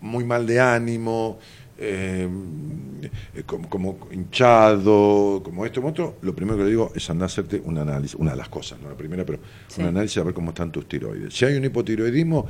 muy 0.00 0.24
mal 0.24 0.44
de 0.48 0.58
ánimo, 0.58 1.38
eh, 1.78 2.28
eh, 3.34 3.42
como, 3.44 3.68
como 3.68 3.98
hinchado, 4.12 5.40
como 5.44 5.64
esto, 5.66 5.80
como 5.80 5.90
otro, 5.90 6.16
lo 6.22 6.34
primero 6.34 6.56
que 6.58 6.64
le 6.64 6.70
digo 6.70 6.92
es 6.94 7.08
andar 7.10 7.24
a 7.24 7.26
hacerte 7.26 7.60
un 7.64 7.78
análisis, 7.78 8.14
una 8.14 8.32
de 8.32 8.36
las 8.36 8.48
cosas, 8.48 8.80
no 8.80 8.88
la 8.88 8.96
primera, 8.96 9.24
pero 9.24 9.38
Sí. 9.68 9.80
un 9.80 9.88
análisis 9.88 10.18
a 10.18 10.24
ver 10.24 10.34
cómo 10.34 10.50
están 10.50 10.70
tus 10.70 10.86
tiroides. 10.88 11.34
Si 11.34 11.44
hay 11.44 11.56
un 11.56 11.64
hipotiroidismo, 11.64 12.46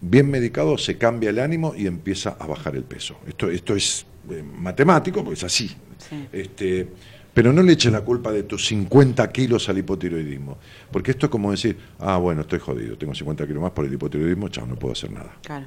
bien 0.00 0.30
medicado, 0.30 0.76
se 0.78 0.98
cambia 0.98 1.30
el 1.30 1.38
ánimo 1.38 1.74
y 1.76 1.86
empieza 1.86 2.36
a 2.38 2.46
bajar 2.46 2.76
el 2.76 2.84
peso. 2.84 3.16
Esto, 3.26 3.48
esto 3.50 3.74
es 3.74 4.06
eh, 4.30 4.42
matemático, 4.42 5.20
porque 5.24 5.34
es 5.38 5.44
así. 5.44 5.68
Sí. 5.98 6.28
Este, 6.32 6.88
pero 7.34 7.52
no 7.52 7.62
le 7.62 7.72
eches 7.72 7.90
la 7.90 8.02
culpa 8.02 8.30
de 8.30 8.42
tus 8.42 8.66
50 8.66 9.26
kilos 9.32 9.68
al 9.68 9.78
hipotiroidismo, 9.78 10.58
porque 10.90 11.12
esto 11.12 11.26
es 11.26 11.30
como 11.30 11.50
decir, 11.50 11.78
ah, 11.98 12.18
bueno, 12.18 12.42
estoy 12.42 12.58
jodido, 12.58 12.98
tengo 12.98 13.14
50 13.14 13.46
kilos 13.46 13.62
más 13.62 13.72
por 13.72 13.86
el 13.86 13.92
hipotiroidismo, 13.94 14.48
chao, 14.50 14.66
no 14.66 14.76
puedo 14.76 14.92
hacer 14.92 15.10
nada. 15.12 15.32
Claro. 15.42 15.66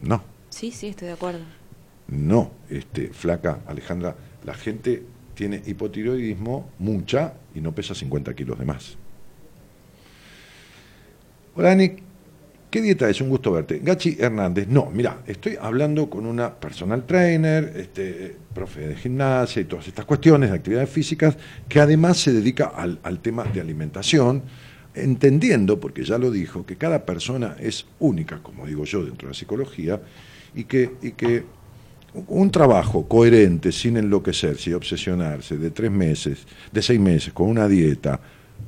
No, 0.00 0.22
Sí, 0.48 0.70
sí, 0.70 0.88
estoy 0.88 1.08
de 1.08 1.14
acuerdo. 1.14 1.40
No, 2.12 2.52
este, 2.68 3.08
flaca, 3.08 3.60
Alejandra, 3.66 4.14
la 4.44 4.54
gente 4.54 5.02
tiene 5.34 5.62
hipotiroidismo, 5.66 6.70
mucha, 6.78 7.34
y 7.54 7.60
no 7.60 7.74
pesa 7.74 7.94
50 7.94 8.34
kilos 8.34 8.58
de 8.58 8.64
más. 8.64 8.96
Hola, 11.54 11.74
Nick. 11.74 12.02
¿Qué 12.70 12.80
dieta 12.80 13.06
es? 13.10 13.20
Un 13.20 13.28
gusto 13.28 13.52
verte. 13.52 13.80
Gachi 13.82 14.16
Hernández. 14.18 14.66
No, 14.66 14.90
mira, 14.90 15.20
estoy 15.26 15.58
hablando 15.60 16.08
con 16.08 16.24
una 16.24 16.54
personal 16.54 17.04
trainer, 17.04 17.70
este, 17.76 18.34
profe 18.54 18.88
de 18.88 18.96
gimnasia 18.96 19.60
y 19.60 19.66
todas 19.66 19.88
estas 19.88 20.06
cuestiones 20.06 20.48
de 20.48 20.56
actividades 20.56 20.88
físicas, 20.88 21.36
que 21.68 21.80
además 21.80 22.16
se 22.16 22.32
dedica 22.32 22.68
al, 22.74 22.98
al 23.02 23.20
tema 23.20 23.44
de 23.44 23.60
alimentación, 23.60 24.42
entendiendo, 24.94 25.80
porque 25.80 26.02
ya 26.02 26.16
lo 26.16 26.30
dijo, 26.30 26.64
que 26.64 26.76
cada 26.76 27.04
persona 27.04 27.56
es 27.60 27.84
única, 27.98 28.42
como 28.42 28.66
digo 28.66 28.84
yo, 28.84 29.04
dentro 29.04 29.28
de 29.28 29.34
la 29.34 29.38
psicología, 29.38 30.00
y 30.54 30.64
que, 30.64 30.92
y 31.02 31.12
que 31.12 31.44
un 32.14 32.50
trabajo 32.50 33.08
coherente, 33.08 33.72
sin 33.72 33.96
enloquecerse 33.96 34.70
y 34.70 34.72
obsesionarse, 34.74 35.56
de 35.56 35.70
tres 35.70 35.90
meses, 35.90 36.46
de 36.70 36.82
seis 36.82 37.00
meses, 37.00 37.32
con 37.32 37.48
una 37.48 37.66
dieta, 37.68 38.20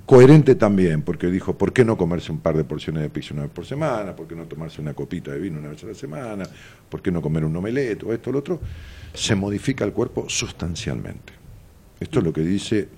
coherente 0.06 0.54
también, 0.54 1.02
porque 1.02 1.28
dijo, 1.28 1.56
¿por 1.56 1.72
qué 1.72 1.84
no 1.84 1.96
comerse 1.96 2.32
un 2.32 2.38
par 2.38 2.56
de 2.56 2.64
porciones 2.64 3.02
de 3.02 3.10
pizza 3.10 3.34
una 3.34 3.42
vez 3.42 3.50
por 3.50 3.64
semana? 3.64 4.14
¿Por 4.14 4.26
qué 4.26 4.34
no 4.34 4.44
tomarse 4.44 4.80
una 4.80 4.94
copita 4.94 5.30
de 5.32 5.38
vino 5.38 5.58
una 5.58 5.68
vez 5.68 5.82
a 5.84 5.88
la 5.88 5.94
semana? 5.94 6.44
¿Por 6.88 7.02
qué 7.02 7.10
no 7.10 7.22
comer 7.22 7.44
un 7.44 7.56
omelette 7.56 8.02
o 8.04 8.12
esto 8.12 8.30
o 8.30 8.32
lo 8.32 8.38
otro? 8.38 8.60
Se 9.12 9.34
modifica 9.34 9.84
el 9.84 9.92
cuerpo 9.92 10.26
sustancialmente. 10.28 11.32
Esto 12.00 12.18
es 12.18 12.24
lo 12.24 12.32
que 12.32 12.42
dice 12.42 12.88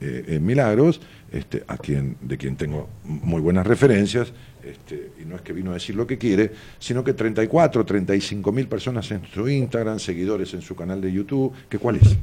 eh, 0.00 0.24
eh, 0.28 0.38
Milagros, 0.40 1.00
este, 1.30 1.64
a 1.66 1.76
quien, 1.78 2.16
de 2.20 2.36
quien 2.36 2.56
tengo 2.56 2.88
muy 3.04 3.40
buenas 3.40 3.66
referencias, 3.66 4.32
este, 4.66 5.10
y 5.20 5.24
no 5.24 5.36
es 5.36 5.42
que 5.42 5.52
vino 5.52 5.70
a 5.70 5.74
decir 5.74 5.94
lo 5.94 6.06
que 6.06 6.18
quiere, 6.18 6.52
sino 6.78 7.02
que 7.04 7.12
34, 7.14 7.84
35 7.84 8.52
mil 8.52 8.66
personas 8.68 9.10
en 9.10 9.22
su 9.26 9.48
Instagram, 9.48 9.98
seguidores 9.98 10.52
en 10.54 10.62
su 10.62 10.74
canal 10.76 11.00
de 11.00 11.12
YouTube, 11.12 11.52
que 11.68 11.78
cuál 11.78 11.96
es. 11.96 12.16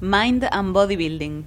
Mind 0.00 0.46
and 0.50 0.72
Bodybuilding. 0.72 1.44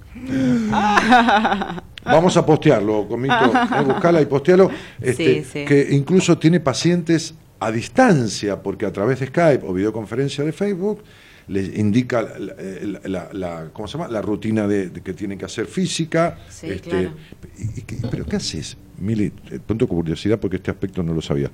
Vamos 2.04 2.36
a 2.36 2.46
postearlo, 2.46 3.06
Comito, 3.06 3.34
eh, 3.34 3.82
buscala 3.84 4.20
y 4.22 4.26
postealo, 4.26 4.70
este, 5.00 5.42
Sí, 5.44 5.50
sí. 5.52 5.64
que 5.66 5.88
incluso 5.90 6.38
tiene 6.38 6.58
pacientes 6.60 7.34
a 7.60 7.70
distancia, 7.70 8.62
porque 8.62 8.86
a 8.86 8.92
través 8.92 9.20
de 9.20 9.26
Skype 9.26 9.64
o 9.66 9.72
videoconferencia 9.74 10.42
de 10.44 10.52
Facebook 10.52 11.02
les 11.48 11.76
indica 11.78 12.22
la, 12.22 12.38
la- 12.38 13.00
la- 13.08 13.28
la- 13.32 13.70
¿cómo 13.72 13.88
se 13.88 13.98
llama? 13.98 14.08
la 14.10 14.22
rutina 14.22 14.66
de, 14.66 14.90
de 14.90 15.00
que 15.02 15.12
tienen 15.14 15.38
que 15.38 15.44
hacer 15.44 15.66
física. 15.66 16.38
Sí, 16.48 16.68
este, 16.70 16.88
claro. 16.90 17.12
y- 17.58 17.80
y 17.80 17.82
que- 17.82 17.96
¿Pero 18.10 18.24
qué 18.26 18.36
haces, 18.36 18.76
Mili? 18.98 19.32
Eh, 19.50 19.58
Punto 19.64 19.86
con 19.88 19.96
curiosidad, 19.98 20.38
porque 20.38 20.56
este 20.56 20.70
aspecto 20.70 21.02
no 21.02 21.12
lo 21.14 21.22
sabía. 21.22 21.50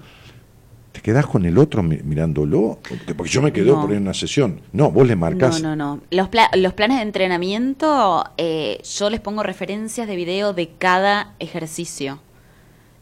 ¿Te 0.93 1.01
quedás 1.01 1.27
con 1.27 1.45
el 1.45 1.59
otro 1.59 1.83
mi- 1.83 1.99
mirándolo? 2.05 2.79
Porque 3.17 3.31
yo 3.33 3.43
me 3.43 3.53
quedo 3.53 3.75
No. 3.77 3.81
por 3.83 3.91
una 3.91 4.15
sesión. 4.15 4.61
No, 4.73 4.93
vos 4.93 5.07
le 5.07 5.17
marcás. 5.17 5.61
No, 5.61 5.75
no, 5.75 5.97
no. 5.97 6.03
Los, 6.11 6.29
pla- 6.29 6.51
los 6.55 6.73
planes 6.73 6.99
de 6.99 7.03
entrenamiento, 7.03 8.25
eh, 8.37 8.81
yo 8.99 9.11
les 9.11 9.21
pongo 9.21 9.43
referencias 9.43 10.07
de 10.07 10.15
video 10.17 10.53
de 10.53 10.69
cada 10.79 11.35
ejercicio. 11.41 12.21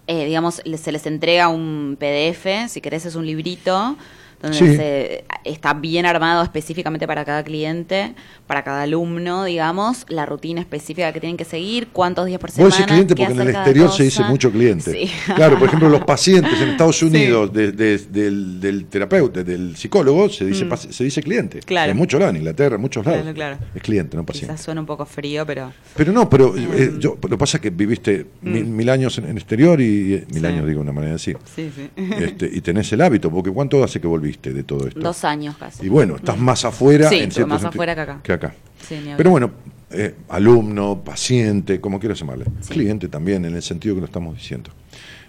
Eh, 0.06 0.24
digamos, 0.24 0.62
se 0.76 0.92
les 0.92 1.06
entrega 1.06 1.48
un 1.48 1.96
PDF, 2.00 2.68
si 2.68 2.80
querés 2.80 3.04
es 3.06 3.14
un 3.14 3.26
librito, 3.26 3.96
donde 4.40 4.58
Sí. 4.58 4.74
se- 4.74 5.24
está 5.44 5.74
bien 5.74 6.04
armado 6.06 6.42
específicamente 6.42 7.06
para 7.06 7.24
cada 7.24 7.44
cliente, 7.44 8.14
para 8.52 8.64
cada 8.64 8.82
alumno, 8.82 9.44
digamos, 9.44 10.04
la 10.10 10.26
rutina 10.26 10.60
específica 10.60 11.10
que 11.10 11.20
tienen 11.20 11.38
que 11.38 11.44
seguir, 11.46 11.88
cuántos 11.90 12.26
días 12.26 12.38
por 12.38 12.50
semana. 12.50 12.68
Vos 12.68 12.76
decís 12.76 12.86
cliente 12.92 13.16
porque 13.16 13.32
en 13.32 13.40
el 13.40 13.48
exterior 13.48 13.90
se 13.90 14.02
dice 14.02 14.22
mucho 14.24 14.52
cliente. 14.52 14.92
Sí. 14.92 15.10
Claro, 15.34 15.58
por 15.58 15.68
ejemplo, 15.68 15.88
los 15.88 16.04
pacientes 16.04 16.60
en 16.60 16.68
Estados 16.68 16.98
Sí. 16.98 17.06
Unidos 17.06 17.50
de- 17.50 17.72
de- 17.72 17.96
del, 17.96 18.60
del 18.60 18.84
terapeuta, 18.84 19.42
del 19.42 19.74
psicólogo, 19.74 20.28
se 20.28 20.44
dice, 20.44 20.66
Mm. 20.66 20.76
se 20.76 21.04
dice 21.04 21.22
cliente. 21.22 21.60
Claro. 21.60 21.92
En 21.92 21.96
muchos 21.96 22.20
lados, 22.20 22.34
en 22.34 22.42
Inglaterra, 22.42 22.74
en 22.74 22.82
muchos 22.82 23.06
lados. 23.06 23.22
Claro, 23.22 23.34
claro. 23.34 23.58
Es 23.74 23.80
cliente, 23.82 24.18
no 24.18 24.26
paciente. 24.26 24.52
Quizás 24.52 24.62
suena 24.66 24.82
un 24.82 24.86
poco 24.86 25.06
frío, 25.06 25.46
pero... 25.46 25.72
Pero 25.96 26.12
no, 26.12 26.28
pero 26.28 26.54
eh, 26.54 26.92
yo, 26.98 27.16
lo 27.22 27.28
que 27.30 27.38
pasa 27.38 27.56
es 27.56 27.62
que 27.62 27.70
viviste 27.70 28.26
mil, 28.42 28.66
mil 28.66 28.90
años 28.90 29.16
en 29.16 29.24
el 29.30 29.36
exterior 29.38 29.80
y 29.80 30.12
eh, 30.12 30.26
mil 30.30 30.42
Mm. 30.42 30.44
Sí. 30.44 30.46
años, 30.46 30.66
digo 30.66 30.80
una 30.82 30.92
manera 30.92 31.12
de 31.12 31.14
decir. 31.14 31.38
Sí, 31.56 31.70
sí. 31.74 31.88
Este, 32.18 32.50
y 32.52 32.60
tenés 32.60 32.92
el 32.92 33.00
hábito, 33.00 33.30
porque 33.30 33.50
¿cuánto 33.50 33.82
hace 33.82 33.98
que 33.98 34.06
volviste 34.06 34.52
de 34.52 34.62
todo 34.62 34.86
esto? 34.88 35.00
Dos 35.00 35.24
años 35.24 35.56
casi. 35.56 35.86
Y 35.86 35.88
bueno, 35.88 36.16
estás 36.16 36.36
más 36.38 36.66
afuera. 36.66 37.08
Sí, 37.08 37.26
en 37.34 37.48
más 37.48 37.64
afuera 37.64 37.94
que 37.94 38.00
acá. 38.02 38.20
Que 38.22 38.32
acá. 38.34 38.41
Sí. 38.80 39.00
Pero 39.16 39.30
bueno, 39.30 39.50
eh, 39.90 40.14
alumno, 40.28 41.02
paciente, 41.04 41.80
como 41.80 42.00
quieras 42.00 42.18
llamarle. 42.18 42.46
Sí. 42.60 42.74
Cliente 42.74 43.08
también, 43.08 43.44
en 43.44 43.54
el 43.54 43.62
sentido 43.62 43.94
que 43.94 44.00
lo 44.00 44.06
estamos 44.06 44.36
diciendo. 44.36 44.70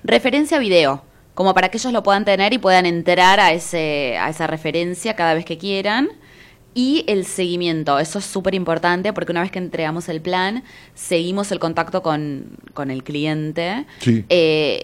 Referencia 0.03 0.59
video, 0.59 1.03
como 1.33 1.53
para 1.53 1.69
que 1.69 1.77
ellos 1.77 1.93
lo 1.93 2.03
puedan 2.03 2.25
tener 2.25 2.53
y 2.53 2.57
puedan 2.57 2.85
entrar 2.85 3.39
a, 3.39 3.53
ese, 3.53 4.17
a 4.17 4.29
esa 4.29 4.47
referencia 4.47 5.15
cada 5.15 5.33
vez 5.33 5.45
que 5.45 5.57
quieran. 5.57 6.09
Y 6.75 7.05
el 7.07 7.25
seguimiento, 7.25 7.99
eso 7.99 8.17
es 8.17 8.25
súper 8.25 8.55
importante 8.55 9.13
porque 9.13 9.31
una 9.31 9.41
vez 9.41 9.51
que 9.51 9.59
entregamos 9.59 10.09
el 10.09 10.21
plan, 10.21 10.63
seguimos 10.95 11.51
el 11.51 11.59
contacto 11.59 12.01
con, 12.01 12.57
con 12.73 12.89
el 12.89 13.03
cliente. 13.03 13.85
Sí. 13.99 14.25
Eh, 14.29 14.81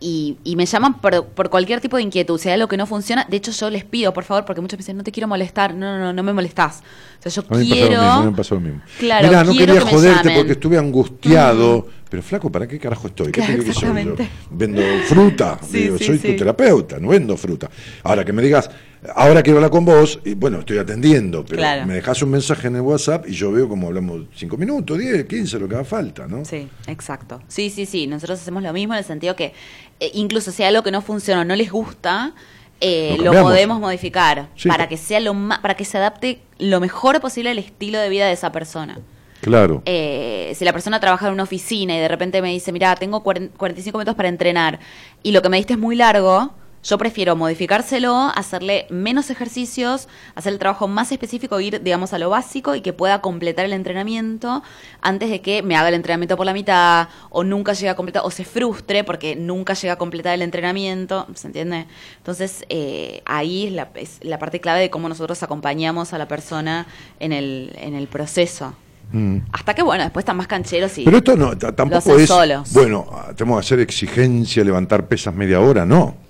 y, 0.00 0.36
y 0.44 0.56
me 0.56 0.66
llaman 0.66 1.00
por, 1.00 1.24
por 1.26 1.48
cualquier 1.50 1.80
tipo 1.80 1.96
de 1.96 2.02
inquietud. 2.02 2.38
Si 2.38 2.48
hay 2.48 2.54
algo 2.54 2.68
que 2.68 2.76
no 2.76 2.86
funciona, 2.86 3.24
de 3.28 3.36
hecho 3.36 3.50
yo 3.52 3.70
les 3.70 3.84
pido, 3.84 4.12
por 4.12 4.24
favor, 4.24 4.44
porque 4.44 4.60
muchos 4.60 4.76
me 4.78 4.82
dicen, 4.82 4.96
no 4.96 5.02
te 5.04 5.12
quiero 5.12 5.26
molestar. 5.28 5.74
No, 5.74 5.98
no, 5.98 6.04
no, 6.04 6.12
no 6.12 6.22
me 6.22 6.32
molestás. 6.32 6.82
O 7.18 7.22
sea, 7.28 7.32
yo 7.32 7.42
A 7.48 7.56
mí 7.58 7.64
me 7.68 7.74
pasó 7.74 7.86
quiero... 7.86 7.96
lo 7.96 8.02
mismo, 8.02 8.12
a 8.12 8.20
mí 8.24 8.30
me 8.30 8.36
pasó 8.36 8.54
lo 8.56 8.60
mismo. 8.60 8.80
Claro, 8.98 9.28
Mirá, 9.28 9.44
no 9.44 9.50
quiero 9.52 9.72
quería 9.74 9.88
que 9.88 9.94
joderte 9.96 10.30
porque 10.36 10.52
estuve 10.52 10.78
angustiado. 10.78 11.86
Pero 12.08 12.22
flaco, 12.22 12.52
¿para 12.52 12.68
qué 12.68 12.78
carajo 12.78 13.08
estoy? 13.08 13.32
¿Qué 13.32 13.40
Claro, 13.40 13.54
que 13.56 13.62
soy 13.62 13.64
yo? 13.66 13.70
exactamente. 13.98 14.28
Vendo 14.50 14.80
fruta, 15.08 15.58
Sí, 15.68 15.78
digo, 15.78 15.98
sí, 15.98 16.04
soy 16.04 16.18
sí. 16.18 16.28
tu 16.32 16.36
terapeuta, 16.36 16.98
no 17.00 17.08
vendo 17.08 17.36
fruta. 17.36 17.68
Ahora 18.04 18.24
que 18.24 18.32
me 18.32 18.42
digas, 18.42 18.70
ahora 19.14 19.42
quiero 19.42 19.58
hablar 19.58 19.70
con 19.70 19.84
vos, 19.84 20.18
y 20.24 20.34
bueno, 20.34 20.58
estoy 20.60 20.78
atendiendo, 20.78 21.44
pero 21.44 21.58
Claro. 21.58 21.86
me 21.86 21.94
dejas 21.94 22.22
un 22.22 22.30
mensaje 22.30 22.68
en 22.68 22.76
el 22.76 22.82
WhatsApp 22.82 23.28
y 23.28 23.32
yo 23.32 23.52
veo 23.52 23.68
como 23.68 23.86
hablamos 23.88 24.22
cinco 24.34 24.56
minutos, 24.56 24.98
10, 24.98 25.24
15, 25.26 25.58
lo 25.58 25.68
que 25.68 25.74
haga 25.76 25.84
falta, 25.84 26.26
¿no? 26.26 26.44
Sí, 26.44 26.68
exacto. 26.86 27.40
Sí, 27.48 27.70
sí, 27.70 27.86
sí. 27.86 28.06
Nosotros 28.06 28.40
hacemos 28.40 28.62
lo 28.62 28.72
mismo 28.72 28.94
en 28.94 28.98
el 28.98 29.04
sentido 29.04 29.36
que 29.36 29.52
eh, 30.00 30.10
incluso 30.14 30.50
si 30.52 30.62
hay 30.62 30.68
algo 30.70 30.82
que 30.82 30.90
no 30.90 31.00
funciona 31.02 31.42
o 31.42 31.44
no 31.44 31.54
les 31.56 31.70
gusta, 31.70 32.32
eh, 32.80 33.16
Lo 33.22 33.32
podemos 33.32 33.80
modificar 33.80 34.48
Sí. 34.54 34.68
para 34.68 34.86
que 34.86 34.98
sea 34.98 35.18
lo 35.20 35.32
ma- 35.32 35.62
para 35.62 35.74
que 35.76 35.86
se 35.86 35.96
adapte 35.96 36.40
lo 36.58 36.78
mejor 36.78 37.18
posible 37.22 37.48
al 37.48 37.58
estilo 37.58 37.98
de 37.98 38.10
vida 38.10 38.26
de 38.26 38.32
esa 38.34 38.52
persona. 38.52 38.98
Claro. 39.40 39.82
Eh, 39.86 40.52
si 40.56 40.64
la 40.66 40.72
persona 40.74 41.00
trabaja 41.00 41.26
en 41.28 41.32
una 41.32 41.44
oficina 41.44 41.96
y 41.96 42.00
de 42.00 42.08
repente 42.08 42.42
me 42.42 42.50
dice, 42.52 42.72
mira, 42.72 42.94
tengo 42.96 43.22
cuaren- 43.24 43.50
45 43.56 43.96
minutos 43.96 44.14
para 44.14 44.28
entrenar 44.28 44.78
y 45.22 45.32
lo 45.32 45.40
que 45.40 45.48
me 45.48 45.56
diste 45.56 45.72
es 45.72 45.78
muy 45.78 45.96
largo, 45.96 46.52
yo 46.86 46.98
prefiero 46.98 47.34
modificárselo, 47.34 48.30
hacerle 48.34 48.86
menos 48.90 49.30
ejercicios, 49.30 50.08
hacer 50.36 50.52
el 50.52 50.60
trabajo 50.60 50.86
más 50.86 51.10
específico, 51.10 51.58
ir, 51.58 51.82
digamos, 51.82 52.12
a 52.12 52.18
lo 52.18 52.30
básico 52.30 52.76
y 52.76 52.80
que 52.80 52.92
pueda 52.92 53.20
completar 53.20 53.64
el 53.64 53.72
entrenamiento 53.72 54.62
antes 55.02 55.28
de 55.30 55.40
que 55.40 55.64
me 55.64 55.74
haga 55.74 55.88
el 55.88 55.94
entrenamiento 55.94 56.36
por 56.36 56.46
la 56.46 56.52
mitad 56.52 57.08
o 57.30 57.42
nunca 57.42 57.72
llegue 57.72 57.88
a 57.88 57.96
completar 57.96 58.22
o 58.24 58.30
se 58.30 58.44
frustre 58.44 59.02
porque 59.02 59.34
nunca 59.34 59.74
llega 59.74 59.94
a 59.94 59.96
completar 59.96 60.34
el 60.34 60.42
entrenamiento, 60.42 61.26
¿se 61.34 61.48
entiende? 61.48 61.86
Entonces, 62.18 62.64
eh, 62.68 63.20
ahí 63.24 63.66
es 63.66 63.72
la, 63.72 63.88
es 63.96 64.18
la 64.22 64.38
parte 64.38 64.60
clave 64.60 64.80
de 64.80 64.90
cómo 64.90 65.08
nosotros 65.08 65.42
acompañamos 65.42 66.12
a 66.12 66.18
la 66.18 66.28
persona 66.28 66.86
en 67.18 67.32
el, 67.32 67.72
en 67.80 67.94
el 67.94 68.06
proceso. 68.06 68.74
Mm. 69.10 69.38
Hasta 69.52 69.74
que, 69.74 69.82
bueno, 69.82 70.04
después 70.04 70.22
están 70.22 70.36
más 70.36 70.46
cancheros 70.46 70.96
y... 70.98 71.04
Pero 71.04 71.18
esto 71.18 71.36
no, 71.36 71.56
tampoco 71.56 71.96
hacen 71.98 72.20
es. 72.20 72.28
solos. 72.28 72.72
Bueno, 72.72 73.06
tenemos 73.36 73.58
que 73.58 73.66
hacer 73.66 73.80
exigencia, 73.80 74.62
levantar 74.62 75.08
pesas 75.08 75.34
media 75.34 75.60
hora, 75.60 75.84
no. 75.84 76.25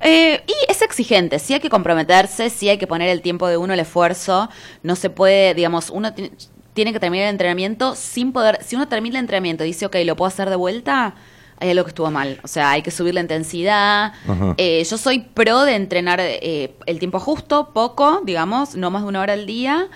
Eh, 0.00 0.42
y 0.46 0.70
es 0.70 0.82
exigente, 0.82 1.38
sí 1.38 1.54
hay 1.54 1.60
que 1.60 1.70
comprometerse, 1.70 2.50
sí 2.50 2.68
hay 2.68 2.78
que 2.78 2.86
poner 2.86 3.08
el 3.08 3.22
tiempo 3.22 3.48
de 3.48 3.56
uno, 3.56 3.72
el 3.74 3.80
esfuerzo. 3.80 4.48
No 4.82 4.94
se 4.96 5.10
puede, 5.10 5.54
digamos, 5.54 5.90
uno 5.90 6.12
ti- 6.12 6.30
tiene 6.74 6.92
que 6.92 7.00
terminar 7.00 7.26
el 7.28 7.30
entrenamiento 7.30 7.94
sin 7.94 8.32
poder... 8.32 8.58
Si 8.62 8.76
uno 8.76 8.86
termina 8.88 9.18
el 9.18 9.24
entrenamiento 9.24 9.64
y 9.64 9.68
dice, 9.68 9.86
ok, 9.86 9.96
lo 10.04 10.14
puedo 10.16 10.28
hacer 10.28 10.50
de 10.50 10.56
vuelta, 10.56 11.14
hay 11.58 11.70
algo 11.70 11.84
que 11.84 11.88
estuvo 11.88 12.10
mal. 12.10 12.38
O 12.44 12.48
sea, 12.48 12.70
hay 12.72 12.82
que 12.82 12.90
subir 12.90 13.14
la 13.14 13.22
intensidad. 13.22 14.12
Eh, 14.58 14.84
yo 14.84 14.98
soy 14.98 15.20
pro 15.20 15.62
de 15.62 15.74
entrenar 15.74 16.20
eh, 16.20 16.74
el 16.84 16.98
tiempo 16.98 17.18
justo, 17.18 17.70
poco, 17.72 18.20
digamos, 18.24 18.76
no 18.76 18.90
más 18.90 19.02
de 19.02 19.08
una 19.08 19.22
hora 19.22 19.32
al 19.32 19.46
día. 19.46 19.88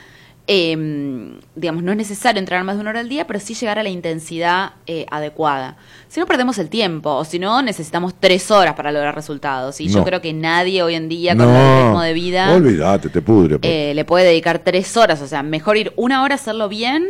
Eh, 0.47 1.39
digamos, 1.55 1.83
no 1.85 1.93
es 1.93 1.97
necesario 1.99 2.41
entrenar 2.41 2.65
más 2.65 2.75
de 2.75 2.81
una 2.81 2.91
hora 2.91 3.01
al 3.01 3.09
día, 3.09 3.27
pero 3.27 3.39
sí 3.39 3.55
llegar 3.55 3.79
a 3.79 3.83
la 3.85 3.89
intensidad 3.89 4.73
eh, 4.87 5.07
adecuada. 5.11 5.77
Si 6.09 6.19
no, 6.19 6.27
perdemos 6.27 6.59
el 6.59 6.69
tiempo, 6.69 7.11
o 7.15 7.25
si 7.25 7.39
no, 7.39 7.63
necesitamos 7.63 8.15
tres 8.19 8.51
horas 8.51 8.75
para 8.75 8.91
lograr 8.91 9.15
resultados. 9.15 9.81
Y 9.81 9.89
yo 9.89 9.99
No. 10.01 10.05
creo 10.05 10.21
que 10.21 10.33
nadie 10.33 10.83
hoy 10.83 10.97
en 10.97 11.09
día, 11.09 11.37
con 11.37 11.49
el 11.49 11.85
ritmo 11.85 12.01
de 12.03 12.13
vida, 12.15 12.53
Olvídate, 12.55 13.09
te 13.11 13.23
pudre. 13.23 13.59
pues. 13.61 13.73
eh, 13.73 13.93
le 13.95 14.05
puede 14.05 14.25
dedicar 14.27 14.59
tres 14.59 14.97
horas. 14.97 15.23
O 15.23 15.29
sea, 15.29 15.43
mejor 15.45 15.77
ir 15.77 15.93
una 15.97 16.23
hora 16.25 16.35
a 16.35 16.39
hacerlo 16.39 16.69
bien, 16.69 17.07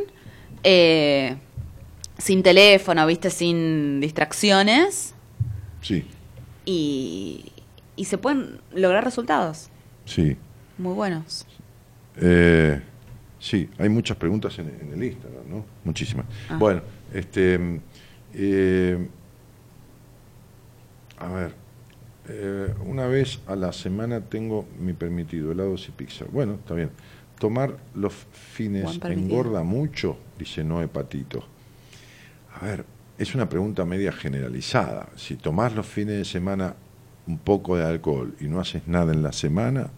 eh, 0.62 1.37
sin 2.18 2.43
teléfono, 2.43 3.07
viste, 3.07 3.31
sin 3.31 4.01
distracciones, 4.01 5.14
Sí, 5.81 6.05
y, 6.66 7.47
y 7.97 8.05
se 8.05 8.18
pueden 8.18 8.61
lograr 8.74 9.03
resultados 9.03 9.70
sí. 10.05 10.37
muy 10.76 10.93
buenos. 10.93 11.47
Eh, 12.20 12.83
sí, 13.41 13.68
hay 13.78 13.88
muchas 13.88 14.16
preguntas 14.16 14.57
en, 14.61 14.68
en 14.68 14.93
el 14.93 15.03
Instagram, 15.03 15.43
¿no? 15.51 15.64
Muchísimas. 15.84 16.26
Ah. 16.49 16.57
Bueno, 16.59 16.82
este. 17.12 17.80
eh, 18.34 19.09
a 21.18 21.28
ver. 21.32 21.53
eh, 22.28 22.72
una 22.86 23.07
vez 23.07 23.41
a 23.47 23.57
la 23.57 23.72
semana 23.72 24.20
tengo 24.20 24.66
mi 24.78 24.93
permitido, 24.93 25.51
helados 25.53 25.88
y 25.88 25.91
pizza. 25.91 26.24
Bueno, 26.30 26.55
está 26.55 26.74
bien. 26.74 26.91
Tomar 27.38 27.76
los 27.95 28.12
fines 28.12 29.01
engorda 29.05 29.62
mucho, 29.62 30.16
dice 30.38 30.62
Noé 30.62 30.88
Patito. 30.88 31.43
A 32.61 32.66
ver, 32.66 32.84
es 33.18 33.34
una 33.34 33.49
pregunta 33.49 33.84
media 33.86 34.12
generalizada. 34.12 35.09
Si 35.16 35.36
tomás 35.36 35.74
los 35.74 35.86
fines 35.86 36.16
de 36.18 36.24
semana 36.26 36.74
un 37.26 37.38
poco 37.38 37.76
de 37.76 37.84
alcohol 37.84 38.34
y 38.41 38.45
no 38.45 38.61
haces 38.61 38.86
nada 38.86 39.12
en 39.12 39.22
la 39.22 39.32
semana, 39.32 39.88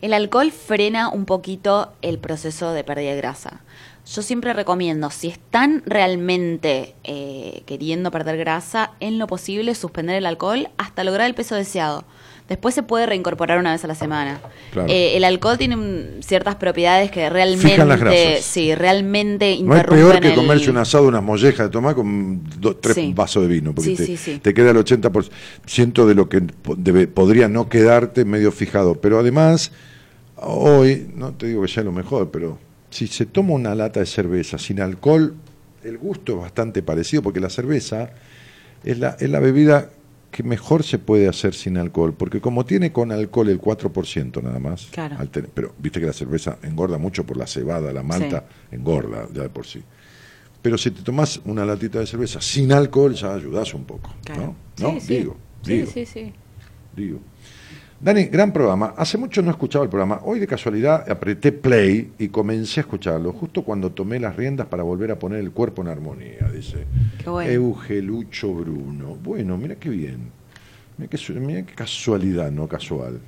El 0.00 0.12
alcohol 0.12 0.52
frena 0.52 1.08
un 1.08 1.24
poquito 1.24 1.92
el 2.02 2.18
proceso 2.18 2.72
de 2.72 2.84
pérdida 2.84 3.10
de 3.10 3.16
grasa. 3.16 3.62
Yo 4.06 4.22
siempre 4.22 4.54
recomiendo, 4.54 5.10
si 5.10 5.28
están 5.28 5.82
realmente 5.84 6.94
eh, 7.04 7.62
queriendo 7.66 8.10
perder 8.10 8.38
grasa, 8.38 8.92
en 9.00 9.18
lo 9.18 9.26
posible 9.26 9.74
suspender 9.74 10.16
el 10.16 10.26
alcohol 10.26 10.70
hasta 10.78 11.04
lograr 11.04 11.26
el 11.26 11.34
peso 11.34 11.54
deseado. 11.54 12.04
Después 12.48 12.74
se 12.74 12.82
puede 12.82 13.04
reincorporar 13.04 13.58
una 13.58 13.72
vez 13.72 13.84
a 13.84 13.86
la 13.88 13.94
semana. 13.94 14.40
Claro. 14.72 14.88
Eh, 14.88 15.16
el 15.18 15.24
alcohol 15.24 15.58
tiene 15.58 15.76
mm, 15.76 16.22
ciertas 16.22 16.54
propiedades 16.56 17.10
que 17.10 17.20
Fijan 17.28 17.88
las 17.88 18.00
realmente, 18.00 18.30
grasas. 18.30 18.44
sí, 18.44 18.74
realmente 18.74 19.44
No 19.60 19.74
hay 19.74 19.80
interrumpen 19.80 19.96
peor 19.98 20.20
que 20.20 20.28
el- 20.28 20.34
comerse 20.34 20.70
un 20.70 20.78
asado, 20.78 21.08
unas 21.08 21.22
mollejas 21.22 21.66
de 21.66 21.70
tomar 21.70 21.94
con 21.94 22.42
do- 22.58 22.74
tres 22.76 22.94
Sí. 22.94 23.12
vasos 23.14 23.42
de 23.42 23.48
vino, 23.48 23.74
porque 23.74 23.90
Sí, 23.90 23.96
te, 23.96 24.06
sí, 24.06 24.16
sí. 24.16 24.38
te 24.42 24.54
queda 24.54 24.70
el 24.70 24.78
80% 24.78 26.06
de 26.06 26.14
lo 26.14 26.28
que 26.30 26.40
debe- 26.78 27.06
podría 27.06 27.48
no 27.48 27.68
quedarte 27.68 28.24
medio 28.24 28.50
fijado. 28.50 28.94
Pero 28.94 29.18
además, 29.18 29.70
hoy, 30.36 31.10
no 31.14 31.32
te 31.32 31.46
digo 31.48 31.62
que 31.62 31.68
sea 31.68 31.82
lo 31.82 31.92
mejor, 31.92 32.30
pero 32.30 32.58
si 32.90 33.06
se 33.08 33.26
toma 33.26 33.52
una 33.52 33.74
lata 33.74 34.00
de 34.00 34.06
cerveza 34.06 34.56
sin 34.58 34.80
alcohol, 34.80 35.34
el 35.84 35.98
gusto 35.98 36.32
es 36.36 36.40
bastante 36.40 36.82
parecido, 36.82 37.22
porque 37.22 37.40
la 37.40 37.50
cerveza 37.50 38.10
es 38.84 38.98
la, 38.98 39.16
es 39.20 39.28
la 39.28 39.40
bebida 39.40 39.90
que 40.30 40.42
mejor 40.42 40.82
se 40.84 40.98
puede 40.98 41.26
hacer 41.28 41.54
sin 41.54 41.78
alcohol, 41.78 42.12
porque 42.14 42.40
como 42.40 42.64
tiene 42.66 42.92
con 42.92 43.12
alcohol 43.12 43.48
el 43.48 43.60
4% 43.60 44.42
nada 44.42 44.58
más, 44.58 44.86
Claro. 44.86 45.16
al 45.18 45.30
tener- 45.30 45.50
pero 45.54 45.74
viste 45.78 46.00
que 46.00 46.06
la 46.06 46.12
cerveza 46.12 46.58
engorda 46.62 46.98
mucho 46.98 47.24
por 47.24 47.36
la 47.36 47.46
cebada, 47.46 47.92
la 47.92 48.02
malta, 48.02 48.44
engorda 48.70 49.26
ya 49.32 49.42
de 49.42 49.48
por 49.48 49.66
sí. 49.66 49.82
Pero 50.60 50.76
si 50.76 50.90
te 50.90 51.02
tomas 51.02 51.40
una 51.44 51.64
latita 51.64 52.00
de 52.00 52.06
cerveza 52.06 52.40
sin 52.40 52.72
alcohol, 52.72 53.14
ya 53.14 53.32
ayudas 53.32 53.72
un 53.74 53.84
poco. 53.84 54.12
Claro. 54.24 54.54
¿No? 54.78 54.92
¿No? 54.92 55.00
Sí, 55.00 55.06
sí. 55.06 55.14
Digo, 55.14 55.36
Sí, 55.62 55.86
sí, 55.86 56.06
sí. 56.06 56.32
digo. 56.94 57.20
Dani, 58.00 58.24
gran 58.26 58.52
programa. 58.52 58.94
Hace 58.96 59.18
mucho 59.18 59.42
no 59.42 59.50
escuchaba 59.50 59.82
el 59.84 59.90
programa. 59.90 60.20
Hoy 60.22 60.38
de 60.38 60.46
casualidad 60.46 61.10
apreté 61.10 61.50
play 61.50 62.12
y 62.18 62.28
comencé 62.28 62.78
a 62.80 62.82
escucharlo, 62.82 63.32
justo 63.32 63.62
cuando 63.62 63.90
tomé 63.90 64.20
las 64.20 64.36
riendas 64.36 64.68
para 64.68 64.84
volver 64.84 65.10
a 65.10 65.18
poner 65.18 65.40
el 65.40 65.50
cuerpo 65.50 65.82
en 65.82 65.88
armonía, 65.88 66.48
dice. 66.54 66.86
Qué 67.22 67.28
bueno. 67.28 67.50
Eugelucho 67.50 68.54
Bruno. 68.54 69.16
Bueno, 69.16 69.56
mira 69.58 69.74
qué 69.74 69.88
bien. 69.88 70.30
Mira 70.96 71.10
qué, 71.10 71.16
su- 71.16 71.32
mira 71.34 71.62
qué 71.66 71.74
casualidad, 71.74 72.52
no 72.52 72.68
casual. 72.68 73.18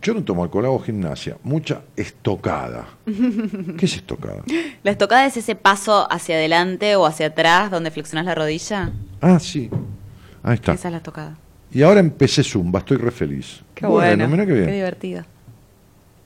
Yo 0.00 0.14
no 0.14 0.22
tomo 0.24 0.42
alcohol, 0.42 0.64
hago 0.66 0.78
gimnasia. 0.78 1.36
Mucha 1.42 1.82
estocada. 1.94 2.86
¿Qué 3.04 3.84
es 3.84 3.96
estocada? 3.96 4.44
¿La 4.82 4.92
estocada 4.92 5.26
es 5.26 5.36
ese 5.36 5.56
paso 5.56 6.10
hacia 6.10 6.36
adelante 6.36 6.96
o 6.96 7.04
hacia 7.04 7.26
atrás 7.26 7.70
donde 7.70 7.90
flexionas 7.90 8.24
la 8.24 8.34
rodilla? 8.34 8.92
Ah, 9.20 9.38
sí. 9.40 9.68
Ahí 10.42 10.54
está. 10.54 10.72
Esa 10.72 10.88
es 10.88 10.92
la 10.92 10.98
estocada. 10.98 11.36
Y 11.72 11.82
ahora 11.82 12.00
empecé 12.00 12.42
Zumba, 12.42 12.80
estoy 12.80 12.96
re 12.96 13.10
feliz. 13.10 13.62
Qué 13.74 13.86
bueno, 13.86 14.28
qué 14.28 14.52
bien. 14.52 14.66
qué 14.66 14.72
divertido. 14.72 15.24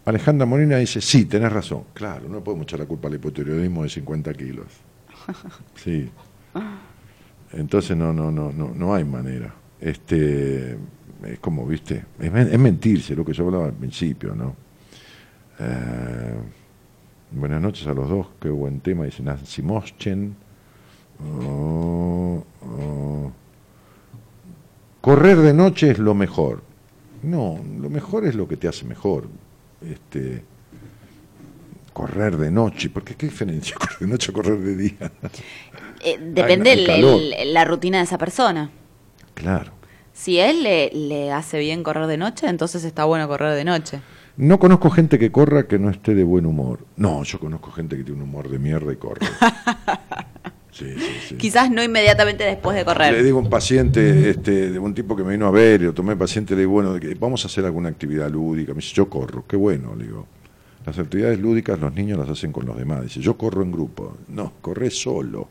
Alejandra 0.05 0.47
Molina 0.47 0.76
dice, 0.76 1.01
sí, 1.01 1.24
tenés 1.24 1.53
razón. 1.53 1.84
Claro, 1.95 2.28
no 2.28 2.43
podemos 2.43 2.64
echar 2.64 2.80
la 2.80 2.86
culpa 2.86 3.09
al 3.09 3.14
hipotiroidismo 3.14 3.82
de 3.82 3.88
50 3.88 4.34
kilos. 4.34 4.66
Sí. 5.76 6.11
Entonces 7.53 7.97
no, 7.97 8.12
no, 8.12 8.30
no, 8.30 8.53
no, 8.53 8.72
no 8.74 8.95
hay 8.95 9.05
manera. 9.05 9.53
Este, 9.80 10.76
es 11.24 11.38
como, 11.41 11.66
viste, 11.66 12.05
es 12.18 12.59
mentirse 12.59 13.14
lo 13.14 13.24
que 13.24 13.32
yo 13.32 13.47
hablaba 13.47 13.66
al 13.66 13.72
principio, 13.72 14.34
¿no? 14.34 14.55
Eh, 15.59 16.34
buenas 17.32 17.61
noches 17.61 17.86
a 17.86 17.95
los 17.95 18.09
dos, 18.09 18.26
qué 18.41 18.49
buen 18.49 18.80
tema, 18.80 19.05
dice 19.05 19.22
Nancy 19.22 19.62
Moschen. 19.62 20.34
Oh, 21.22 22.45
oh. 22.62 23.32
Correr 25.01 25.39
de 25.39 25.55
noche 25.55 25.91
es 25.91 25.99
lo 25.99 26.15
mejor. 26.15 26.63
No, 27.23 27.59
lo 27.81 27.91
mejor 27.91 28.27
es 28.27 28.35
lo 28.35 28.47
que 28.49 28.57
te 28.57 28.69
hace 28.69 28.85
mejor. 28.85 29.29
Este, 29.87 30.43
correr 31.93 32.37
de 32.37 32.51
noche, 32.51 32.91
porque 32.91 33.15
qué 33.15 33.27
diferencia 33.27 33.77
correr 33.79 33.99
de 34.01 34.07
noche 34.07 34.31
o 34.31 34.35
correr 34.35 34.59
de 34.59 34.77
día. 34.77 35.13
Eh, 36.05 36.19
depende 36.21 36.73
el 36.73 36.89
el- 36.91 37.33
el- 37.35 37.55
la 37.55 37.65
rutina 37.65 37.99
de 37.99 38.05
esa 38.05 38.19
persona. 38.19 38.71
claro. 39.35 39.73
Si 40.13 40.39
a 40.39 40.51
él 40.51 40.65
le, 40.65 40.91
le 40.93 41.33
hace 41.33 41.59
bien 41.59 41.83
correr 41.83 42.07
de 42.07 42.19
noche, 42.19 42.47
entonces 42.47 42.85
está 42.85 43.05
bueno 43.07 43.27
correr 43.27 43.55
de 43.55 43.65
noche. 43.65 44.01
No 44.37 44.59
conozco 44.59 44.91
gente 44.91 45.19
que 45.19 45.33
corra 45.33 45.67
que 45.67 45.79
no 45.79 45.89
esté 45.89 46.15
de 46.15 46.25
buen 46.25 46.45
humor. 46.45 46.81
No, 46.97 47.23
yo 47.23 47.39
conozco 47.41 47.71
gente 47.71 47.97
que 47.97 48.05
tiene 48.05 48.21
un 48.23 48.29
humor 48.29 48.51
de 48.51 48.59
mierda 48.59 48.93
y 48.93 48.97
corre. 48.97 49.21
Sí, 50.73 50.87
sí, 50.97 51.07
sí. 51.29 51.35
Quizás 51.37 51.71
no 51.71 51.83
inmediatamente 51.83 52.45
después 52.45 52.77
de 52.77 52.85
correr. 52.85 53.12
Le 53.12 53.23
digo 53.23 53.39
a 53.39 53.43
un 53.43 53.51
paciente, 53.51 54.31
este, 54.31 54.71
de 54.71 54.79
un 54.79 54.95
tipo 54.95 55.16
que 55.16 55.25
me 55.25 55.33
vino 55.33 55.47
a 55.47 55.51
ver 55.51 55.81
lo 55.83 55.93
tomé 55.93 56.14
paciente, 56.16 56.55
le 56.55 56.61
digo, 56.61 56.73
bueno, 56.73 56.97
vamos 57.18 57.45
a 57.45 57.49
hacer 57.49 57.64
alguna 57.64 57.89
actividad 57.89 58.31
lúdica. 58.31 58.73
Me 58.73 58.81
dice, 58.81 58.95
yo 58.95 59.09
corro, 59.09 59.45
qué 59.49 59.57
bueno, 59.57 59.95
le 59.97 60.05
digo. 60.05 60.27
Las 60.87 60.99
actividades 60.99 61.39
lúdicas 61.39 61.79
los 61.79 61.93
niños 61.95 62.18
las 62.18 62.31
hacen 62.31 62.53
con 62.53 62.64
los 62.64 62.75
demás. 62.77 63.03
Dice, 63.03 63.21
yo 63.21 63.37
corro 63.37 63.62
en 63.62 63.71
grupo. 63.71 64.16
No, 64.29 64.55
corre 64.62 64.91
solo. 64.91 65.49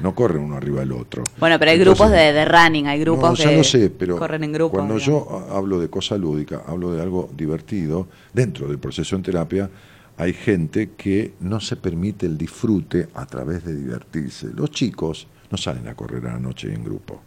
No 0.00 0.14
corren 0.14 0.42
uno 0.42 0.56
arriba 0.56 0.80
del 0.80 0.92
otro. 0.92 1.24
Bueno, 1.38 1.58
pero 1.58 1.70
hay 1.70 1.78
Entonces- 1.78 1.98
grupos 2.06 2.12
de, 2.12 2.32
de 2.32 2.44
running, 2.44 2.86
hay 2.86 3.00
grupos 3.00 3.30
no, 3.30 3.34
ya 3.36 3.50
que 3.50 3.56
lo 3.56 3.64
sé, 3.64 3.90
pero 3.90 4.18
corren 4.18 4.44
en 4.44 4.52
grupo. 4.52 4.76
cuando 4.76 4.96
digamos. 4.98 5.26
yo 5.28 5.48
a- 5.50 5.56
hablo 5.56 5.80
de 5.80 5.88
cosa 5.88 6.18
lúdica, 6.18 6.62
hablo 6.66 6.92
de 6.92 7.00
algo 7.02 7.30
divertido, 7.34 8.06
dentro 8.34 8.68
del 8.68 8.78
proceso 8.78 9.16
en 9.16 9.22
terapia 9.22 9.70
hay 10.18 10.32
gente 10.32 10.90
que 10.96 11.34
no 11.40 11.60
se 11.60 11.76
permite 11.76 12.26
el 12.26 12.38
disfrute 12.38 13.08
a 13.14 13.26
través 13.26 13.64
de 13.64 13.74
divertirse. 13.74 14.48
Los 14.54 14.70
chicos 14.70 15.26
no 15.50 15.56
salen 15.58 15.86
a 15.88 15.94
correr 15.94 16.26
a 16.26 16.32
la 16.34 16.38
noche 16.40 16.72
en 16.72 16.82
grupo. 16.84 17.22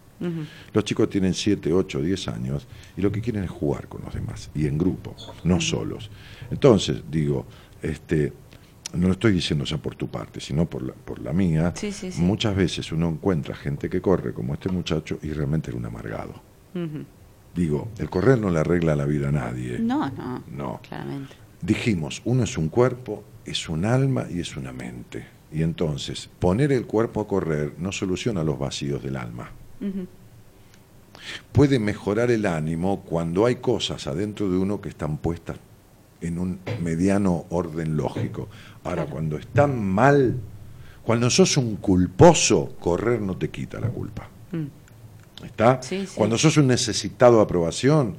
Los 0.73 0.83
chicos 0.83 1.09
tienen 1.09 1.33
7, 1.33 1.71
8, 1.71 2.01
10 2.01 2.27
años 2.27 2.67
y 2.97 3.01
lo 3.01 3.09
que 3.09 3.21
quieren 3.21 3.45
es 3.45 3.49
jugar 3.49 3.87
con 3.87 4.01
los 4.03 4.13
demás 4.13 4.49
y 4.53 4.67
en 4.67 4.77
grupo, 4.77 5.15
no 5.45 5.61
solos. 5.61 6.09
Entonces, 6.51 7.03
digo, 7.09 7.45
este, 7.81 8.33
no 8.95 9.07
lo 9.07 9.13
estoy 9.13 9.31
diciendo 9.31 9.63
ya 9.63 9.77
por 9.77 9.95
tu 9.95 10.09
parte, 10.09 10.41
sino 10.41 10.65
por 10.65 10.81
la, 10.83 10.91
por 10.93 11.21
la 11.21 11.31
mía. 11.31 11.71
Sí, 11.75 11.93
sí, 11.93 12.11
sí. 12.11 12.21
Muchas 12.21 12.53
veces 12.53 12.91
uno 12.91 13.07
encuentra 13.07 13.55
gente 13.55 13.89
que 13.89 14.01
corre 14.01 14.33
como 14.33 14.53
este 14.55 14.67
muchacho 14.67 15.19
y 15.21 15.31
realmente 15.31 15.69
es 15.71 15.77
un 15.77 15.85
amargado. 15.85 16.33
Digo, 17.55 17.89
el 17.97 18.09
correr 18.09 18.39
no 18.39 18.49
le 18.49 18.59
arregla 18.59 18.95
la 18.97 19.05
vida 19.05 19.29
a 19.29 19.31
nadie. 19.31 19.79
No, 19.79 20.09
no, 20.09 20.43
No. 20.51 20.81
claramente. 20.87 21.35
Dijimos, 21.61 22.21
uno 22.25 22.43
es 22.43 22.57
un 22.57 22.69
cuerpo, 22.69 23.23
es 23.45 23.67
un 23.69 23.85
alma 23.85 24.25
y 24.29 24.39
es 24.39 24.55
una 24.55 24.71
mente. 24.71 25.25
Y 25.51 25.63
entonces, 25.63 26.29
poner 26.39 26.71
el 26.71 26.85
cuerpo 26.85 27.21
a 27.21 27.27
correr 27.27 27.73
no 27.79 27.91
soluciona 27.91 28.43
los 28.43 28.57
vacíos 28.59 29.01
del 29.03 29.17
alma. 29.17 29.51
Puede 31.51 31.79
mejorar 31.79 32.31
el 32.31 32.45
ánimo 32.45 33.01
cuando 33.01 33.45
hay 33.45 33.55
cosas 33.57 34.07
adentro 34.07 34.49
de 34.49 34.57
uno 34.57 34.79
que 34.79 34.89
están 34.89 35.17
puestas 35.17 35.57
en 36.21 36.37
un 36.39 36.59
mediano 36.81 37.45
orden 37.49 37.97
lógico. 37.97 38.47
Ahora, 38.83 39.03
Claro. 39.03 39.09
cuando 39.11 39.37
están 39.37 39.83
mal, 39.83 40.37
cuando 41.03 41.29
sos 41.29 41.57
un 41.57 41.77
culposo, 41.77 42.75
correr 42.79 43.21
no 43.21 43.37
te 43.37 43.49
quita 43.49 43.79
la 43.79 43.89
culpa. 43.89 44.29
Mm. 44.51 45.45
¿Está? 45.45 45.81
Sí, 45.81 46.05
sí. 46.05 46.13
Cuando 46.15 46.37
sos 46.37 46.57
un 46.57 46.67
necesitado 46.67 47.37
de 47.37 47.43
aprobación, 47.43 48.15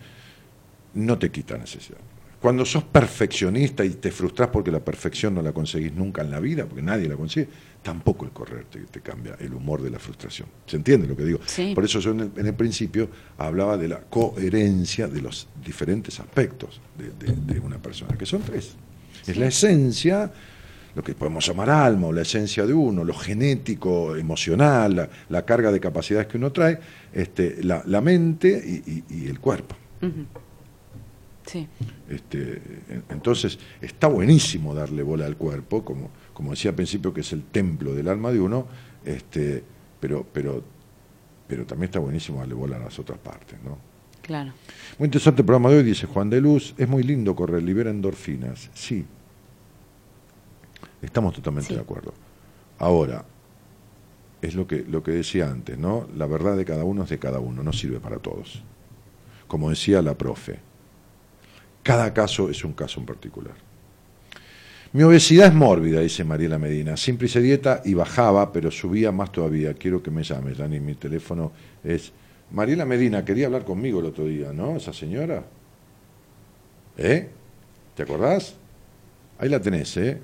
no 0.95 1.18
te 1.18 1.30
quita 1.30 1.57
necesidad. 1.57 1.99
Cuando 2.41 2.64
sos 2.64 2.84
perfeccionista 2.84 3.84
y 3.84 3.91
te 3.91 4.11
frustras 4.11 4.49
porque 4.49 4.70
la 4.70 4.80
perfección 4.80 5.34
no 5.34 5.43
la 5.43 5.53
conseguís 5.53 5.93
nunca 5.93 6.22
en 6.22 6.30
la 6.30 6.41
vida, 6.41 6.64
porque 6.64 6.80
nadie 6.82 7.07
la 7.07 7.16
consigue, 7.16 7.49
tampoco 7.82 8.24
el 8.24 8.30
correr 8.30 8.64
te, 8.64 8.78
te 8.80 9.01
cambia 9.03 9.36
el 9.41 9.53
humor 9.53 9.82
de 9.82 9.91
la 9.91 9.99
frustración. 9.99 10.49
¿Se 10.66 10.76
entiende 10.76 11.07
lo 11.07 11.14
que 11.14 11.24
digo? 11.24 11.41
Sí. 11.45 11.72
Por 11.74 11.84
eso 11.84 12.01
yo 12.01 12.12
en 12.12 12.20
el, 12.20 12.30
en 12.36 12.47
el 12.47 12.55
principio 12.55 13.11
hablaba 13.36 13.76
de 13.76 13.88
la 13.88 14.01
coherencia 14.01 15.07
de 15.07 15.20
los 15.20 15.49
diferentes 15.62 16.18
aspectos 16.18 16.80
de, 16.97 17.11
de- 17.26 17.36
de 17.55 17.61
una 17.61 17.76
persona, 17.76 18.16
que 18.16 18.24
son 18.24 18.41
tres. 18.41 18.74
Es 19.26 19.36
la 19.36 19.47
esencia, 19.49 20.32
lo 20.95 21.03
que 21.05 21.14
podemos 21.14 21.47
llamar 21.47 21.68
alma 21.68 22.07
o 22.07 22.12
la 22.12 22.22
esencia 22.22 22.64
de 22.64 22.72
uno, 22.72 23.05
lo 23.05 23.12
genético, 23.12 24.16
emocional, 24.16 24.97
la, 24.97 25.11
la 25.28 25.45
carga 25.45 25.70
de 25.70 25.78
capacidades 25.78 26.26
que 26.26 26.38
uno 26.38 26.51
trae, 26.53 26.78
este, 27.12 27.62
la, 27.62 27.82
la 27.84 28.01
mente 28.01 28.49
y, 28.64 28.91
y- 28.91 29.24
y 29.24 29.26
el 29.28 29.38
cuerpo. 29.41 29.76
Ujú. 30.01 30.24
Sí. 31.51 31.67
Este, 32.09 32.63
en- 32.89 33.05
entonces, 33.09 33.59
está 33.81 34.07
buenísimo 34.07 34.73
darle 34.75 35.03
bola 35.03 35.27
al 35.27 35.37
cuerpo, 35.37 35.85
como, 35.85 36.11
como 36.33 36.51
decía 36.53 36.71
al 36.71 36.75
principio, 36.77 37.13
que 37.13 37.23
es 37.23 37.33
el 37.33 37.43
templo 37.45 37.93
del 37.95 38.09
alma 38.09 38.31
de 38.31 38.41
uno, 38.41 38.67
este, 39.05 39.65
pero, 39.99 40.25
pero, 40.33 40.63
pero 41.49 41.67
también 41.67 41.87
está 41.89 41.99
buenísimo 41.99 42.39
darle 42.39 42.55
bola 42.55 42.77
a 42.77 42.81
las 42.81 42.99
otras 42.99 43.19
partes. 43.19 43.59
¿no? 43.65 43.79
Claro. 44.23 44.53
Muy 44.99 45.07
interesante 45.07 45.43
el 45.43 45.47
programa 45.47 45.71
de 45.71 45.79
hoy, 45.79 45.83
dice 45.83 46.07
Juan 46.07 46.31
de 46.31 46.41
Luz, 46.41 46.75
es 46.79 46.89
muy 46.89 47.03
lindo 47.03 47.35
correr, 47.35 47.63
libera 47.63 47.91
endorfinas. 47.91 48.71
Sí, 48.75 49.05
estamos 51.03 51.35
totalmente 51.35 51.69
Sí. 51.71 51.75
de 51.75 51.81
acuerdo. 51.81 52.13
Ahora, 52.79 53.25
es 54.43 54.55
lo 54.55 54.67
que, 54.67 54.85
lo 54.89 55.03
que 55.03 55.11
decía 55.11 55.51
antes, 55.51 55.77
¿no? 55.79 56.07
La 56.17 56.27
verdad 56.27 56.57
de 56.57 56.65
cada 56.65 56.85
uno 56.85 57.03
es 57.05 57.11
de 57.11 57.19
cada 57.19 57.41
uno, 57.41 57.63
no 57.63 57.73
sirve 57.73 58.01
para 58.01 58.19
todos. 58.19 58.63
Como 59.49 59.69
decía 59.71 60.01
la 60.01 60.15
profe, 60.17 60.61
cada 61.83 62.12
caso 62.12 62.51
es 62.51 62.64
un 62.64 62.72
caso 62.72 63.01
en 63.01 63.07
particular. 63.07 63.55
Mi 64.93 65.05
obesidad 65.05 65.47
es 65.47 65.55
mórbida, 65.55 66.01
dice 66.01 66.24
Mariela 66.24 66.59
Medina. 66.59 66.97
Siempre 66.97 67.26
hice 67.26 67.41
dieta 67.41 67.81
y 67.85 67.95
bajaba, 67.95 68.53
pero 68.53 68.72
subía 68.72 69.12
más 69.12 69.31
todavía. 69.31 69.72
Quiero 69.74 70.03
que 70.03 70.11
me 70.11 70.24
llames, 70.24 70.59
Dani. 70.59 70.81
Mi 70.81 70.95
teléfono 70.95 71.53
es. 71.85 72.12
Mariela 72.51 72.85
Medina, 72.85 73.24
quería 73.24 73.47
hablar 73.47 73.64
conmigo 73.64 74.01
el 74.01 74.07
otro 74.07 74.24
día, 74.24 74.53
¿no? 74.53 74.76
Esa 74.76 74.93
señora. 74.93 75.45
¿Eh? 76.97 77.28
¿Te 77.95 78.03
acordás? 78.03 78.57
Ahí 79.39 79.49
la 79.49 79.61
tenés, 79.61 79.97
¿eh? 79.97 80.18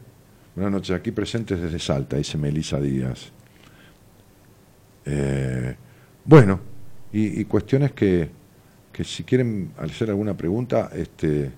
Buenas 0.56 0.72
noches, 0.72 0.96
aquí 0.96 1.12
presentes 1.12 1.60
desde 1.60 1.78
Salta, 1.78 2.16
dice 2.16 2.36
Melisa 2.36 2.80
Díaz. 2.80 3.30
Eh, 5.04 5.76
bueno, 6.24 6.58
y, 7.12 7.40
y 7.40 7.44
cuestiones 7.44 7.92
que, 7.92 8.28
que 8.96 9.04
si 9.04 9.24
quieren 9.24 9.72
hacer 9.76 10.08
alguna 10.08 10.34
pregunta, 10.34 10.88
este. 10.94 11.50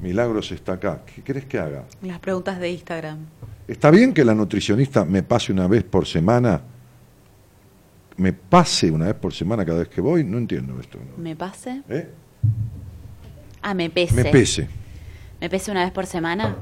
Milagros 0.00 0.50
está 0.52 0.72
acá. 0.74 1.02
¿Qué 1.04 1.20
querés 1.20 1.44
que 1.44 1.58
haga? 1.58 1.84
Las 2.00 2.18
preguntas 2.18 2.58
de 2.58 2.70
Instagram. 2.70 3.18
¿Está 3.66 3.90
bien 3.90 4.14
que 4.14 4.24
la 4.24 4.34
nutricionista 4.34 5.04
me 5.04 5.22
pase 5.22 5.52
una 5.52 5.66
vez 5.66 5.84
por 5.84 6.06
semana? 6.06 6.62
¿Me 8.16 8.32
pase 8.32 8.90
una 8.90 9.04
vez 9.04 9.16
por 9.16 9.34
semana 9.34 9.66
cada 9.66 9.80
vez 9.80 9.88
que 9.88 10.00
voy? 10.00 10.24
No 10.24 10.38
entiendo 10.38 10.80
esto. 10.80 10.98
¿no? 10.98 11.22
¿Me 11.22 11.36
pase? 11.36 11.82
¿Eh? 11.90 12.08
Ah, 13.60 13.74
me 13.74 13.90
pese. 13.90 14.14
Me 14.14 14.30
pese. 14.30 14.66
¿Me 15.42 15.50
pese 15.50 15.70
una 15.70 15.84
vez 15.84 15.92
por 15.92 16.06
semana? 16.06 16.56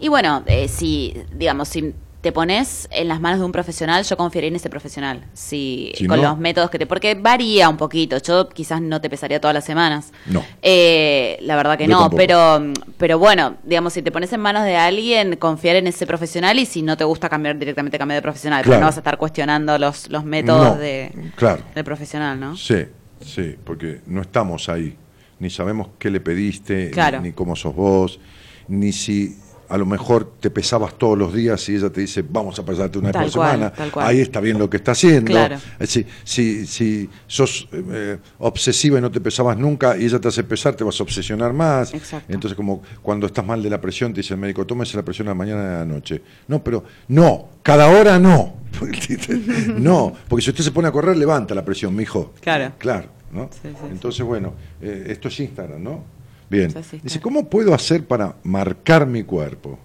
Y 0.00 0.08
bueno, 0.08 0.42
eh, 0.46 0.68
si, 0.68 1.14
digamos, 1.34 1.68
si 1.68 1.92
te 2.26 2.32
pones 2.32 2.88
en 2.90 3.06
las 3.06 3.20
manos 3.20 3.38
de 3.38 3.44
un 3.46 3.52
profesional, 3.52 4.02
yo 4.02 4.16
confiaría 4.16 4.48
en 4.48 4.56
ese 4.56 4.68
profesional. 4.68 5.22
Si, 5.32 5.92
Si 5.94 6.08
con 6.08 6.20
no- 6.20 6.30
los 6.30 6.38
métodos 6.38 6.70
que 6.70 6.78
te. 6.80 6.84
Porque 6.84 7.14
varía 7.14 7.68
un 7.68 7.76
poquito. 7.76 8.18
Yo 8.18 8.48
quizás 8.48 8.80
no 8.82 9.00
te 9.00 9.08
pesaría 9.08 9.40
todas 9.40 9.54
las 9.54 9.64
semanas. 9.64 10.12
No. 10.26 10.42
Eh, 10.60 11.38
la 11.42 11.54
verdad 11.54 11.78
que 11.78 11.84
Yo 11.84 11.90
no, 11.92 11.98
tampoco. 12.00 12.16
pero, 12.16 12.72
pero 12.98 13.20
bueno, 13.20 13.58
digamos, 13.62 13.92
si 13.92 14.02
te 14.02 14.10
pones 14.10 14.32
en 14.32 14.40
manos 14.40 14.64
de 14.64 14.76
alguien, 14.76 15.36
confiar 15.36 15.76
en 15.76 15.86
ese 15.86 16.04
profesional 16.04 16.58
y 16.58 16.66
si 16.66 16.82
no 16.82 16.96
te 16.96 17.04
gusta 17.04 17.28
cambiar 17.28 17.56
directamente, 17.56 17.96
cambiar 17.96 18.18
de 18.18 18.22
profesional. 18.22 18.62
Pero 18.62 18.70
Claro. 18.70 18.80
no 18.80 18.86
vas 18.88 18.96
a 18.96 19.00
estar 19.00 19.18
cuestionando 19.18 19.78
los, 19.78 20.10
los 20.10 20.24
métodos 20.24 20.74
No, 20.74 20.74
de, 20.78 21.12
Claro. 21.36 21.62
del 21.76 21.84
profesional, 21.84 22.40
¿no? 22.40 22.56
Sí, 22.56 22.86
sí, 23.20 23.54
porque 23.62 24.00
no 24.06 24.22
estamos 24.22 24.68
ahí. 24.68 24.96
Ni 25.38 25.48
sabemos 25.48 25.90
qué 26.00 26.10
le 26.10 26.18
pediste, 26.20 26.90
Claro. 26.90 27.20
ni, 27.20 27.28
ni 27.28 27.32
cómo 27.34 27.54
sos 27.54 27.72
vos, 27.76 28.18
ni 28.66 28.90
si 28.90 29.36
a 29.68 29.76
lo 29.76 29.86
mejor 29.86 30.32
te 30.40 30.50
pesabas 30.50 30.94
todos 30.94 31.16
los 31.16 31.32
días 31.32 31.68
y 31.68 31.76
ella 31.76 31.90
te 31.90 32.00
dice, 32.00 32.24
vamos 32.28 32.58
a 32.58 32.64
pesarte 32.64 32.98
una 32.98 33.12
vez 33.12 33.32
por 33.32 33.32
cual, 33.32 33.50
semana. 33.50 33.72
Ahí 33.96 34.20
está 34.20 34.40
bien 34.40 34.58
lo 34.58 34.68
que 34.70 34.76
está 34.76 34.92
haciendo. 34.92 35.30
Claro. 35.30 35.56
Si, 35.86 36.06
si, 36.24 36.66
si 36.66 37.08
sos 37.26 37.68
eh, 37.72 38.18
obsesiva 38.38 38.98
y 38.98 39.00
no 39.00 39.10
te 39.10 39.20
pesabas 39.20 39.56
nunca 39.56 39.96
y 39.96 40.04
ella 40.04 40.20
te 40.20 40.28
hace 40.28 40.44
pesar, 40.44 40.74
te 40.74 40.84
vas 40.84 40.98
a 41.00 41.02
obsesionar 41.02 41.52
más. 41.52 41.92
Exacto. 41.94 42.32
Entonces, 42.32 42.56
como 42.56 42.82
cuando 43.02 43.26
estás 43.26 43.44
mal 43.44 43.62
de 43.62 43.70
la 43.70 43.80
presión, 43.80 44.12
te 44.12 44.20
dice 44.20 44.34
el 44.34 44.40
médico, 44.40 44.66
tómese 44.66 44.96
la 44.96 45.04
presión 45.04 45.28
a 45.28 45.30
la 45.30 45.36
mañana 45.36 45.62
y 45.62 45.66
a 45.66 45.78
la 45.78 45.84
noche. 45.84 46.22
No, 46.48 46.62
pero 46.62 46.84
no, 47.08 47.48
cada 47.62 47.88
hora 47.88 48.18
no. 48.18 48.56
no, 49.78 50.12
porque 50.28 50.44
si 50.44 50.50
usted 50.50 50.64
se 50.64 50.70
pone 50.70 50.88
a 50.88 50.92
correr, 50.92 51.16
levanta 51.16 51.54
la 51.54 51.64
presión, 51.64 51.94
mijo. 51.94 52.34
Claro. 52.40 52.72
Claro, 52.78 53.08
¿no? 53.32 53.48
Sí, 53.52 53.60
sí, 53.62 53.68
sí. 53.70 53.86
Entonces, 53.90 54.24
bueno, 54.24 54.54
eh, 54.80 55.06
esto 55.08 55.28
es 55.28 55.40
Instagram, 55.40 55.82
¿no? 55.82 56.15
Bien. 56.48 56.72
Dice, 57.02 57.20
¿cómo 57.20 57.48
puedo 57.48 57.74
hacer 57.74 58.04
para 58.06 58.36
marcar 58.42 59.06
mi 59.06 59.22
cuerpo? 59.22 59.78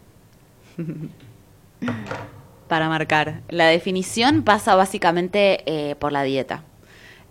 para 2.67 2.88
marcar. 2.88 3.41
La 3.49 3.67
definición 3.67 4.43
pasa 4.43 4.75
básicamente 4.75 5.63
eh, 5.65 5.95
por 5.95 6.11
la 6.11 6.23
dieta. 6.23 6.63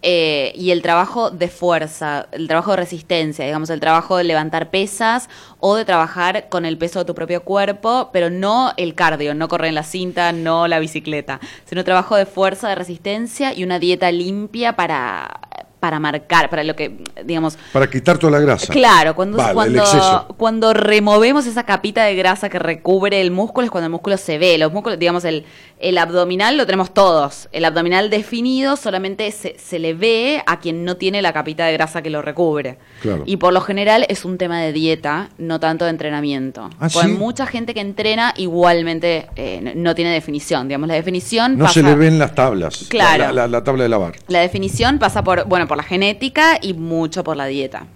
Eh, 0.02 0.52
y 0.56 0.70
el 0.70 0.80
trabajo 0.80 1.30
de 1.30 1.48
fuerza, 1.48 2.26
el 2.32 2.48
trabajo 2.48 2.70
de 2.70 2.78
resistencia, 2.78 3.44
digamos, 3.44 3.68
el 3.68 3.80
trabajo 3.80 4.16
de 4.16 4.24
levantar 4.24 4.70
pesas 4.70 5.28
o 5.58 5.76
de 5.76 5.84
trabajar 5.84 6.48
con 6.48 6.64
el 6.64 6.78
peso 6.78 7.00
de 7.00 7.04
tu 7.04 7.14
propio 7.14 7.42
cuerpo, 7.42 8.08
pero 8.10 8.30
no 8.30 8.72
el 8.78 8.94
cardio, 8.94 9.34
no 9.34 9.48
correr 9.48 9.68
en 9.68 9.74
la 9.74 9.82
cinta, 9.82 10.32
no 10.32 10.68
la 10.68 10.78
bicicleta, 10.78 11.38
sino 11.66 11.84
trabajo 11.84 12.16
de 12.16 12.24
fuerza, 12.24 12.70
de 12.70 12.76
resistencia 12.76 13.52
y 13.52 13.62
una 13.62 13.78
dieta 13.78 14.10
limpia 14.10 14.74
para, 14.74 15.42
para 15.80 15.98
marcar, 15.98 16.50
para 16.50 16.62
lo 16.62 16.76
que, 16.76 16.98
digamos, 17.24 17.56
Para 17.72 17.88
quitar 17.88 18.18
toda 18.18 18.32
la 18.32 18.40
grasa. 18.40 18.72
Claro, 18.72 19.14
cuando, 19.14 19.38
Vale, 19.38 19.54
cuando, 19.54 20.34
cuando 20.36 20.72
removemos 20.74 21.46
esa 21.46 21.64
capita 21.64 22.04
de 22.04 22.14
grasa 22.14 22.48
que 22.50 22.58
recubre 22.58 23.20
el 23.20 23.30
músculo 23.30 23.64
es 23.64 23.70
cuando 23.70 23.86
el 23.86 23.90
músculo 23.92 24.16
se 24.18 24.38
ve. 24.38 24.58
Los 24.58 24.72
músculos, 24.72 24.98
digamos, 24.98 25.24
el, 25.24 25.44
el 25.78 25.96
abdominal 25.98 26.56
lo 26.58 26.66
tenemos 26.66 26.92
todos. 26.92 27.48
El 27.52 27.64
abdominal 27.64 28.10
definido 28.10 28.76
solamente 28.76 29.30
se, 29.32 29.58
se 29.58 29.78
le 29.78 29.94
ve 29.94 30.42
a 30.46 30.60
quien 30.60 30.84
no 30.84 30.96
tiene 30.96 31.22
la 31.22 31.32
capita 31.32 31.64
de 31.64 31.72
grasa 31.72 32.02
que 32.02 32.10
lo 32.10 32.20
recubre. 32.22 32.76
Claro. 33.00 33.22
Y 33.24 33.38
por 33.38 33.52
lo 33.54 33.62
general 33.62 34.04
es 34.10 34.24
un 34.26 34.36
tema 34.36 34.60
de 34.60 34.72
dieta, 34.74 35.30
no 35.38 35.60
tanto 35.60 35.86
de 35.86 35.90
entrenamiento. 35.92 36.68
¿Ah, 36.78 36.88
Porque 36.92 37.08
sí? 37.08 37.14
mucha 37.14 37.46
gente 37.46 37.72
que 37.72 37.80
entrena 37.80 38.34
igualmente 38.36 39.28
eh, 39.36 39.60
no- 39.62 39.72
no 39.74 39.94
tiene 39.94 40.12
definición. 40.12 40.68
Digamos, 40.68 40.88
la 40.88 40.94
definición 40.94 41.56
No 41.56 41.64
pasa... 41.64 41.74
se 41.74 41.82
le 41.82 41.94
ven 41.94 42.18
las 42.18 42.34
tablas. 42.34 42.84
Claro. 42.90 43.24
La, 43.24 43.32
la- 43.32 43.48
la 43.48 43.64
tabla 43.64 43.84
de 43.84 43.88
lavar. 43.88 44.16
La 44.28 44.40
definición 44.40 44.98
pasa 44.98 45.24
por, 45.24 45.46
bueno, 45.46 45.66
por 45.70 45.76
la 45.76 45.84
genética 45.84 46.58
y 46.60 46.74
mucho 46.74 47.22
por 47.22 47.36
la 47.36 47.46
dieta. 47.46 47.86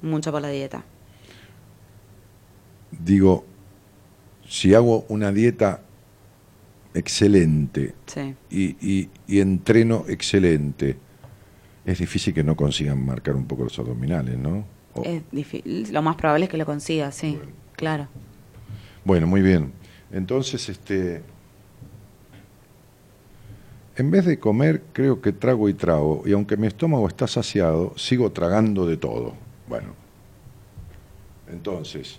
Mucho 0.00 0.32
por 0.32 0.40
la 0.40 0.48
dieta. 0.48 0.82
Digo, 2.90 3.44
si 4.48 4.72
hago 4.72 5.04
una 5.10 5.30
dieta 5.30 5.82
excelente 6.94 7.94
Sí. 8.06 8.34
y, 8.50 8.64
y- 8.80 9.10
y 9.26 9.40
entreno 9.40 10.06
excelente, 10.08 10.96
es 11.84 11.98
difícil 11.98 12.32
que 12.32 12.42
no 12.42 12.56
consigan 12.56 13.04
marcar 13.04 13.34
un 13.36 13.44
poco 13.44 13.64
los 13.64 13.78
abdominales, 13.78 14.38
¿no? 14.38 14.64
O- 14.94 15.02
Es 15.04 15.22
difícil. 15.30 15.88
Lo 15.92 16.00
más 16.00 16.16
probable 16.16 16.46
es 16.46 16.50
que 16.50 16.56
lo 16.56 16.64
consiga, 16.64 17.12
sí. 17.12 17.36
Bueno. 17.36 17.52
Claro. 17.76 18.08
Bueno, 19.04 19.26
muy 19.26 19.42
bien. 19.42 19.70
Entonces, 20.12 20.66
este, 20.70 21.22
en 23.96 24.10
vez 24.10 24.24
de 24.24 24.38
comer, 24.38 24.82
creo 24.92 25.20
que 25.20 25.32
trago 25.32 25.68
y 25.68 25.74
trago, 25.74 26.22
y 26.24 26.32
aunque 26.32 26.56
mi 26.56 26.66
estómago 26.66 27.06
está 27.08 27.26
saciado, 27.26 27.92
sigo 27.96 28.32
tragando 28.32 28.86
de 28.86 28.96
todo. 28.96 29.34
Bueno, 29.68 29.88
entonces, 31.50 32.18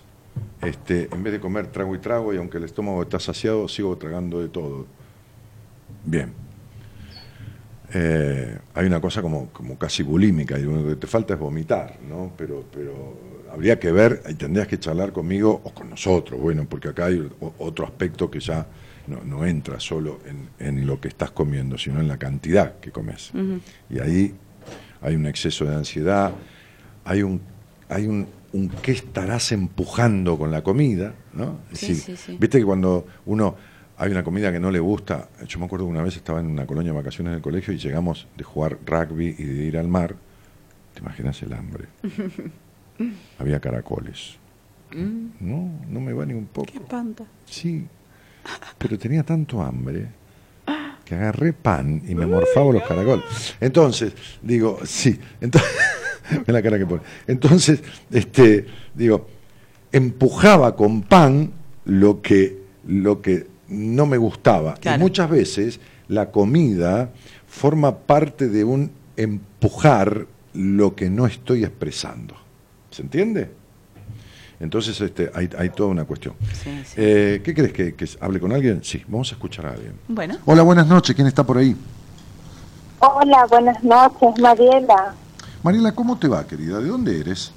este, 0.62 1.08
en 1.12 1.22
vez 1.22 1.32
de 1.32 1.40
comer, 1.40 1.66
trago 1.66 1.94
y 1.94 1.98
trago, 1.98 2.32
y 2.32 2.36
aunque 2.36 2.58
el 2.58 2.64
estómago 2.64 3.02
está 3.02 3.18
saciado, 3.18 3.68
sigo 3.68 3.96
tragando 3.96 4.40
de 4.40 4.48
todo. 4.48 4.86
Bien. 6.04 6.32
Eh, 7.92 8.58
hay 8.74 8.86
una 8.86 9.00
cosa 9.00 9.20
como, 9.20 9.48
como 9.50 9.76
casi 9.76 10.02
bulímica, 10.02 10.58
y 10.58 10.62
lo 10.62 10.72
único 10.72 10.88
que 10.90 10.96
te 10.96 11.06
falta 11.06 11.34
es 11.34 11.40
vomitar, 11.40 11.98
¿no? 12.08 12.32
Pero, 12.36 12.64
pero 12.72 13.14
habría 13.52 13.78
que 13.78 13.90
ver, 13.90 14.22
y 14.28 14.34
tendrías 14.34 14.68
que 14.68 14.78
charlar 14.78 15.12
conmigo 15.12 15.60
o 15.64 15.74
con 15.74 15.90
nosotros, 15.90 16.40
bueno, 16.40 16.66
porque 16.68 16.88
acá 16.88 17.06
hay 17.06 17.28
otro 17.58 17.84
aspecto 17.84 18.30
que 18.30 18.38
ya 18.38 18.66
no, 19.06 19.22
no 19.24 19.44
entra 19.46 19.80
solo 19.80 20.20
en, 20.26 20.48
en 20.58 20.86
lo 20.86 21.00
que 21.00 21.08
estás 21.08 21.30
comiendo, 21.30 21.76
sino 21.78 22.00
en 22.00 22.08
la 22.08 22.18
cantidad 22.18 22.78
que 22.80 22.90
comes. 22.90 23.32
Y 23.90 23.98
ahí 24.00 24.34
hay 25.02 25.14
un 25.16 25.26
exceso 25.26 25.64
de 25.64 25.74
ansiedad, 25.74 26.32
hay 27.04 27.22
un, 27.22 27.40
hay 27.88 28.06
un, 28.06 28.26
un 28.52 28.68
qué 28.68 28.92
estarás 28.92 29.52
empujando 29.52 30.38
con 30.38 30.50
la 30.50 30.62
comida, 30.62 31.14
¿no? 31.34 31.58
Es 31.72 31.80
Sí, 31.80 31.88
decir, 31.88 32.16
sí, 32.16 32.32
sí. 32.32 32.36
viste 32.40 32.58
que 32.58 32.64
cuando 32.64 33.06
uno 33.26 33.56
hay 33.96 34.10
una 34.10 34.24
comida 34.24 34.50
que 34.50 34.58
no 34.58 34.70
le 34.70 34.80
gusta, 34.80 35.28
yo 35.46 35.58
me 35.58 35.66
acuerdo 35.66 35.84
que 35.86 35.90
una 35.92 36.02
vez 36.02 36.16
estaba 36.16 36.40
en 36.40 36.46
una 36.46 36.66
colonia 36.66 36.92
de 36.92 36.98
vacaciones 36.98 37.30
en 37.32 37.36
el 37.36 37.42
colegio 37.42 37.72
y 37.74 37.78
llegamos 37.78 38.26
de 38.36 38.42
jugar 38.44 38.78
rugby 38.86 39.34
y 39.38 39.44
de 39.44 39.64
ir 39.66 39.78
al 39.78 39.86
mar, 39.88 40.16
te 40.94 41.00
imaginas 41.00 41.40
el 41.42 41.52
hambre. 41.52 41.84
Había 43.38 43.60
caracoles. 43.60 44.36
No, 44.92 45.68
no 45.88 46.00
me 46.00 46.12
va 46.12 46.24
ni 46.24 46.34
un 46.34 46.46
poco. 46.46 46.68
espanta. 46.72 47.24
Sí, 47.46 47.86
pero 48.78 48.98
tenía 48.98 49.22
tanto 49.22 49.62
hambre 49.62 50.08
que 51.04 51.14
agarré 51.14 51.52
pan 51.52 52.02
y 52.06 52.14
me 52.14 52.26
morfaba 52.26 52.72
los 52.72 52.82
caracoles. 52.82 53.24
Entonces, 53.60 54.12
digo, 54.42 54.78
sí, 54.84 55.18
entonces, 55.40 55.70
ve 56.46 56.52
la 56.52 56.62
cara 56.62 56.78
que 56.78 56.86
pone. 56.86 57.02
Entonces, 57.26 57.82
este, 58.10 58.66
digo, 58.94 59.28
empujaba 59.92 60.74
con 60.74 61.02
pan 61.02 61.52
lo 61.84 62.22
que, 62.22 62.58
lo 62.86 63.20
que 63.20 63.46
no 63.68 64.06
me 64.06 64.16
gustaba. 64.16 64.74
Claro. 64.74 64.98
Y 64.98 65.00
muchas 65.00 65.30
veces 65.30 65.80
la 66.08 66.30
comida 66.30 67.10
forma 67.46 67.98
parte 67.98 68.48
de 68.48 68.64
un 68.64 68.90
empujar 69.16 70.26
lo 70.54 70.94
que 70.94 71.10
no 71.10 71.26
estoy 71.26 71.64
expresando. 71.64 72.34
¿Se 72.90 73.02
entiende? 73.02 73.50
Entonces 74.60 75.00
este, 75.00 75.30
hay, 75.34 75.50
hay 75.58 75.70
toda 75.70 75.90
una 75.90 76.04
cuestión. 76.04 76.34
Sí, 76.52 76.82
sí. 76.84 76.94
Eh, 76.96 77.42
¿Qué 77.44 77.54
crees 77.54 77.72
que, 77.72 77.94
que 77.94 78.08
hable 78.20 78.40
con 78.40 78.52
alguien? 78.52 78.82
Sí, 78.82 79.02
vamos 79.08 79.30
a 79.32 79.34
escuchar 79.34 79.66
a 79.66 79.70
alguien. 79.70 79.94
Bueno. 80.08 80.36
Hola, 80.46 80.62
buenas 80.62 80.86
noches. 80.86 81.14
¿Quién 81.14 81.26
está 81.26 81.44
por 81.44 81.58
ahí? 81.58 81.76
Hola, 83.00 83.46
buenas 83.50 83.82
noches, 83.84 84.40
Mariela, 84.40 85.14
Mariela, 85.62 85.92
¿cómo 85.92 86.18
te 86.18 86.26
va, 86.28 86.46
querida? 86.46 86.78
¿De 86.78 86.88
dónde 86.88 87.20
eres? 87.20 87.52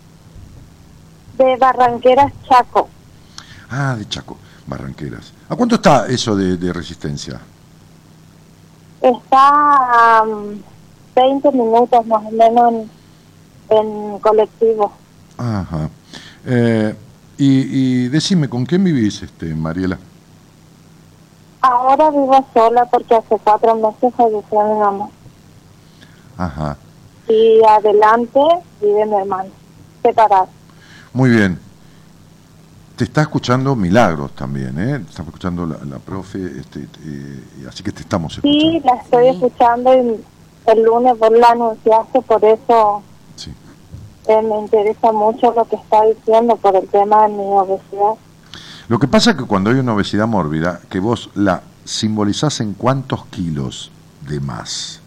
de 1.37 1.55
Barranqueras, 1.57 2.33
Chaco. 2.49 2.89
Ah, 3.69 3.95
de 3.97 4.07
Chaco, 4.09 4.37
Barranqueras. 4.65 5.33
¿A 5.49 5.55
cuánto 5.55 5.75
está 5.75 6.07
eso 6.07 6.35
de, 6.35 6.57
de 6.57 6.73
resistencia? 6.73 7.39
Está 9.01 10.19
a 10.19 10.23
um, 10.23 10.59
20 11.15 11.51
minutos 11.51 12.05
más 12.07 12.25
o 12.25 12.31
menos 12.31 12.73
en, 13.69 13.77
en 13.77 14.19
colectivo. 14.19 14.91
Ajá. 15.37 15.89
Eh, 16.49 16.95
y, 17.37 18.05
y 18.05 18.07
decime, 18.07 18.47
¿con 18.47 18.65
quién 18.65 18.83
vivís, 18.83 19.21
este, 19.21 19.53
Mariela? 19.53 19.99
Ahora 21.61 22.09
vivo 22.09 22.45
sola 22.53 22.85
porque 22.85 23.15
hace 23.15 23.37
cuatro 23.43 23.75
meses 23.75 24.13
falleció 24.15 24.73
mi 24.73 24.79
mamá. 24.79 25.09
Ajá. 26.37 26.77
Y 27.27 27.61
adelante 27.67 28.39
vive 28.81 29.05
mi 29.05 29.15
hermano, 29.15 29.49
separado. 30.01 30.47
Muy 31.11 31.29
bien. 31.31 31.59
Te 32.95 33.03
está 33.03 33.21
escuchando 33.21 33.75
Milagros 33.75 34.31
también, 34.31 34.79
¿eh? 34.79 34.99
Te 34.99 35.09
está 35.09 35.23
escuchando 35.23 35.65
la, 35.65 35.77
la 35.83 35.99
profe, 35.99 36.39
este, 36.59 36.87
eh, 37.05 37.67
así 37.67 37.83
que 37.83 37.91
te 37.91 38.01
estamos 38.01 38.33
escuchando. 38.37 38.71
Sí, 38.71 38.81
la 38.85 38.93
estoy 39.01 39.27
escuchando 39.27 39.93
y 39.93 40.23
el 40.71 40.83
lunes 40.83 41.19
vos 41.19 41.31
la 41.31 41.49
anunciaste, 41.49 42.21
por 42.21 42.43
eso. 42.45 43.03
Eh, 44.27 44.41
me 44.41 44.59
interesa 44.59 45.11
mucho 45.11 45.53
lo 45.53 45.65
que 45.65 45.75
está 45.77 46.03
diciendo 46.05 46.55
por 46.57 46.75
el 46.75 46.87
tema 46.87 47.23
de 47.23 47.29
mi 47.33 47.43
obesidad. 47.43 48.13
Lo 48.87 48.99
que 48.99 49.07
pasa 49.07 49.31
es 49.31 49.37
que 49.37 49.43
cuando 49.45 49.69
hay 49.69 49.77
una 49.77 49.93
obesidad 49.93 50.27
mórbida, 50.27 50.79
que 50.89 50.99
vos 50.99 51.29
la 51.35 51.61
simbolizás 51.85 52.59
en 52.61 52.73
cuántos 52.73 53.25
kilos 53.27 53.91
de 54.27 54.39
más. 54.39 55.01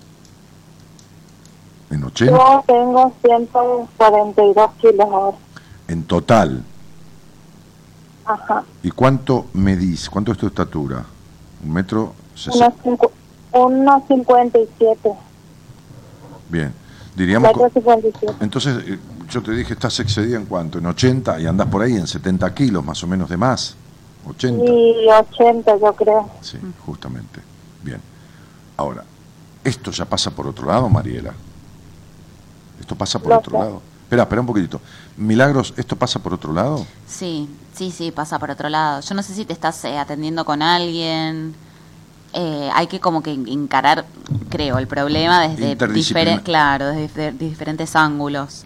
¿En 1.91 2.05
80? 2.05 2.33
Yo 2.37 2.65
tengo 2.67 3.13
142 3.23 4.71
kilos 4.81 5.07
ahora. 5.11 5.37
En 5.89 6.05
total. 6.05 6.63
Ajá. 8.25 8.63
¿Y 8.83 8.91
cuánto 8.91 9.47
medís? 9.55 10.09
¿Cuánto 10.09 10.31
es 10.33 10.39
tu 10.39 10.47
estatura? 10.47 11.05
¿Un 11.65 11.73
metro? 11.73 12.03
Unos, 12.03 12.41
sesenta? 12.41 12.73
cincu- 12.85 13.11
unos 13.53 14.03
57. 14.07 15.13
Bien. 16.49 16.73
Diríamos... 17.15 17.49
Metro 17.49 17.69
que- 17.69 17.81
57. 17.81 18.35
Entonces, 18.41 18.77
eh, 18.87 18.99
yo 19.31 19.43
te 19.43 19.53
dije, 19.53 19.73
estás 19.75 19.99
excedida 20.01 20.37
en 20.37 20.47
cuánto? 20.47 20.79
En 20.79 20.87
80 20.87 21.41
y 21.41 21.47
andás 21.47 21.67
por 21.69 21.83
ahí 21.83 21.95
en 21.97 22.07
70 22.07 22.53
kilos 22.55 22.85
más 22.85 23.03
o 23.03 23.07
menos 23.07 23.29
de 23.29 23.37
más. 23.37 23.75
80. 24.27 24.65
Y 24.65 25.09
80 25.09 25.79
yo 25.79 25.93
creo. 25.95 26.31
Sí, 26.41 26.59
justamente. 26.87 27.41
Bien. 27.83 28.01
Ahora, 28.77 29.05
¿esto 29.65 29.91
ya 29.91 30.05
pasa 30.05 30.31
por 30.31 30.47
otro 30.47 30.67
lado, 30.67 30.89
Mariela? 30.89 31.33
¿Esto 32.81 32.95
pasa 32.97 33.19
por 33.19 33.29
Lo 33.29 33.39
otro 33.39 33.53
sé. 33.53 33.59
lado? 33.65 33.83
Espera, 34.05 34.23
espera 34.23 34.41
un 34.41 34.47
poquitito. 34.47 34.81
Milagros, 35.17 35.73
¿esto 35.77 35.95
pasa 35.97 36.19
por 36.19 36.35
otro 36.35 36.53
lado? 36.53 36.85
Sí, 37.07 37.49
sí, 37.75 37.91
sí, 37.93 38.11
pasa 38.11 38.39
por 38.39 38.51
otro 38.51 38.69
lado. 38.69 39.01
Yo 39.03 39.15
no 39.15 39.23
sé 39.23 39.35
si 39.35 39.45
te 39.45 39.53
estás 39.53 39.85
eh, 39.85 39.97
atendiendo 39.99 40.45
con 40.45 40.63
alguien. 40.63 41.55
Eh, 42.33 42.71
hay 42.75 42.87
que 42.87 43.01
como 43.01 43.23
que 43.23 43.33
encarar, 43.33 44.07
creo, 44.51 44.79
el 44.79 44.87
problema 44.87 45.41
desde 45.49 45.73
Interdisciplina- 45.73 46.37
diferen- 46.37 46.43
claro, 46.43 46.87
desde 46.87 47.33
difer- 47.33 47.39
diferentes 47.39 47.97
ángulos. 47.97 48.65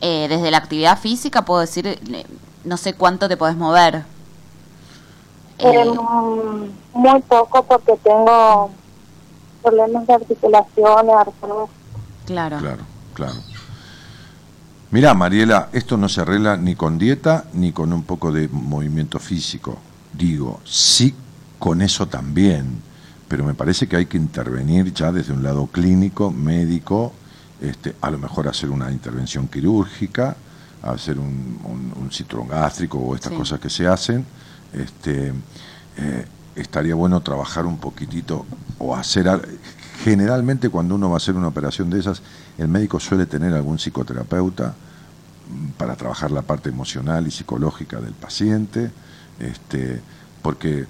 Eh, 0.00 0.26
desde 0.28 0.50
la 0.50 0.58
actividad 0.58 0.98
física 0.98 1.44
puedo 1.44 1.60
decir, 1.60 1.86
eh, 1.86 2.26
no 2.64 2.76
sé 2.76 2.94
cuánto 2.94 3.28
te 3.28 3.36
podés 3.36 3.56
mover. 3.56 4.04
Eh, 5.58 5.72
Eh, 5.84 5.90
muy 6.94 7.22
poco 7.22 7.62
porque 7.64 7.94
tengo 8.02 8.70
problemas 9.62 10.06
de 10.06 10.12
articulaciones, 10.14 11.14
artrosis. 11.14 11.74
claro. 12.26 12.58
Claro. 12.58 12.82
claro. 13.14 13.34
Mirá, 14.90 15.14
Mariela, 15.14 15.68
esto 15.72 15.96
no 15.96 16.08
se 16.08 16.20
arregla 16.20 16.56
ni 16.56 16.74
con 16.74 16.98
dieta 16.98 17.44
ni 17.54 17.72
con 17.72 17.92
un 17.92 18.02
poco 18.04 18.32
de 18.32 18.48
movimiento 18.48 19.18
físico. 19.18 19.76
Digo, 20.12 20.60
sí 20.64 21.14
con 21.58 21.82
eso 21.82 22.06
también, 22.06 22.82
pero 23.28 23.44
me 23.44 23.54
parece 23.54 23.88
que 23.88 23.96
hay 23.96 24.06
que 24.06 24.16
intervenir 24.16 24.92
ya 24.92 25.12
desde 25.12 25.32
un 25.32 25.42
lado 25.42 25.66
clínico, 25.66 26.30
médico, 26.30 27.12
este, 27.60 27.96
a 28.00 28.10
lo 28.10 28.18
mejor 28.18 28.48
hacer 28.48 28.70
una 28.70 28.90
intervención 28.90 29.48
quirúrgica, 29.48 30.36
hacer 30.82 31.18
un, 31.18 31.58
un, 31.96 32.10
cinturón 32.12 32.48
gástrico 32.48 32.98
o 32.98 33.14
estas 33.14 33.32
cosas 33.32 33.58
que 33.58 33.70
se 33.70 33.86
hacen. 33.86 34.24
Este, 34.72 35.32
eh, 35.96 36.26
estaría 36.54 36.94
bueno 36.94 37.20
trabajar 37.20 37.66
un 37.66 37.78
poquitito 37.78 38.46
o 38.78 38.94
hacer 38.94 39.28
generalmente 40.04 40.68
cuando 40.70 40.94
uno 40.94 41.08
va 41.08 41.14
a 41.14 41.18
hacer 41.18 41.34
una 41.34 41.48
operación 41.48 41.90
de 41.90 42.00
esas 42.00 42.22
el 42.58 42.68
médico 42.68 42.98
suele 42.98 43.26
tener 43.26 43.52
algún 43.54 43.78
psicoterapeuta 43.78 44.74
mm, 45.50 45.68
para 45.78 45.96
trabajar 45.96 46.30
la 46.30 46.42
parte 46.42 46.70
emocional 46.70 47.26
y 47.26 47.30
psicológica 47.30 48.00
del 48.00 48.14
paciente 48.14 48.90
este 49.38 50.00
porque 50.42 50.86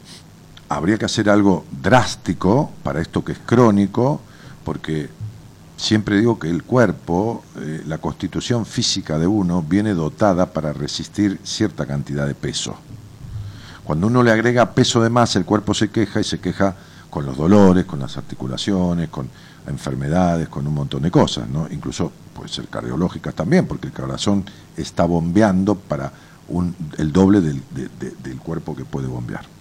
habría 0.68 0.98
que 0.98 1.05
hacer 1.05 1.30
algo 1.30 1.64
drástico 1.82 2.70
para 2.82 3.01
esto 3.01 3.24
que 3.24 3.32
es 3.32 3.38
crónico 3.38 4.20
porque 4.64 5.09
siempre 5.76 6.18
digo 6.18 6.38
que 6.38 6.51
el 6.51 6.64
cuerpo, 6.64 7.44
eh, 7.59 7.82
la 7.86 7.98
constitución 7.98 8.66
física 8.66 9.18
de 9.18 9.26
uno 9.26 9.62
viene 9.62 9.94
dotada 9.94 10.47
para 10.47 10.72
resistir 10.72 11.38
cierta 11.44 11.86
cantidad 11.86 12.26
de 12.26 12.34
peso. 12.34 12.74
Cuando 13.84 14.09
uno 14.09 14.22
le 14.22 14.32
agrega 14.32 14.72
peso 14.72 15.01
de 15.01 15.10
más, 15.10 15.36
el 15.36 15.44
cuerpo 15.44 15.72
se 15.72 15.90
queja 15.90 16.20
y 16.20 16.24
se 16.24 16.40
queja 16.40 16.74
con 17.10 17.24
los 17.24 17.36
dolores, 17.36 17.84
con 17.84 18.01
las 18.01 18.16
articulaciones, 18.16 19.09
con 19.09 19.28
enfermedades, 19.68 20.48
con 20.48 20.66
un 20.66 20.74
montón 20.74 21.02
de 21.02 21.10
cosas, 21.10 21.48
¿no? 21.48 21.68
Incluso 21.70 22.10
puede 22.34 22.48
ser 22.48 22.66
cardiológicas 22.66 23.34
también, 23.34 23.66
porque 23.66 23.86
el 23.86 23.93
corazón 23.93 24.44
está 24.76 25.05
bombeando 25.05 25.76
para 25.76 26.12
un, 26.48 26.74
el 26.98 27.12
doble 27.12 27.40
del, 27.40 27.62
del 28.22 28.38
cuerpo 28.38 28.74
que 28.74 28.84
puede 28.84 29.06
bombear. 29.06 29.56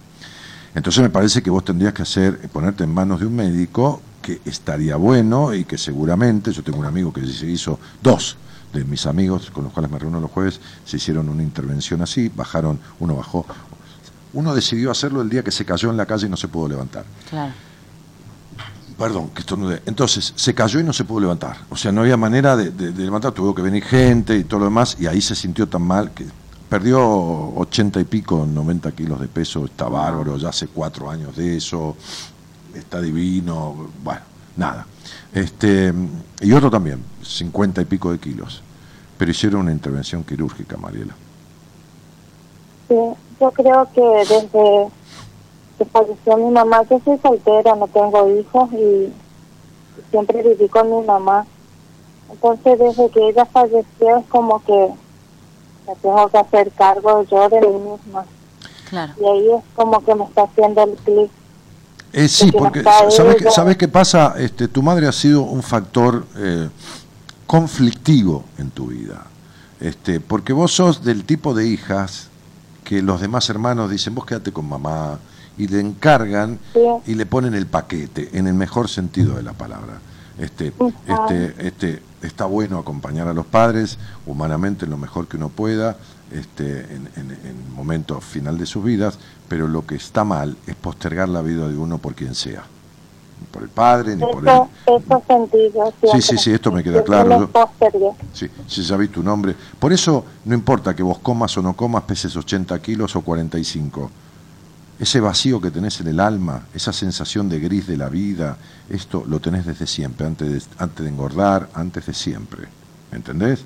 Entonces 0.76 1.02
me 1.02 1.10
parece 1.10 1.42
que 1.42 1.50
vos 1.50 1.64
tendrías 1.64 1.92
que 1.92 2.02
hacer, 2.02 2.48
ponerte 2.50 2.84
en 2.84 2.94
manos 2.94 3.18
de 3.18 3.26
un 3.26 3.34
médico 3.34 4.00
que 4.22 4.40
estaría 4.44 4.94
bueno 4.96 5.52
y 5.52 5.64
que 5.64 5.78
seguramente, 5.78 6.52
yo 6.52 6.62
tengo 6.62 6.78
un 6.78 6.86
amigo 6.86 7.12
que 7.12 7.26
se 7.26 7.46
hizo 7.46 7.80
dos 8.00 8.36
de 8.72 8.84
mis 8.84 9.06
amigos 9.06 9.50
con 9.50 9.64
los 9.64 9.72
cuales 9.72 9.90
me 9.90 9.98
reúno 9.98 10.20
los 10.20 10.30
jueves, 10.30 10.60
se 10.84 10.98
hicieron 10.98 11.28
una 11.28 11.42
intervención 11.42 12.02
así, 12.02 12.28
bajaron, 12.28 12.78
uno 13.00 13.16
bajó 13.16 13.46
uno 14.36 14.54
decidió 14.54 14.90
hacerlo 14.90 15.22
el 15.22 15.30
día 15.30 15.42
que 15.42 15.50
se 15.50 15.64
cayó 15.64 15.90
en 15.90 15.96
la 15.96 16.04
calle 16.04 16.26
y 16.26 16.28
no 16.28 16.36
se 16.36 16.46
pudo 16.46 16.68
levantar. 16.68 17.06
Claro. 17.30 17.54
Perdón, 18.98 19.30
que 19.30 19.40
esto 19.40 19.56
no 19.56 19.70
Entonces, 19.86 20.32
se 20.36 20.54
cayó 20.54 20.78
y 20.78 20.84
no 20.84 20.92
se 20.92 21.04
pudo 21.04 21.20
levantar. 21.20 21.56
O 21.70 21.76
sea, 21.76 21.90
no 21.90 22.02
había 22.02 22.18
manera 22.18 22.54
de, 22.54 22.70
levantar, 22.92 23.32
tuvo 23.32 23.54
que 23.54 23.62
venir 23.62 23.82
gente 23.82 24.36
y 24.36 24.44
todo 24.44 24.60
lo 24.60 24.66
demás, 24.66 24.96
y 25.00 25.06
ahí 25.06 25.22
se 25.22 25.34
sintió 25.34 25.66
tan 25.66 25.82
mal 25.82 26.12
que 26.12 26.26
perdió 26.68 27.00
ochenta 27.56 28.00
y 28.00 28.04
pico, 28.04 28.46
90 28.46 28.92
kilos 28.92 29.20
de 29.20 29.28
peso, 29.28 29.64
está 29.64 29.88
bárbaro, 29.88 30.36
ya 30.36 30.48
hace 30.48 30.68
cuatro 30.68 31.10
años 31.10 31.36
de 31.36 31.56
eso, 31.56 31.96
está 32.74 33.00
divino, 33.00 33.90
bueno, 34.02 34.20
nada. 34.56 34.86
Este, 35.32 35.92
y 36.40 36.52
otro 36.52 36.70
también, 36.70 37.02
cincuenta 37.22 37.80
y 37.82 37.84
pico 37.84 38.10
de 38.12 38.18
kilos. 38.18 38.62
Pero 39.18 39.30
hicieron 39.30 39.62
una 39.62 39.72
intervención 39.72 40.24
quirúrgica, 40.24 40.76
Mariela. 40.76 41.14
Sí, 42.88 42.94
yo 43.40 43.50
creo 43.52 43.88
que 43.94 44.00
desde 44.00 44.88
que 45.78 45.84
falleció 45.86 46.36
mi 46.36 46.50
mamá, 46.50 46.82
yo 46.90 47.00
soy 47.04 47.18
soltera, 47.18 47.74
no 47.76 47.86
tengo 47.88 48.30
hijos 48.38 48.72
y 48.72 49.12
siempre 50.10 50.42
viví 50.42 50.68
con 50.68 50.90
mi 50.90 51.06
mamá. 51.06 51.46
Entonces, 52.30 52.78
desde 52.78 53.10
que 53.10 53.28
ella 53.28 53.44
falleció, 53.46 54.18
es 54.18 54.26
como 54.28 54.62
que 54.64 54.90
me 55.86 55.94
tengo 55.96 56.28
que 56.28 56.38
hacer 56.38 56.70
cargo 56.72 57.24
yo 57.24 57.48
de 57.48 57.60
mí 57.60 57.66
misma. 57.68 58.24
Claro. 58.88 59.12
Y 59.20 59.24
ahí 59.24 59.48
es 59.58 59.64
como 59.74 60.04
que 60.04 60.14
me 60.14 60.24
está 60.24 60.42
haciendo 60.42 60.82
el 60.84 60.94
clic. 60.96 61.30
Eh, 62.12 62.28
sí, 62.28 62.50
porque 62.52 62.82
¿sabes, 63.10 63.36
qué, 63.36 63.50
¿sabes 63.50 63.76
qué 63.76 63.88
pasa? 63.88 64.34
Este, 64.38 64.68
tu 64.68 64.82
madre 64.82 65.06
ha 65.06 65.12
sido 65.12 65.42
un 65.42 65.62
factor 65.62 66.24
eh, 66.36 66.68
conflictivo 67.46 68.44
en 68.58 68.70
tu 68.70 68.86
vida. 68.86 69.26
Este, 69.80 70.20
porque 70.20 70.52
vos 70.52 70.72
sos 70.72 71.04
del 71.04 71.24
tipo 71.24 71.52
de 71.52 71.66
hijas 71.66 72.28
que 72.84 73.02
los 73.02 73.20
demás 73.20 73.50
hermanos 73.50 73.90
dicen, 73.90 74.14
vos 74.14 74.24
quédate 74.24 74.52
con 74.52 74.68
mamá, 74.68 75.18
y 75.58 75.68
le 75.68 75.80
encargan 75.80 76.58
y 77.06 77.14
le 77.14 77.26
ponen 77.26 77.54
el 77.54 77.66
paquete, 77.66 78.30
en 78.32 78.46
el 78.46 78.54
mejor 78.54 78.88
sentido 78.88 79.36
de 79.36 79.42
la 79.42 79.52
palabra. 79.52 79.98
Este, 80.38 80.72
este, 81.06 81.54
este, 81.66 82.02
está 82.22 82.46
bueno 82.46 82.78
acompañar 82.78 83.28
a 83.28 83.34
los 83.34 83.46
padres 83.46 83.98
humanamente 84.26 84.84
en 84.84 84.90
lo 84.90 84.96
mejor 84.96 85.26
que 85.28 85.36
uno 85.36 85.48
pueda, 85.48 85.96
este, 86.32 86.80
en, 86.80 87.08
el 87.16 87.56
momento 87.74 88.20
final 88.20 88.58
de 88.58 88.66
sus 88.66 88.84
vidas, 88.84 89.18
pero 89.48 89.68
lo 89.68 89.86
que 89.86 89.96
está 89.96 90.24
mal 90.24 90.56
es 90.66 90.74
postergar 90.74 91.28
la 91.28 91.42
vida 91.42 91.68
de 91.68 91.76
uno 91.76 91.98
por 91.98 92.14
quien 92.14 92.34
sea. 92.34 92.64
Ni 93.38 93.46
por 93.48 93.62
el 93.62 93.68
padre, 93.68 94.16
ni 94.16 94.22
por 94.22 94.48
él. 94.48 94.62
Sentido, 95.26 95.92
sí, 96.12 96.22
sí, 96.22 96.38
sí, 96.38 96.52
esto 96.52 96.72
me 96.72 96.82
queda 96.82 97.04
claro. 97.04 97.50
Sí, 98.32 98.48
si 98.66 98.82
ya 98.82 98.96
vi 98.96 99.08
tu 99.08 99.22
nombre. 99.22 99.54
Por 99.78 99.92
eso 99.92 100.24
no 100.46 100.54
importa 100.54 100.96
que 100.96 101.02
vos 101.02 101.18
comas 101.18 101.56
o 101.58 101.62
no 101.62 101.74
comas, 101.74 102.04
peses 102.04 102.34
80 102.34 102.80
kilos 102.80 103.14
o 103.14 103.20
45 103.20 104.10
ese 104.98 105.20
vacío 105.20 105.60
que 105.60 105.70
tenés 105.70 106.00
en 106.00 106.08
el 106.08 106.20
alma, 106.20 106.62
esa 106.74 106.92
sensación 106.92 107.48
de 107.48 107.60
gris 107.60 107.86
de 107.86 107.96
la 107.96 108.08
vida, 108.08 108.56
esto 108.88 109.24
lo 109.26 109.40
tenés 109.40 109.66
desde 109.66 109.86
siempre, 109.86 110.26
antes 110.26 110.50
de, 110.50 110.62
antes 110.78 111.04
de 111.04 111.10
engordar, 111.10 111.68
antes 111.74 112.06
de 112.06 112.14
siempre. 112.14 112.68
¿Entendés? 113.12 113.60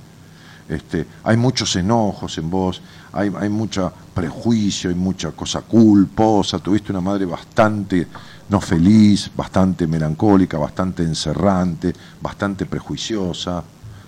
Este, 0.69 1.07
hay 1.25 1.37
muchos 1.37 1.75
enojos 1.77 2.39
en 2.39 2.49
vos, 2.49 2.81
hay, 3.13 3.33
hay 3.39 3.49
mucho 3.49 3.93
prejuicio, 4.15 4.91
hay 4.91 4.97
mucha 4.97 5.33
cosa 5.33 5.63
culposa, 5.63 6.59
tuviste 6.59 6.93
una 6.93 7.01
madre 7.01 7.25
bastante 7.25 8.07
no 8.51 8.61
feliz, 8.61 9.31
bastante 9.35 9.87
melancólica, 9.87 10.59
bastante 10.59 11.05
encerrante, 11.05 11.93
bastante 12.21 12.67
prejuiciosa, 12.67 13.63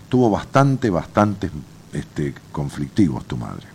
tuvo 0.08 0.28
bastante, 0.28 0.90
bastante 0.90 1.50
este, 1.92 2.34
conflictivos 2.50 3.24
tu 3.24 3.36
madre. 3.36 3.66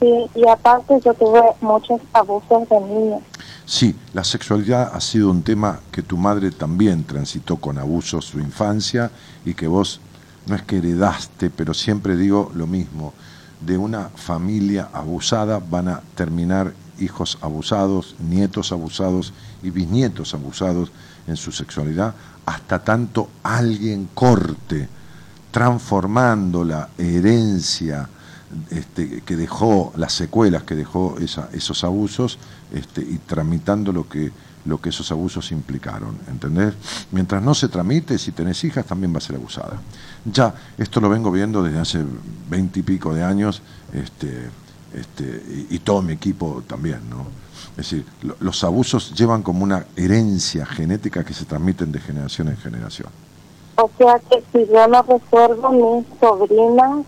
Sí, 0.00 0.30
y 0.34 0.48
aparte 0.48 1.00
yo 1.04 1.12
tuve 1.14 1.42
muchos 1.60 2.00
abusos 2.12 2.68
de 2.68 2.80
niños. 2.80 3.22
Sí, 3.66 3.96
la 4.14 4.24
sexualidad 4.24 4.92
ha 4.94 5.00
sido 5.00 5.30
un 5.30 5.42
tema 5.42 5.80
que 5.90 6.02
tu 6.02 6.16
madre 6.16 6.50
también 6.52 7.04
transitó 7.04 7.56
con 7.56 7.78
abusos 7.78 8.24
su 8.24 8.38
infancia 8.38 9.10
y 9.44 9.54
que 9.54 9.66
vos 9.66 10.00
no 10.46 10.54
es 10.54 10.62
que 10.62 10.78
heredaste, 10.78 11.50
pero 11.50 11.74
siempre 11.74 12.16
digo 12.16 12.50
lo 12.54 12.66
mismo, 12.66 13.12
de 13.60 13.76
una 13.76 14.08
familia 14.14 14.88
abusada 14.92 15.58
van 15.58 15.88
a 15.88 16.00
terminar 16.14 16.72
hijos 16.98 17.38
abusados, 17.40 18.16
nietos 18.18 18.72
abusados 18.72 19.32
y 19.62 19.70
bisnietos 19.70 20.32
abusados 20.34 20.90
en 21.26 21.36
su 21.36 21.52
sexualidad, 21.52 22.14
hasta 22.46 22.78
tanto 22.78 23.28
alguien 23.42 24.08
corte, 24.14 24.88
transformando 25.50 26.64
la 26.64 26.88
herencia, 26.96 28.08
este, 28.70 29.22
que 29.22 29.36
dejó, 29.36 29.92
las 29.96 30.12
secuelas 30.12 30.62
que 30.62 30.74
dejó 30.74 31.16
esos 31.18 31.84
abusos 31.84 32.38
este, 32.72 33.02
y 33.02 33.18
tramitando 33.18 33.92
lo 33.92 34.08
que, 34.08 34.30
lo 34.64 34.80
que 34.80 34.90
esos 34.90 35.10
abusos 35.10 35.52
implicaron, 35.52 36.16
¿entendés? 36.28 36.74
Mientras 37.10 37.42
no 37.42 37.54
se 37.54 37.68
tramite, 37.68 38.18
si 38.18 38.32
tenés 38.32 38.62
hijas 38.64 38.86
también 38.86 39.12
va 39.12 39.18
a 39.18 39.22
ser 39.22 39.36
abusada. 39.36 39.80
Ya, 40.24 40.54
esto 40.76 41.00
lo 41.00 41.08
vengo 41.08 41.30
viendo 41.30 41.62
desde 41.62 41.78
hace 41.78 42.04
veintipico 42.48 43.14
de 43.14 43.24
años, 43.24 43.62
este, 43.92 44.48
este, 44.94 45.42
y, 45.70 45.78
todo 45.80 46.02
mi 46.02 46.14
equipo 46.14 46.62
también, 46.66 47.00
¿no? 47.10 47.26
Es 47.72 47.90
decir, 47.90 48.04
los 48.40 48.64
abusos 48.64 49.14
llevan 49.14 49.42
como 49.42 49.62
una 49.62 49.86
herencia 49.94 50.66
genética 50.66 51.22
que 51.24 51.32
se 51.32 51.44
transmiten 51.44 51.92
de 51.92 52.00
generación 52.00 52.48
en 52.48 52.56
generación. 52.56 53.08
O 53.76 53.88
sea 53.96 54.18
que 54.18 54.42
si 54.52 54.66
yo 54.72 54.88
no 54.88 55.02
recuerdo, 55.02 55.70
mis 55.70 56.04
sobrinas 56.18 57.04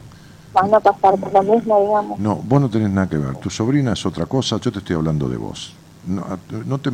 van 0.52 0.74
a 0.74 0.81
pasar 0.81 1.16
por 1.18 1.32
lo 1.32 1.43
mismo, 1.43 1.81
digamos. 1.81 2.18
No, 2.18 2.36
vos 2.36 2.60
no 2.60 2.68
tenés 2.68 2.90
nada 2.90 3.09
que 3.09 3.18
ver. 3.18 3.36
Tu 3.36 3.51
sobrina 3.51 3.93
es 3.93 4.05
otra 4.06 4.27
cosa, 4.27 4.59
yo 4.59 4.72
te 4.72 4.78
estoy 4.78 4.97
hablando 4.97 5.28
de 5.28 5.36
vos. 5.36 5.74
No, 6.06 6.24
no 6.66 6.78
te, 6.78 6.90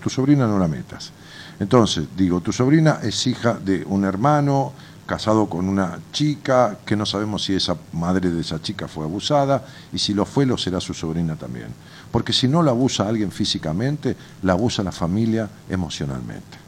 tu 0.00 0.08
sobrina 0.10 0.46
no 0.46 0.58
la 0.58 0.68
metas. 0.68 1.12
Entonces, 1.58 2.06
digo, 2.16 2.40
tu 2.40 2.52
sobrina 2.52 3.00
es 3.02 3.26
hija 3.26 3.54
de 3.54 3.84
un 3.86 4.04
hermano 4.04 4.72
casado 5.06 5.46
con 5.48 5.68
una 5.68 6.00
chica, 6.12 6.78
que 6.84 6.96
no 6.96 7.06
sabemos 7.06 7.44
si 7.44 7.54
esa 7.54 7.76
madre 7.92 8.30
de 8.30 8.40
esa 8.40 8.60
chica 8.60 8.88
fue 8.88 9.04
abusada, 9.04 9.64
y 9.92 9.98
si 9.98 10.14
lo 10.14 10.24
fue, 10.24 10.46
lo 10.46 10.58
será 10.58 10.80
su 10.80 10.94
sobrina 10.94 11.36
también. 11.36 11.68
Porque 12.10 12.32
si 12.32 12.48
no 12.48 12.62
la 12.62 12.72
abusa 12.72 13.08
alguien 13.08 13.30
físicamente, 13.30 14.16
la 14.42 14.54
abusa 14.54 14.82
la 14.82 14.92
familia 14.92 15.48
emocionalmente. 15.68 16.66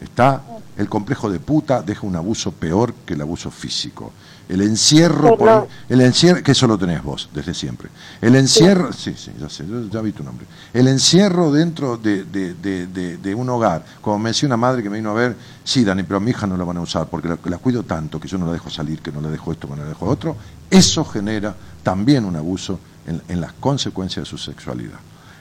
¿Está? 0.00 0.42
el 0.80 0.88
complejo 0.88 1.30
de 1.30 1.38
puta 1.40 1.82
deja 1.82 2.06
un 2.06 2.16
abuso 2.16 2.52
peor 2.52 2.94
que 3.04 3.12
el 3.12 3.20
abuso 3.20 3.50
físico. 3.50 4.12
El 4.50 4.62
encierro, 4.62 5.36
por- 5.36 5.46
el 5.88 6.00
encierro, 6.00 6.42
que 6.42 6.52
eso 6.52 6.66
lo 6.66 6.76
tenés 6.76 7.02
vos 7.04 7.28
desde 7.32 7.54
siempre. 7.54 7.88
El 8.20 8.34
encierro, 8.34 8.92
sí, 8.92 9.14
sí, 9.16 9.30
ya 9.40 9.48
sé, 9.48 9.64
ya 9.90 10.00
vi 10.00 10.10
tu 10.12 10.24
nombre. 10.24 10.44
El 10.74 10.88
encierro 10.88 11.52
dentro 11.52 11.96
de, 11.96 12.24
de- 12.24 12.54
de- 12.54 13.16
de- 13.18 13.34
un 13.34 13.48
hogar, 13.48 13.84
como 14.00 14.18
me 14.18 14.30
decía 14.30 14.46
una 14.48 14.56
madre 14.56 14.82
que 14.82 14.90
me 14.90 14.96
vino 14.96 15.10
a 15.10 15.14
ver, 15.14 15.36
sí, 15.62 15.84
Dani, 15.84 16.02
pero 16.02 16.16
a 16.16 16.20
mi 16.20 16.32
hija 16.32 16.46
no 16.48 16.56
la 16.56 16.64
van 16.64 16.78
a 16.78 16.80
usar 16.80 17.06
porque 17.08 17.28
la, 17.28 17.38
la 17.44 17.58
cuido 17.58 17.84
tanto 17.84 18.18
que 18.20 18.26
yo 18.28 18.38
no 18.38 18.46
la 18.46 18.52
dejo 18.52 18.68
salir, 18.70 19.00
que 19.00 19.12
no 19.12 19.20
la 19.20 19.30
dejo 19.30 19.52
esto, 19.52 19.68
que 19.68 19.76
no 19.76 19.82
la 19.84 19.88
dejo 19.88 20.06
otro. 20.06 20.36
Eso 20.68 21.04
genera 21.04 21.54
también 21.84 22.24
un 22.24 22.34
abuso 22.36 22.80
en, 23.06 23.22
en 23.28 23.40
las 23.40 23.52
consecuencias 23.54 24.24
de 24.24 24.30
su 24.30 24.36
sexualidad. 24.36 24.98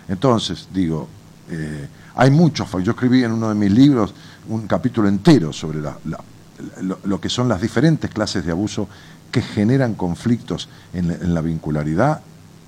Entonces, 0.08 0.68
digo, 0.74 1.08
eh, 1.50 1.88
hay 2.16 2.30
muchos, 2.32 2.68
yo 2.84 2.92
escribí 2.92 3.24
en 3.24 3.32
uno 3.32 3.50
de 3.50 3.56
mis 3.56 3.72
libros 3.72 4.14
un 4.50 4.68
capítulo 4.68 5.08
entero 5.08 5.52
sobre 5.52 5.82
la- 5.82 5.98
la- 6.06 6.20
lo, 7.04 7.22
que 7.22 7.30
son 7.30 7.48
las 7.48 7.62
diferentes 7.62 8.10
clases 8.10 8.46
de 8.46 8.52
abuso 8.52 8.88
que 9.32 9.42
generan 9.42 9.94
conflictos 9.94 10.70
en, 10.94 11.34
la- 11.34 11.42
vincularidad 11.42 12.22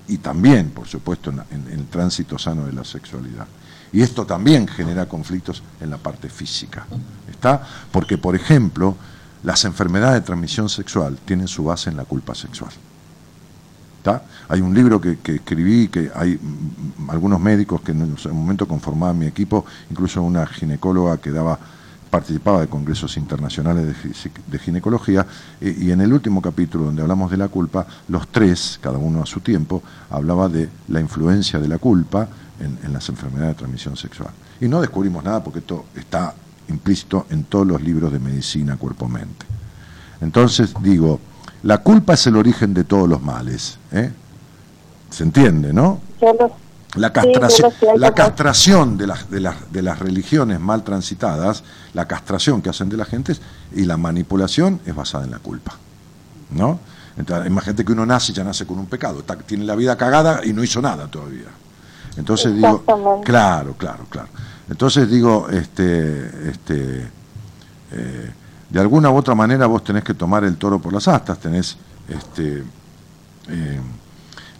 y 0.08 0.18
también, 0.18 0.70
por 0.70 0.86
supuesto, 0.86 1.30
en, 1.30 1.72
el 1.72 1.86
tránsito 1.86 2.38
sano 2.38 2.66
de 2.66 2.72
la 2.72 2.84
sexualidad. 2.84 3.46
Y 3.92 4.00
esto 4.00 4.24
también 4.24 4.66
genera 4.66 5.06
conflictos 5.06 5.62
en 5.80 5.90
la 5.90 5.98
parte 5.98 6.28
física. 6.28 6.86
¿Está? 7.30 7.62
Porque, 7.90 8.16
por 8.16 8.34
ejemplo, 8.34 8.96
las 9.42 9.64
enfermedades 9.64 10.20
de 10.22 10.26
transmisión 10.26 10.68
sexual 10.68 11.18
tienen 11.24 11.48
su 11.48 11.64
base 11.64 11.90
en 11.90 11.96
la 11.96 12.04
culpa 12.04 12.34
sexual. 12.34 12.70
¿Está? 13.98 14.24
Hay 14.48 14.60
un 14.60 14.74
libro 14.74 15.00
que, 15.00 15.18
escribí 15.34 15.88
que 15.88 16.10
hay 16.14 16.38
algunos 17.08 17.40
médicos 17.40 17.82
que 17.82 17.92
en 17.92 18.02
un 18.02 18.16
momento 18.32 18.66
conformaban 18.66 19.18
mi 19.18 19.26
equipo, 19.26 19.64
incluso 19.90 20.22
una 20.22 20.46
ginecóloga 20.46 21.18
que 21.18 21.30
daba 21.30 21.58
participaba 22.12 22.60
de 22.60 22.66
congresos 22.68 23.16
internacionales 23.16 23.86
de, 23.86 23.94
gi- 23.94 24.30
de 24.46 24.58
ginecología 24.58 25.26
eh, 25.62 25.74
y 25.80 25.90
en 25.92 26.02
el 26.02 26.12
último 26.12 26.42
capítulo 26.42 26.84
donde 26.84 27.00
hablamos 27.00 27.30
de 27.30 27.38
la 27.38 27.48
culpa, 27.48 27.86
los 28.08 28.28
tres, 28.28 28.78
cada 28.82 28.98
uno 28.98 29.22
a 29.22 29.26
su 29.26 29.40
tiempo, 29.40 29.82
hablaba 30.10 30.50
de 30.50 30.68
la 30.88 31.00
influencia 31.00 31.58
de 31.58 31.68
la 31.68 31.78
culpa 31.78 32.28
en, 32.60 32.78
en 32.84 32.92
las 32.92 33.08
enfermedades 33.08 33.54
de 33.54 33.58
transmisión 33.60 33.96
sexual. 33.96 34.28
Y 34.60 34.68
no 34.68 34.82
descubrimos 34.82 35.24
nada 35.24 35.42
porque 35.42 35.60
esto 35.60 35.86
está 35.96 36.34
implícito 36.68 37.26
en 37.30 37.44
todos 37.44 37.66
los 37.66 37.80
libros 37.80 38.12
de 38.12 38.18
medicina 38.18 38.76
cuerpo-mente. 38.76 39.46
Entonces 40.20 40.74
digo, 40.82 41.18
la 41.62 41.78
culpa 41.78 42.12
es 42.12 42.26
el 42.26 42.36
origen 42.36 42.74
de 42.74 42.84
todos 42.84 43.08
los 43.08 43.22
males. 43.22 43.78
¿eh? 43.90 44.12
¿Se 45.08 45.22
entiende, 45.24 45.72
no? 45.72 45.98
La, 46.94 47.10
castración, 47.10 47.72
la 47.96 48.12
castración 48.12 48.98
de 48.98 49.06
las, 49.06 49.30
de, 49.30 49.40
las, 49.40 49.72
de 49.72 49.80
las 49.80 49.98
religiones 49.98 50.60
mal 50.60 50.84
transitadas, 50.84 51.64
la 51.94 52.06
castración 52.06 52.62
que 52.62 52.70
hacen 52.70 52.88
de 52.88 52.96
la 52.96 53.04
gente 53.04 53.36
y 53.74 53.84
la 53.84 53.96
manipulación 53.96 54.80
es 54.86 54.94
basada 54.94 55.24
en 55.24 55.30
la 55.30 55.38
culpa. 55.38 55.74
¿No? 56.50 56.78
Entonces, 57.16 57.46
imagínate 57.46 57.84
que 57.84 57.92
uno 57.92 58.06
nace 58.06 58.32
y 58.32 58.34
ya 58.34 58.44
nace 58.44 58.66
con 58.66 58.78
un 58.78 58.86
pecado, 58.86 59.20
está- 59.20 59.36
tiene 59.36 59.64
la 59.64 59.74
vida 59.74 59.96
cagada 59.96 60.40
y 60.44 60.52
no 60.52 60.62
hizo 60.64 60.80
nada 60.80 61.06
todavía. 61.08 61.48
Entonces 62.16 62.54
digo, 62.54 62.82
claro, 63.24 63.74
claro, 63.76 64.06
claro. 64.08 64.28
Entonces 64.68 65.10
digo, 65.10 65.48
este, 65.50 66.50
este, 66.50 67.06
eh, 67.92 68.30
de 68.70 68.80
alguna 68.80 69.10
u 69.10 69.16
otra 69.16 69.34
manera 69.34 69.66
vos 69.66 69.84
tenés 69.84 70.04
que 70.04 70.14
tomar 70.14 70.44
el 70.44 70.56
toro 70.56 70.78
por 70.78 70.92
las 70.92 71.06
astas, 71.08 71.38
tenés 71.38 71.76
este, 72.08 72.62
eh, 73.48 73.80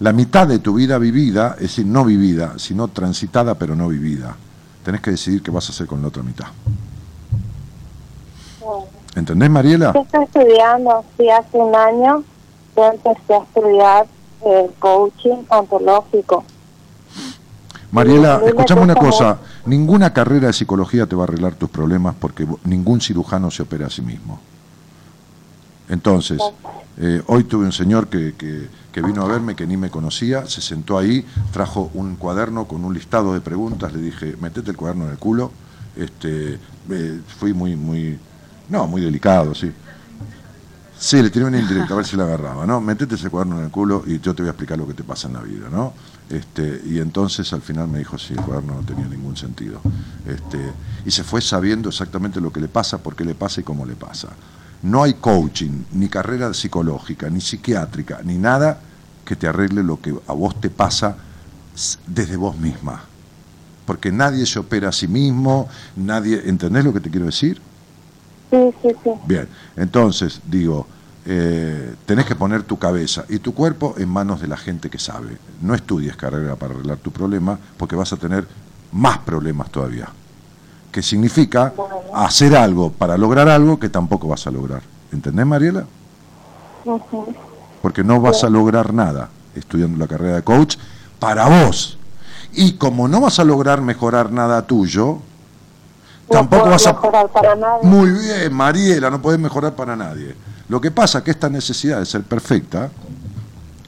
la 0.00 0.12
mitad 0.12 0.46
de 0.46 0.58
tu 0.58 0.74
vida 0.74 0.98
vivida, 0.98 1.54
es 1.56 1.62
decir, 1.62 1.86
no 1.86 2.04
vivida, 2.04 2.54
sino 2.58 2.88
transitada 2.88 3.54
pero 3.54 3.74
no 3.76 3.88
vivida. 3.88 4.36
Tenés 4.84 5.00
que 5.00 5.12
decidir 5.12 5.42
qué 5.42 5.50
vas 5.50 5.68
a 5.68 5.72
hacer 5.72 5.86
con 5.86 6.02
la 6.02 6.08
otra 6.08 6.22
mitad. 6.22 6.46
¿Entendés, 9.14 9.50
Mariela? 9.50 9.92
Yo 9.92 10.00
estoy 10.02 10.24
estudiando, 10.24 11.04
sí, 11.18 11.28
hace 11.28 11.56
un 11.58 11.74
año 11.74 12.24
yo 12.76 12.86
empecé 12.92 13.34
a 13.34 13.38
estudiar 13.38 14.06
eh, 14.46 14.70
coaching 14.78 15.44
ontológico. 15.50 16.44
Mariela, 17.90 18.40
escuchame 18.46 18.80
una 18.80 18.94
cosa, 18.94 19.38
ninguna 19.66 20.12
carrera 20.14 20.46
de 20.46 20.52
psicología 20.54 21.06
te 21.06 21.14
va 21.14 21.24
a 21.24 21.26
arreglar 21.26 21.54
tus 21.56 21.68
problemas 21.68 22.14
porque 22.18 22.46
ningún 22.64 23.02
cirujano 23.02 23.50
se 23.50 23.62
opera 23.62 23.86
a 23.88 23.90
sí 23.90 24.00
mismo. 24.00 24.40
Entonces, 25.90 26.40
eh, 26.96 27.22
hoy 27.26 27.44
tuve 27.44 27.66
un 27.66 27.72
señor 27.72 28.08
que, 28.08 28.34
que- 28.34 28.68
que 28.92 29.00
vino 29.02 29.22
a 29.22 29.26
verme, 29.28 29.54
que 29.56 29.66
ni 29.66 29.76
me 29.78 29.88
conocía, 29.90 30.46
se 30.46 30.60
sentó 30.60 30.98
ahí, 30.98 31.26
trajo 31.50 31.90
un 31.94 32.16
cuaderno 32.16 32.66
con 32.66 32.84
un 32.84 32.92
listado 32.94 33.32
de 33.34 33.40
preguntas, 33.40 33.92
le 33.92 34.00
dije, 34.00 34.36
metete 34.40 34.70
el 34.70 34.76
cuaderno 34.76 35.04
en 35.06 35.12
el 35.12 35.18
culo. 35.18 35.50
Este, 35.96 36.58
eh, 36.90 37.20
fui 37.38 37.52
muy, 37.54 37.74
muy, 37.76 38.18
no, 38.68 38.86
muy 38.86 39.02
delicado, 39.02 39.54
sí. 39.54 39.72
Sí, 40.98 41.20
le 41.20 41.30
tiré 41.30 41.44
una 41.44 41.58
indirecta 41.58 41.94
a 41.94 41.96
ver 41.96 42.06
si 42.06 42.16
la 42.16 42.22
agarraba, 42.22 42.64
¿no? 42.64 42.80
Metete 42.80 43.16
ese 43.16 43.28
cuaderno 43.28 43.58
en 43.58 43.64
el 43.64 43.70
culo 43.72 44.04
y 44.06 44.20
yo 44.20 44.34
te 44.36 44.42
voy 44.42 44.48
a 44.48 44.52
explicar 44.52 44.78
lo 44.78 44.86
que 44.86 44.94
te 44.94 45.02
pasa 45.02 45.26
en 45.26 45.34
la 45.34 45.40
vida, 45.40 45.68
¿no? 45.68 45.94
Este, 46.30 46.80
y 46.86 47.00
entonces 47.00 47.52
al 47.52 47.60
final 47.60 47.88
me 47.88 47.98
dijo, 47.98 48.16
sí, 48.18 48.34
el 48.34 48.40
cuaderno 48.40 48.74
no 48.74 48.82
tenía 48.82 49.06
ningún 49.06 49.36
sentido. 49.36 49.80
Este, 50.26 50.58
y 51.04 51.10
se 51.10 51.24
fue 51.24 51.40
sabiendo 51.40 51.88
exactamente 51.88 52.40
lo 52.40 52.52
que 52.52 52.60
le 52.60 52.68
pasa, 52.68 52.98
por 52.98 53.16
qué 53.16 53.24
le 53.24 53.34
pasa 53.34 53.60
y 53.60 53.64
cómo 53.64 53.84
le 53.84 53.96
pasa. 53.96 54.28
No 54.82 55.02
hay 55.02 55.14
coaching, 55.14 55.82
ni 55.92 56.08
carrera 56.08 56.54
psicológica, 56.54 57.28
ni 57.28 57.40
psiquiátrica, 57.40 58.20
ni 58.22 58.38
nada 58.38 58.78
que 59.24 59.34
te 59.34 59.48
arregle 59.48 59.82
lo 59.82 60.00
que 60.00 60.14
a 60.28 60.32
vos 60.32 60.60
te 60.60 60.70
pasa 60.70 61.16
desde 62.06 62.36
vos 62.36 62.56
misma. 62.56 63.02
Porque 63.86 64.12
nadie 64.12 64.46
se 64.46 64.60
opera 64.60 64.90
a 64.90 64.92
sí 64.92 65.08
mismo, 65.08 65.68
nadie, 65.96 66.42
¿entendés 66.46 66.84
lo 66.84 66.92
que 66.92 67.00
te 67.00 67.10
quiero 67.10 67.26
decir? 67.26 67.60
Sí, 68.52 68.74
sí, 68.82 68.88
sí. 69.02 69.10
Bien, 69.26 69.48
entonces 69.76 70.42
digo, 70.46 70.86
eh, 71.24 71.94
tenés 72.04 72.26
que 72.26 72.36
poner 72.36 72.64
tu 72.64 72.78
cabeza 72.78 73.24
y 73.30 73.38
tu 73.38 73.54
cuerpo 73.54 73.94
en 73.96 74.10
manos 74.10 74.42
de 74.42 74.46
la 74.46 74.58
gente 74.58 74.90
que 74.90 74.98
sabe. 74.98 75.38
No 75.62 75.74
estudies 75.74 76.16
carrera 76.16 76.54
para 76.56 76.74
arreglar 76.74 76.98
tu 76.98 77.10
problema 77.10 77.58
porque 77.78 77.96
vas 77.96 78.12
a 78.12 78.18
tener 78.18 78.46
más 78.92 79.18
problemas 79.18 79.70
todavía. 79.70 80.10
Que 80.90 81.02
significa 81.02 81.72
hacer 82.12 82.54
algo 82.54 82.92
para 82.92 83.16
lograr 83.16 83.48
algo 83.48 83.80
que 83.80 83.88
tampoco 83.88 84.28
vas 84.28 84.46
a 84.46 84.50
lograr. 84.50 84.82
¿Entendés, 85.10 85.46
Mariela? 85.46 85.86
Porque 87.80 88.04
no 88.04 88.20
vas 88.20 88.44
a 88.44 88.50
lograr 88.50 88.92
nada 88.92 89.30
estudiando 89.54 89.98
la 89.98 90.06
carrera 90.06 90.36
de 90.36 90.42
coach 90.42 90.76
para 91.18 91.48
vos. 91.48 91.96
Y 92.52 92.72
como 92.72 93.08
no 93.08 93.22
vas 93.22 93.38
a 93.38 93.44
lograr 93.44 93.80
mejorar 93.80 94.30
nada 94.30 94.66
tuyo, 94.66 95.20
No 96.28 96.34
tampoco 96.38 96.70
vas 96.70 96.86
a 96.86 96.92
mejorar 96.92 97.28
para 97.30 97.54
nada. 97.54 97.78
muy 97.82 98.10
bien, 98.10 98.52
Mariela, 98.54 99.10
no 99.10 99.20
podés 99.20 99.38
mejorar 99.40 99.74
para 99.74 99.96
nadie. 99.96 100.34
Lo 100.68 100.80
que 100.80 100.90
pasa 100.90 101.18
es 101.18 101.24
que 101.24 101.30
esta 101.32 101.48
necesidad 101.50 101.98
de 101.98 102.06
ser 102.06 102.22
perfecta 102.22 102.90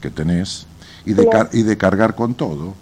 que 0.01 0.11
tenés 0.11 0.67
y 1.05 1.13
de, 1.13 1.27
car- 1.29 1.49
y 1.53 1.63
de 1.63 1.77
cargar 1.77 2.13
con 2.15 2.35
todo, 2.35 2.75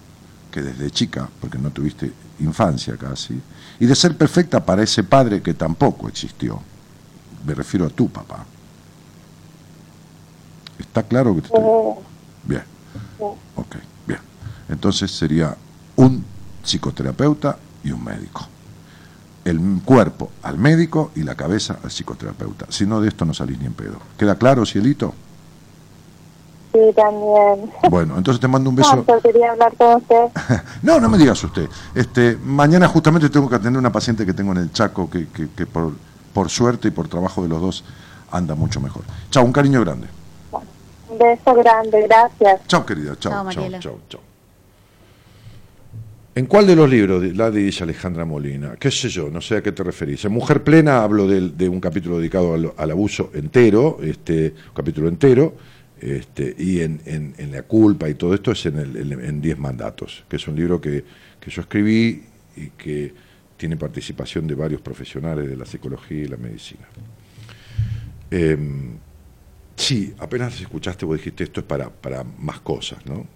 que 0.52 0.62
desde 0.62 0.92
chica, 0.92 1.30
porque 1.40 1.58
no 1.58 1.70
tuviste 1.72 2.12
infancia 2.40 2.98
casi, 2.98 3.40
y 3.80 3.86
de 3.86 3.96
ser 3.96 4.18
perfecta 4.18 4.64
para 4.66 4.84
ese 4.84 5.04
padre 5.04 5.42
que 5.42 5.54
tampoco 5.54 6.08
existió. 6.10 6.60
Me 7.46 7.54
refiero 7.54 7.86
a 7.86 7.90
tu 7.90 8.10
papá. 8.10 8.46
¿Está 10.80 11.04
claro 11.04 11.36
que 11.36 11.42
te 11.42 11.48
estoy... 11.48 11.62
Eh, 11.64 11.94
Bien, 12.46 12.64
ok, 13.56 13.76
bien. 14.06 14.20
Entonces 14.68 15.10
sería 15.12 15.56
un 15.96 16.26
psicoterapeuta 16.64 17.58
y 17.84 17.92
un 17.92 18.04
médico. 18.04 18.48
El 19.46 19.60
cuerpo 19.84 20.30
al 20.44 20.58
médico 20.58 21.12
y 21.16 21.24
la 21.24 21.36
cabeza 21.36 21.78
al 21.84 21.92
psicoterapeuta. 21.92 22.66
Si 22.70 22.86
no, 22.86 23.02
de 23.02 23.10
esto 23.10 23.26
no 23.26 23.34
salís 23.34 23.60
ni 23.60 23.66
en 23.66 23.74
pedo. 23.74 23.98
¿Queda 24.18 24.36
claro, 24.36 24.66
cielito? 24.66 25.14
Sí, 26.72 26.80
también. 26.96 27.72
Bueno, 27.90 28.18
entonces 28.18 28.40
te 28.40 28.48
mando 28.48 28.70
un 28.70 28.76
beso. 28.78 28.90
Tanto 29.06 29.20
quería 29.22 29.52
hablar 29.52 29.76
con 29.78 29.96
usted. 29.98 30.26
No, 30.82 31.00
no 31.00 31.10
me 31.10 31.18
digas 31.18 31.44
usted. 31.44 31.68
Este, 31.94 32.38
mañana 32.44 32.88
justamente 32.88 33.30
tengo 33.30 33.50
que 33.50 33.56
atender 33.56 33.78
una 33.80 33.92
paciente 33.92 34.26
que 34.26 34.34
tengo 34.34 34.52
en 34.54 34.58
el 34.60 34.72
Chaco 34.72 35.10
que, 35.10 35.28
que- 35.28 35.50
que 35.50 35.66
por, 35.66 35.92
por 36.34 36.50
suerte 36.50 36.88
y 36.88 36.92
por 36.92 37.08
trabajo 37.08 37.44
de 37.44 37.50
los 37.50 37.62
dos 37.62 37.84
anda 38.32 38.56
mucho 38.56 38.80
mejor. 38.80 39.04
Chao, 39.30 39.44
un 39.44 39.52
cariño 39.54 39.82
grande. 39.82 40.08
Un 41.10 41.18
beso 41.20 41.54
grande, 41.54 42.02
gracias. 42.08 42.62
Chao, 42.68 42.86
querida. 42.86 43.16
Chao, 43.20 43.44
Chao, 43.52 43.70
chao, 43.82 44.00
chao. 44.10 44.33
¿En 46.36 46.48
cuál 46.48 46.66
de 46.66 46.76
los 46.76 46.90
libros 46.90 47.22
de- 47.22 47.34
la 47.34 47.52
dice 47.52 47.84
Alejandra 47.84 48.26
Molina? 48.26 48.76
¿Qué 48.80 48.90
sé 48.90 49.08
yo? 49.10 49.30
No 49.30 49.40
sé 49.40 49.58
a 49.58 49.62
qué 49.64 49.72
te 49.72 49.84
referís. 49.84 50.26
En 50.26 50.32
Mujer 50.32 50.64
Plena 50.64 51.04
hablo 51.04 51.28
del- 51.28 51.56
de, 51.56 51.70
un 51.70 51.80
capítulo 51.80 52.18
dedicado 52.18 52.56
al, 52.76 52.92
abuso 52.92 53.30
entero, 53.36 54.00
este, 54.02 54.54
un 54.70 54.74
capítulo 54.74 55.08
entero, 55.10 55.56
este, 56.02 56.56
y 56.58 56.82
en, 56.82 57.00
La 57.52 57.62
culpa 57.64 58.10
y 58.10 58.16
todo 58.16 58.34
esto 58.34 58.52
es 58.52 58.66
en, 58.66 58.78
el, 58.80 59.12
en- 59.12 59.42
Diez 59.42 59.60
Mandatos, 59.60 60.24
que 60.28 60.38
es 60.38 60.48
un 60.48 60.56
libro 60.56 60.82
que, 60.82 61.04
que 61.40 61.52
yo 61.52 61.62
escribí 61.62 62.24
y 62.58 62.68
que 62.78 63.14
tiene 63.56 63.78
participación 63.78 64.48
de 64.48 64.56
varios 64.56 64.82
profesionales 64.82 65.48
de 65.48 65.56
la 65.56 65.66
psicología 65.66 66.24
y 66.24 66.28
la 66.28 66.38
medicina. 66.38 66.88
Em, 68.32 68.98
sí, 69.76 70.14
apenas 70.18 70.60
escuchaste, 70.60 71.06
vos 71.06 71.18
dijiste 71.18 71.44
esto 71.44 71.60
es 71.60 71.66
para, 71.68 71.90
para 71.92 72.24
más 72.24 72.60
cosas, 72.62 73.06
¿no? 73.06 73.28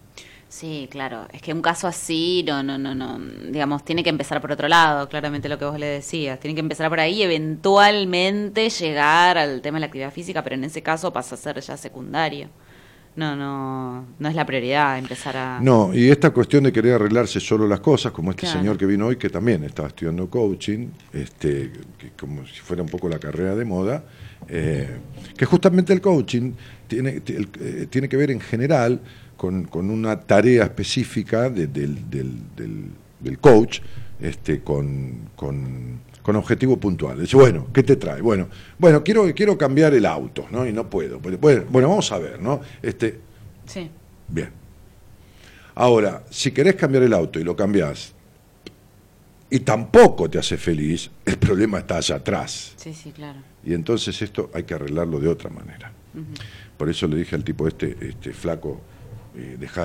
Sí, 0.50 0.88
claro. 0.90 1.28
Es 1.34 1.42
que 1.42 1.54
un 1.54 1.62
caso 1.62 1.88
así, 1.88 2.44
no, 2.48 2.64
no, 2.64 2.78
no, 2.78 2.96
no. 2.96 3.20
Digamos, 3.52 3.84
tiene 3.84 4.02
que 4.04 4.10
empezar 4.10 4.40
por 4.40 4.52
otro 4.54 4.68
lado, 4.68 5.10
claramente 5.10 5.50
lo 5.50 5.60
que 5.60 5.66
vos 5.66 5.78
le 5.78 5.88
decías. 5.88 6.40
Tiene 6.40 6.56
que 6.56 6.62
empezar 6.62 6.90
por 6.90 7.00
ahí 7.00 7.16
y 7.16 7.24
eventualmente 7.24 8.70
llegar 8.70 9.38
al 9.38 9.62
tema 9.62 9.76
de 9.76 9.82
la 9.82 9.86
actividad 9.88 10.12
física, 10.14 10.44
pero 10.44 10.56
en 10.56 10.64
ese 10.64 10.82
caso 10.82 11.12
pasa 11.12 11.36
a 11.36 11.38
ser 11.38 11.60
ya 11.60 11.76
secundario. 11.76 12.50
No, 13.18 13.36
no, 13.36 14.06
no 14.20 14.30
es 14.30 14.36
la 14.36 14.46
prioridad 14.46 15.00
empezar 15.00 15.36
a... 15.36 15.60
No, 15.60 15.92
y 15.92 16.10
esta 16.12 16.30
cuestión 16.30 16.64
de 16.66 16.72
querer 16.72 16.94
arreglarse 16.94 17.40
solo 17.40 17.68
las 17.68 17.80
cosas, 17.80 18.12
como 18.12 18.30
este 18.30 18.42
Claro. 18.42 18.60
señor 18.60 18.78
que 18.78 18.86
vino 18.86 19.08
hoy, 19.08 19.16
que 19.16 19.30
también 19.30 19.64
estaba 19.64 19.88
estudiando 19.88 20.30
coaching, 20.30 20.90
este, 21.12 21.72
que 21.98 22.12
como 22.12 22.46
si 22.46 22.60
fuera 22.62 22.84
un 22.84 22.90
poco 22.90 23.10
la 23.10 23.18
carrera 23.18 23.56
de 23.56 23.66
moda, 23.66 24.04
eh, 24.48 25.00
que 25.36 25.46
justamente 25.46 25.94
el 25.94 26.00
coaching 26.00 26.54
tiene, 26.88 27.20
eh, 27.26 27.88
tiene 27.90 28.08
que 28.08 28.18
ver 28.18 28.30
en 28.30 28.40
general 28.40 29.02
con, 29.38 29.64
con 29.66 29.90
una 29.90 30.20
tarea 30.20 30.64
específica 30.66 31.50
de- 31.50 31.68
del, 31.68 32.10
del- 32.10 32.42
del- 32.56 32.90
del 33.20 33.40
coach, 33.40 33.80
este, 34.20 34.62
con, 34.62 35.30
con, 35.36 36.02
con 36.22 36.36
objetivo 36.36 36.78
puntual. 36.78 37.20
Dice, 37.22 37.36
bueno, 37.38 37.68
¿qué 37.74 37.84
te 37.84 37.96
trae? 37.96 38.22
Bueno, 38.22 38.48
bueno 38.78 39.04
quiero, 39.04 39.32
quiero 39.34 39.58
cambiar 39.58 39.94
el 39.94 40.06
auto, 40.06 40.46
¿no? 40.52 40.68
Y 40.68 40.74
no 40.74 40.90
puedo. 40.90 41.20
Bueno, 41.20 41.66
bueno, 41.70 41.90
vamos 41.90 42.12
a 42.12 42.18
ver, 42.20 42.42
¿no? 42.42 42.60
Este, 42.82 43.20
Sí, 43.66 43.90
Bien. 44.28 44.50
Ahora, 45.76 46.24
si 46.32 46.52
querés 46.52 46.76
cambiar 46.76 47.04
el 47.04 47.14
auto 47.14 47.40
y 47.40 47.44
lo 47.44 47.56
cambiás 47.56 48.14
y 49.50 49.60
tampoco 49.60 50.30
te 50.30 50.40
hace 50.40 50.58
feliz, 50.58 51.10
el 51.26 51.38
problema 51.38 51.78
está 51.80 51.98
allá 51.98 52.16
atrás. 52.16 52.74
sí, 52.78 52.94
sí, 52.94 53.12
claro. 53.12 53.40
Y 53.64 53.74
entonces 53.74 54.20
esto 54.22 54.50
hay 54.54 54.64
que 54.64 54.74
arreglarlo 54.74 55.20
de 55.20 55.28
otra 55.28 55.50
manera. 55.50 55.92
Por 56.78 56.90
eso 56.90 57.08
le 57.08 57.18
dije 57.18 57.36
al 57.36 57.44
tipo 57.44 57.68
este, 57.68 57.96
este 58.02 58.34
flaco, 58.34 58.82
eh, 59.38 59.56
deja 59.60 59.84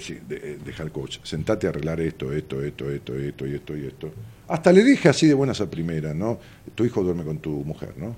sí, 0.00 0.18
de- 0.28 0.54
eh, 0.54 0.58
coach, 0.92 1.18
sentate 1.22 1.66
a 1.66 1.70
arreglar 1.70 2.00
esto, 2.00 2.32
esto, 2.32 2.62
esto, 2.62 2.90
esto, 2.90 3.14
esto 3.14 3.46
y 3.46 3.54
esto 3.54 3.76
y 3.76 3.86
esto. 3.86 4.10
Hasta 4.48 4.72
le 4.72 4.82
dije 4.82 5.08
así 5.08 5.26
de 5.26 5.34
buenas 5.34 5.60
a 5.60 5.70
primera, 5.70 6.12
¿no? 6.14 6.38
Tu 6.74 6.84
hijo 6.84 7.02
duerme 7.04 7.22
con 7.22 7.38
tu 7.38 7.50
mujer, 7.64 7.94
¿no? 7.96 8.16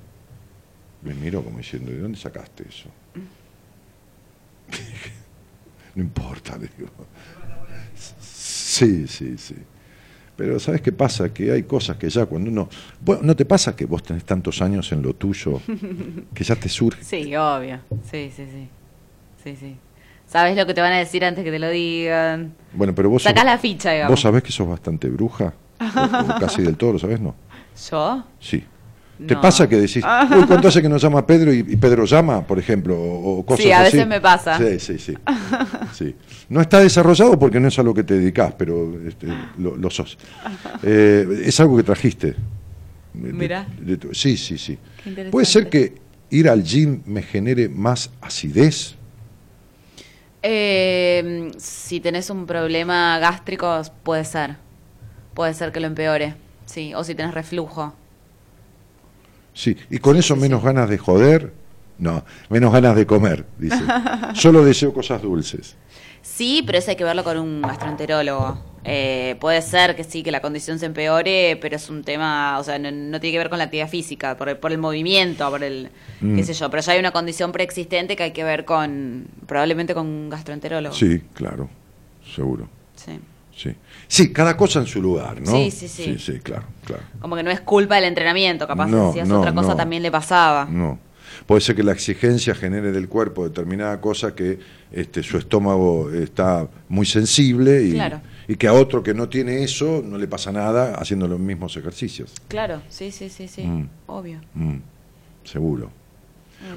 Me 1.03 1.15
miró 1.15 1.43
como 1.43 1.59
diciendo, 1.59 1.91
¿de 1.91 1.99
dónde 1.99 2.19
sacaste 2.19 2.65
eso? 2.69 2.89
no 5.95 6.03
importa, 6.03 6.57
digo. 6.59 6.89
Sí, 8.21 9.07
sí, 9.07 9.37
sí. 9.37 9.57
Pero 10.37 10.59
¿sabes 10.59 10.81
qué 10.81 10.93
pasa? 10.93 11.33
Que 11.35 11.53
hay 11.53 11.65
cosas 11.65 11.99
que 11.99 12.09
ya 12.09 12.25
cuando 12.25 12.51
uno... 12.51 12.69
Bueno, 13.05 13.23
¿no 13.25 13.37
te 13.37 13.45
pasa 13.45 13.77
que 13.77 13.85
vos 13.85 14.03
tenés 14.03 14.25
tantos 14.25 14.63
años 14.63 14.91
en 14.93 15.03
lo 15.03 15.13
tuyo 15.15 15.61
que 16.35 16.45
ya 16.45 16.57
te 16.57 16.69
surge? 16.71 17.05
Sí, 17.05 17.37
obvio. 17.37 17.81
Sí, 18.11 18.31
sí, 18.35 18.47
sí. 18.51 18.69
Sí, 19.45 19.57
sí. 19.57 19.77
Sabes 20.31 20.57
lo 20.57 20.65
que 20.65 20.75
te 20.75 20.81
van 20.81 20.93
a 20.93 20.99
decir 20.99 21.25
antes 21.25 21.43
que 21.43 21.51
te 21.51 21.59
lo 21.59 21.69
digan. 21.71 22.53
Bueno, 22.73 22.95
pero 22.95 23.11
vos... 23.11 23.23
Sacás 23.25 23.43
sos- 23.43 23.51
la 23.51 23.59
ficha, 23.59 23.91
digamos. 23.91 24.13
¿Vos 24.13 24.21
sabés 24.21 24.43
que 24.45 24.53
sos 24.53 24.69
bastante 24.69 25.09
bruja? 25.09 25.53
O, 25.81 25.85
o 26.37 26.39
casi 26.41 26.63
del 26.63 26.77
todo, 26.77 26.93
¿lo 26.93 26.99
sabés? 27.01 27.21
No. 27.21 27.35
¿Yo? 27.91 28.25
Sí. 28.39 28.63
¿Te 29.27 29.35
No. 29.35 29.41
pasa 29.41 29.69
que 29.69 29.77
decís, 29.77 30.05
uy, 30.37 30.45
¿cuánto 30.47 30.69
hace 30.69 30.81
que 30.81 30.89
nos 30.89 31.03
llama 31.03 31.27
Pedro 31.27 31.53
y, 31.53 31.59
y 31.59 31.77
Pedro 31.77 32.05
llama, 32.05 32.47
por 32.47 32.59
ejemplo? 32.61 32.97
O, 32.97 33.39
o 33.41 33.45
cosas 33.45 33.65
Sí, 33.65 33.73
a 33.73 33.81
así? 33.81 33.97
veces 33.97 34.07
me 34.09 34.21
pasa. 34.21 34.57
Sí, 34.57 34.79
sí, 34.79 34.99
sí, 34.99 35.15
sí. 35.93 36.15
No 36.49 36.61
está 36.61 36.79
desarrollado 36.79 37.37
porque 37.37 37.59
no 37.59 37.67
es 37.67 37.79
a 37.81 37.83
lo 37.83 37.93
que 37.93 38.05
te 38.05 38.15
dedicás, 38.15 38.55
pero 38.57 38.99
este, 39.07 39.27
lo, 39.59 39.77
lo 39.77 39.91
sos. 39.91 40.17
Eh, 40.85 41.43
es 41.45 41.59
algo 41.59 41.77
que 41.77 41.83
trajiste. 41.83 42.37
De- 43.15 43.33
Mirá. 43.33 43.67
de 43.81 43.99
sí, 44.13 44.37
sí, 44.37 44.57
sí. 44.57 44.79
¿Puede 45.33 45.45
ser 45.47 45.69
que 45.69 45.95
ir 46.31 46.49
al 46.49 46.63
gym 46.63 47.03
me 47.05 47.23
genere 47.23 47.69
más 47.69 48.11
acidez? 48.21 48.95
Eh, 50.43 51.51
si 51.59 52.01
tenés 52.01 52.31
un 52.31 52.47
problema 52.47 53.19
gástrico, 53.19 53.83
puede 54.03 54.25
ser. 54.25 54.57
Puede 55.35 55.55
ser 55.55 55.73
que 55.73 55.81
lo 55.81 55.87
empeore. 55.87 56.35
Sí, 56.67 56.95
o 56.95 57.05
si 57.05 57.15
tenés 57.15 57.35
reflujo. 57.35 57.95
Sí. 59.55 59.77
¿Y 59.91 59.99
con 59.99 60.17
eso 60.17 60.37
menos 60.37 60.63
ganas 60.63 60.89
de 60.89 60.99
joder? 60.99 61.53
No, 61.99 62.25
menos 62.49 62.73
ganas 62.73 62.97
de 62.97 63.07
comer, 63.07 63.45
dice. 63.59 63.81
Solo 64.35 64.65
deseo 64.65 64.93
cosas 64.95 65.21
dulces. 65.21 65.77
Sí, 66.23 66.63
pero 66.67 66.79
eso 66.79 66.91
hay 66.91 66.97
que 66.97 67.05
verlo 67.05 67.25
con 67.25 67.39
un 67.39 67.63
gastroenterólogo. 67.63 68.59
Eh, 68.85 69.37
puede 69.41 69.61
ser 69.61 69.95
que 69.95 70.05
sí, 70.05 70.23
que 70.23 70.31
la 70.31 70.41
condición 70.41 70.79
se 70.79 70.87
empeore, 70.87 71.59
pero 71.61 71.77
es 71.77 71.91
un 71.91 72.03
tema, 72.03 72.59
o 72.59 72.65
sea, 72.65 72.79
no, 72.79 72.91
no 72.91 73.21
tiene 73.21 73.33
que 73.33 73.39
ver 73.39 73.51
con 73.51 73.59
la 73.59 73.65
actividad 73.65 73.89
física, 73.89 74.37
por 74.39 74.49
el, 74.49 74.57
por 74.57 74.73
el 74.73 74.79
movimiento, 74.79 75.49
por 75.51 75.63
el, 75.63 75.91
Mm. 76.23 76.37
qué 76.37 76.43
sé 76.45 76.53
yo, 76.55 76.71
pero 76.71 76.83
ya 76.83 76.93
hay 76.93 76.99
una 76.99 77.11
condición 77.13 77.53
preexistente 77.53 78.17
que 78.17 78.23
hay 78.23 78.31
que 78.33 78.45
ver 78.45 78.65
con, 78.65 79.27
probablemente 79.47 79.93
con 79.95 80.07
un 80.07 80.31
gastroenterólogo. 80.31 80.95
Sí, 80.95 81.23
claro, 81.35 81.69
seguro. 82.35 82.69
Sí. 82.97 83.19
Sí. 83.55 83.75
sí, 84.09 84.33
cada 84.33 84.57
cosa 84.57 84.79
en 84.81 84.87
su 84.87 85.03
lugar, 85.03 85.39
¿no? 85.43 85.51
Sí, 85.51 85.71
sí, 85.71 85.87
sí. 85.89 86.05
Sí, 86.05 86.19
sí, 86.19 86.39
claro, 86.41 86.65
claro. 86.87 87.03
Como 87.21 87.37
que 87.37 87.43
no 87.43 87.51
es 87.51 87.61
culpa 87.61 87.97
del 87.97 88.05
entrenamiento, 88.05 88.67
capaz 88.67 88.87
No, 88.87 89.05
si 89.13 89.19
hacías 89.19 89.29
no, 89.29 89.41
otra 89.41 89.53
cosa 89.53 89.69
no. 89.71 89.77
también 89.77 90.03
le 90.03 90.11
pasaba. 90.11 90.67
No. 90.71 90.99
Puede 91.51 91.63
ser 91.63 91.75
que 91.75 91.83
la 91.83 91.91
exigencia 91.91 92.55
genere 92.55 92.93
del 92.93 93.09
cuerpo 93.09 93.43
determinada 93.43 94.01
cosa 94.01 94.37
que 94.37 94.61
este, 94.93 95.21
su 95.25 95.37
estómago 95.37 96.09
está 96.13 96.69
muy 96.89 97.05
sensible 97.05 97.83
y, 97.83 97.91
Claro. 97.95 98.21
y 98.47 98.55
que 98.55 98.69
a 98.69 98.73
otro 98.73 99.03
que 99.03 99.13
no 99.15 99.29
tiene 99.29 99.65
eso 99.65 100.01
no 100.07 100.17
le 100.17 100.29
pasa 100.29 100.53
nada 100.53 100.95
haciendo 100.95 101.27
los 101.27 101.41
mismos 101.41 101.77
ejercicios. 101.77 102.33
Claro, 102.47 102.81
sí, 102.89 103.11
sí, 103.11 103.29
sí, 103.29 103.49
sí, 103.49 103.63
Mm. 103.67 103.89
obvio. 104.07 104.41
Mm, 104.55 104.77
seguro. 105.43 105.91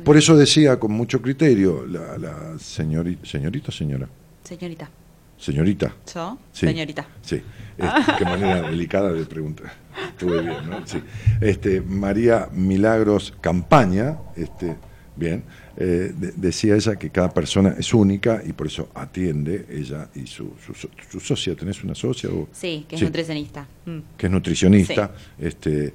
Por 0.04 0.18
eso 0.18 0.36
decía 0.36 0.80
con 0.80 0.91
mucho 0.91 1.22
criterio 1.22 1.86
la, 1.86 2.18
la 2.18 2.58
señorita, 2.58 3.28
señorita, 3.28 3.68
o 3.70 3.72
señora, 3.72 4.10
Señorita. 4.44 4.90
señorita. 5.38 5.94
¿Yo? 6.16 6.40
Sí. 6.52 6.66
Señorita. 6.66 7.06
Sí, 7.22 7.44
Este, 7.78 8.12
qué 8.20 8.26
manera 8.26 8.62
delicada 8.70 9.12
de 9.12 9.26
preguntar. 9.26 9.72
Estuve 10.10 10.41
bien, 10.41 10.70
¿no? 10.70 10.86
Sí. 10.86 11.02
Este, 11.41 11.82
María 11.82 12.50
Milagros 12.52 13.34
Campaña, 13.41 14.18
este, 14.36 14.76
bien, 15.16 15.44
eh, 15.78 16.14
de- 16.16 16.34
decía 16.36 16.76
ella 16.76 16.95
que 16.95 17.10
cada 17.10 17.30
persona 17.34 17.76
es 17.78 17.94
única 17.94 18.41
y 18.45 18.54
por 18.54 18.68
eso 18.68 18.90
atiende 18.94 19.66
ella 19.70 20.08
y 20.16 20.28
su, 20.28 20.54
su, 20.64 20.74
so- 20.74 20.90
su 21.10 21.20
socia. 21.20 21.56
¿Tenés 21.56 21.84
una 21.84 21.95
socia? 21.95 22.30
O, 22.30 22.48
Sí, 22.52 22.86
que 22.88 22.95
es 22.95 23.00
Sí. 23.00 23.06
nutricionista. 23.06 23.68
Mm. 23.86 23.98
que 24.18 24.26
es 24.28 24.32
nutricionista, 24.32 25.12
este, 25.40 25.94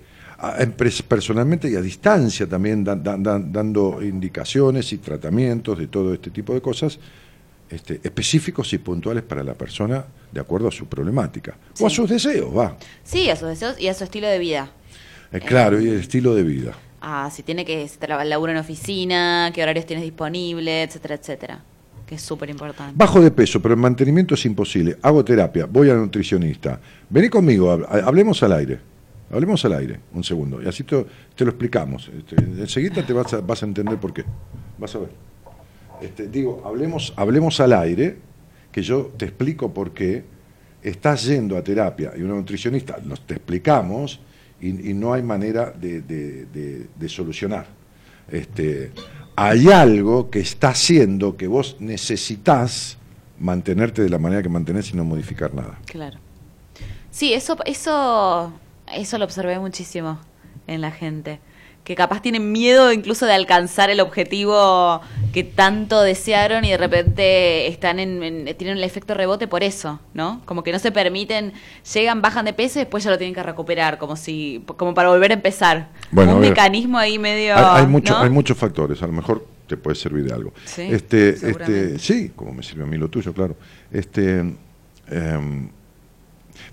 personalmente 1.09 1.68
y 1.70 1.74
a 1.76 1.80
distancia 1.80 2.46
también 2.48 2.84
dan- 2.84 3.02
dan- 3.02 3.22
dan- 3.22 3.52
dando 3.52 4.00
indicaciones 4.02 4.92
y 4.92 4.98
tratamientos 4.98 5.78
de 5.78 5.86
todo 5.88 6.14
este 6.14 6.30
tipo 6.30 6.55
de 6.55 6.60
cosas 6.60 6.98
este, 7.70 8.00
específicos 8.02 8.72
y 8.72 8.78
puntuales 8.78 9.22
para 9.24 9.42
la 9.42 9.52
persona 9.55 10.05
de 10.32 10.40
acuerdo 10.40 10.68
a 10.68 10.70
su 10.72 10.86
problemática 10.86 11.56
o 11.80 11.86
a 11.86 11.90
sus 11.90 12.09
deseos, 12.09 12.56
va. 12.56 12.76
Sí, 13.05 13.30
a 13.30 13.36
sus 13.36 13.48
deseos 13.48 13.80
y 13.80 13.88
a 13.88 13.94
su 13.94 14.05
estilo 14.05 14.26
de 14.28 14.38
vida. 14.38 14.70
Eh, 15.32 15.40
claro, 15.40 15.80
y 15.80 15.88
el 15.88 16.00
estilo 16.00 16.34
de 16.34 16.42
vida. 16.42 16.72
Ah, 17.00 17.30
si 17.32 17.42
tiene 17.42 17.64
que 17.64 17.86
si 17.86 17.98
labura 18.24 18.52
en 18.52 18.59
oficina, 18.59 19.50
qué 19.55 19.62
horarios 19.62 19.86
tienes 19.86 20.05
disponibles, 20.05 20.88
etcétera, 20.88 21.14
etcétera. 21.14 21.62
Que 22.06 22.14
es 22.14 22.22
súper 22.22 22.48
importante. 22.48 22.94
Bajo 22.96 23.20
de 23.20 23.30
peso, 23.30 23.60
pero 23.60 23.74
el 23.74 23.80
mantenimiento 23.80 24.34
es 24.34 24.44
imposible. 24.46 24.96
Hago 25.02 25.22
terapia, 25.24 25.66
voy 25.66 25.90
al 25.90 25.98
nutricionista. 25.98 26.80
Vení 27.10 27.28
conmigo, 27.28 27.70
hab- 27.76 28.02
hablemos 28.05 28.42
al 28.42 28.52
aire. 28.55 28.80
Hablemos 29.30 29.62
al 29.66 29.74
aire, 29.74 30.00
un 30.14 30.24
segundo. 30.24 30.62
Y 30.62 30.66
así 30.66 30.84
te, 30.84 31.05
te 31.34 31.44
lo 31.44 31.50
explicamos. 31.50 32.10
Este, 32.16 32.36
enseguida 32.36 33.05
te 33.05 33.12
vas 33.12 33.32
a, 33.34 33.40
vas 33.42 33.62
a 33.62 33.66
entender 33.66 33.98
por 33.98 34.14
qué. 34.14 34.24
Vas 34.78 34.94
a 34.94 35.00
ver. 35.00 35.10
Este, 36.00 36.28
digo, 36.28 36.62
hablemos, 36.64 37.12
hablemos 37.14 37.60
al 37.60 37.74
aire, 37.74 38.16
que 38.78 38.82
yo 38.84 39.10
te 39.16 39.24
explico 39.24 39.74
por 39.74 39.90
qué 39.90 40.22
estás 40.84 41.24
yendo 41.24 41.56
a 41.56 41.64
terapia 41.64 42.12
y 42.16 42.22
una 42.22 42.34
nutricionista, 42.34 42.98
nos 43.05 43.26
te 43.26 43.34
explicamos 43.34 44.20
y, 44.60 44.70
no 44.94 45.12
hay 45.12 45.22
manera 45.22 45.72
de, 45.72 46.00
de- 46.02 46.46
de- 46.46 46.86
de 46.94 47.09
solucionar. 47.09 47.66
Este, 48.30 48.92
hay 49.34 49.68
algo 49.72 50.30
que 50.30 50.38
está 50.38 50.68
haciendo 50.68 51.36
que 51.36 51.48
vos 51.48 51.76
necesitas 51.80 52.98
mantenerte 53.40 54.02
de 54.02 54.10
la 54.10 54.18
manera 54.18 54.42
que 54.44 54.48
mantenés 54.48 54.92
y 54.92 54.96
no 54.96 55.05
modificar 55.05 55.52
nada. 55.55 55.80
Claro. 55.86 56.18
Sí, 57.10 57.32
eso, 57.32 57.56
eso, 57.64 58.52
eso 58.94 59.18
lo 59.18 59.24
observé 59.24 59.59
muchísimo 59.59 60.20
en 60.68 60.80
la 60.82 60.92
gente. 60.92 61.40
Que 61.89 61.94
capaz 61.94 62.20
tienen 62.20 62.52
miedo 62.52 62.93
incluso 62.93 63.24
de 63.24 63.32
alcanzar 63.32 63.89
el 63.89 64.01
objetivo 64.01 65.01
que 65.32 65.43
tanto 65.43 66.02
desearon 66.02 66.66
y 66.66 66.70
de 66.70 66.77
repente 66.77 67.66
están 67.66 67.98
en, 67.98 68.23
en- 68.23 68.55
tienen 68.59 68.77
el 68.77 68.85
efecto 68.85 69.15
rebote 69.15 69.48
por 69.48 69.62
eso, 69.62 69.98
¿no? 70.12 70.43
Como 70.44 70.62
que 70.62 70.70
no 70.70 70.78
se 70.78 70.93
permiten, 70.93 71.55
llegan, 71.94 72.20
bajan 72.20 72.44
de 72.44 72.52
peso 72.52 72.78
y 72.78 72.82
después 72.82 73.05
ya 73.05 73.10
lo 73.10 73.16
tienen 73.16 73.35
que 73.35 73.43
recuperar, 73.43 73.97
como 73.97 74.16
si, 74.16 74.62
como 74.77 74.93
para 74.93 75.09
volver 75.09 75.31
a 75.31 75.35
empezar. 75.35 75.89
Bueno, 76.10 76.32
un 76.32 76.36
a 76.36 76.40
ver. 76.40 76.51
mecanismo 76.51 76.98
ahí 76.98 77.19
medio. 77.19 77.56
Hay, 77.56 77.81
hay 77.81 77.86
mucho- 77.86 78.12
¿no? 78.12 78.19
hay 78.23 78.28
muchos 78.28 78.59
factores, 78.59 79.02
a 79.02 79.06
lo 79.06 79.15
mejor 79.15 79.47
te 79.66 79.78
puede 79.78 79.97
servir 79.97 80.24
de 80.27 80.35
algo. 80.35 80.52
Sí, 80.66 80.82
este, 80.90 81.31
este, 81.31 81.98
sí, 81.98 82.32
como 82.36 82.52
me 82.52 82.62
sirve 82.62 82.82
a 82.82 82.86
mí 82.86 82.98
lo 82.98 83.09
tuyo, 83.09 83.32
claro. 83.32 83.56
Este, 83.90 84.40
em, 85.10 85.70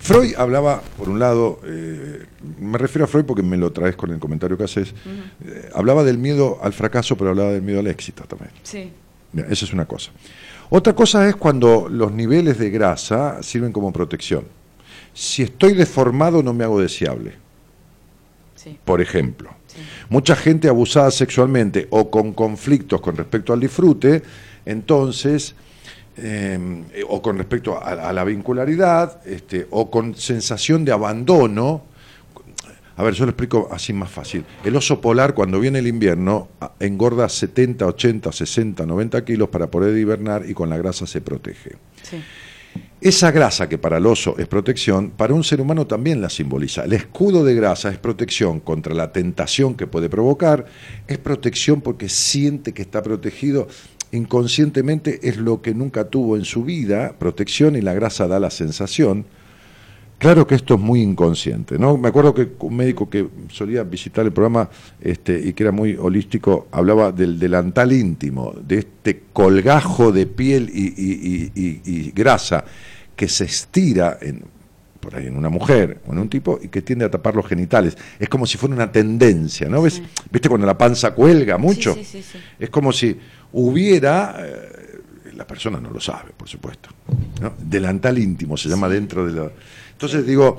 Freud 0.06 0.34
hablaba, 0.36 0.82
por 0.96 1.08
un 1.08 1.18
lado, 1.18 1.60
eh, 1.64 2.24
me 2.60 2.78
refiero 2.78 3.04
a 3.04 3.08
Freud 3.08 3.24
porque 3.24 3.42
me 3.42 3.56
lo 3.56 3.72
traes 3.72 3.96
con 3.96 4.10
el 4.12 4.18
comentario 4.18 4.56
que 4.56 4.64
haces, 4.64 4.94
eh, 5.44 5.68
hablaba 5.74 6.04
del 6.04 6.18
miedo 6.18 6.58
al 6.62 6.72
fracaso, 6.72 7.16
pero 7.16 7.30
hablaba 7.30 7.50
del 7.50 7.62
miedo 7.62 7.80
al 7.80 7.88
éxito 7.88 8.24
también. 8.24 8.50
Sí. 8.62 8.92
Esa 9.34 9.64
es 9.64 9.72
una 9.72 9.84
cosa. 9.84 10.12
Otra 10.70 10.94
cosa 10.94 11.28
es 11.28 11.36
cuando 11.36 11.88
los 11.88 12.12
niveles 12.12 12.58
de 12.58 12.70
grasa 12.70 13.42
sirven 13.42 13.72
como 13.72 13.92
protección. 13.92 14.44
Si 15.12 15.42
estoy 15.42 15.74
deformado 15.74 16.42
no 16.42 16.54
me 16.54 16.64
hago 16.64 16.80
deseable. 16.80 17.34
Sí. 18.54 18.78
Por 18.84 19.00
ejemplo, 19.00 19.50
mucha 20.08 20.36
gente 20.36 20.68
abusada 20.68 21.10
sexualmente 21.10 21.86
o 21.90 22.10
con 22.10 22.32
conflictos 22.32 23.00
con 23.00 23.16
respecto 23.16 23.52
al 23.52 23.60
disfrute, 23.60 24.22
entonces, 24.64 25.54
eh, 26.16 27.04
o 27.08 27.20
con 27.20 27.38
respecto 27.38 27.76
a, 27.76 28.08
a 28.08 28.12
la 28.12 28.24
vincularidad, 28.24 29.26
este, 29.26 29.66
o 29.70 29.90
con 29.90 30.14
sensación 30.14 30.84
de 30.84 30.92
abandono, 30.92 31.82
a 32.98 33.02
ver, 33.02 33.12
yo 33.12 33.26
lo 33.26 33.30
explico 33.30 33.68
así 33.70 33.92
más 33.92 34.10
fácil. 34.10 34.44
El 34.64 34.74
oso 34.74 35.00
polar, 35.02 35.34
cuando 35.34 35.60
viene 35.60 35.80
el 35.80 35.86
invierno, 35.86 36.48
engorda 36.80 37.28
70, 37.28 37.86
80, 37.86 38.32
60, 38.32 38.86
90 38.86 39.24
kilos 39.24 39.50
para 39.50 39.70
poder 39.70 39.96
hibernar 39.98 40.48
y 40.48 40.54
con 40.54 40.70
la 40.70 40.78
grasa 40.78 41.06
se 41.06 41.20
protege. 41.20 41.72
Sí. 42.02 42.22
Esa 43.00 43.30
grasa 43.30 43.68
que 43.68 43.76
para 43.76 43.98
el 43.98 44.06
oso 44.06 44.36
es 44.38 44.48
protección, 44.48 45.10
para 45.10 45.34
un 45.34 45.44
ser 45.44 45.60
humano 45.60 45.86
también 45.86 46.22
la 46.22 46.30
simboliza. 46.30 46.84
El 46.84 46.94
escudo 46.94 47.44
de 47.44 47.54
grasa 47.54 47.90
es 47.90 47.98
protección 47.98 48.60
contra 48.60 48.94
la 48.94 49.12
tentación 49.12 49.74
que 49.74 49.86
puede 49.86 50.08
provocar, 50.08 50.64
es 51.06 51.18
protección 51.18 51.82
porque 51.82 52.08
siente 52.08 52.72
que 52.72 52.82
está 52.82 53.02
protegido. 53.02 53.68
Inconscientemente 54.16 55.20
es 55.28 55.36
lo 55.36 55.60
que 55.62 55.74
nunca 55.74 56.04
tuvo 56.08 56.36
en 56.36 56.44
su 56.44 56.64
vida, 56.64 57.14
protección 57.18 57.76
y 57.76 57.80
la 57.82 57.94
grasa 57.94 58.26
da 58.26 58.40
la 58.40 58.50
sensación. 58.50 59.24
Claro 60.18 60.46
que 60.46 60.54
esto 60.54 60.74
es 60.76 60.80
muy 60.80 61.02
inconsciente, 61.02 61.78
¿no? 61.78 61.98
Me 61.98 62.08
acuerdo 62.08 62.32
que 62.32 62.48
un 62.60 62.74
médico 62.74 63.10
que 63.10 63.28
solía 63.50 63.82
visitar 63.82 64.24
el 64.24 64.32
programa 64.32 64.70
este, 64.98 65.38
y 65.38 65.52
que 65.52 65.62
era 65.64 65.72
muy 65.72 65.94
holístico 65.96 66.68
hablaba 66.72 67.12
del 67.12 67.38
delantal 67.38 67.92
íntimo, 67.92 68.54
de 68.66 68.78
este 68.78 69.24
colgajo 69.34 70.12
de 70.12 70.26
piel 70.26 70.70
y, 70.72 70.86
y- 70.86 71.52
y- 71.54 71.62
y- 71.62 71.80
y 71.84 72.10
grasa 72.12 72.64
que 73.14 73.28
se 73.28 73.44
estira 73.44 74.16
en, 74.22 74.42
por 75.00 75.14
ahí 75.16 75.26
en 75.26 75.36
una 75.36 75.50
mujer 75.50 76.00
o 76.08 76.12
en 76.12 76.18
un 76.18 76.28
tipo 76.30 76.58
y 76.62 76.68
que 76.68 76.80
tiende 76.80 77.04
a 77.04 77.10
tapar 77.10 77.36
los 77.36 77.46
genitales. 77.46 77.96
Es 78.18 78.30
como 78.30 78.46
si 78.46 78.56
fuera 78.56 78.74
una 78.74 78.90
tendencia, 78.90 79.68
¿no? 79.68 79.82
¿Ves? 79.82 80.00
¿Viste 80.30 80.48
cuando 80.48 80.66
la 80.66 80.78
panza 80.78 81.12
cuelga 81.14 81.58
mucho? 81.58 81.94
Sí, 81.94 82.04
sí. 82.04 82.22
Es 82.58 82.70
como 82.70 82.90
si 82.90 83.18
hubiera, 83.52 84.36
eh, 84.40 85.00
la 85.34 85.46
persona 85.46 85.80
no 85.80 85.90
lo 85.90 86.00
sabe, 86.00 86.30
por 86.36 86.48
supuesto, 86.48 86.88
¿no? 87.40 87.52
delantal 87.58 88.18
íntimo 88.18 88.56
se 88.56 88.68
llama 88.68 88.88
dentro 88.88 89.26
de 89.26 89.40
la... 89.40 89.50
Entonces 89.92 90.26
digo, 90.26 90.56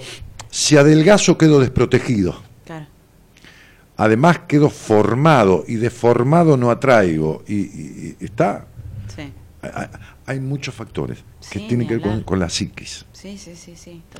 si 0.49 0.77
adelgazo 0.77 1.37
quedo 1.37 1.59
desprotegido, 1.59 2.41
Claro. 2.65 2.85
además 3.97 4.39
quedo 4.47 4.69
formado 4.69 5.63
y 5.67 5.75
deformado 5.75 6.57
no 6.57 6.69
atraigo 6.71 7.43
y, 7.47 7.55
y- 7.55 8.17
y 8.19 8.25
está... 8.25 8.67
Sí. 9.15 9.31
hay- 10.25 10.39
muchos 10.39 10.75
factores 10.75 11.19
que 11.51 11.59
Sí, 11.59 11.65
tienen 11.67 11.87
que 11.87 11.97
ver 11.97 12.23
con, 12.23 12.39
la 12.39 12.49
psiquis, 12.49 13.05
Sí, 13.13 13.37
sí, 13.37 13.55
sí, 13.55 13.73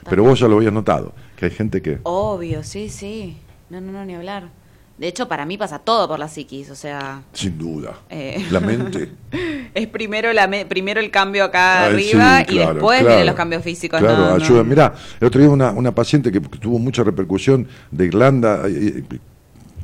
pero 0.10 0.24
vos 0.24 0.40
ya 0.40 0.48
lo 0.48 0.58
habías 0.58 0.74
notado, 0.74 1.14
que 1.36 1.46
hay 1.46 1.52
gente 1.52 1.82
que... 1.82 2.00
Obvio, 2.04 2.64
sí, 2.64 2.90
sí. 2.90 3.38
No, 3.70 3.82
no, 3.82 3.92
no, 3.92 4.06
ni 4.06 4.16
hablar. 4.16 4.50
De 4.98 5.08
hecho, 5.08 5.28
para 5.28 5.46
mí 5.46 5.60
pasa 5.60 5.78
todo 5.78 6.08
por 6.08 6.18
la 6.18 6.28
psiquis, 6.28 6.72
o 6.72 6.76
sea, 6.76 7.22
Sin 7.32 7.56
duda. 7.58 8.00
Eh. 8.10 8.44
La 8.50 8.60
mente. 8.60 9.12
es 9.76 9.88
primero 9.88 10.34
la 10.34 10.48
me- 10.48 10.66
primero 10.66 11.00
el 11.00 11.12
cambio 11.12 11.44
acá 11.44 11.84
Ay, 11.84 11.94
arriba 11.94 12.40
sí, 12.48 12.56
y 12.56 12.58
después 12.58 13.00
claro. 13.02 13.08
vienen 13.08 13.26
los 13.28 13.36
cambios 13.36 13.64
físicos. 13.64 14.00
Claro, 14.00 14.18
no, 14.18 14.30
no. 14.38 14.44
ayuda. 14.44 14.64
Mirá, 14.64 14.96
el 15.20 15.28
otro 15.28 15.40
día 15.40 15.50
una, 15.52 15.70
una 15.72 15.94
paciente 15.94 16.32
que, 16.32 16.40
tuvo 16.40 16.80
mucha 16.80 17.04
repercusión 17.04 17.68
de 17.92 18.06
Irlanda, 18.06 18.64
eh, 18.68 18.72
eh, 18.98 19.04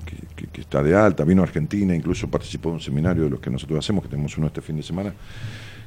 que, 0.04 0.16
que- 0.36 0.48
que 0.48 0.62
está 0.62 0.82
de 0.82 0.96
alta, 0.96 1.24
vino 1.26 1.44
a 1.44 1.46
Argentina, 1.46 1.94
incluso 1.96 2.28
participó 2.28 2.70
de 2.70 2.76
un 2.76 2.82
seminario 2.82 3.24
de 3.26 3.30
los 3.30 3.40
que 3.40 3.52
nosotros 3.52 3.78
hacemos, 3.78 4.04
que 4.04 4.10
tenemos 4.10 4.36
uno 4.40 4.48
este 4.48 4.62
fin 4.62 4.78
de 4.78 4.84
semana, 4.84 5.14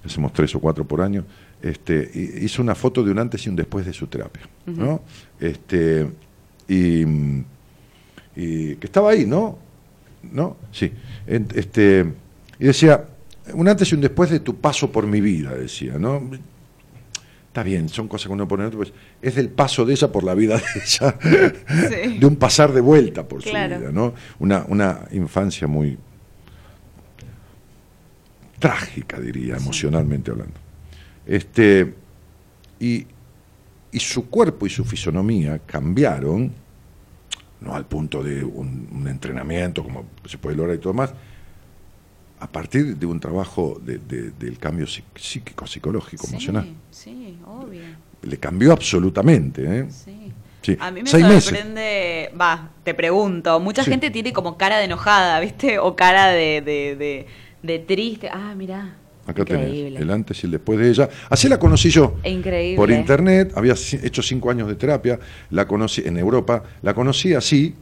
hacemos 0.04 0.32
tres 0.32 0.54
o 0.54 0.60
cuatro 0.60 0.84
por 0.86 1.00
año, 1.02 1.24
este, 1.60 2.08
hizo 2.40 2.62
una 2.62 2.76
foto 2.76 3.02
de 3.02 3.10
un 3.10 3.18
antes 3.18 3.44
y 3.44 3.48
un 3.48 3.56
después 3.56 3.84
de 3.86 3.92
su 3.92 4.06
terapia. 4.06 4.42
¿no? 4.66 5.00
este, 5.40 6.08
y, 6.68 7.04
y 8.36 8.76
que 8.76 8.86
estaba 8.86 9.10
ahí, 9.10 9.24
¿no? 9.26 9.58
¿No? 10.30 10.56
Sí. 10.70 10.92
Este, 11.26 12.04
y 12.58 12.64
decía, 12.66 13.04
un 13.54 13.68
antes 13.68 13.90
y 13.90 13.94
un 13.94 14.00
después 14.02 14.30
de 14.30 14.40
tu 14.40 14.56
paso 14.56 14.92
por 14.92 15.06
mi 15.06 15.20
vida, 15.20 15.54
decía, 15.54 15.94
¿no? 15.98 16.30
Está 17.48 17.62
bien, 17.62 17.88
son 17.88 18.06
cosas 18.06 18.26
que 18.26 18.32
uno 18.34 18.46
pone 18.46 18.64
en 18.64 18.66
otro, 18.68 18.80
pues 18.80 18.92
es 19.22 19.34
del 19.34 19.48
paso 19.48 19.86
de 19.86 19.94
ella 19.94 20.12
por 20.12 20.24
la 20.24 20.34
vida 20.34 20.56
de 20.58 20.62
ella, 20.84 21.18
Sí. 22.04 22.18
de 22.20 22.26
un 22.26 22.36
pasar 22.36 22.72
de 22.72 22.82
vuelta 22.82 23.26
por 23.26 23.42
Claro. 23.42 23.76
su 23.76 23.80
vida, 23.80 23.92
¿no? 23.92 24.12
Una, 24.38 24.64
una 24.68 25.00
infancia 25.12 25.66
muy 25.66 25.96
trágica, 28.58 29.20
diría, 29.20 29.56
emocionalmente 29.56 30.30
hablando. 30.30 30.54
Este, 31.26 31.94
y, 32.80 33.06
y 33.92 34.00
su 34.00 34.28
cuerpo 34.28 34.66
y 34.66 34.70
su 34.70 34.84
fisonomía 34.84 35.58
cambiaron, 35.60 36.52
no 37.66 37.74
al 37.74 37.84
punto 37.86 38.22
de 38.22 38.42
un, 38.44 38.88
un 38.92 39.08
entrenamiento 39.08 39.82
como 39.82 40.04
se 40.24 40.38
puede 40.38 40.56
lograr 40.56 40.76
y 40.76 40.78
todo 40.80 40.94
más, 40.94 41.12
a 42.38 42.46
partir 42.46 42.96
de 42.96 43.06
un 43.06 43.18
trabajo 43.18 43.80
de- 43.82 43.98
de- 43.98 44.30
del 44.30 44.58
cambio 44.58 44.86
psí- 44.86 45.02
psíquico, 45.14 45.66
psicológico, 45.66 46.26
Sí, 46.26 46.32
emocional. 46.34 46.68
Sí, 46.90 47.38
obvio. 47.46 47.82
Le 48.22 48.36
cambió 48.38 48.72
absolutamente. 48.72 49.62
¿eh? 49.80 49.86
Sí. 49.90 50.32
Sí. 50.62 50.76
A 50.80 50.90
mí 50.90 51.02
me 51.02 51.08
Seis 51.08 51.44
sorprende, 51.44 52.30
va, 52.38 52.70
te 52.82 52.92
pregunto, 52.92 53.60
mucha 53.60 53.84
Sí. 53.84 53.90
gente 53.90 54.10
tiene 54.10 54.32
como 54.32 54.56
cara 54.58 54.78
de 54.78 54.84
enojada, 54.84 55.38
¿viste? 55.40 55.78
O 55.78 55.94
cara 55.96 56.28
de, 56.28 56.60
de, 56.60 56.96
de, 56.96 57.26
de 57.62 57.78
triste. 57.78 58.28
Ah, 58.32 58.52
mirá. 58.56 58.96
Acá 59.26 59.42
Increíble. 59.42 59.82
tenés 59.90 60.00
el 60.02 60.10
antes 60.10 60.42
y 60.42 60.46
el 60.46 60.52
después 60.52 60.78
de 60.78 60.88
ella. 60.88 61.08
Así 61.28 61.48
la 61.48 61.58
conocí 61.58 61.90
yo. 61.90 62.14
Increíble. 62.24 62.76
Por 62.76 62.90
internet, 62.90 63.52
había 63.56 63.74
hecho 64.02 64.22
cinco 64.22 64.50
años 64.50 64.68
de 64.68 64.76
terapia, 64.76 65.18
la 65.50 65.66
conocí 65.66 66.02
en 66.06 66.16
Europa, 66.16 66.62
la 66.82 66.94
conocí 66.94 67.34
así, 67.34 67.74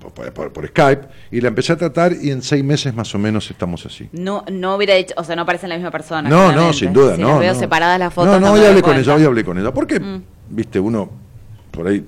por, 0.00 0.12
por- 0.12 0.32
por- 0.32 0.52
por 0.52 0.66
Skype, 0.68 1.02
y 1.30 1.40
la 1.40 1.48
empecé 1.48 1.72
a 1.72 1.76
tratar 1.76 2.12
y 2.20 2.30
en 2.30 2.40
seis 2.40 2.62
meses 2.64 2.94
más 2.94 3.14
o 3.14 3.18
menos 3.18 3.50
estamos 3.50 3.84
así. 3.84 4.08
No, 4.12 4.44
no 4.50 4.76
hubiera 4.76 4.94
dicho, 4.94 5.12
o 5.18 5.24
sea, 5.24 5.36
no 5.36 5.44
parecen 5.44 5.68
la 5.68 5.74
misma 5.74 5.90
persona. 5.90 6.28
No, 6.28 6.52
no, 6.52 6.72
sin 6.72 6.92
duda, 6.92 7.16
Si 7.16 7.20
no. 7.22 7.28
las 7.30 7.40
veo 7.40 7.52
no. 7.54 7.58
separadas 7.60 7.98
las 7.98 8.14
fotos. 8.14 8.40
No, 8.40 8.46
no, 8.46 8.52
hoy 8.54 8.64
hablé 8.64 8.80
con 8.80 8.96
ella, 8.96 9.14
hoy 9.14 9.24
hablé 9.24 9.44
con 9.44 9.58
ella. 9.58 9.72
Porque, 9.74 10.00
Mm. 10.00 10.22
viste, 10.50 10.80
uno 10.80 11.10
por 11.70 11.86
ahí 11.88 12.04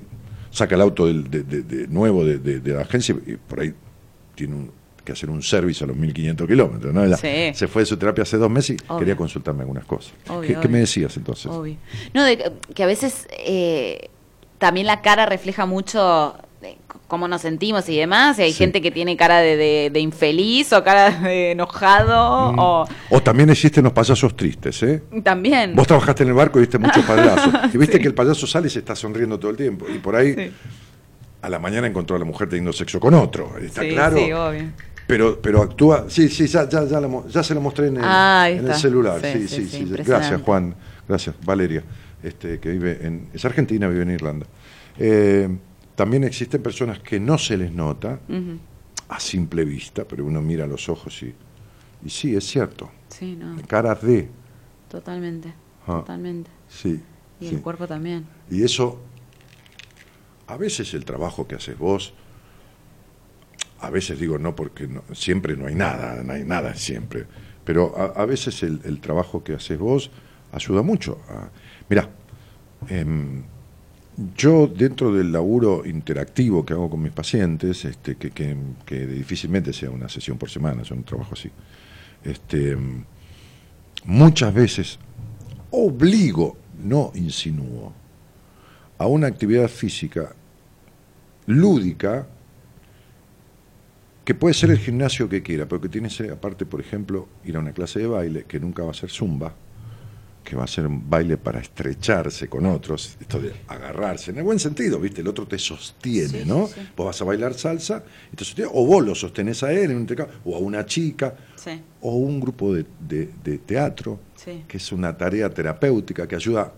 saca 0.49 0.73
el 0.75 0.81
auto 0.81 1.05
del- 1.05 1.29
de, 1.29 1.43
de- 1.43 1.61
de 1.63 1.87
nuevo 1.87 2.25
de 2.25 2.61
la 2.73 2.81
agencia 2.81 3.15
y 3.27 3.35
por 3.35 3.59
ahí 3.59 3.73
tiene 4.35 4.55
un- 4.55 4.71
que 5.11 5.17
hacer 5.17 5.29
un 5.29 5.41
service 5.41 5.83
a 5.83 5.87
los 5.87 5.95
1500 5.95 6.47
kilómetros. 6.47 6.93
¿no? 6.93 7.17
Sí. 7.17 7.51
Se 7.53 7.67
fue 7.67 7.81
de 7.83 7.85
su 7.85 7.97
terapia 7.97 8.23
hace 8.23 8.37
dos 8.37 8.49
meses 8.49 8.77
y 8.79 8.83
Obvio. 8.87 8.99
quería 8.99 9.15
consultarme 9.15 9.61
algunas 9.61 9.85
cosas. 9.85 10.13
Obvio, 10.29 10.59
¿Qué, 10.59 10.67
me 10.67 10.79
decías 10.79 11.15
entonces? 11.17 11.47
Obvio. 11.47 11.75
No, 12.13 12.23
de 12.23 12.37
que- 12.73 12.83
a 12.83 12.87
veces 12.87 13.27
eh, 13.45 14.09
también 14.57 14.87
la 14.87 15.01
cara 15.01 15.25
refleja 15.25 15.65
mucho 15.65 16.35
c- 16.61 16.77
cómo 17.07 17.27
nos 17.27 17.41
sentimos 17.41 17.89
y 17.89 17.97
demás. 17.97 18.37
Y 18.39 18.43
hay 18.43 18.51
Sí. 18.51 18.59
gente 18.59 18.81
que 18.81 18.91
tiene 18.91 19.17
cara 19.17 19.39
de, 19.39 19.57
de- 19.57 19.89
de 19.91 19.99
infeliz 19.99 20.71
o 20.73 20.83
cara 20.83 21.09
de 21.21 21.51
enojado 21.51 22.53
o 22.57 22.87
O 23.09 23.21
también 23.21 23.49
existen 23.49 23.83
los 23.83 23.93
payasos 23.93 24.35
tristes, 24.35 24.81
¿eh? 24.83 25.01
también. 25.23 25.75
Vos 25.75 25.87
trabajaste 25.87 26.23
en 26.23 26.29
el 26.29 26.35
barco 26.35 26.59
y 26.59 26.61
viste 26.61 26.77
muchos 26.77 27.03
payasos. 27.05 27.53
Y 27.73 27.77
viste 27.77 27.99
que 27.99 28.07
el 28.07 28.13
payaso 28.13 28.45
sale 28.47 28.67
y 28.67 28.69
se 28.69 28.79
está 28.79 28.95
sonriendo 28.95 29.39
todo 29.39 29.51
el 29.51 29.57
tiempo. 29.57 29.85
Y 29.93 29.97
por 29.99 30.15
ahí, 30.15 30.33
Sí. 30.35 30.51
a 31.41 31.49
la 31.49 31.57
mañana 31.57 31.87
encontró 31.87 32.15
a 32.15 32.19
la 32.19 32.25
mujer 32.25 32.47
teniendo 32.49 32.71
sexo 32.71 32.99
con 32.99 33.13
otro. 33.15 33.57
¿Está 33.57 33.81
Sí, 33.81 33.89
claro? 33.89 34.15
sí, 34.17 34.31
obvio. 34.31 34.71
Pero, 35.11 35.41
pero 35.41 35.61
actúa. 35.61 36.05
Sí, 36.07 36.29
sí, 36.29 36.47
ya, 36.47 36.69
ya, 36.69 36.85
ya, 36.85 37.01
la 37.01 37.07
mo- 37.09 37.27
ya 37.27 37.43
se 37.43 37.53
lo 37.53 37.59
mostré 37.59 37.87
en 37.87 37.97
el, 37.97 38.03
Ah, 38.05 38.47
en 38.49 38.65
el 38.65 38.73
celular. 38.75 39.19
Sí, 39.21 39.45
Sí, 39.45 39.67
sí. 39.67 39.83
Gracias, 39.85 40.41
Juan. 40.41 40.73
Gracias, 41.05 41.35
Valeria, 41.43 41.83
este, 42.23 42.61
que 42.61 42.69
vive 42.69 42.97
en. 43.05 43.27
Es 43.33 43.43
argentina, 43.43 43.89
vive 43.89 44.03
en 44.03 44.11
Irlanda. 44.11 44.45
Eh, 44.97 45.49
también 45.95 46.23
existen 46.23 46.63
personas 46.63 46.99
que 46.99 47.19
no 47.19 47.37
se 47.37 47.57
les 47.57 47.73
nota 47.73 48.19
a 49.09 49.19
simple 49.19 49.65
vista, 49.65 50.05
pero 50.05 50.23
uno 50.25 50.41
mira 50.41 50.65
los 50.65 50.87
ojos 50.87 51.21
y. 51.23 51.35
Y 52.05 52.09
sí, 52.09 52.33
es 52.33 52.45
cierto. 52.47 52.89
Sí, 53.09 53.35
no, 53.35 53.57
Caras 53.67 54.01
de. 54.01 54.29
totalmente. 54.89 55.53
Ah. 55.87 55.97
Totalmente. 55.99 56.49
Sí. 56.69 57.01
Y 57.41 57.47
el 57.49 57.59
cuerpo 57.61 57.85
también. 57.85 58.25
Y 58.49 58.63
eso, 58.63 58.97
a 60.47 60.55
veces 60.55 60.93
el 60.93 61.03
trabajo 61.03 61.45
que 61.49 61.55
haces 61.55 61.77
vos, 61.77 62.13
a 63.81 63.89
veces 63.89 64.19
digo 64.19 64.37
no 64.37 64.55
porque 64.55 64.87
siempre 65.13 65.57
no 65.57 65.67
hay 65.67 65.75
nada, 65.75 66.21
no 66.23 66.33
hay 66.33 66.43
nada 66.43 66.75
siempre, 66.75 67.25
pero 67.65 67.97
a, 68.15 68.25
veces 68.25 68.63
el, 68.63 68.99
trabajo 69.01 69.43
que 69.43 69.53
haces 69.53 69.77
vos 69.77 70.11
ayuda 70.51 70.81
mucho. 70.81 71.19
A, 71.29 71.49
mirá, 71.89 72.09
em, 72.87 73.43
yo 74.37 74.67
dentro 74.67 75.13
del 75.13 75.31
laburo 75.31 75.83
interactivo 75.85 76.65
que 76.65 76.73
hago 76.73 76.89
con 76.89 77.01
mis 77.01 77.11
pacientes, 77.11 77.85
este, 77.85 78.15
que 78.17 79.07
difícilmente 79.07 79.73
sea 79.73 79.89
una 79.89 80.09
sesión 80.09 80.37
por 80.37 80.49
semana, 80.49 80.83
es 80.83 80.91
un 80.91 81.03
trabajo 81.03 81.33
así, 81.33 81.49
este, 82.23 82.71
em, 82.71 83.03
muchas 84.05 84.53
veces 84.53 84.99
obligo, 85.71 86.57
no 86.83 87.11
insinúo, 87.15 87.93
a 88.97 89.07
una 89.07 89.27
actividad 89.27 89.67
física 89.67 90.35
lúdica 91.47 92.27
que 94.23 94.35
puede 94.35 94.53
ser 94.53 94.69
el 94.71 94.77
gimnasio 94.77 95.27
que 95.27 95.41
quiera, 95.41 95.65
pero 95.67 95.81
que 95.81 95.89
tiene 95.89 96.09
aparte, 96.31 96.65
por 96.65 96.79
ejemplo, 96.79 97.27
ir 97.45 97.55
a 97.55 97.59
una 97.59 97.71
clase 97.73 97.99
de 97.99 98.07
baile, 98.07 98.45
que 98.47 98.59
nunca 98.59 98.83
va 98.83 98.91
a 98.91 98.93
ser 98.93 99.09
zumba, 99.09 99.55
que 100.43 100.55
va 100.55 100.63
a 100.63 100.67
ser 100.67 100.87
un 100.87 101.07
baile 101.09 101.37
para 101.37 101.59
estrecharse 101.59 102.47
con 102.47 102.65
otros, 102.65 103.15
esto 103.19 103.39
de 103.39 103.51
agarrarse, 103.67 104.31
en 104.31 104.37
el 104.37 104.43
buen 104.43 104.59
sentido, 104.59 104.99
¿viste? 104.99 105.21
El 105.21 105.27
otro 105.27 105.47
te 105.47 105.57
sostiene, 105.59 106.41
Sí, 106.41 106.43
¿no? 106.45 106.67
sí. 106.67 106.81
Vos 106.95 107.05
vas 107.07 107.21
a 107.21 107.25
bailar 107.25 107.53
salsa, 107.53 108.03
y 108.31 108.35
te 108.35 108.43
sostiene, 108.45 108.69
o 108.73 108.85
vos 108.85 109.05
lo 109.05 109.13
sostenés 109.15 109.61
a 109.63 109.71
él, 109.71 109.91
en 109.91 109.97
un 109.97 110.07
o 110.45 110.55
a 110.55 110.59
una 110.59 110.85
chica, 110.85 111.35
Sí, 111.55 111.81
o 112.01 112.15
un 112.15 112.39
grupo 112.39 112.73
de, 112.73 112.85
de- 112.99 113.29
de 113.43 113.57
teatro, 113.59 114.19
que 114.67 114.77
es 114.77 114.91
una 114.91 115.15
tarea 115.15 115.49
terapéutica 115.49 116.27
que 116.27 116.35
ayuda 116.35 116.73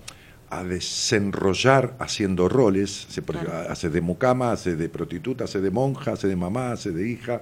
a 0.59 0.63
desenrollar 0.63 1.95
haciendo 1.99 2.47
roles, 2.49 3.07
hace, 3.09 3.21
Claro. 3.21 3.89
de 3.91 4.01
mucama, 4.01 4.51
hace 4.51 4.75
de 4.75 4.89
prostituta, 4.89 5.45
hace 5.45 5.61
de 5.61 5.71
monja, 5.71 6.13
hace 6.13 6.27
de 6.27 6.35
mamá, 6.35 6.71
hace 6.73 6.91
de 6.91 7.09
hija, 7.09 7.41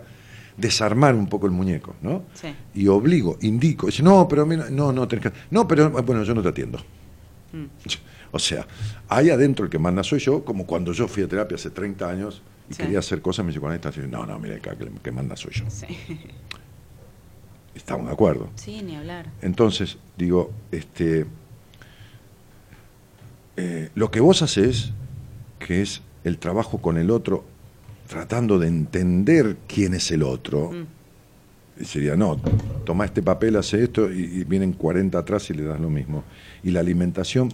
desarmar 0.57 1.15
un 1.15 1.27
poco 1.27 1.45
el 1.45 1.51
muñeco, 1.51 1.95
¿no? 2.01 2.23
Sí. 2.33 2.53
Y 2.75 2.88
obligo, 2.88 3.38
indico, 3.41 3.88
dice, 3.88 4.03
no, 4.03 4.27
pero 4.27 4.43
a 4.43 4.45
mí 4.45 4.55
no, 4.57 4.69
no, 4.69 4.91
no, 4.91 5.07
tenés 5.07 5.25
que, 5.25 5.33
no, 5.49 5.67
pero 5.67 5.89
bueno, 5.89 6.23
yo 6.23 6.33
no 6.33 6.41
te 6.41 6.49
atiendo. 6.49 6.79
Mm. 7.53 7.65
O 8.33 8.39
sea, 8.39 8.65
ahí 9.09 9.29
adentro 9.29 9.65
el 9.65 9.69
que 9.69 9.77
manda 9.77 10.05
soy 10.05 10.19
yo, 10.19 10.45
como 10.45 10.65
cuando 10.65 10.93
yo 10.93 11.05
fui 11.09 11.21
a 11.21 11.27
terapia 11.27 11.55
hace 11.55 11.69
30 11.69 12.09
años 12.09 12.41
y 12.69 12.73
Sí. 12.75 12.83
quería 12.83 12.99
hacer 12.99 13.21
cosas, 13.21 13.45
me 13.45 13.51
psicoanalista 13.51 13.89
dice, 13.91 14.07
no, 14.07 14.25
no, 14.25 14.39
mira, 14.39 14.57
que 14.59 14.69
el 14.69 14.89
que 15.03 15.11
manda 15.11 15.35
soy 15.35 15.51
yo. 15.53 15.65
sí. 15.69 15.85
Estamos 17.75 18.05
de 18.07 18.13
acuerdo. 18.13 18.49
Sí, 18.55 18.81
ni 18.81 18.95
hablar. 18.95 19.29
Entonces, 19.41 19.97
digo, 20.17 20.51
este, 20.71 21.25
eh, 23.57 23.90
lo 23.95 24.11
que 24.11 24.19
vos 24.19 24.41
haces, 24.41 24.91
que 25.60 25.82
es 25.82 26.02
el 26.23 26.38
trabajo 26.38 26.80
con 26.80 26.98
el 26.98 27.11
otro, 27.11 27.45
tratando 28.07 28.60
de 28.60 28.68
entender 28.68 29.57
quién 29.68 29.94
es 29.94 30.11
el 30.11 30.23
otro, 30.23 30.72
y 31.80 31.86
sería, 31.86 32.15
no, 32.15 32.40
toma 32.86 33.06
este 33.06 33.23
papel, 33.23 33.56
hace 33.56 33.84
esto, 33.84 34.11
y, 34.11 34.23
y 34.23 34.44
vienen 34.44 34.73
40 34.73 35.18
atrás 35.18 35.49
y 35.49 35.53
le 35.53 35.64
das 35.64 35.80
lo 35.80 35.90
mismo. 35.90 36.23
Y 36.64 36.72
la 36.72 36.82
alimentación, 36.82 37.52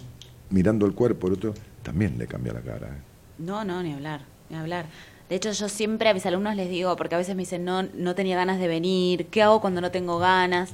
mirando 0.50 0.86
el 0.86 0.92
cuerpo 0.92 1.28
del 1.28 1.36
otro, 1.38 1.54
también 1.82 2.18
le 2.18 2.26
cambia 2.26 2.52
la 2.52 2.60
cara. 2.60 2.88
¿eh? 2.88 3.00
No, 3.38 3.64
no, 3.64 3.82
ni 3.82 3.92
hablar, 3.92 4.22
ni 4.50 4.56
hablar. 4.56 4.86
De 5.28 5.36
hecho, 5.36 5.52
yo 5.52 5.68
siempre 5.68 6.08
a 6.08 6.14
mis 6.14 6.24
alumnos 6.26 6.56
les 6.56 6.70
digo, 6.70 6.96
porque 6.96 7.14
a 7.14 7.18
veces 7.18 7.36
me 7.36 7.42
dicen, 7.42 7.64
no, 7.64 7.82
no 7.82 8.14
tenía 8.14 8.36
ganas 8.36 8.58
de 8.58 8.66
venir, 8.66 9.26
¿qué 9.26 9.42
hago 9.42 9.60
cuando 9.60 9.80
no 9.80 9.90
tengo 9.90 10.18
ganas? 10.18 10.70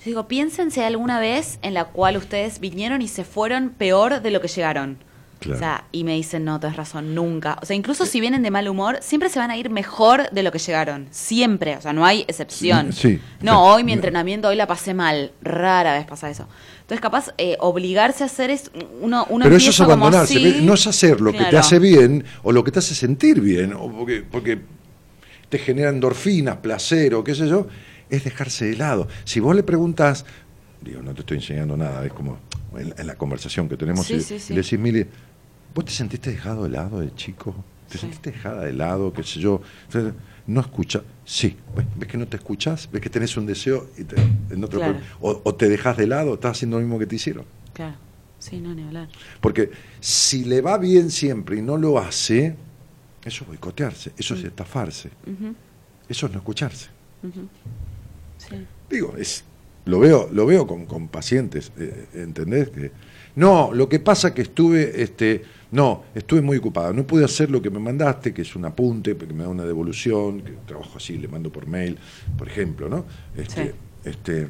Yo 0.00 0.06
digo, 0.06 0.28
piénsense 0.28 0.82
alguna 0.82 1.20
vez 1.20 1.58
en 1.60 1.74
la 1.74 1.84
cual 1.84 2.16
ustedes 2.16 2.58
vinieron 2.58 3.02
y 3.02 3.08
se 3.08 3.22
fueron 3.22 3.68
peor 3.70 4.22
de 4.22 4.30
lo 4.30 4.40
que 4.40 4.48
llegaron. 4.48 4.96
Claro. 5.40 5.56
O 5.56 5.58
sea, 5.58 5.84
y 5.92 6.04
me 6.04 6.14
dicen, 6.14 6.44
no, 6.44 6.58
tenés 6.58 6.76
razón, 6.76 7.14
nunca. 7.14 7.58
O 7.62 7.66
sea, 7.66 7.76
incluso 7.76 8.06
si 8.06 8.20
vienen 8.20 8.42
de 8.42 8.50
mal 8.50 8.66
humor, 8.68 8.98
siempre 9.02 9.28
se 9.28 9.38
van 9.38 9.50
a 9.50 9.58
ir 9.58 9.68
mejor 9.68 10.30
de 10.30 10.42
lo 10.42 10.52
que 10.52 10.58
llegaron. 10.58 11.06
Siempre. 11.10 11.76
O 11.76 11.82
sea, 11.82 11.92
no 11.92 12.06
hay 12.06 12.24
excepción. 12.28 12.92
Sí, 12.92 13.16
sí. 13.16 13.20
No, 13.42 13.64
hoy 13.66 13.84
mi 13.84 13.92
entrenamiento, 13.92 14.48
hoy 14.48 14.56
la 14.56 14.66
pasé 14.66 14.94
mal. 14.94 15.32
Rara 15.42 15.94
vez 15.94 16.06
pasa 16.06 16.30
eso. 16.30 16.46
Entonces, 16.80 17.00
capaz, 17.00 17.34
eh, 17.38 17.56
obligarse 17.60 18.22
a 18.22 18.26
hacer 18.26 18.50
es. 18.50 18.70
Uno, 19.00 19.26
uno 19.28 19.44
Pero 19.44 19.56
eso 19.56 19.70
es 19.70 19.76
como 19.76 19.92
abandonarse, 19.92 20.60
no 20.62 20.74
es 20.74 20.86
hacer 20.86 21.20
lo 21.20 21.32
que 21.32 21.44
te 21.44 21.56
hace 21.56 21.78
bien 21.78 22.24
o 22.42 22.52
lo 22.52 22.64
que 22.64 22.70
te 22.70 22.78
hace 22.78 22.94
sentir 22.94 23.40
bien, 23.40 23.74
o 23.74 23.90
porque, 23.90 24.22
porque 24.22 24.60
te 25.48 25.58
genera 25.58 25.90
endorfinas, 25.90 26.58
placer 26.58 27.14
o 27.14 27.24
qué 27.24 27.34
sé 27.34 27.48
yo, 27.48 27.66
es 28.10 28.24
dejarse 28.24 28.66
de 28.66 28.76
lado. 28.76 29.08
Si 29.24 29.40
vos 29.40 29.54
le 29.56 29.62
preguntas, 29.62 30.24
digo, 30.82 31.02
no 31.02 31.14
te 31.14 31.20
estoy 31.20 31.38
enseñando 31.38 31.76
nada, 31.76 32.04
es 32.04 32.12
como 32.12 32.38
en, 32.76 32.94
en 32.96 33.06
la 33.06 33.14
conversación 33.16 33.68
que 33.68 33.76
tenemos, 33.76 34.06
Sí, 34.06 34.14
y, 34.14 34.20
sí, 34.20 34.38
sí. 34.38 34.52
y 34.52 34.56
le 34.56 34.62
decís, 34.62 34.78
Mili, 34.78 35.06
¿vos 35.74 35.84
te 35.84 35.92
sentiste 35.92 36.30
dejado 36.30 36.64
de 36.64 36.70
lado 36.70 37.00
de 37.00 37.14
chico? 37.14 37.54
¿Te 37.88 37.98
sentiste 37.98 38.30
dejada 38.30 38.62
de 38.64 38.72
lado, 38.72 39.12
qué 39.12 39.22
sé 39.24 39.40
yo? 39.40 39.60
No 40.46 40.60
escucha, 40.60 41.02
sí, 41.24 41.56
¿ves, 41.96 42.08
que 42.08 42.16
no 42.16 42.26
te 42.26 42.36
escuchás? 42.36 42.88
¿Ves 42.90 43.00
que 43.02 43.10
tenés 43.10 43.36
un 43.36 43.46
deseo 43.46 43.88
y 43.98 44.04
te, 44.04 44.16
en 44.50 44.64
otro 44.64 44.78
Claro. 44.80 44.98
o, 45.20 45.40
o 45.44 45.54
te 45.54 45.68
dejas 45.68 45.96
de 45.96 46.06
lado, 46.06 46.34
estás 46.34 46.52
haciendo 46.52 46.76
lo 46.78 46.82
mismo 46.82 46.98
que 46.98 47.06
te 47.06 47.16
hicieron? 47.16 47.44
Claro. 47.72 47.96
Sí, 48.38 48.58
no, 48.58 48.74
ni 48.74 48.82
hablar. 48.84 49.08
Porque 49.40 49.70
si 50.00 50.44
le 50.44 50.60
va 50.62 50.78
bien 50.78 51.10
siempre 51.10 51.58
y 51.58 51.62
no 51.62 51.76
lo 51.76 51.98
hace, 51.98 52.56
eso 53.24 53.42
es 53.44 53.48
boicotearse, 53.48 54.12
eso 54.16 54.34
Mm. 54.34 54.38
es 54.38 54.44
estafarse, 54.44 55.10
Ujú, 55.26 55.54
eso 56.08 56.26
es 56.26 56.32
no 56.32 56.38
escucharse. 56.38 56.88
Sí. 58.50 58.66
Digo, 58.90 59.14
es, 59.16 59.44
lo 59.84 60.00
veo, 60.00 60.28
lo 60.32 60.46
veo 60.46 60.66
con, 60.66 60.86
con 60.86 61.08
pacientes, 61.08 61.72
eh, 61.78 62.06
¿entendés? 62.14 62.68
Que, 62.70 62.90
no, 63.36 63.70
lo 63.72 63.88
que 63.88 64.00
pasa 64.00 64.34
que 64.34 64.42
estuve, 64.42 65.02
este, 65.02 65.42
no, 65.70 66.02
estuve 66.14 66.40
muy 66.42 66.56
ocupada, 66.56 66.92
no 66.92 67.06
pude 67.06 67.24
hacer 67.24 67.50
lo 67.50 67.62
que 67.62 67.70
me 67.70 67.78
mandaste, 67.78 68.34
que 68.34 68.42
es 68.42 68.56
un 68.56 68.64
apunte, 68.64 69.14
porque 69.14 69.32
me 69.32 69.44
da 69.44 69.48
una 69.48 69.64
devolución, 69.64 70.40
que 70.40 70.52
trabajo 70.66 70.96
así, 70.96 71.16
le 71.16 71.28
mando 71.28 71.50
por 71.50 71.66
mail, 71.66 71.96
por 72.36 72.48
ejemplo, 72.48 72.88
¿no? 72.88 73.04
Este, 73.36 73.66
Sí. 73.66 73.70
este, 74.04 74.48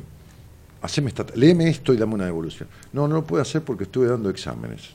haceme 0.81 1.09
esta, 1.09 1.27
léeme 1.35 1.69
esto 1.69 1.93
y 1.93 1.99
dame 1.99 2.15
una 2.15 2.25
devolución. 2.25 2.69
No, 2.93 3.07
no 3.07 3.17
lo 3.17 3.25
puedo 3.25 3.43
hacer 3.43 3.63
porque 3.63 3.85
estuve 3.85 4.07
dando 4.09 4.31
exámenes. 4.31 4.91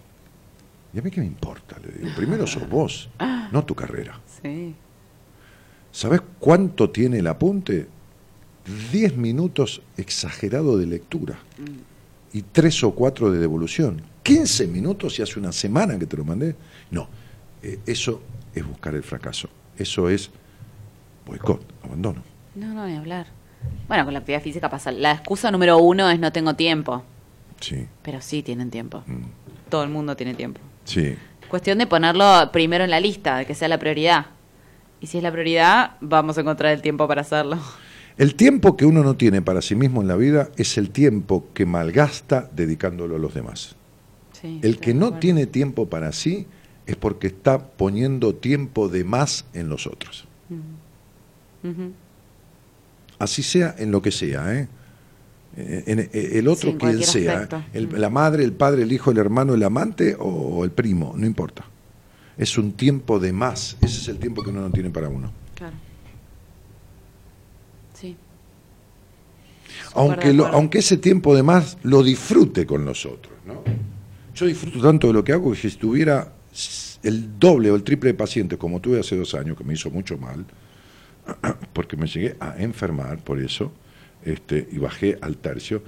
¿Y 0.93 0.99
a 0.99 1.01
mí 1.01 1.11
qué 1.11 1.19
me 1.21 1.27
importa? 1.27 1.75
Le 1.85 1.91
digo, 2.03 2.15
primero 2.15 2.47
sos 2.47 2.67
vos, 2.67 3.09
no 3.51 3.63
tu 3.65 3.75
carrera. 3.75 4.19
Sí. 4.41 4.73
¿Sabés 5.91 6.21
cuánto 6.39 6.89
tiene 6.89 7.19
el 7.19 7.27
apunte? 7.27 7.87
10 8.91 9.17
minutos 9.17 9.81
exagerado 9.97 10.77
de 10.77 10.85
lectura 10.87 11.37
y 12.33 12.41
3 12.41 12.83
o 12.85 12.91
4 12.91 13.31
de 13.31 13.39
devolución. 13.39 14.01
15 14.23 14.67
minutos 14.67 15.19
y 15.19 15.21
hace 15.21 15.39
una 15.39 15.51
semana 15.51 15.99
que 15.99 16.05
te 16.07 16.17
lo 16.17 16.25
mandé. 16.25 16.55
No, 16.91 17.07
eh, 17.61 17.79
eso 17.85 18.21
es 18.53 18.65
buscar 18.67 18.95
el 18.95 19.03
fracaso. 19.03 19.49
Eso 19.77 20.09
es 20.09 20.31
boicot, 21.25 21.61
abandono. 21.83 22.23
No, 22.55 22.73
no, 22.73 22.87
ni 22.87 22.95
hablar. 22.95 23.27
Bueno, 23.87 24.03
con 24.05 24.13
la 24.13 24.19
actividad 24.19 24.41
física 24.41 24.69
pasa. 24.69 24.91
La 24.91 25.11
excusa 25.11 25.51
número 25.51 25.77
uno 25.77 26.09
es 26.09 26.19
no 26.19 26.31
tengo 26.31 26.55
tiempo. 26.55 27.03
Sí, 27.61 27.87
Pero 28.03 28.19
sí 28.21 28.43
tienen 28.43 28.69
tiempo. 28.69 29.03
mm, 29.07 29.69
Todo 29.69 29.83
el 29.83 29.89
mundo 29.89 30.15
tiene 30.15 30.33
tiempo. 30.33 30.59
sí. 30.85 31.15
Cuestión 31.49 31.77
de 31.77 31.85
ponerlo 31.85 32.49
primero 32.51 32.83
en 32.83 32.89
la 32.89 32.99
lista, 32.99 33.37
de 33.37 33.45
que 33.45 33.53
sea 33.53 33.67
la 33.67 33.77
prioridad. 33.77 34.25
Y 34.99 35.05
si 35.07 35.17
es 35.17 35.23
la 35.23 35.31
prioridad, 35.31 35.91
vamos 36.01 36.37
a 36.39 36.41
encontrar 36.41 36.73
el 36.73 36.81
tiempo 36.81 37.07
para 37.07 37.21
hacerlo. 37.21 37.59
El 38.17 38.35
tiempo 38.35 38.77
que 38.77 38.85
uno 38.85 39.03
no 39.03 39.15
tiene 39.17 39.41
para 39.41 39.61
sí 39.61 39.75
mismo 39.75 40.01
en 40.01 40.07
la 40.07 40.15
vida 40.15 40.49
es 40.57 40.77
el 40.77 40.89
tiempo 40.91 41.47
que 41.53 41.65
malgasta 41.65 42.49
dedicándolo 42.55 43.15
a 43.17 43.19
los 43.19 43.33
demás. 43.33 43.75
Sí, 44.39 44.59
El 44.63 44.79
que 44.79 44.93
no 44.93 45.13
tiene 45.19 45.47
tiempo 45.47 45.87
para 45.89 46.11
sí 46.11 46.47
es 46.85 46.95
porque 46.95 47.27
está 47.27 47.57
poniendo 47.71 48.35
tiempo 48.35 48.87
de 48.89 49.03
más 49.03 49.45
en 49.53 49.67
los 49.69 49.87
otros. 49.87 50.25
Ujú. 51.63 51.91
Así 53.19 53.43
sea 53.43 53.75
en 53.77 53.91
lo 53.91 54.01
que 54.01 54.11
sea, 54.11 54.53
¿eh? 54.55 54.67
Eh, 55.57 55.83
en- 55.87 55.99
eh, 55.99 56.09
el 56.33 56.47
otro 56.49 56.71
Sí, 56.71 56.77
quien 56.77 57.01
sea, 57.01 57.47
el- 57.73 57.87
Mm. 57.87 57.93
la 57.95 58.09
madre, 58.09 58.43
el 58.43 58.51
padre, 58.53 58.83
el 58.83 58.91
hijo, 58.91 59.11
el 59.11 59.17
hermano, 59.17 59.53
el 59.55 59.63
amante 59.63 60.15
o 60.19 60.63
el 60.65 60.71
primo, 60.71 61.13
no 61.17 61.25
importa. 61.25 61.65
Es 62.37 62.57
un 62.57 62.73
tiempo 62.73 63.19
de 63.19 63.31
más, 63.31 63.77
ese 63.81 63.99
es 64.01 64.07
el 64.09 64.19
tiempo 64.19 64.43
que 64.43 64.49
uno 64.49 64.61
no 64.61 64.69
tiene 64.69 64.89
para 64.89 65.07
uno. 65.07 65.31
Claro. 65.55 65.75
Sí. 67.93 68.17
Aunque, 69.95 70.33
lo- 70.33 70.47
aunque 70.47 70.79
ese 70.79 70.97
tiempo 70.97 71.35
de 71.35 71.43
más 71.43 71.77
lo 71.83 72.03
disfrute 72.03 72.65
con 72.65 72.85
los 72.85 73.05
otros. 73.05 73.33
¿no? 73.45 73.61
Yo 74.33 74.45
disfruto 74.45 74.81
tanto 74.81 75.07
de 75.07 75.13
lo 75.13 75.23
que 75.23 75.31
hago 75.33 75.51
que 75.51 75.57
si 75.57 75.75
tuviera 75.77 76.33
el 77.03 77.39
doble 77.39 77.71
o 77.71 77.75
el 77.75 77.83
triple 77.83 78.09
de 78.11 78.13
pacientes 78.15 78.57
como 78.57 78.79
tuve 78.81 78.99
hace 78.99 79.15
dos 79.15 79.33
años, 79.35 79.57
que 79.57 79.63
me 79.63 79.73
hizo 79.73 79.89
mucho 79.91 80.17
mal, 80.17 80.45
porque 81.73 81.95
me 81.97 82.07
llegué 82.07 82.35
a 82.39 82.55
enfermar 82.61 83.19
por 83.19 83.39
eso, 83.39 83.71
este, 84.23 84.67
y 84.71 84.77
bajé 84.77 85.17
al 85.21 85.37
tercio, 85.37 85.83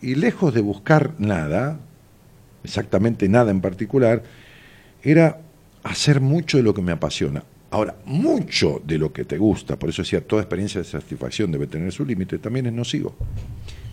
y 0.00 0.14
lejos 0.14 0.54
de 0.54 0.60
buscar 0.60 1.12
nada, 1.18 1.78
exactamente 2.62 3.28
nada 3.28 3.50
en 3.50 3.60
particular, 3.60 4.22
era 5.02 5.40
hacer 5.82 6.20
mucho 6.20 6.56
de 6.56 6.62
lo 6.62 6.74
que 6.74 6.82
me 6.82 6.92
apasiona. 6.92 7.42
Ahora, 7.76 7.94
mucho 8.06 8.80
de 8.82 8.96
lo 8.96 9.12
que 9.12 9.26
te 9.26 9.36
gusta, 9.36 9.78
por 9.78 9.90
eso 9.90 10.00
decía, 10.00 10.26
toda 10.26 10.40
experiencia 10.40 10.80
de 10.80 10.86
satisfacción 10.86 11.52
debe 11.52 11.66
tener 11.66 11.92
su 11.92 12.06
límite, 12.06 12.38
también 12.38 12.64
es 12.64 12.72
nocivo. 12.72 13.14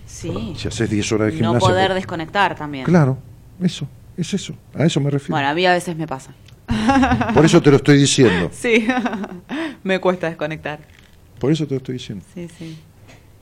Sí. 0.06 0.54
Si 0.56 0.70
haces 0.70 0.90
10 0.90 1.12
horas 1.12 1.26
de 1.28 1.34
no 1.34 1.38
gimnasia... 1.50 1.60
poder 1.60 1.88
pues- 1.88 1.96
desconectar 1.96 2.56
también. 2.56 2.86
Claro, 2.86 3.18
eso, 3.62 3.86
es 4.16 4.34
eso, 4.34 4.56
a 4.74 4.86
eso 4.86 5.02
me 5.02 5.10
refiero. 5.10 5.34
Bueno, 5.36 5.50
a 5.50 5.54
mí 5.54 5.66
a 5.66 5.74
veces 5.74 5.98
me 5.98 6.08
pasa. 6.08 6.34
Por 7.34 7.44
eso 7.44 7.62
te 7.62 7.72
lo 7.72 7.76
estoy 7.76 7.98
diciendo, 7.98 8.50
Sí. 8.54 8.88
me 9.84 10.00
cuesta 10.00 10.28
desconectar. 10.28 10.80
por 11.38 11.52
eso 11.52 11.68
te 11.68 11.72
lo 11.74 11.80
estoy 11.80 11.96
diciendo. 11.96 12.24
Sí, 12.34 12.48
sí. 12.58 12.78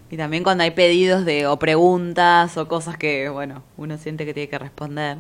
Y 0.09 0.18
también 0.18 0.41
cuando 0.41 0.63
hay 0.63 0.72
pedidos 0.72 1.23
de 1.23 1.45
o 1.45 1.59
preguntas 1.59 2.57
o 2.57 2.68
cosas 2.68 2.97
que, 2.97 3.30
bueno, 3.30 3.61
uno 3.77 3.95
siente 3.99 4.26
que 4.26 4.34
tiene 4.34 4.49
que 4.49 4.57
responder. 4.57 5.19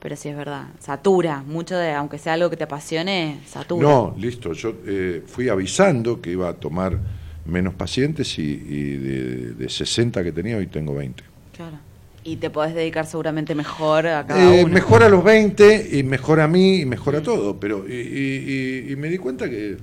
Pero 0.00 0.16
sí 0.16 0.28
es 0.30 0.36
verdad, 0.36 0.68
satura. 0.78 1.42
Mucho 1.46 1.76
de, 1.76 1.92
aunque 1.92 2.18
sea 2.18 2.32
algo 2.34 2.48
que 2.50 2.56
te 2.56 2.64
apasione, 2.64 3.38
satura. 3.46 3.86
No, 3.86 4.14
listo, 4.18 4.52
yo 4.54 4.74
eh, 4.86 5.22
fui 5.26 5.48
avisando 5.48 6.20
que 6.22 6.30
iba 6.30 6.48
a 6.48 6.54
tomar 6.54 6.98
menos 7.44 7.74
pacientes 7.74 8.38
y, 8.38 8.42
y 8.42 8.96
de, 8.96 9.52
de 9.54 9.68
60 9.68 10.22
que 10.24 10.32
tenía 10.32 10.56
hoy 10.56 10.66
tengo 10.68 10.94
20. 10.94 11.22
Claro. 11.54 11.76
Y 12.24 12.36
te 12.36 12.50
podés 12.50 12.74
dedicar 12.74 13.06
seguramente 13.06 13.54
mejor 13.54 14.06
a 14.06 14.26
cada 14.26 14.54
Eh, 14.54 14.64
uno. 14.64 14.72
mejor 14.74 15.02
a 15.02 15.08
los 15.08 15.22
20 15.24 15.88
y 15.98 16.02
mejor 16.02 16.40
a 16.40 16.48
mí 16.48 16.80
y 16.80 16.84
mejor 16.86 17.16
a 17.16 17.22
todo, 17.22 17.58
pero 17.58 17.86
y, 17.88 17.92
y- 17.94 18.84
y- 18.88 18.92
y 18.92 18.96
me 18.96 19.08
di 19.08 19.18
cuenta 19.18 19.48
que 19.50 19.76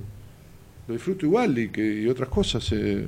lo 0.86 0.94
disfruto 0.94 1.26
igual 1.26 1.56
y, 1.58 1.68
que, 1.68 2.02
y 2.02 2.08
otras 2.08 2.28
cosas. 2.28 2.68
eh, 2.72 3.06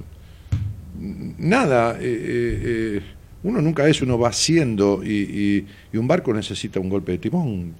nada, 1.38 1.96
eh, 2.00 2.00
eh, 2.02 3.02
uno 3.42 3.62
nunca 3.62 3.88
es, 3.88 4.02
uno 4.02 4.18
va 4.18 4.28
haciendo 4.28 5.02
y, 5.02 5.08
y- 5.10 5.66
y 5.92 5.96
un 5.96 6.06
barco 6.06 6.32
necesita 6.34 6.78
un 6.78 6.88
golpe 6.90 7.12
de 7.12 7.18
timón. 7.18 7.74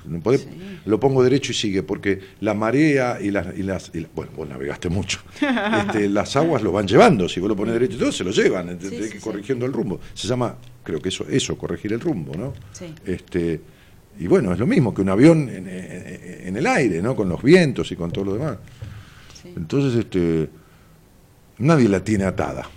Lo 0.86 0.98
pongo 0.98 1.22
derecho 1.22 1.52
y 1.52 1.54
sigue, 1.54 1.82
porque 1.82 2.18
la 2.40 2.54
marea 2.54 3.18
y 3.20 3.30
las... 3.30 3.56
Y 3.58 3.62
las 3.62 3.90
y 3.94 4.00
la- 4.00 4.08
bueno, 4.14 4.32
vos 4.36 4.48
navegaste 4.48 4.88
mucho. 4.88 5.18
Este, 5.86 6.08
las 6.08 6.34
aguas 6.36 6.62
lo 6.62 6.72
van 6.72 6.86
llevando, 6.88 7.28
si 7.28 7.40
vos 7.40 7.48
lo 7.48 7.56
pones 7.56 7.74
derecho 7.74 7.96
y 7.96 7.98
todo, 7.98 8.12
se 8.12 8.24
lo 8.24 8.30
llevan, 8.30 8.78
Sí, 8.80 8.88
sí. 9.10 9.18
corrigiendo 9.18 9.66
el 9.66 9.72
rumbo. 9.72 10.00
Se 10.14 10.26
llama, 10.28 10.56
creo 10.82 11.00
que 11.00 11.10
eso, 11.10 11.26
eso, 11.28 11.56
corregir 11.58 11.92
el 11.92 12.00
rumbo, 12.00 12.32
¿no? 12.36 12.52
Sí. 12.72 12.86
Este, 13.04 13.60
y 14.18 14.26
bueno, 14.26 14.52
es 14.52 14.58
lo 14.58 14.66
mismo 14.66 14.92
que 14.94 15.02
un 15.02 15.08
avión 15.10 15.48
en, 15.48 15.68
en- 15.68 16.46
en 16.48 16.56
el 16.56 16.66
aire, 16.66 17.02
¿no? 17.02 17.14
Con 17.14 17.28
los 17.28 17.42
vientos 17.42 17.90
y 17.92 17.96
con 17.96 18.10
todo 18.10 18.24
lo 18.24 18.32
demás. 18.34 18.56
Sí. 19.42 19.52
Entonces, 19.56 19.98
este, 19.98 20.48
nadie 21.58 21.88
la 21.88 22.02
tiene 22.02 22.24
atada. 22.24 22.68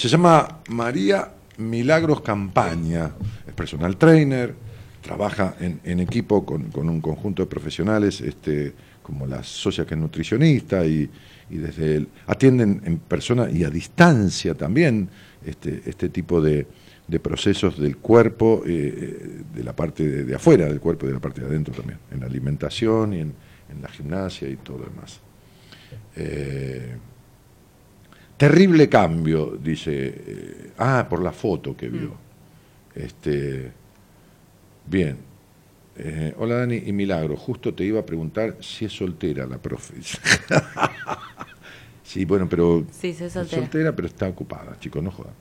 Se 0.00 0.08
llama 0.08 0.60
María 0.70 1.30
Milagros 1.58 2.22
Campaña, 2.22 3.10
es 3.46 3.52
personal 3.52 3.98
trainer, 3.98 4.54
trabaja 5.02 5.56
en, 5.60 6.00
equipo 6.00 6.46
con, 6.46 6.70
un 6.74 7.02
conjunto 7.02 7.42
de 7.42 7.46
profesionales, 7.46 8.22
este, 8.22 8.72
como 9.02 9.26
la 9.26 9.42
socia 9.42 9.84
que 9.84 9.92
es 9.92 10.00
nutricionista, 10.00 10.86
y, 10.86 11.10
desde 11.50 11.96
el, 11.96 12.08
atienden 12.26 12.80
en 12.86 12.96
persona 12.96 13.50
y 13.50 13.62
a 13.62 13.68
distancia 13.68 14.54
también 14.54 15.10
este, 15.44 15.82
este 15.84 16.08
tipo 16.08 16.40
de, 16.40 16.66
procesos 17.22 17.78
del 17.78 17.98
cuerpo, 17.98 18.62
eh, 18.66 19.42
de 19.54 19.62
la 19.62 19.76
parte 19.76 20.24
de, 20.24 20.34
afuera 20.34 20.64
del 20.64 20.80
cuerpo 20.80 21.04
y 21.04 21.08
de 21.08 21.14
la 21.14 21.20
parte 21.20 21.42
de 21.42 21.46
adentro 21.46 21.74
también, 21.74 21.98
en 22.10 22.20
la 22.20 22.26
alimentación 22.26 23.12
y 23.12 23.20
en, 23.20 23.34
la 23.82 23.88
gimnasia 23.88 24.48
y 24.48 24.56
todo 24.56 24.78
demás. 24.78 25.20
Eh, 26.16 26.96
terrible 28.40 28.88
cambio, 28.88 29.56
dice. 29.62 29.90
eh, 29.92 30.70
ah, 30.78 31.06
por 31.08 31.22
la 31.22 31.30
foto 31.30 31.76
que 31.76 31.88
vio. 31.90 32.14
Este, 32.94 33.70
bien. 34.86 35.18
Eh, 35.96 36.34
hola 36.38 36.56
Dani 36.56 36.82
y 36.86 36.92
Milagro, 36.92 37.36
justo 37.36 37.74
te 37.74 37.84
iba 37.84 38.00
a 38.00 38.06
preguntar 38.06 38.56
si 38.60 38.86
es 38.86 38.92
soltera 38.92 39.46
la 39.46 39.58
profe. 39.58 39.94
sí, 42.02 42.24
bueno, 42.24 42.48
pero 42.48 42.84
Sí, 42.90 43.12
soy 43.12 43.26
es 43.26 43.32
soltera. 43.34 43.94
pero 43.94 44.08
está 44.08 44.26
ocupada, 44.28 44.76
chicos, 44.80 45.02
no 45.02 45.10
jodan. 45.10 45.34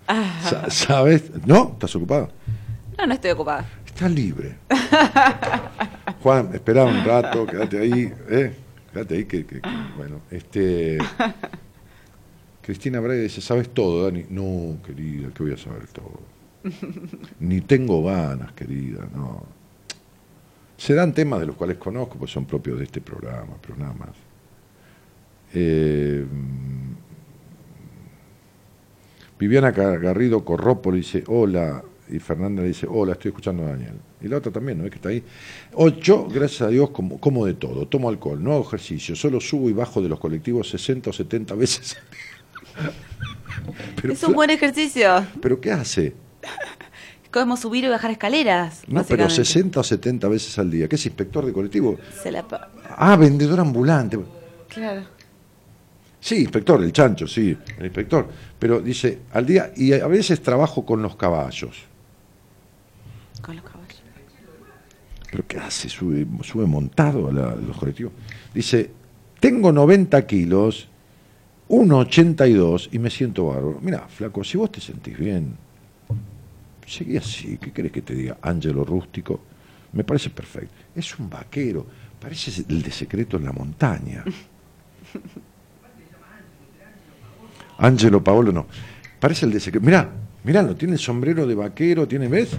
Sa- 0.43 0.69
¿Sabes? 0.69 1.31
¿No? 1.45 1.69
¿Estás 1.73 1.95
ocupada? 1.95 2.29
No, 2.97 3.07
no 3.07 3.13
estoy 3.13 3.31
ocupada. 3.31 3.65
Está 3.85 4.09
libre. 4.09 4.57
Juan, 6.21 6.49
espera 6.53 6.83
un 6.83 7.05
rato, 7.05 7.45
quédate 7.45 7.79
ahí, 7.79 8.11
¿eh? 8.29 8.53
Quédate 8.91 9.15
ahí 9.15 9.25
que, 9.25 9.45
que- 9.45 9.61
que- 9.61 9.69
bueno, 9.95 10.19
este 10.29 10.97
Cristina 12.69 12.99
Braga 12.99 13.19
dice, 13.19 13.41
¿sabes 13.41 13.69
todo, 13.69 14.03
Dani? 14.05 14.25
No, 14.29 14.77
querida, 14.85 15.29
que 15.33 15.41
voy 15.41 15.53
a 15.53 15.57
saber 15.57 15.87
todo. 15.87 16.19
Ni 17.39 17.61
tengo 17.61 18.03
ganas, 18.03 18.51
querida, 18.51 19.07
no. 19.11 19.41
Serán 20.77 21.11
temas 21.11 21.39
de 21.39 21.47
los 21.47 21.55
cuales 21.55 21.77
conozco, 21.79 22.19
pues 22.19 22.29
son 22.29 22.45
propios 22.45 22.77
de 22.77 22.83
este 22.85 23.01
programa, 23.01 23.55
pero 23.59 23.75
nada 23.75 23.93
más. 23.93 24.09
Eh, 25.51 26.23
Viviana 29.39 29.71
Gar- 29.73 29.99
Garrido 29.99 30.45
Corrópolo 30.45 30.95
dice, 30.97 31.23
hola, 31.25 31.83
y 32.07 32.19
Fernanda 32.19 32.61
le 32.61 32.67
dice, 32.67 32.85
hola, 32.87 33.13
estoy 33.13 33.29
escuchando 33.29 33.63
a 33.63 33.69
Daniel. 33.69 33.95
Y 34.21 34.27
la 34.27 34.37
otra 34.37 34.51
también, 34.51 34.77
¿no 34.77 34.83
es 34.85 34.91
que 34.91 34.97
está 34.97 35.09
ahí? 35.09 35.23
Ocho, 35.73 36.27
gracias 36.27 36.61
a 36.61 36.67
Dios, 36.67 36.91
como, 36.91 37.19
como 37.19 37.47
de 37.47 37.55
todo. 37.55 37.87
Tomo 37.87 38.09
alcohol, 38.09 38.43
no 38.43 38.51
hago 38.53 38.61
ejercicio, 38.61 39.15
solo 39.15 39.39
subo 39.39 39.69
y 39.71 39.73
bajo 39.73 40.03
de 40.03 40.09
los 40.09 40.19
colectivos 40.19 40.69
60 40.69 41.09
o 41.09 41.13
70 41.13 41.55
veces. 41.55 41.97
Pero, 44.01 44.13
es 44.13 44.23
un 44.23 44.33
buen 44.33 44.49
ejercicio. 44.49 45.25
¿Pero 45.41 45.59
qué 45.61 45.71
hace? 45.71 46.07
Es 47.23 47.29
como 47.31 47.57
subir 47.57 47.83
y 47.83 47.87
bajar 47.89 48.11
escaleras. 48.11 48.81
No, 48.87 49.03
pero 49.03 49.23
básicamente. 49.25 49.45
60 49.45 49.79
o 49.79 49.83
70 49.83 50.27
veces 50.27 50.57
al 50.59 50.71
día. 50.71 50.87
¿Qué 50.87 50.95
es 50.95 51.05
inspector 51.05 51.45
de 51.45 51.53
colectivo? 51.53 51.97
Se 52.21 52.31
la 52.31 52.47
pa- 52.47 52.69
Ah, 52.97 53.15
vendedor 53.15 53.59
ambulante. 53.59 54.17
Claro. 54.69 55.03
Sí, 56.21 56.41
inspector, 56.41 56.83
el 56.83 56.91
chancho, 56.91 57.27
sí, 57.27 57.55
el 57.77 57.85
inspector. 57.85 58.27
Pero 58.57 58.81
dice, 58.81 59.19
al 59.31 59.45
día, 59.45 59.71
y 59.75 59.93
a 59.93 60.07
veces 60.07 60.41
trabajo 60.41 60.85
con 60.85 61.01
los 61.01 61.15
caballos. 61.15 61.77
Con 63.41 63.55
los 63.55 63.63
caballos. 63.63 64.01
¿Pero 65.31 65.45
qué 65.47 65.57
hace? 65.59 65.87
Sube, 65.87 66.25
sube 66.43 66.65
montado 66.65 67.29
a, 67.29 67.31
la- 67.31 67.51
a 67.51 67.55
los 67.55 67.77
colectivos. 67.77 68.11
Dice, 68.53 68.89
tengo 69.39 69.71
90 69.71 70.25
kilos, 70.25 70.89
1,82 71.69 72.89
y 72.91 72.99
me 72.99 73.09
siento 73.11 73.45
bárbaro. 73.45 73.77
Mira, 73.81 74.07
flaco, 74.07 74.43
si 74.43 74.57
vos 74.57 74.71
te 74.71 74.81
sentís 74.81 75.17
bien, 75.17 75.55
seguí 76.87 77.15
así. 77.15 77.57
¿Qué 77.57 77.71
querés 77.71 77.91
que 77.91 78.01
te 78.01 78.15
diga? 78.15 78.37
Ángelo 78.41 78.83
Rústico. 78.83 79.39
Me 79.93 80.03
parece 80.03 80.31
perfecto. 80.31 80.73
Es 80.95 81.17
un 81.19 81.29
vaquero. 81.29 81.85
Parece 82.19 82.63
el 82.67 82.81
de 82.81 82.91
secreto 82.91 83.37
en 83.37 83.45
la 83.45 83.51
montaña. 83.51 84.23
Ángelo 87.77 88.23
Paolo 88.23 88.51
no. 88.51 88.65
Parece 89.19 89.45
el 89.45 89.53
de 89.53 89.59
secreto. 89.59 89.85
Mirá, 89.85 90.09
mirá, 90.43 90.73
tiene 90.75 90.93
el 90.95 90.99
sombrero 90.99 91.45
de 91.45 91.55
vaquero, 91.55 92.07
tiene, 92.07 92.27
¿ves? 92.27 92.49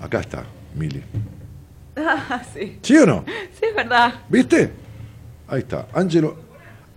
Acá 0.00 0.20
está, 0.20 0.44
Mili. 0.74 1.02
Ah, 2.02 2.42
sí. 2.54 2.78
¿Sí 2.80 2.96
o 2.96 3.04
no? 3.04 3.24
Sí, 3.26 3.64
es 3.68 3.74
verdad. 3.74 4.14
¿Viste? 4.28 4.72
Ahí 5.48 5.58
está. 5.58 5.88
Ángelo, 5.92 6.49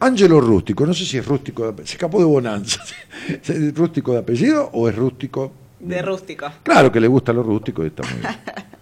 Ángelo 0.03 0.41
Rústico. 0.41 0.85
No 0.85 0.93
sé 0.93 1.05
si 1.05 1.17
es 1.17 1.25
rústico. 1.25 1.73
se 1.77 1.93
escapó 1.93 2.19
de 2.19 2.25
Bonanza. 2.25 2.81
¿Es 3.27 3.73
rústico 3.73 4.11
de 4.11 4.19
apellido 4.19 4.69
o 4.73 4.89
es 4.89 4.95
rústico? 4.95 5.51
De 5.79 6.01
rústico. 6.01 6.47
Claro 6.61 6.91
que 6.91 6.99
le 6.99 7.07
gusta 7.07 7.31
lo 7.31 7.41
rústico 7.43 7.83
y 7.83 7.87
está 7.87 8.03
muy 8.03 8.19
bien. 8.19 8.35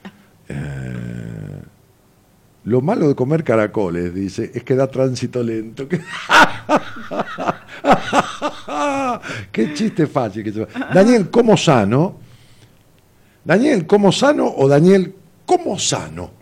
Eh, 0.53 1.61
lo 2.65 2.81
malo 2.81 3.07
de 3.07 3.15
comer 3.15 3.41
caracoles, 3.41 4.13
dice, 4.13 4.51
es 4.53 4.65
que 4.65 4.75
da 4.75 4.85
tránsito 4.87 5.41
lento. 5.41 5.87
Qué 9.49 9.73
chiste 9.73 10.07
fácil 10.07 10.43
que 10.43 10.51
se 10.51 10.65
va. 10.65 10.67
Daniel, 10.93 11.29
¿cómo 11.29 11.55
sano? 11.55 12.19
Daniel, 13.45 13.87
¿cómo 13.87 14.11
sano 14.11 14.53
o 14.53 14.67
Daniel, 14.67 15.15
¿cómo 15.51 15.77
sano? 15.77 16.31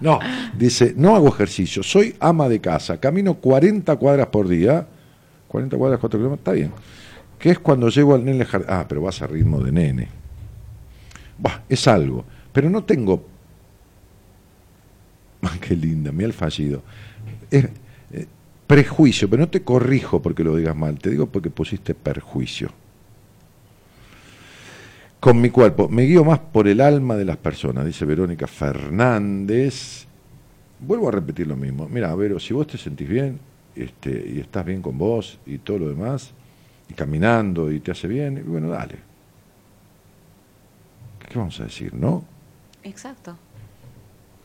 No, 0.00 0.20
dice, 0.56 0.94
no 0.96 1.16
hago 1.16 1.28
ejercicio, 1.28 1.82
soy 1.82 2.14
ama 2.20 2.48
de 2.48 2.60
casa, 2.60 3.00
camino 3.00 3.34
40 3.34 3.96
cuadras 3.96 4.26
por 4.28 4.46
día, 4.46 4.86
40 5.48 5.76
cuadras, 5.76 5.98
4 5.98 6.20
kilómetros, 6.20 6.40
está 6.40 6.52
bien. 6.52 6.72
Que 7.38 7.50
es 7.50 7.58
cuando 7.58 7.88
llego 7.88 8.14
al 8.14 8.24
nene 8.24 8.44
jardín. 8.44 8.68
Ah, 8.70 8.84
pero 8.88 9.02
vas 9.02 9.22
a 9.22 9.26
ritmo 9.26 9.60
de 9.60 9.72
nene. 9.72 10.08
Bah, 11.38 11.62
es 11.68 11.88
algo. 11.88 12.24
Pero 12.52 12.70
no 12.70 12.84
tengo. 12.84 13.26
Ah, 15.40 15.56
qué 15.60 15.76
linda, 15.76 16.10
mira 16.10 16.26
el 16.26 16.32
fallido. 16.32 16.82
Es, 17.48 17.64
eh, 18.10 18.26
prejuicio, 18.66 19.30
pero 19.30 19.42
no 19.42 19.48
te 19.48 19.62
corrijo 19.62 20.20
porque 20.20 20.42
lo 20.42 20.56
digas 20.56 20.74
mal, 20.74 20.98
te 20.98 21.10
digo 21.10 21.26
porque 21.26 21.48
pusiste 21.48 21.94
perjuicio. 21.94 22.70
Con 25.20 25.40
mi 25.40 25.50
cuerpo, 25.50 25.88
me 25.88 26.02
guío 26.02 26.24
más 26.24 26.38
por 26.38 26.68
el 26.68 26.80
alma 26.80 27.16
de 27.16 27.24
las 27.24 27.36
personas, 27.36 27.84
dice 27.84 28.04
Verónica 28.04 28.46
Fernández. 28.46 30.06
Vuelvo 30.78 31.08
a 31.08 31.12
repetir 31.12 31.48
lo 31.48 31.56
mismo. 31.56 31.88
Mira, 31.88 32.14
Vero, 32.14 32.38
si 32.38 32.54
vos 32.54 32.68
te 32.68 32.78
sentís 32.78 33.08
bien 33.08 33.40
este, 33.74 34.10
y 34.10 34.38
estás 34.38 34.64
bien 34.64 34.80
con 34.80 34.96
vos 34.96 35.40
y 35.44 35.58
todo 35.58 35.80
lo 35.80 35.88
demás, 35.88 36.30
y 36.88 36.94
caminando 36.94 37.72
y 37.72 37.80
te 37.80 37.90
hace 37.90 38.06
bien, 38.06 38.44
bueno, 38.46 38.68
dale. 38.68 38.96
¿Qué 41.28 41.36
vamos 41.36 41.58
a 41.58 41.64
decir, 41.64 41.92
no? 41.94 42.24
Exacto. 42.84 43.36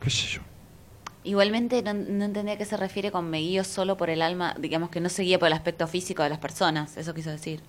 ¿Qué 0.02 0.10
sé 0.10 0.28
yo? 0.28 0.42
Igualmente 1.24 1.84
no, 1.84 1.94
no 1.94 2.26
entendía 2.26 2.56
a 2.56 2.58
qué 2.58 2.66
se 2.66 2.78
refiere 2.78 3.12
con 3.12 3.30
me 3.30 3.38
guío 3.38 3.64
solo 3.64 3.96
por 3.96 4.10
el 4.10 4.24
alma, 4.24 4.56
digamos 4.60 4.90
que 4.90 5.00
no 5.00 5.10
se 5.10 5.22
guía 5.22 5.38
por 5.38 5.48
el 5.48 5.54
aspecto 5.54 5.88
físico 5.88 6.24
de 6.24 6.30
las 6.30 6.40
personas, 6.40 6.98
eso 6.98 7.14
quiso 7.14 7.30
decir. 7.30 7.62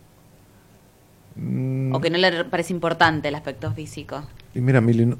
Mm, 1.36 1.94
O 1.94 2.01
que 2.01 2.11
no 2.11 2.19
le 2.19 2.44
parece 2.44 2.73
importante 2.73 3.28
el 3.28 3.35
aspecto 3.35 3.73
físico, 3.73 4.23
Y 4.55 4.61
mira, 4.61 4.81
Mili, 4.81 5.06
no- 5.06 5.19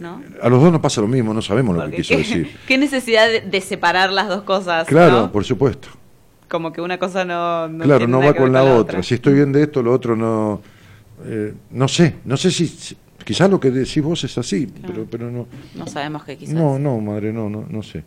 ¿no? 0.00 0.22
a 0.42 0.48
los 0.48 0.62
dos 0.62 0.72
nos 0.72 0.80
pasa 0.80 1.00
lo 1.00 1.06
mismo, 1.08 1.34
no 1.34 1.42
sabemos 1.42 1.74
lo 1.76 1.82
Porque 1.82 1.96
que 1.96 2.02
quiso 2.02 2.14
¿qué, 2.14 2.18
decir. 2.18 2.56
qué 2.66 2.78
necesidad 2.78 3.26
de, 3.28 3.40
de 3.42 3.60
separar 3.60 4.10
las 4.12 4.28
dos 4.28 4.42
cosas? 4.42 4.86
Claro, 4.86 5.22
¿no? 5.22 5.32
por 5.32 5.44
supuesto. 5.44 5.88
Como 6.48 6.72
que 6.72 6.80
una 6.80 6.98
cosa 6.98 7.24
no, 7.24 7.66
no 7.68 7.84
claro, 7.84 8.06
no 8.06 8.20
va 8.20 8.32
con 8.34 8.52
la 8.52 8.62
otra. 8.62 9.02
Si 9.02 9.14
estoy 9.14 9.34
bien 9.34 9.52
de 9.52 9.62
esto, 9.64 9.82
lo 9.82 9.92
otro 9.92 10.14
no. 10.16 10.60
eh, 11.24 11.52
no 11.70 11.88
sé, 11.88 12.16
no 12.24 12.36
sé 12.36 12.50
si. 12.50 12.66
si- 12.68 12.96
quizás 13.24 13.50
lo 13.50 13.58
que 13.58 13.72
decís 13.72 14.00
vos 14.02 14.22
es 14.22 14.38
así, 14.38 14.72
pero, 14.86 15.04
pero 15.10 15.28
no. 15.30 15.48
No 15.74 15.86
sabemos 15.88 16.22
qué 16.24 16.36
quiso 16.36 16.54
No, 16.54 16.68
decir. 16.74 16.80
no, 16.82 17.00
madre, 17.00 17.32
no, 17.32 17.50
no, 17.50 17.66
no 17.68 17.82
sé. 17.82 18.04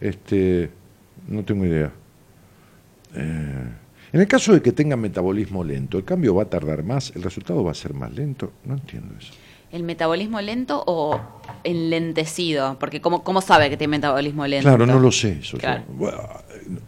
Este, 0.00 0.70
no 1.28 1.44
tengo 1.44 1.66
idea. 1.66 1.92
Eh, 3.14 3.68
en 4.14 4.20
el 4.20 4.26
caso 4.28 4.52
de 4.52 4.62
que 4.62 4.72
tenga 4.72 4.96
metabolismo 4.96 5.62
lento, 5.64 5.98
el 5.98 6.04
cambio 6.04 6.34
va 6.34 6.44
a 6.44 6.46
tardar 6.46 6.82
más, 6.84 7.12
el 7.14 7.22
resultado 7.22 7.62
va 7.64 7.72
a 7.72 7.74
ser 7.74 7.92
más 7.94 8.12
lento. 8.12 8.52
No 8.64 8.74
entiendo 8.74 9.14
eso. 9.18 9.32
¿El 9.72 9.82
metabolismo 9.82 10.40
lento 10.40 10.82
o 10.86 11.20
enlentecido? 11.64 12.76
Porque 12.78 13.00
¿cómo, 13.00 13.22
cómo 13.24 13.40
sabe 13.40 13.68
que 13.70 13.76
tiene 13.76 13.92
metabolismo 13.98 14.46
lento? 14.46 14.68
Claro, 14.68 14.86
no 14.86 14.98
lo 14.98 15.10
sé 15.12 15.38
eso. 15.40 15.56
yo. 15.56 15.58
Claro. 15.58 15.82
Bueno, 15.88 16.18
eh, 16.50 16.78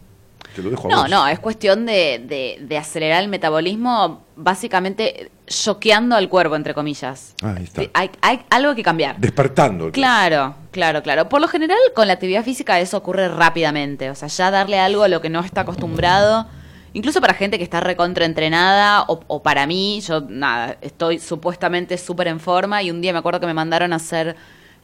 te 0.55 0.63
lo 0.63 0.69
dejo 0.69 0.87
a 0.87 0.91
No, 0.91 1.01
vos. 1.01 1.09
no, 1.09 1.27
es 1.27 1.39
cuestión 1.39 1.85
de, 1.85 2.23
de- 2.25 2.65
de 2.65 2.77
acelerar 2.77 3.21
el 3.23 3.29
metabolismo, 3.29 4.23
básicamente 4.35 5.29
choqueando 5.47 6.15
al 6.15 6.29
cuerpo, 6.29 6.55
entre 6.55 6.73
comillas. 6.73 7.33
Ah, 7.43 7.55
ahí 7.57 7.63
está. 7.65 7.81
Hay, 7.93 8.09
hay 8.21 8.41
algo 8.49 8.73
que 8.75 8.83
cambiar. 8.83 9.17
Despertando. 9.19 9.91
Claro, 9.91 10.55
claro, 10.71 11.03
claro. 11.03 11.29
Por 11.29 11.41
lo 11.41 11.47
general, 11.47 11.77
con 11.95 12.07
la 12.07 12.13
actividad 12.13 12.43
física 12.43 12.79
eso 12.79 12.97
ocurre 12.97 13.27
rápidamente. 13.27 14.09
O 14.09 14.15
sea, 14.15 14.29
ya 14.29 14.49
darle 14.49 14.79
algo 14.79 15.03
a 15.03 15.07
lo 15.09 15.21
que 15.21 15.29
no 15.29 15.41
está 15.41 15.61
acostumbrado, 15.61 16.47
incluso 16.93 17.21
para 17.21 17.33
gente 17.33 17.57
que 17.57 17.63
está 17.63 17.79
recontraentrenada, 17.79 19.03
o, 19.03 19.19
o 19.27 19.43
para 19.43 19.67
mí, 19.67 20.01
yo, 20.01 20.21
nada, 20.21 20.77
estoy 20.81 21.19
supuestamente 21.19 21.97
súper 21.97 22.27
en 22.27 22.39
forma 22.39 22.81
y 22.83 22.91
un 22.91 23.01
día 23.01 23.13
me 23.13 23.19
acuerdo 23.19 23.39
que 23.39 23.47
me 23.47 23.53
mandaron 23.53 23.93
a 23.93 23.97
hacer 23.97 24.35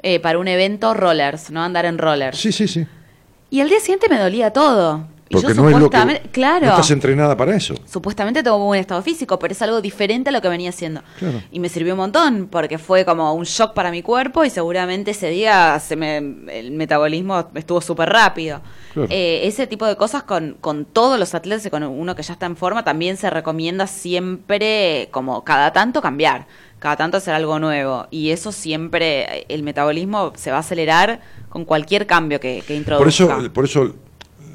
eh, 0.02 0.20
para 0.20 0.38
un 0.38 0.48
evento 0.48 0.94
rollers, 0.94 1.50
¿no? 1.50 1.64
Andar 1.64 1.86
en 1.86 1.98
rollers. 1.98 2.38
Sí, 2.38 2.52
sí, 2.52 2.68
sí. 2.68 2.86
Y 3.50 3.62
el 3.62 3.70
día 3.70 3.80
siguiente 3.80 4.10
me 4.10 4.20
dolía 4.20 4.52
todo. 4.52 5.08
Porque 5.42 5.54
no 5.54 5.70
es 5.70 5.78
lo 5.78 5.90
que. 5.90 6.22
claro. 6.32 6.66
No 6.66 6.72
estás 6.72 6.92
entrenada 6.92 7.36
para 7.36 7.56
eso. 7.56 7.76
Supuestamente 7.86 8.44
tengo 8.44 8.58
buen 8.60 8.80
estado 8.80 9.02
físico, 9.02 9.40
pero 9.40 9.52
es 9.52 9.62
algo 9.62 9.82
diferente 9.82 10.30
a 10.30 10.32
lo 10.32 10.42
que 10.42 10.50
venía 10.50 10.70
haciendo. 10.70 11.02
Claro. 11.20 11.42
Y 11.52 11.60
me 11.60 11.70
sirvió 11.70 11.94
un 11.94 12.00
montón, 12.00 12.48
porque 12.50 12.78
fue 12.78 13.06
como 13.06 13.34
un 13.34 13.44
shock 13.44 13.74
para 13.74 13.92
mi 13.92 14.02
cuerpo 14.02 14.46
y 14.46 14.50
seguramente 14.50 15.12
ese 15.12 15.30
día 15.30 15.80
se 15.80 15.96
me, 15.96 16.18
el 16.18 16.72
metabolismo 16.72 17.50
estuvo 17.56 17.82
súper 17.82 18.10
rápido. 18.10 18.62
Claro. 18.94 19.08
Eh, 19.12 19.42
ese 19.44 19.68
tipo 19.68 19.86
de 19.86 19.96
cosas 19.96 20.24
con, 20.24 20.58
con 20.62 20.86
todos 20.86 21.20
los 21.20 21.34
atletas 21.36 21.66
y 21.66 21.70
con 21.70 21.84
uno 21.84 22.16
que 22.16 22.24
ya 22.24 22.34
está 22.34 22.46
en 22.46 22.56
forma 22.56 22.84
también 22.84 23.18
se 23.18 23.30
recomienda 23.30 23.88
siempre, 23.88 25.10
como 25.12 25.44
cada 25.44 25.74
tanto, 25.74 26.02
cambiar. 26.02 26.46
Cada 26.80 26.98
tanto 26.98 27.18
hacer 27.18 27.34
algo 27.34 27.60
nuevo. 27.60 28.08
Y 28.12 28.32
eso 28.32 28.52
siempre, 28.52 29.46
el 29.48 29.64
metabolismo 29.64 30.34
se 30.36 30.52
va 30.52 30.58
a 30.58 30.60
acelerar 30.60 31.22
con 31.48 31.64
cualquier 31.64 32.06
cambio 32.06 32.42
que, 32.42 32.62
que 32.68 32.76
introduzca. 32.76 33.26
Por 33.26 33.40
eso, 33.40 33.54
por 33.54 33.66
eso, 33.66 33.96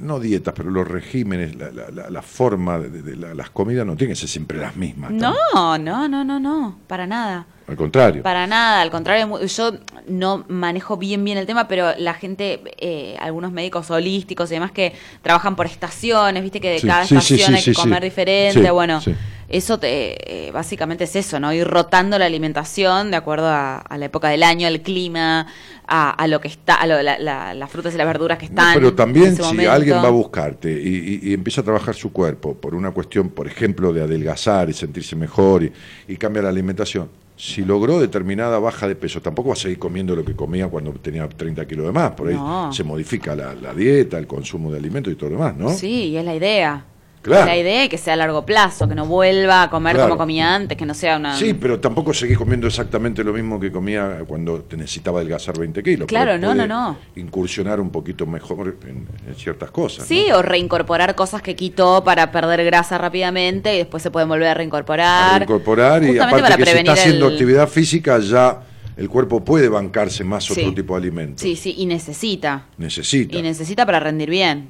no 0.01 0.21
dietas, 0.21 0.55
pero 0.57 0.71
los 0.71 0.87
regímenes, 0.87 1.55
la, 1.57 1.71
la- 1.71 1.91
la- 1.91 2.11
la 2.11 2.23
forma 2.23 2.79
de, 2.79 2.89
de 3.03 3.17
la- 3.17 3.35
las 3.35 3.51
comidas 3.51 3.87
no 3.87 3.97
tienen 3.97 4.15
que 4.15 4.21
ser 4.21 4.29
siempre 4.29 4.59
las 4.59 4.77
mismas. 4.77 5.11
No, 5.11 5.35
no, 5.79 6.09
no, 6.09 6.25
no, 6.25 6.41
no, 6.41 6.79
para 6.87 7.07
nada. 7.07 7.47
Al 7.67 7.77
contrario. 7.77 8.23
Para 8.23 8.47
nada, 8.47 8.81
al 8.81 8.91
contrario, 8.91 9.45
yo 9.47 9.73
no 10.09 10.45
manejo 10.49 10.97
bien 10.97 11.23
bien 11.23 11.37
el 11.37 11.45
tema, 11.45 11.69
pero 11.69 11.91
la 11.99 12.15
gente, 12.15 12.63
eh, 12.79 13.15
algunos 13.21 13.53
médicos 13.53 13.91
holísticos 13.91 14.51
y 14.51 14.55
demás 14.55 14.73
que 14.73 14.95
trabajan 15.21 15.55
por 15.55 15.67
estaciones, 15.67 16.43
viste 16.43 16.61
que 16.63 16.71
de 16.71 16.79
Sí, 16.79 16.87
cada 16.87 17.05
sí, 17.05 17.15
estación 17.17 17.51
sí, 17.51 17.55
hay 17.55 17.63
que 17.63 17.75
comer 17.75 18.03
diferente, 18.03 18.63
Sí, 18.65 18.71
bueno, 18.71 19.01
sí. 19.03 19.15
Eso 19.49 19.79
te, 19.79 20.47
eh, 20.49 20.53
básicamente 20.53 21.05
es 21.05 21.17
eso, 21.17 21.41
¿no? 21.41 21.53
Ir 21.53 21.67
rotando 21.67 22.19
la 22.19 22.27
alimentación 22.27 23.11
de 23.11 23.17
acuerdo 23.17 23.47
a, 23.49 23.79
a 23.79 23.97
la 23.99 24.05
época 24.05 24.29
del 24.29 24.43
año, 24.43 24.67
al 24.69 24.83
clima, 24.83 25.47
a, 25.87 26.11
a 26.11 26.27
lo 26.27 26.41
que 26.41 26.49
está, 26.49 26.75
a 26.75 26.87
lo- 26.87 27.01
la- 27.03 27.19
la- 27.19 27.55
las 27.55 27.71
frutas 27.71 27.95
y 27.95 27.97
las 27.97 28.07
verduras 28.07 28.37
que 28.39 28.47
No, 28.47 28.51
están. 28.61 28.75
pero 28.75 28.89
en 28.89 28.97
también 28.97 29.27
ese 29.29 29.37
si 29.37 29.43
momento. 29.43 29.73
alguien 29.73 29.97
va 29.97 30.09
a 30.09 30.11
buscarte 30.11 30.71
y, 30.71 31.21
y- 31.25 31.31
y 31.31 31.33
empieza 31.35 31.63
a 31.63 31.65
trabajar 31.65 31.95
su 31.95 32.13
cuerpo 32.13 32.55
por 32.55 32.75
una 32.75 32.91
cuestión, 32.91 33.31
por 33.31 33.47
ejemplo, 33.47 33.93
de 33.93 34.03
adelgazar 34.03 34.69
y 34.69 34.75
sentirse 34.75 35.17
mejor 35.17 35.63
y, 35.63 35.73
y 36.09 36.17
cambia 36.17 36.43
la 36.43 36.51
alimentación, 36.51 37.09
si 37.35 37.65
logró 37.65 38.01
determinada 38.01 38.59
baja 38.59 38.87
de 38.89 38.97
peso, 38.97 39.23
tampoco 39.23 39.51
va 39.51 39.53
a 39.55 39.57
seguir 39.57 39.79
comiendo 39.79 40.15
lo 40.17 40.25
que 40.25 40.35
comía 40.35 40.67
cuando 40.69 40.91
tenía 40.93 41.27
30 41.29 41.67
kilos 41.67 41.87
de 41.87 41.93
más. 41.93 42.11
Por 42.11 42.29
ahí 42.29 42.35
No. 42.35 42.71
se 42.73 42.83
modifica 42.85 43.35
la, 43.37 43.55
la 43.55 43.73
dieta, 43.73 44.19
el 44.19 44.27
consumo 44.27 44.71
de 44.73 44.79
alimentos 44.79 45.13
y 45.13 45.17
todo 45.17 45.31
lo 45.31 45.37
demás, 45.37 45.57
¿no? 45.57 45.71
Sí, 45.71 46.09
y 46.09 46.17
es 46.17 46.25
la 46.25 46.35
idea. 46.35 46.85
Claro. 47.23 47.41
Es 47.43 47.47
la 47.47 47.57
idea 47.57 47.85
y 47.85 47.89
que 47.89 47.99
sea 47.99 48.15
a 48.15 48.17
largo 48.17 48.47
plazo, 48.47 48.89
que 48.89 48.95
no 48.95 49.05
vuelva 49.07 49.65
a 49.65 49.71
comer 49.71 49.95
Claro. 49.95 50.09
como 50.11 50.19
comía 50.19 50.55
antes, 50.55 50.79
que 50.79 50.87
no 50.87 50.95
sea 50.95 51.17
una... 51.17 51.37
Sí, 51.37 51.53
pero 51.55 51.81
tampoco 51.81 52.15
seguís 52.15 52.39
comiendo 52.39 52.67
exactamente 52.69 53.23
lo 53.25 53.33
mismo 53.33 53.59
que 53.59 53.71
comía 53.73 54.21
cuando 54.27 54.61
te 54.63 54.77
necesitaba 54.77 55.19
adelgazar 55.19 55.59
20 55.59 55.83
kilos. 55.83 56.07
Claro, 56.09 56.39
no, 56.39 56.55
no, 56.55 56.67
no. 56.67 56.97
Incursionar 57.17 57.81
un 57.81 57.91
poquito 57.91 58.25
mejor 58.27 58.77
en, 58.87 59.07
en 59.27 59.35
ciertas 59.35 59.71
cosas. 59.71 60.07
Sí, 60.07 60.27
¿no? 60.29 60.39
o 60.39 60.43
reincorporar 60.43 61.15
cosas 61.15 61.43
que 61.43 61.57
quitó 61.57 62.05
para 62.05 62.31
perder 62.31 62.65
grasa 62.65 62.99
rápidamente 62.99 63.75
y 63.75 63.79
después 63.79 64.03
se 64.03 64.11
pueden 64.11 64.29
volver 64.29 64.49
a 64.49 64.55
reincorporar. 64.55 65.43
incorporar 65.43 66.05
y 66.05 66.19
aparte 66.19 66.43
para 66.43 66.57
que 66.57 66.65
si 66.67 66.71
está 66.79 66.93
haciendo 66.93 67.27
el- 67.27 67.33
actividad 67.33 67.69
física 67.69 68.19
ya 68.21 68.63
el 68.97 69.09
cuerpo 69.09 69.45
puede 69.45 69.69
bancarse 69.69 70.25
más 70.25 70.51
otro 70.51 70.75
tipo 70.75 70.95
de 70.95 71.01
alimentos. 71.07 71.41
Sí, 71.43 71.55
sí, 71.57 71.75
y 71.79 71.87
necesita. 71.87 72.67
Necesita. 72.79 73.37
Y 73.37 73.43
necesita 73.43 73.87
para 73.87 74.01
rendir 74.01 74.29
bien. 74.31 74.69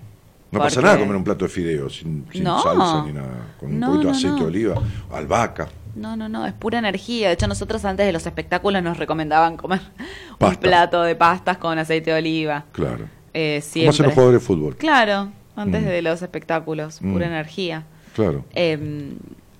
No 0.50 0.58
pasa 0.58 0.80
nada 0.80 0.98
comer 0.98 1.16
un 1.16 1.24
plato 1.24 1.44
de 1.44 1.50
fideos 1.50 1.96
sin, 1.96 2.26
sin 2.32 2.44
No. 2.44 2.62
salsa 2.62 3.04
ni 3.06 3.12
nada, 3.12 3.54
con 3.58 3.70
un 3.70 3.80
No, 3.80 3.86
poquito 3.88 4.06
de 4.06 4.12
no, 4.12 4.18
aceite 4.18 4.40
de 4.40 4.46
oliva, 4.46 4.82
albahaca. 5.12 5.68
No, 5.94 6.16
no, 6.16 6.28
no, 6.28 6.46
es 6.46 6.52
pura 6.52 6.78
energía. 6.78 7.28
De 7.28 7.34
hecho, 7.34 7.48
nosotros 7.48 7.84
antes 7.84 8.06
de 8.06 8.12
los 8.12 8.24
espectáculos 8.26 8.82
nos 8.82 8.96
recomendaban 8.98 9.56
comer 9.56 9.80
un 10.40 10.56
plato 10.56 11.02
de 11.02 11.16
pastas 11.16 11.58
con 11.58 11.78
aceite 11.78 12.12
de 12.12 12.18
oliva. 12.18 12.64
Claro. 12.72 13.08
Eh, 13.34 13.56
hacen 13.58 13.72
siempre. 13.72 14.04
los 14.06 14.14
jugadores 14.14 14.40
de 14.40 14.46
fútbol. 14.46 14.76
Claro, 14.76 15.30
antes 15.56 15.82
Mm. 15.82 15.86
de 15.86 16.02
los 16.02 16.22
espectáculos, 16.22 16.98
pura 17.00 17.26
Mm. 17.26 17.30
energía. 17.32 17.84
Claro. 18.14 18.44
Eh, 18.54 19.12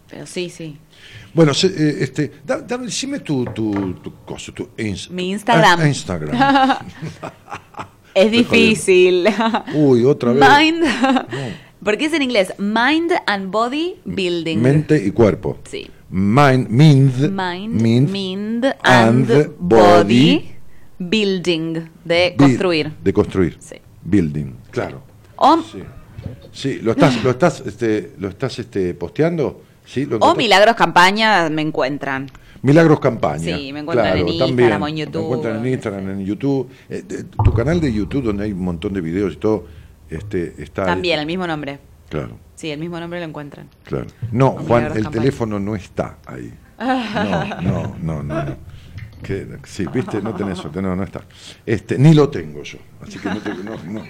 pero 0.09 0.27
sí, 0.27 0.49
sí. 0.49 0.79
Bueno, 1.35 1.53
se- 1.55 1.67
eh, 1.69 1.97
este, 2.01 2.33
da- 2.45 2.61
dame, 2.63 2.87
decime 2.87 3.21
tu, 3.21 3.45
tu, 3.47 3.95
tu 3.95 4.15
cosa, 4.25 4.53
tu 4.53 4.71
ins- 4.79 5.11
Mi 5.11 5.31
Instagram. 5.31 5.79
Ah, 5.81 5.87
Instagram. 5.89 6.37
Es 8.19 8.31
difícil. 8.33 9.29
Uy, 9.75 10.05
otra 10.05 10.33
vez. 10.33 10.43
Mind. 10.49 10.85
Porque 11.83 12.07
es 12.07 12.13
en 12.13 12.23
inglés. 12.23 12.53
Mind 12.59 13.13
and 13.27 13.51
Body 13.51 13.97
Building. 14.05 14.59
Mente 14.59 15.03
y 15.05 15.11
cuerpo. 15.11 15.59
Sí. 15.65 15.89
Mind, 16.11 16.69
mind, 16.71 17.31
Mind, 17.31 17.81
mind, 17.83 18.11
mind, 18.11 18.67
and, 18.83 19.51
body, 19.59 20.53
building. 20.99 21.75
De 22.05 22.31
Bi- 22.31 22.37
construir. 22.37 22.93
De 23.05 23.13
construir. 23.13 23.57
Sí. 23.61 23.77
Building, 24.03 24.53
claro. 24.71 25.03
O, 25.37 25.59
Sí. 25.63 25.83
Sí, 26.51 26.81
lo 26.83 26.93
estás, 26.93 27.23
lo 27.23 27.31
estás, 27.31 27.63
este, 27.65 28.15
lo 28.19 28.29
estás 28.29 28.59
este, 28.59 28.95
posteando. 28.95 29.63
Sí, 29.85 30.07
lo 30.07 30.17
o? 30.17 30.35
Milagros 30.35 30.75
Campaña 30.75 31.49
me 31.51 31.63
encuentran. 31.63 32.31
Milagros 32.69 33.01
Campaña. 33.01 33.57
Sí, 33.57 33.73
me 33.73 33.81
encuentran 33.81 34.07
claro, 34.13 34.21
en 34.21 34.29
Instagram 34.29 34.81
también. 34.81 34.89
en 34.89 34.97
YouTube. 35.07 35.21
Me 35.21 35.25
encuentran 35.27 35.67
en 35.67 35.73
Instagram, 35.73 36.11
en 36.11 36.25
YouTube. 36.27 36.69
Eh, 36.89 37.03
de- 37.07 37.25
tu 37.25 37.53
canal 37.53 37.81
de 37.81 37.93
YouTube, 37.93 38.23
donde 38.25 38.45
hay 38.45 38.53
un 38.53 38.61
montón 38.63 38.93
de 38.93 39.01
videos 39.01 39.33
y 39.35 39.37
todo, 39.37 39.67
este, 40.11 40.55
está. 40.63 40.85
También, 40.85 41.19
el 41.21 41.27
mismo 41.27 41.47
nombre. 41.47 41.79
Claro, 42.09 42.39
Sí, 42.55 42.71
el 42.71 42.81
mismo 42.81 42.99
nombre 42.99 43.21
lo 43.21 43.27
encuentran. 43.27 43.69
claro. 43.85 44.07
No, 44.33 44.55
Con 44.57 44.67
Juan, 44.67 44.81
Milagros 44.83 44.97
el 44.99 45.03
Campaña. 45.05 45.23
teléfono 45.23 45.59
no 45.61 45.77
está 45.77 46.19
ahí. 46.27 46.53
No, 46.79 47.61
no, 47.63 47.97
no, 48.03 48.23
no. 48.23 48.45
no. 48.45 48.57
Que, 49.23 49.47
sí, 49.65 49.85
viste, 49.93 50.23
no 50.23 50.33
tenés 50.33 50.59
suerte, 50.59 50.81
no, 50.81 50.95
no 50.95 51.03
está. 51.03 51.23
Este, 51.67 51.99
ni 51.99 52.15
lo 52.15 52.29
tengo 52.29 52.63
yo, 52.63 52.79
así 53.03 53.19
que 53.19 53.29
no 53.29 53.39
tengo, 53.39 53.63
no, 53.65 53.93
no. 53.93 54.05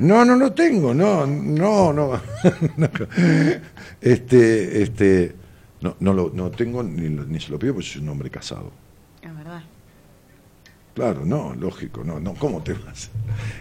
No, 0.00 0.24
no 0.24 0.34
lo 0.36 0.52
tengo, 0.52 0.92
no, 0.92 1.24
no. 1.26 1.92
No. 1.92 2.10
Este, 4.00 4.82
este, 4.82 5.34
no, 5.80 5.96
no 6.00 6.12
lo 6.12 6.30
no 6.34 6.50
tengo 6.50 6.82
ni, 6.82 7.08
lo- 7.08 7.24
ni 7.24 7.40
se 7.40 7.50
lo 7.50 7.58
pido 7.58 7.74
porque 7.74 7.88
soy 7.88 8.02
un 8.02 8.08
hombre 8.10 8.30
casado. 8.30 8.70
Es 9.22 9.34
verdad. 9.36 9.62
Claro, 10.94 11.24
no, 11.24 11.54
lógico, 11.54 12.02
no, 12.02 12.18
no, 12.18 12.34
¿cómo 12.34 12.60
te 12.62 12.72
vas? 12.72 13.10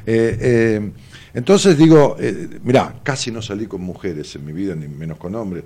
Eh, 0.07 0.37
eh, 0.41 0.91
entonces 1.35 1.77
digo, 1.77 2.15
eh, 2.19 2.59
mirá, 2.63 2.95
casi 3.03 3.31
no 3.31 3.43
salí 3.43 3.67
con 3.67 3.81
mujeres 3.81 4.35
en 4.35 4.45
mi 4.45 4.53
vida, 4.53 4.73
ni 4.75 4.87
menos 4.87 5.17
con 5.19 5.35
hombres, 5.35 5.63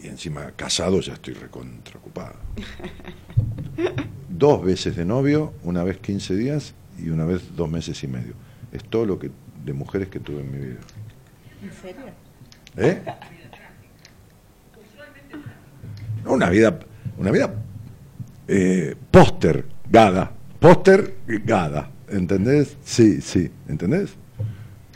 y 0.00 0.06
encima 0.06 0.52
casado 0.52 1.00
ya 1.00 1.14
estoy 1.14 1.34
recontra 1.34 1.98
ocupado. 1.98 2.34
Dos 4.28 4.64
veces 4.64 4.94
de 4.96 5.04
novio, 5.04 5.52
una 5.64 5.82
vez 5.82 5.98
15 5.98 6.36
días 6.36 6.74
y 6.98 7.08
una 7.08 7.24
vez 7.24 7.56
dos 7.56 7.68
meses 7.68 8.02
y 8.04 8.06
medio. 8.06 8.34
Es 8.72 8.84
todo 8.84 9.04
lo 9.06 9.18
que 9.18 9.30
de 9.64 9.72
mujeres 9.72 10.08
que 10.08 10.20
tuve 10.20 10.42
en 10.42 10.50
mi 10.52 10.58
vida. 10.58 10.80
¿En 11.62 11.72
serio? 11.72 12.04
¿Eh? 12.76 13.02
Una 16.26 16.48
vida, 16.50 16.78
una 17.18 17.30
vida 17.30 17.54
eh, 18.48 18.94
postergada, 19.10 20.32
postergada, 20.60 21.90
¿entendés? 22.08 22.76
Sí, 22.84 23.20
sí, 23.20 23.50
¿entendés? 23.68 24.10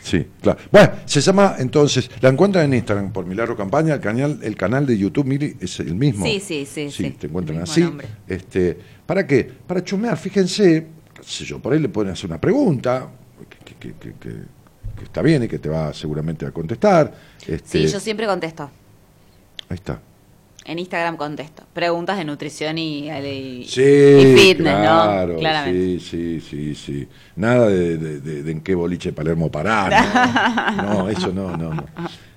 Sí, 0.03 0.27
claro. 0.41 0.59
Bueno, 0.71 0.91
se 1.05 1.21
llama 1.21 1.57
entonces, 1.59 2.09
la 2.21 2.29
encuentran 2.31 2.65
en 2.67 2.75
Instagram 2.75 3.13
por 3.13 3.27
Milagro 3.27 3.57
Campaña, 3.57 3.95
el 3.95 4.01
canal, 4.01 4.39
el 4.43 4.57
canal 4.57 4.87
de 4.87 4.97
YouTube, 4.97 5.27
Mili, 5.27 5.57
es 5.61 5.81
el 5.81 5.95
mismo. 5.97 6.25
Sí, 6.25 6.41
sí, 6.41 6.65
sí, 6.67 6.91
sí, 6.91 7.11
te 7.11 7.27
encuentran 7.27 7.61
así. 7.63 7.83
nombre. 7.83 8.07
Este, 8.27 8.79
¿Para 9.05 9.27
qué? 9.27 9.45
Para 9.67 9.83
chumear, 9.83 10.17
fíjense, 10.17 10.87
qué 11.15 11.23
sé 11.23 11.45
yo, 11.45 11.59
por 11.59 11.73
ahí 11.73 11.81
le 11.81 11.89
pueden 11.89 12.13
hacer 12.13 12.27
una 12.31 12.41
pregunta, 12.41 13.09
que, 13.65 13.75
que- 13.75 13.95
que- 13.99 14.13
que- 14.15 14.59
que 14.97 15.05
está 15.05 15.21
bien 15.23 15.43
y 15.45 15.49
que 15.49 15.59
te 15.59 15.69
va 15.69 15.93
seguramente 15.93 16.45
a 16.47 16.51
contestar. 16.53 17.13
Este, 17.47 17.87
Sí, 17.87 17.93
yo 17.93 18.01
siempre 18.01 18.27
contesto. 18.27 18.71
Ahí 19.69 19.75
está. 19.75 20.01
En 20.69 20.79
Instagram 20.79 21.17
contesto. 21.17 21.63
Preguntas 21.73 22.19
de 22.19 22.25
nutrición 22.27 22.77
y, 22.77 23.09
y- 23.11 23.65
Sí, 23.67 23.81
y 23.83 24.37
fitness, 24.37 24.75
claro, 24.77 25.33
¿no? 25.33 25.39
Claramente. 25.39 25.99
Sí, 26.01 26.41
sí, 26.41 26.41
sí, 26.41 26.75
sí. 26.75 27.09
Nada 27.37 27.69
de, 27.69 27.97
de- 27.97 28.21
de- 28.21 28.43
de 28.43 28.51
en 28.53 28.61
qué 28.61 28.75
boliche 28.75 29.13
Palermo 29.15 29.51
parar. 29.51 30.77
No, 30.77 30.83
No, 31.05 31.09
eso 31.09 31.33
no, 31.33 31.57
no, 31.57 31.73
no. 31.73 31.85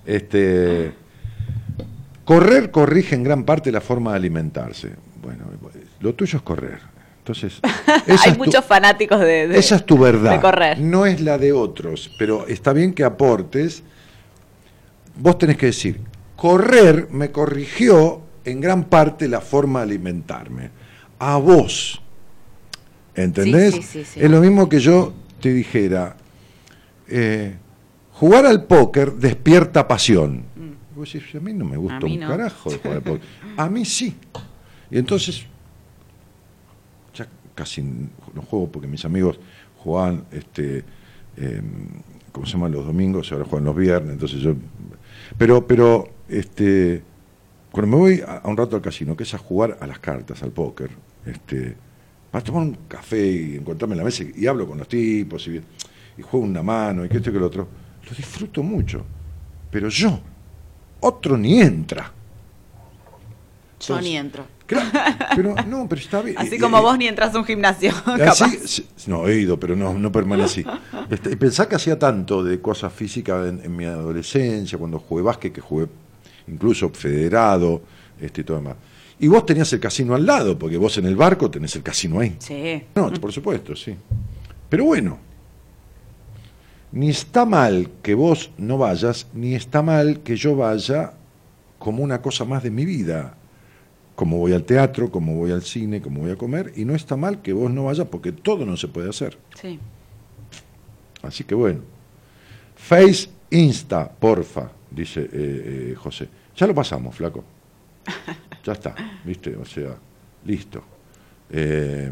Este, 0.05 0.93
correr 2.25 2.71
corrige 2.71 3.15
en 3.15 3.23
gran 3.23 3.43
parte 3.43 3.71
la 3.71 3.81
forma 3.81 4.11
de 4.11 4.17
alimentarse. 4.17 4.91
Bueno, 5.21 5.43
lo 5.99 6.13
tuyo 6.13 6.37
es 6.37 6.43
correr. 6.43 6.79
Entonces, 7.19 7.59
Hay 8.25 8.31
tu- 8.31 8.37
muchos 8.37 8.63
fanáticos 8.65 9.19
de, 9.19 9.49
de- 9.49 9.57
esa 9.59 9.75
es 9.75 9.85
tu 9.85 9.97
verdad. 9.97 10.31
de 10.31 10.39
correr. 10.39 10.79
No 10.79 11.05
es 11.05 11.19
la 11.21 11.37
de 11.37 11.51
otros, 11.51 12.09
pero 12.17 12.47
está 12.47 12.71
bien 12.73 12.93
que 12.93 13.03
aportes. 13.03 13.83
Vos 15.17 15.37
tenés 15.37 15.57
que 15.57 15.65
decir, 15.67 15.99
correr 16.41 17.07
me 17.11 17.29
corrigió 17.29 18.19
en 18.45 18.61
gran 18.61 18.85
parte 18.85 19.27
la 19.27 19.41
forma 19.41 19.81
de 19.81 19.83
alimentarme. 19.83 20.71
A 21.19 21.37
vos. 21.37 22.01
¿Entendés? 23.13 23.75
Sí, 23.75 23.83
sí, 23.83 24.03
sí. 24.03 24.19
Es 24.19 24.31
lo 24.31 24.41
mismo 24.41 24.67
que 24.67 24.79
yo 24.79 25.13
te 25.39 25.53
dijera, 25.53 26.17
eh, 27.07 27.53
jugar 28.13 28.47
al 28.47 28.63
póker 28.63 29.13
despierta 29.13 29.87
pasión. 29.87 30.45
Y 30.57 30.97
vos 30.97 31.13
decís, 31.13 31.35
a 31.35 31.39
mí 31.39 31.53
no 31.53 31.63
me 31.63 31.77
gusta 31.77 31.99
Mm. 31.99 32.11
Un 32.11 32.19
carajo 32.21 32.71
de 32.71 32.77
jugar 32.79 32.97
al 32.97 33.03
póker. 33.03 33.21
A 33.55 33.69
mí 33.69 33.85
sí. 33.85 34.15
Y 34.89 34.97
entonces 34.97 35.45
ya 37.13 37.27
casi 37.53 37.83
no 37.83 38.41
juego 38.49 38.67
porque 38.71 38.87
mis 38.87 39.05
amigos 39.05 39.39
jugaban, 39.77 40.25
este, 40.31 40.83
eh, 41.37 41.61
¿cómo 42.31 42.47
se 42.47 42.53
llama? 42.53 42.67
Los 42.67 42.87
domingos, 42.87 43.31
ahora 43.31 43.45
juegan 43.45 43.65
los 43.65 43.75
viernes, 43.75 44.13
entonces 44.13 44.39
yo... 44.39 44.55
Pero, 45.37 45.65
pero, 45.65 46.07
este, 46.27 47.01
cuando 47.71 47.95
me 47.95 48.01
voy 48.01 48.23
a, 48.25 48.41
un 48.45 48.57
rato 48.57 48.75
al 48.75 48.81
casino, 48.81 49.15
que 49.15 49.23
es 49.23 49.33
a 49.33 49.37
jugar 49.37 49.77
a 49.79 49.87
las 49.87 49.99
cartas, 49.99 50.43
al 50.43 50.51
póker, 50.51 50.89
este, 51.25 51.75
para 52.29 52.43
tomar 52.43 52.63
un 52.63 52.77
café 52.87 53.25
y 53.25 53.55
encontrarme 53.55 53.93
en 53.93 53.99
la 53.99 54.05
mesa 54.05 54.23
y, 54.23 54.33
y 54.43 54.47
hablo 54.47 54.67
con 54.67 54.77
los 54.77 54.87
tipos 54.87 55.47
y, 55.47 55.61
y 56.17 56.21
juego 56.21 56.45
una 56.45 56.63
mano 56.63 57.05
y 57.05 57.09
que 57.09 57.17
esto 57.17 57.29
y 57.29 57.33
que 57.33 57.39
lo 57.39 57.47
otro, 57.47 57.67
lo 58.09 58.15
disfruto 58.15 58.63
mucho. 58.63 59.03
Pero 59.69 59.89
yo, 59.89 60.19
otro 60.99 61.37
ni 61.37 61.61
entra. 61.61 62.11
Yo 63.81 63.95
Entonces, 63.95 64.11
ni 64.11 64.17
entro. 64.17 64.45
Claro, 64.67 64.89
pero 65.35 65.55
no, 65.67 65.89
pero 65.89 66.01
está 66.01 66.21
bien. 66.21 66.37
Así 66.37 66.55
Eh, 66.55 66.59
como 66.59 66.77
eh, 66.77 66.81
vos 66.81 66.97
ni 66.97 67.07
entras 67.07 67.33
a 67.33 67.39
un 67.39 67.45
gimnasio. 67.45 67.91
Así, 68.27 68.85
no, 69.07 69.27
he 69.27 69.39
ido, 69.39 69.59
pero 69.59 69.75
no, 69.75 69.93
no 69.93 70.11
permanecí. 70.11 70.63
Este, 71.09 71.31
y 71.31 71.35
pensá 71.35 71.67
que 71.67 71.75
hacía 71.75 71.99
tanto 71.99 72.41
de 72.43 72.61
cosas 72.61 72.93
físicas 72.93 73.47
en, 73.47 73.61
en 73.65 73.75
mi 73.75 73.83
adolescencia, 73.83 74.77
cuando 74.77 74.99
jugué 74.99 75.23
básquet, 75.23 75.51
que 75.51 75.59
jugué 75.59 75.87
incluso 76.47 76.89
federado, 76.89 77.81
este, 78.19 78.41
y 78.41 78.43
todo 78.43 78.57
demás. 78.57 78.75
Y 79.19 79.27
vos 79.27 79.45
tenías 79.45 79.71
el 79.73 79.79
casino 79.79 80.15
al 80.15 80.25
lado, 80.25 80.57
porque 80.57 80.77
vos 80.77 80.97
en 80.97 81.05
el 81.05 81.15
barco 81.15 81.51
tenés 81.51 81.75
el 81.75 81.83
casino 81.83 82.19
ahí. 82.19 82.35
Sí. 82.39 82.83
No, 82.95 83.11
por 83.13 83.31
supuesto, 83.33 83.75
sí. 83.75 83.95
Pero 84.69 84.85
bueno, 84.85 85.19
ni 86.91 87.09
está 87.09 87.45
mal 87.45 87.89
que 88.01 88.15
vos 88.15 88.51
no 88.57 88.77
vayas, 88.77 89.27
ni 89.33 89.53
está 89.55 89.81
mal 89.81 90.21
que 90.21 90.35
yo 90.37 90.55
vaya 90.55 91.13
como 91.77 92.03
una 92.03 92.21
cosa 92.21 92.45
más 92.45 92.63
de 92.63 92.71
mi 92.71 92.85
vida. 92.85 93.35
Como 94.21 94.37
voy 94.37 94.53
al 94.53 94.65
teatro, 94.65 95.09
como 95.09 95.33
voy 95.33 95.51
al 95.51 95.63
cine, 95.63 95.99
como 95.99 96.21
voy 96.21 96.29
a 96.29 96.35
comer, 96.35 96.73
y 96.75 96.85
no 96.85 96.93
está 96.93 97.17
mal 97.17 97.41
que 97.41 97.53
vos 97.53 97.71
no 97.71 97.85
vayas 97.85 98.05
porque 98.05 98.31
todo 98.31 98.67
no 98.67 98.77
se 98.77 98.87
puede 98.87 99.09
hacer. 99.09 99.35
Sí. 99.59 99.79
Así 101.23 101.43
que 101.43 101.55
bueno. 101.55 101.79
Face 102.75 103.29
Insta, 103.49 104.07
porfa, 104.07 104.71
dice 104.91 105.21
eh, 105.21 105.29
eh, 105.33 105.95
José. 105.97 106.29
Ya 106.55 106.67
lo 106.67 106.75
pasamos, 106.75 107.15
flaco. 107.15 107.43
Ya 108.63 108.73
está, 108.73 108.93
¿viste? 109.25 109.55
O 109.55 109.65
sea, 109.65 109.97
listo. 110.45 110.83
Eh, 111.49 112.11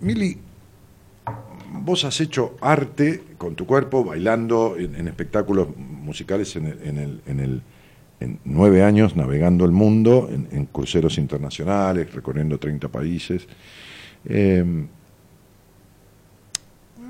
Mili, 0.00 0.38
vos 1.70 2.04
has 2.04 2.20
hecho 2.20 2.56
arte 2.60 3.22
con 3.38 3.54
tu 3.54 3.64
cuerpo, 3.64 4.02
bailando 4.02 4.74
en, 4.76 4.96
en 4.96 5.06
espectáculos 5.06 5.68
musicales 6.02 6.54
en 6.56 6.66
el, 6.66 6.78
en 6.84 6.98
el- 6.98 7.20
en 7.26 7.40
el- 7.40 7.62
en 8.20 8.38
nueve 8.44 8.84
años, 8.84 9.16
navegando 9.16 9.64
el 9.64 9.72
mundo, 9.72 10.28
en, 10.30 10.66
cruceros 10.66 11.18
internacionales, 11.18 12.12
recorriendo 12.14 12.56
30 12.58 12.88
países. 12.88 13.48
Eh, 14.24 14.64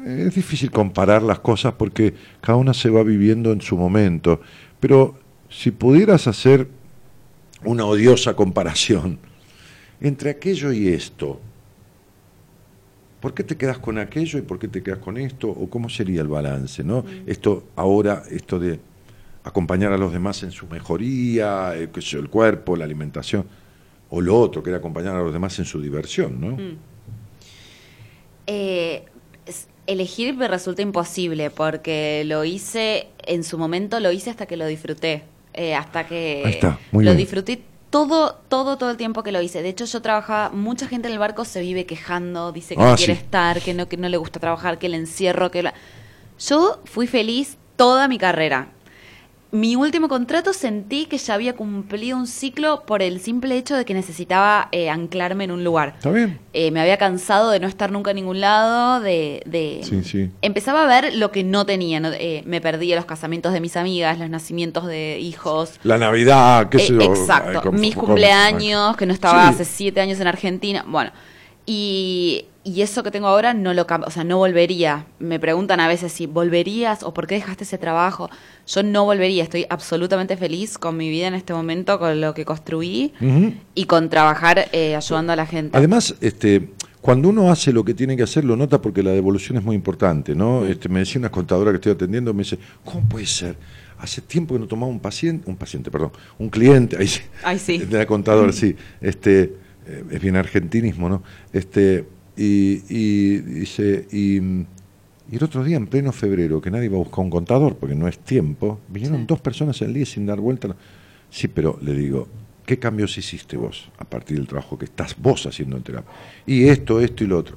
es 0.06 0.35
difícil 0.35 0.70
comparar 0.70 1.23
las 1.23 1.39
cosas 1.40 1.74
porque 1.74 2.14
cada 2.40 2.56
una 2.56 2.74
se 2.74 2.89
va 2.90 3.02
viviendo 3.02 3.52
en 3.52 3.60
su 3.60 3.77
momento, 3.77 4.40
pero 4.81 5.16
si 5.48 5.70
pudieras 5.70 6.27
hacer 6.27 6.66
una 7.64 7.85
odiosa 7.85 8.35
comparación 8.35 9.19
entre 10.01 10.31
aquello 10.31 10.73
y 10.73 10.89
esto, 10.89 11.40
¿por 13.23 13.32
qué 13.35 13.44
te 13.44 13.57
quedas 13.57 13.78
con 13.78 13.97
aquello 13.99 14.39
y 14.39 14.43
por 14.43 14.59
qué 14.59 14.69
te 14.69 14.82
quedas 14.82 14.99
con 14.99 15.16
esto? 15.16 15.49
¿O 15.49 15.70
cómo 15.70 15.89
sería 15.89 16.20
el 16.20 16.28
balance? 16.28 16.85
¿no? 16.85 17.05
Esto 17.27 17.65
ahora, 17.77 18.24
esto 18.31 18.59
de 18.59 18.81
acompañar 19.44 19.93
a 19.93 19.97
los 19.99 20.12
demás 20.12 20.43
en 20.43 20.51
su 20.51 20.66
mejoría, 20.66 21.74
eh, 21.77 21.89
qué 21.94 22.03
sé 22.03 22.09
yo, 22.09 22.19
el 22.20 22.28
cuerpo, 22.28 22.77
la 22.77 22.85
alimentación, 22.85 23.47
o 24.11 24.20
lo 24.20 24.39
otro, 24.39 24.62
que 24.62 24.70
era 24.70 24.78
acompañar 24.78 25.16
a 25.16 25.20
los 25.23 25.32
demás 25.32 25.59
en 25.61 25.65
su 25.65 25.81
diversión, 25.81 26.40
¿no? 26.40 26.59
Eh, 28.47 29.05
es- 29.47 29.69
elegir 29.86 30.35
me 30.35 30.49
resulta 30.49 30.82
imposible 30.82 31.51
porque 31.51 32.24
lo 32.27 32.44
hice 32.44 33.07
en 33.27 33.44
su 33.44 33.59
momento, 33.59 34.01
lo 34.01 34.12
hice 34.12 34.31
hasta 34.31 34.47
que 34.47 34.57
lo 34.57 34.66
disfruté. 34.66 35.23
Eh, 35.55 35.74
hasta 35.74 36.07
que 36.07 36.43
Ahí 36.44 36.53
está, 36.53 36.78
muy 36.93 37.05
lo 37.05 37.12
bien. 37.12 37.24
disfruté 37.24 37.61
todo, 37.93 38.36
todo, 38.48 38.78
todo 38.78 38.90
el 38.90 38.97
tiempo 38.97 39.23
que 39.23 39.32
lo 39.32 39.43
hice. 39.43 39.62
De 39.62 39.69
hecho, 39.69 39.85
yo 39.85 40.01
trabajaba, 40.01 40.48
mucha 40.48 40.89
gente 40.89 41.09
en 41.09 41.12
el 41.12 41.19
barco 41.19 41.44
se 41.44 41.60
vive 41.60 41.85
quejando, 41.85 42.51
dice 42.51 42.74
que 42.74 42.82
Ah, 42.82 42.93
no 42.93 42.97
quiere 42.97 43.14
sí. 43.16 43.20
estar, 43.20 43.60
que 43.60 43.74
no, 43.74 43.86
que 43.86 43.98
no 43.98 44.09
le 44.09 44.16
gusta 44.16 44.40
trabajar, 44.40 44.78
que 44.78 44.86
el 44.86 44.94
encierro, 44.94 45.51
que 45.51 45.62
la... 45.62 45.74
Yo 46.40 46.81
fui 46.86 47.06
feliz 47.06 47.59
toda 47.77 48.09
mi 48.09 48.16
carrera. 48.16 48.70
Mi 49.55 49.77
último 49.77 50.09
contrato 50.09 50.55
sentí 50.55 51.05
que 51.05 51.19
ya 51.19 51.35
había 51.35 51.55
cumplido 51.55 52.16
un 52.16 52.27
ciclo 52.27 52.85
por 52.87 53.03
el 53.03 53.20
simple 53.20 53.59
hecho 53.59 53.77
de 53.77 53.85
que 53.85 53.93
necesitaba 53.93 54.69
eh, 54.73 54.89
anclarme 54.89 55.45
en 55.45 55.51
un 55.51 55.62
lugar. 55.62 55.93
¿Está 55.99 56.11
bien? 56.11 56.41
Eh, 56.55 56.70
me 56.70 56.81
había 56.81 56.97
cansado 56.97 57.51
de 57.51 57.61
no 57.61 57.66
estar 57.69 57.93
nunca 57.93 58.12
en 58.12 58.16
ningún 58.16 58.41
lado, 58.41 59.01
de... 59.01 59.43
de- 59.45 59.81
Sí, 59.85 60.03
sí. 60.05 60.31
Empezaba 60.41 60.85
a 60.85 60.87
ver 60.87 61.15
lo 61.16 61.31
que 61.33 61.45
no 61.45 61.66
tenía. 61.66 62.01
¿no? 62.01 62.09
Eh, 62.15 62.43
me 62.47 62.62
perdía 62.62 62.97
los 62.97 63.05
casamientos 63.05 63.53
de 63.53 63.61
mis 63.61 63.77
amigas, 63.77 64.19
los 64.19 64.31
nacimientos 64.31 64.87
de 64.87 65.19
hijos. 65.20 65.79
La 65.83 65.99
Navidad, 65.99 66.70
qué 66.70 66.79
sé 66.79 66.95
Eh, 66.95 66.97
yo. 66.97 67.03
exacto. 67.03 67.73
Mis 67.73 67.95
cumpleaños, 67.95 68.97
que 68.97 69.05
no 69.05 69.12
estaba 69.12 69.43
Sí. 69.49 69.49
hace 69.51 69.65
siete 69.66 70.01
años 70.01 70.19
en 70.19 70.29
Argentina. 70.29 70.83
Bueno, 70.89 71.11
y, 71.66 72.47
y 72.65 72.83
eso 72.83 73.03
que 73.03 73.11
tengo 73.11 73.27
ahora 73.27 73.55
no 73.55 73.75
lo 73.75 73.87
cambio, 73.87 74.07
o 74.09 74.11
sea, 74.11 74.25
no 74.25 74.39
volvería. 74.39 75.07
Me 75.19 75.41
preguntan 75.41 75.81
a 75.81 75.89
veces 75.89 76.13
si 76.13 76.27
volverías 76.27 77.03
o 77.03 77.13
por 77.13 77.27
qué 77.27 77.35
dejaste 77.35 77.65
ese 77.65 77.79
trabajo. 77.79 78.31
Yo 78.67 78.83
no 78.83 79.05
volvería, 79.05 79.43
estoy 79.43 79.67
absolutamente 79.69 80.37
feliz 80.37 80.79
con 80.79 80.97
mi 80.97 81.11
vida 81.11 81.27
en 81.27 81.35
este 81.35 81.53
momento, 81.53 81.99
con 81.99 82.21
lo 82.21 82.35
que 82.35 82.45
construí 82.45 83.13
y 83.75 83.85
con 83.87 84.09
trabajar 84.09 84.69
eh, 84.73 84.95
ayudando 84.95 85.33
a 85.33 85.37
la 85.37 85.47
gente. 85.47 85.77
Además, 85.77 86.15
este, 86.21 86.71
cuando 87.01 87.31
uno 87.31 87.51
hace 87.51 87.73
lo 87.73 87.85
que 87.85 87.95
tiene 87.95 88.17
que 88.17 88.23
hacer, 88.23 88.45
lo 88.45 88.57
nota 88.57 88.81
porque 88.81 89.03
la 89.03 89.11
devolución 89.11 89.59
es 89.59 89.65
muy 89.65 89.75
importante, 89.75 90.37
¿no? 90.37 90.65
Este, 90.65 90.89
me 90.89 91.01
decía 91.01 91.19
una 91.19 91.31
contadora 91.31 91.73
que 91.73 91.77
estoy 91.77 91.93
atendiendo, 91.93 92.33
me 92.33 92.45
dice, 92.45 92.59
¿cómo 92.85 93.09
puede 93.09 93.27
ser? 93.27 93.57
Hace 93.99 94.21
tiempo 94.21 94.55
que 94.55 94.61
no 94.61 94.69
tomaba 94.69 94.91
un 94.91 95.01
paciente, 95.01 95.51
un 95.51 95.57
paciente, 95.57 95.91
perdón, 95.91 96.13
un 96.39 96.49
cliente, 96.49 96.97
ahí 96.97 97.09
sí, 97.09 97.23
Ay, 97.43 97.59
sí. 97.59 97.79
de 97.79 97.99
la 97.99 98.07
contadora, 98.07 98.53
sí, 98.53 98.77
este, 99.01 99.57
eh, 99.85 100.05
es 100.13 100.21
bien 100.21 100.37
argentinismo, 100.37 101.09
¿no? 101.09 101.25
Este, 101.53 102.05
y, 102.37 102.83
y 102.89 103.39
dice, 103.39 104.07
y, 104.11 104.37
y 105.31 105.37
el 105.37 105.45
otro 105.45 105.63
día, 105.65 105.77
en 105.77 105.87
pleno 105.87 106.13
febrero, 106.13 106.61
que 106.61 106.71
nadie 106.71 106.87
iba 106.87 106.97
a 106.97 107.01
buscar 107.01 107.21
un 107.25 107.31
contador, 107.31 107.77
porque 107.77 107.95
no 107.95 108.09
es 108.09 108.19
tiempo, 108.19 108.81
vinieron 108.89 109.21
Sí. 109.21 109.25
dos 109.29 109.41
personas 109.41 109.81
al 109.83 109.93
día 109.95 110.07
sin 110.07 110.27
dar 110.27 110.41
vuelta. 110.41 110.75
Sí, 111.31 111.49
pero 111.49 111.79
le 111.83 111.95
digo, 111.95 112.29
¿qué 112.67 112.79
cambios 112.79 113.17
hiciste 113.19 113.57
vos 113.57 113.91
a 113.99 114.05
partir 114.05 114.37
del 114.39 114.47
trabajo 114.47 114.79
que 114.79 114.85
estás 114.87 115.17
vos 115.19 115.47
haciendo 115.47 115.77
en 115.77 115.83
terapia? 115.83 116.11
Y 116.47 116.65
esto, 116.65 117.01
esto 117.01 117.25
y 117.25 117.27
lo 117.27 117.39
otro. 117.39 117.57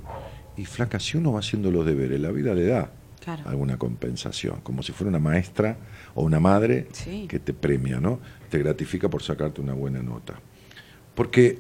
Y 0.58 0.66
flaca, 0.66 1.00
si 1.00 1.18
uno 1.18 1.34
va 1.34 1.40
haciendo 1.40 1.70
los 1.72 1.86
deberes, 1.86 2.20
la 2.20 2.32
vida 2.32 2.54
le 2.54 2.66
da 2.68 2.92
Claro. 3.22 3.44
alguna 3.50 3.78
compensación, 3.78 4.60
como 4.62 4.84
si 4.84 4.92
fuera 4.94 5.10
una 5.10 5.20
maestra 5.20 5.78
o 6.14 6.24
una 6.24 6.40
madre 6.40 6.88
Sí. 6.94 7.26
que 7.28 7.40
te 7.40 7.54
premia, 7.54 8.00
¿no? 8.00 8.20
Te 8.50 8.60
gratifica 8.60 9.10
por 9.10 9.22
sacarte 9.24 9.60
una 9.62 9.74
buena 9.74 10.02
nota. 10.04 10.36
Porque 11.16 11.58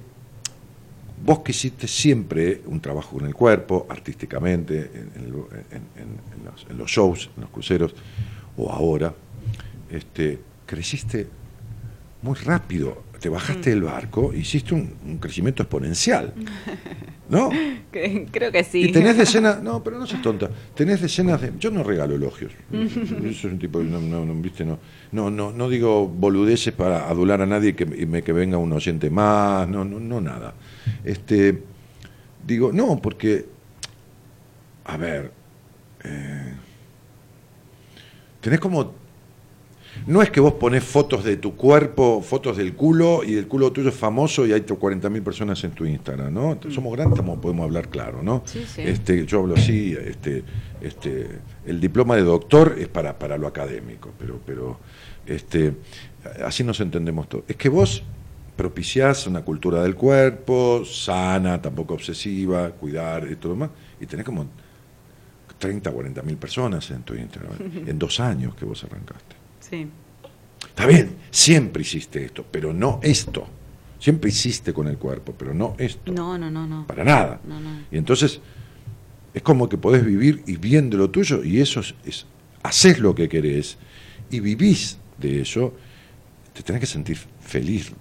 vos 1.23 1.39
que 1.39 1.51
hiciste 1.51 1.87
siempre 1.87 2.61
un 2.65 2.79
trabajo 2.79 3.17
con 3.17 3.25
el 3.25 3.33
cuerpo, 3.33 3.87
artísticamente, 3.89 4.91
en, 5.15 5.31
los, 5.31 6.65
en 6.69 6.77
los 6.77 6.89
shows, 6.89 7.29
en 7.35 7.41
los 7.41 7.49
cruceros, 7.49 7.93
o 8.57 8.71
ahora, 8.71 9.13
este, 9.89 10.39
creciste 10.65 11.27
muy 12.21 12.35
rápido. 12.35 13.03
Te 13.25 13.29
bajaste 13.29 13.71
del 13.71 13.81
barco, 13.81 14.31
hiciste 14.35 14.75
un, 14.75 14.93
un 15.03 15.17
crecimiento 15.17 15.63
exponencial. 15.63 16.31
¿No? 17.27 17.49
Creo 17.91 18.51
que 18.51 18.63
sí. 18.63 18.83
Y 18.83 18.91
tenés 18.91 19.17
decenas, 19.17 19.63
no, 19.63 19.83
pero 19.83 19.97
no 19.97 20.05
seas 20.05 20.21
tonta, 20.21 20.47
tenés 20.75 21.01
decenas 21.01 21.41
de, 21.41 21.51
yo 21.57 21.71
no 21.71 21.81
regalo 21.81 22.13
elogios, 22.13 22.51
eso 22.71 22.99
es 23.23 23.43
un 23.45 23.57
tipo, 23.57 23.81
no, 23.81 23.99
no, 23.99 24.23
no, 24.23 24.35
viste, 24.35 24.63
no, 24.63 24.77
no, 25.11 25.31
no, 25.31 25.51
no 25.51 25.69
digo 25.69 26.07
boludeces 26.07 26.71
para 26.75 27.09
adular 27.09 27.41
a 27.41 27.47
nadie 27.47 27.69
y 27.69 27.73
que, 27.73 27.87
me, 27.87 28.21
que 28.21 28.31
venga 28.31 28.59
un 28.59 28.71
oyente 28.71 29.09
más, 29.09 29.67
no, 29.67 29.83
no, 29.83 29.99
no 29.99 30.21
nada, 30.21 30.53
este, 31.03 31.63
digo, 32.45 32.71
no, 32.71 33.01
porque, 33.01 33.43
a 34.83 34.97
ver, 34.97 35.31
eh, 36.03 36.53
tenés 38.39 38.59
como, 38.59 38.93
no 40.07 40.21
es 40.21 40.29
que 40.29 40.39
vos 40.39 40.53
ponés 40.53 40.83
fotos 40.83 41.23
de 41.23 41.37
tu 41.37 41.55
cuerpo, 41.55 42.21
fotos 42.21 42.57
del 42.57 42.73
culo, 42.75 43.23
y 43.23 43.35
el 43.35 43.47
culo 43.47 43.71
tuyo 43.71 43.89
es 43.89 43.95
famoso 43.95 44.45
y 44.45 44.53
hay 44.53 44.61
40.000 44.61 45.23
personas 45.23 45.63
en 45.63 45.71
tu 45.71 45.85
Instagram, 45.85 46.33
¿no? 46.33 46.59
Somos 46.69 46.95
grandes, 46.95 47.19
podemos 47.41 47.63
hablar 47.63 47.89
claro, 47.89 48.21
¿no? 48.21 48.43
Sí, 48.45 48.65
sí. 48.67 48.81
Este, 48.81 49.25
yo 49.25 49.39
hablo 49.39 49.55
así, 49.55 49.95
este, 49.99 50.43
este, 50.81 51.27
el 51.65 51.79
diploma 51.79 52.15
de 52.15 52.23
doctor 52.23 52.75
es 52.77 52.87
para, 52.87 53.17
para 53.17 53.37
lo 53.37 53.47
académico, 53.47 54.11
pero, 54.19 54.39
pero 54.45 54.79
este, 55.25 55.73
así 56.43 56.63
nos 56.63 56.79
entendemos 56.79 57.27
todos. 57.27 57.45
Es 57.47 57.55
que 57.55 57.69
vos 57.69 58.03
propiciás 58.55 59.27
una 59.27 59.41
cultura 59.41 59.81
del 59.81 59.95
cuerpo, 59.95 60.83
sana, 60.85 61.61
tampoco 61.61 61.95
obsesiva, 61.95 62.69
cuidar 62.71 63.29
y 63.29 63.35
todo 63.35 63.53
lo 63.53 63.55
demás, 63.55 63.69
y 63.99 64.05
tenés 64.05 64.25
como 64.25 64.45
30, 65.57 65.91
40 65.91 66.21
mil 66.21 66.37
personas 66.37 66.89
en 66.91 67.03
tu 67.03 67.15
Instagram, 67.15 67.53
en 67.87 67.99
dos 67.99 68.19
años 68.19 68.55
que 68.55 68.65
vos 68.65 68.83
arrancaste. 68.83 69.44
Sí. 69.69 69.87
Está 70.67 70.85
bien, 70.85 71.15
siempre 71.31 71.81
hiciste 71.81 72.25
esto, 72.25 72.45
pero 72.49 72.73
no 72.73 72.99
esto. 73.01 73.47
Siempre 73.99 74.29
hiciste 74.29 74.73
con 74.73 74.87
el 74.87 74.97
cuerpo, 74.97 75.33
pero 75.37 75.53
no 75.53 75.75
esto. 75.77 76.11
No, 76.11 76.37
no, 76.37 76.51
no, 76.51 76.67
no. 76.67 76.85
Para 76.85 77.03
nada. 77.03 77.39
No, 77.45 77.59
no. 77.59 77.69
Y 77.91 77.97
entonces 77.97 78.41
es 79.33 79.41
como 79.41 79.67
que 79.69 79.77
podés 79.77 80.05
vivir 80.05 80.43
y 80.45 80.57
bien 80.57 80.89
de 80.89 80.97
lo 80.97 81.09
tuyo 81.09 81.43
y 81.43 81.59
eso 81.59 81.79
es, 81.79 81.95
es 82.05 82.25
haces 82.63 82.99
lo 82.99 83.13
que 83.15 83.29
querés 83.29 83.77
y 84.29 84.39
vivís 84.39 84.97
de 85.17 85.41
eso, 85.41 85.73
te 86.53 86.63
tenés 86.63 86.79
que 86.81 86.87
sentir 86.87 87.17
feliz. 87.41 87.91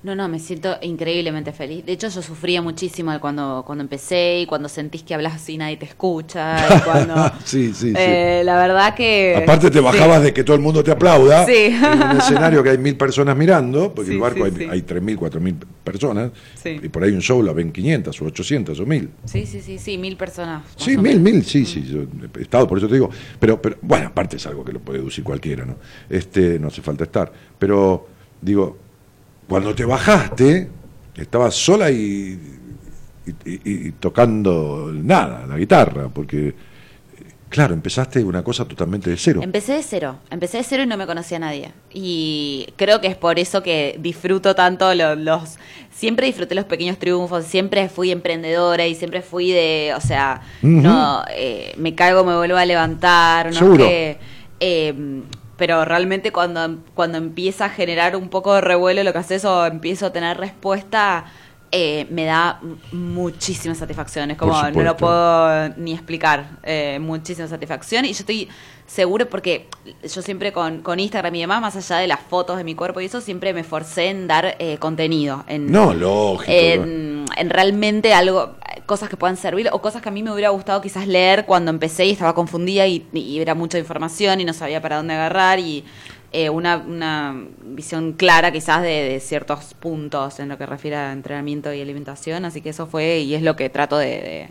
No, 0.00 0.14
no, 0.14 0.28
me 0.28 0.38
siento 0.38 0.76
increíblemente 0.82 1.52
feliz. 1.52 1.84
De 1.84 1.90
hecho, 1.92 2.08
yo 2.08 2.22
sufría 2.22 2.62
muchísimo 2.62 3.18
cuando, 3.20 3.64
cuando 3.66 3.82
empecé 3.82 4.38
y 4.42 4.46
cuando 4.46 4.68
sentís 4.68 5.02
que 5.02 5.12
hablas 5.12 5.34
así 5.34 5.58
nadie 5.58 5.76
te 5.76 5.86
escucha. 5.86 6.56
Y 6.76 6.80
cuando, 6.82 7.16
Sí, 7.44 7.72
sí, 7.74 7.88
sí. 7.90 7.94
Eh, 7.96 8.42
la 8.44 8.56
verdad 8.58 8.94
que... 8.94 9.34
Aparte 9.42 9.72
te 9.72 9.80
bajabas 9.80 10.18
sí. 10.20 10.26
de 10.26 10.32
que 10.34 10.44
todo 10.44 10.54
el 10.54 10.62
mundo 10.62 10.84
te 10.84 10.92
aplauda 10.92 11.44
Sí. 11.46 11.52
en 11.76 12.02
un 12.12 12.16
escenario 12.16 12.62
que 12.62 12.70
hay 12.70 12.78
mil 12.78 12.96
personas 12.96 13.36
mirando, 13.36 13.92
porque 13.92 14.10
Sí, 14.10 14.14
el 14.14 14.20
barco 14.20 14.44
sí, 14.46 14.52
hay, 14.52 14.56
sí. 14.56 14.68
hay 14.70 14.82
tres 14.82 15.02
mil, 15.02 15.16
cuatro 15.16 15.40
mil 15.40 15.56
personas, 15.82 16.30
Sí. 16.54 16.78
y 16.80 16.88
por 16.88 17.02
ahí 17.02 17.10
un 17.10 17.20
show 17.20 17.42
la 17.42 17.52
ven 17.52 17.72
500 17.72 18.22
o 18.22 18.24
800 18.26 18.78
o 18.78 18.86
mil. 18.86 19.10
Sí, 19.24 19.46
sí, 19.46 19.60
sí, 19.60 19.78
sí, 19.78 19.98
mil 19.98 20.16
personas. 20.16 20.62
más 20.62 20.72
Sí, 20.76 20.96
mil, 20.96 21.18
mil, 21.18 21.44
sí, 21.44 21.64
sí, 21.66 21.82
yo 21.84 22.02
he 22.38 22.42
estado, 22.42 22.68
por 22.68 22.78
eso 22.78 22.86
te 22.86 22.94
digo. 22.94 23.10
Pero, 23.40 23.60
pero, 23.60 23.76
bueno, 23.82 24.06
aparte 24.06 24.36
es 24.36 24.46
algo 24.46 24.64
que 24.64 24.72
lo 24.72 24.78
puede 24.78 25.00
deducir 25.00 25.24
cualquiera, 25.24 25.64
¿no? 25.64 25.74
Este, 26.08 26.60
no 26.60 26.68
hace 26.68 26.82
falta 26.82 27.02
estar. 27.02 27.32
Pero, 27.58 28.06
digo, 28.40 28.78
cuando 29.48 29.74
te 29.74 29.84
bajaste, 29.84 30.68
estabas 31.16 31.54
sola 31.54 31.90
y, 31.90 32.38
y- 33.26 33.50
y- 33.50 33.60
y 33.88 33.92
tocando 33.92 34.90
nada, 34.92 35.46
la 35.46 35.56
guitarra, 35.56 36.08
porque, 36.08 36.54
claro, 37.48 37.74
empezaste 37.74 38.22
una 38.22 38.42
cosa 38.44 38.66
totalmente 38.66 39.10
de 39.10 39.16
cero. 39.16 39.40
Empecé 39.42 39.72
de 39.72 39.82
cero, 39.82 40.18
empecé 40.30 40.58
de 40.58 40.64
cero 40.64 40.82
y 40.82 40.86
no 40.86 40.96
me 40.96 41.06
conocía 41.06 41.38
a 41.38 41.40
nadie. 41.40 41.72
Y 41.92 42.68
creo 42.76 43.00
que 43.00 43.08
es 43.08 43.16
por 43.16 43.38
eso 43.38 43.62
que 43.62 43.96
disfruto 44.00 44.54
tanto 44.54 44.94
lo- 44.94 45.14
los... 45.14 45.56
Siempre 45.90 46.26
disfruté 46.26 46.54
los 46.54 46.66
pequeños 46.66 46.98
triunfos, 46.98 47.44
siempre 47.44 47.88
fui 47.88 48.12
emprendedora 48.12 48.86
y 48.86 48.94
siempre 48.94 49.20
fui 49.22 49.50
de, 49.50 49.92
o 49.96 50.00
sea, 50.00 50.42
no, 50.62 51.24
eh, 51.34 51.74
me 51.76 51.94
caigo, 51.96 52.22
me 52.22 52.36
vuelvo 52.36 52.56
a 52.56 52.64
levantar, 52.64 53.46
no 53.46 53.52
Seguro. 53.58 53.84
que... 53.84 54.18
eh, 54.60 54.94
pero 55.58 55.84
realmente 55.84 56.32
cuando, 56.32 56.78
cuando 56.94 57.18
empieza 57.18 57.66
a 57.66 57.68
generar 57.68 58.16
un 58.16 58.30
poco 58.30 58.54
de 58.54 58.62
revuelo 58.62 59.02
lo 59.02 59.12
que 59.12 59.18
haces 59.18 59.44
o 59.44 59.66
empiezo 59.66 60.06
a 60.06 60.12
tener 60.12 60.38
respuesta, 60.38 61.26
eh, 61.70 62.06
me 62.10 62.24
da 62.24 62.60
muchísima 62.92 63.74
satisfacción. 63.74 64.30
Es 64.30 64.38
como, 64.38 64.60
no 64.70 64.82
lo 64.82 64.96
puedo 64.96 65.68
ni 65.76 65.92
explicar. 65.92 66.58
eh, 66.62 66.98
muchísima 67.00 67.48
satisfacción. 67.48 68.04
Y 68.04 68.12
yo 68.12 68.20
estoy 68.20 68.48
seguro 68.86 69.28
porque 69.28 69.68
yo 70.02 70.22
siempre 70.22 70.52
con, 70.52 70.80
con 70.80 70.98
Instagram 70.98 71.34
y 71.34 71.40
demás, 71.40 71.60
más 71.60 71.76
allá 71.76 71.96
de 72.00 72.06
las 72.06 72.20
fotos 72.20 72.56
de 72.56 72.64
mi 72.64 72.74
cuerpo 72.74 73.00
y 73.00 73.04
eso, 73.04 73.20
siempre 73.20 73.52
me 73.52 73.62
forcé 73.64 74.08
en 74.08 74.26
dar 74.26 74.56
eh, 74.58 74.78
contenido. 74.78 75.44
En, 75.46 75.70
No, 75.70 75.92
lógico. 75.92 76.50
en, 76.50 77.26
en 77.36 77.50
realmente 77.50 78.14
algo, 78.14 78.54
cosas 78.86 79.10
que 79.10 79.18
puedan 79.18 79.36
servir 79.36 79.68
o 79.72 79.82
cosas 79.82 80.00
que 80.00 80.08
a 80.08 80.12
mí 80.12 80.22
me 80.22 80.32
hubiera 80.32 80.48
gustado 80.48 80.80
quizás 80.80 81.06
leer 81.06 81.44
cuando 81.44 81.70
empecé 81.70 82.06
y 82.06 82.12
estaba 82.12 82.34
confundida 82.34 82.86
y, 82.86 83.06
y 83.12 83.38
era 83.40 83.54
mucha 83.54 83.78
información 83.78 84.40
y 84.40 84.44
no 84.46 84.54
sabía 84.54 84.80
para 84.80 84.96
dónde 84.96 85.12
agarrar 85.14 85.58
y 85.58 85.84
eh, 86.32 86.50
una, 86.50 86.76
una 86.76 87.34
visión 87.64 88.12
clara 88.12 88.52
quizás 88.52 88.82
de, 88.82 88.88
de 89.08 89.20
ciertos 89.20 89.74
puntos 89.74 90.40
en 90.40 90.48
lo 90.48 90.58
que 90.58 90.66
refiere 90.66 90.96
a 90.96 91.12
entrenamiento 91.12 91.72
y 91.72 91.80
alimentación, 91.80 92.44
así 92.44 92.60
que 92.60 92.70
eso 92.70 92.86
fue 92.86 93.20
y 93.20 93.34
es 93.34 93.42
lo 93.42 93.56
que 93.56 93.70
trato 93.70 93.96
de, 93.96 94.06
de, 94.06 94.48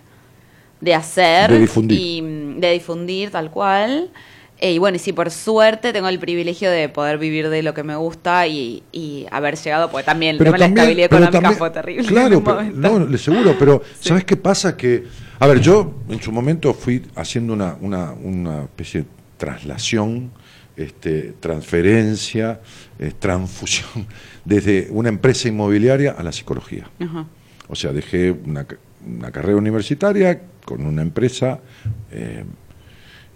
de 0.81 0.95
hacer 0.95 1.51
De 1.51 1.59
difundir. 1.59 1.99
y 1.99 2.21
mm, 2.21 2.59
de 2.59 2.71
difundir 2.71 3.31
tal 3.31 3.51
cual. 3.51 4.09
Eh, 4.59 4.71
y 4.73 4.79
bueno, 4.79 4.95
y 4.95 4.99
sí, 4.99 5.13
por 5.13 5.29
suerte 5.29 5.93
tengo 5.93 6.09
el 6.09 6.17
privilegio 6.17 6.71
de 6.71 6.89
poder 6.89 7.19
vivir 7.19 7.47
de 7.49 7.61
lo 7.61 7.75
que 7.75 7.83
me 7.83 7.95
gusta 7.95 8.47
y, 8.47 8.81
y 8.91 9.27
haber 9.29 9.55
llegado, 9.55 9.91
porque 9.91 10.03
también 10.05 10.31
el 10.31 10.39
tema 10.39 10.53
de 10.53 10.57
la 10.57 10.65
estabilidad 10.65 11.05
económica 11.05 11.31
también- 11.41 11.57
fue 11.59 11.69
terrible. 11.69 12.07
Claro, 12.07 12.43
pero, 12.43 12.63
no, 12.63 13.05
le 13.05 13.17
seguro, 13.19 13.55
pero 13.59 13.83
¿sabes 13.99 14.23
qué 14.25 14.35
pasa? 14.35 14.75
Que, 14.75 15.03
a 15.37 15.45
ver, 15.45 15.59
yo 15.61 15.93
en 16.09 16.19
su 16.19 16.31
momento 16.31 16.73
fui 16.73 17.03
haciendo 17.15 17.53
una, 17.53 17.77
una, 17.81 18.13
una 18.13 18.63
especie 18.63 19.01
de 19.01 19.07
traslación, 19.37 20.31
este, 20.77 21.33
transferencia, 21.39 22.61
eh, 22.99 23.11
transfusión, 23.19 24.05
desde 24.45 24.87
una 24.91 25.09
empresa 25.09 25.47
inmobiliaria 25.49 26.11
a 26.11 26.23
la 26.23 26.31
psicología. 26.31 26.89
Ajá. 26.99 27.25
O 27.67 27.75
sea, 27.75 27.91
dejé 27.91 28.31
una, 28.31 28.63
ca- 28.65 28.77
una 29.05 29.31
carrera 29.31 29.57
universitaria 29.57 30.41
con 30.63 30.85
una 30.85 31.01
empresa 31.01 31.59
eh, 32.11 32.43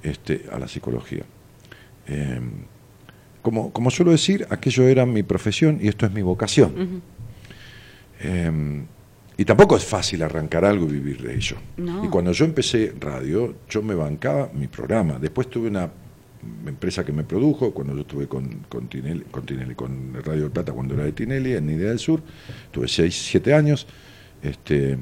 este, 0.03 0.45
a 0.51 0.59
la 0.59 0.67
psicología. 0.67 1.23
Eh, 2.07 2.39
como, 3.41 3.73
como 3.73 3.89
suelo 3.89 4.11
decir, 4.11 4.45
aquello 4.49 4.87
era 4.87 5.05
mi 5.05 5.23
profesión 5.23 5.79
y 5.81 5.87
esto 5.87 6.05
es 6.05 6.11
mi 6.13 6.21
vocación. 6.21 7.01
Eh, 8.19 8.83
y 9.37 9.45
tampoco 9.45 9.75
es 9.75 9.83
fácil 9.83 10.21
arrancar 10.21 10.63
algo 10.65 10.85
y 10.87 10.91
vivir 10.93 11.21
de 11.23 11.33
ello. 11.35 11.57
No. 11.77 12.05
Y 12.05 12.09
cuando 12.09 12.31
yo 12.31 12.45
empecé 12.45 12.93
radio, 12.99 13.55
yo 13.69 13.81
me 13.81 13.95
bancaba 13.95 14.51
mi 14.53 14.67
programa. 14.67 15.17
Después 15.19 15.49
tuve 15.49 15.69
una 15.69 15.89
empresa 16.65 17.03
que 17.05 17.11
me 17.11 17.23
produjo, 17.23 17.71
cuando 17.71 17.93
yo 17.93 18.01
estuve 18.01 18.27
con, 18.27 18.65
con, 18.69 18.87
Tinelli, 18.87 19.23
con, 19.31 19.45
Tinelli, 19.45 19.75
con 19.75 20.13
Radio 20.23 20.43
del 20.43 20.51
Plata, 20.51 20.71
cuando 20.73 20.93
era 20.95 21.03
de 21.03 21.11
Tinelli, 21.11 21.53
en 21.53 21.69
Idea 21.69 21.89
del 21.89 21.99
Sur, 21.99 22.21
tuve 22.71 22.87
6, 22.87 23.13
7 23.31 23.53
años. 23.53 23.87
Este, 24.41 24.97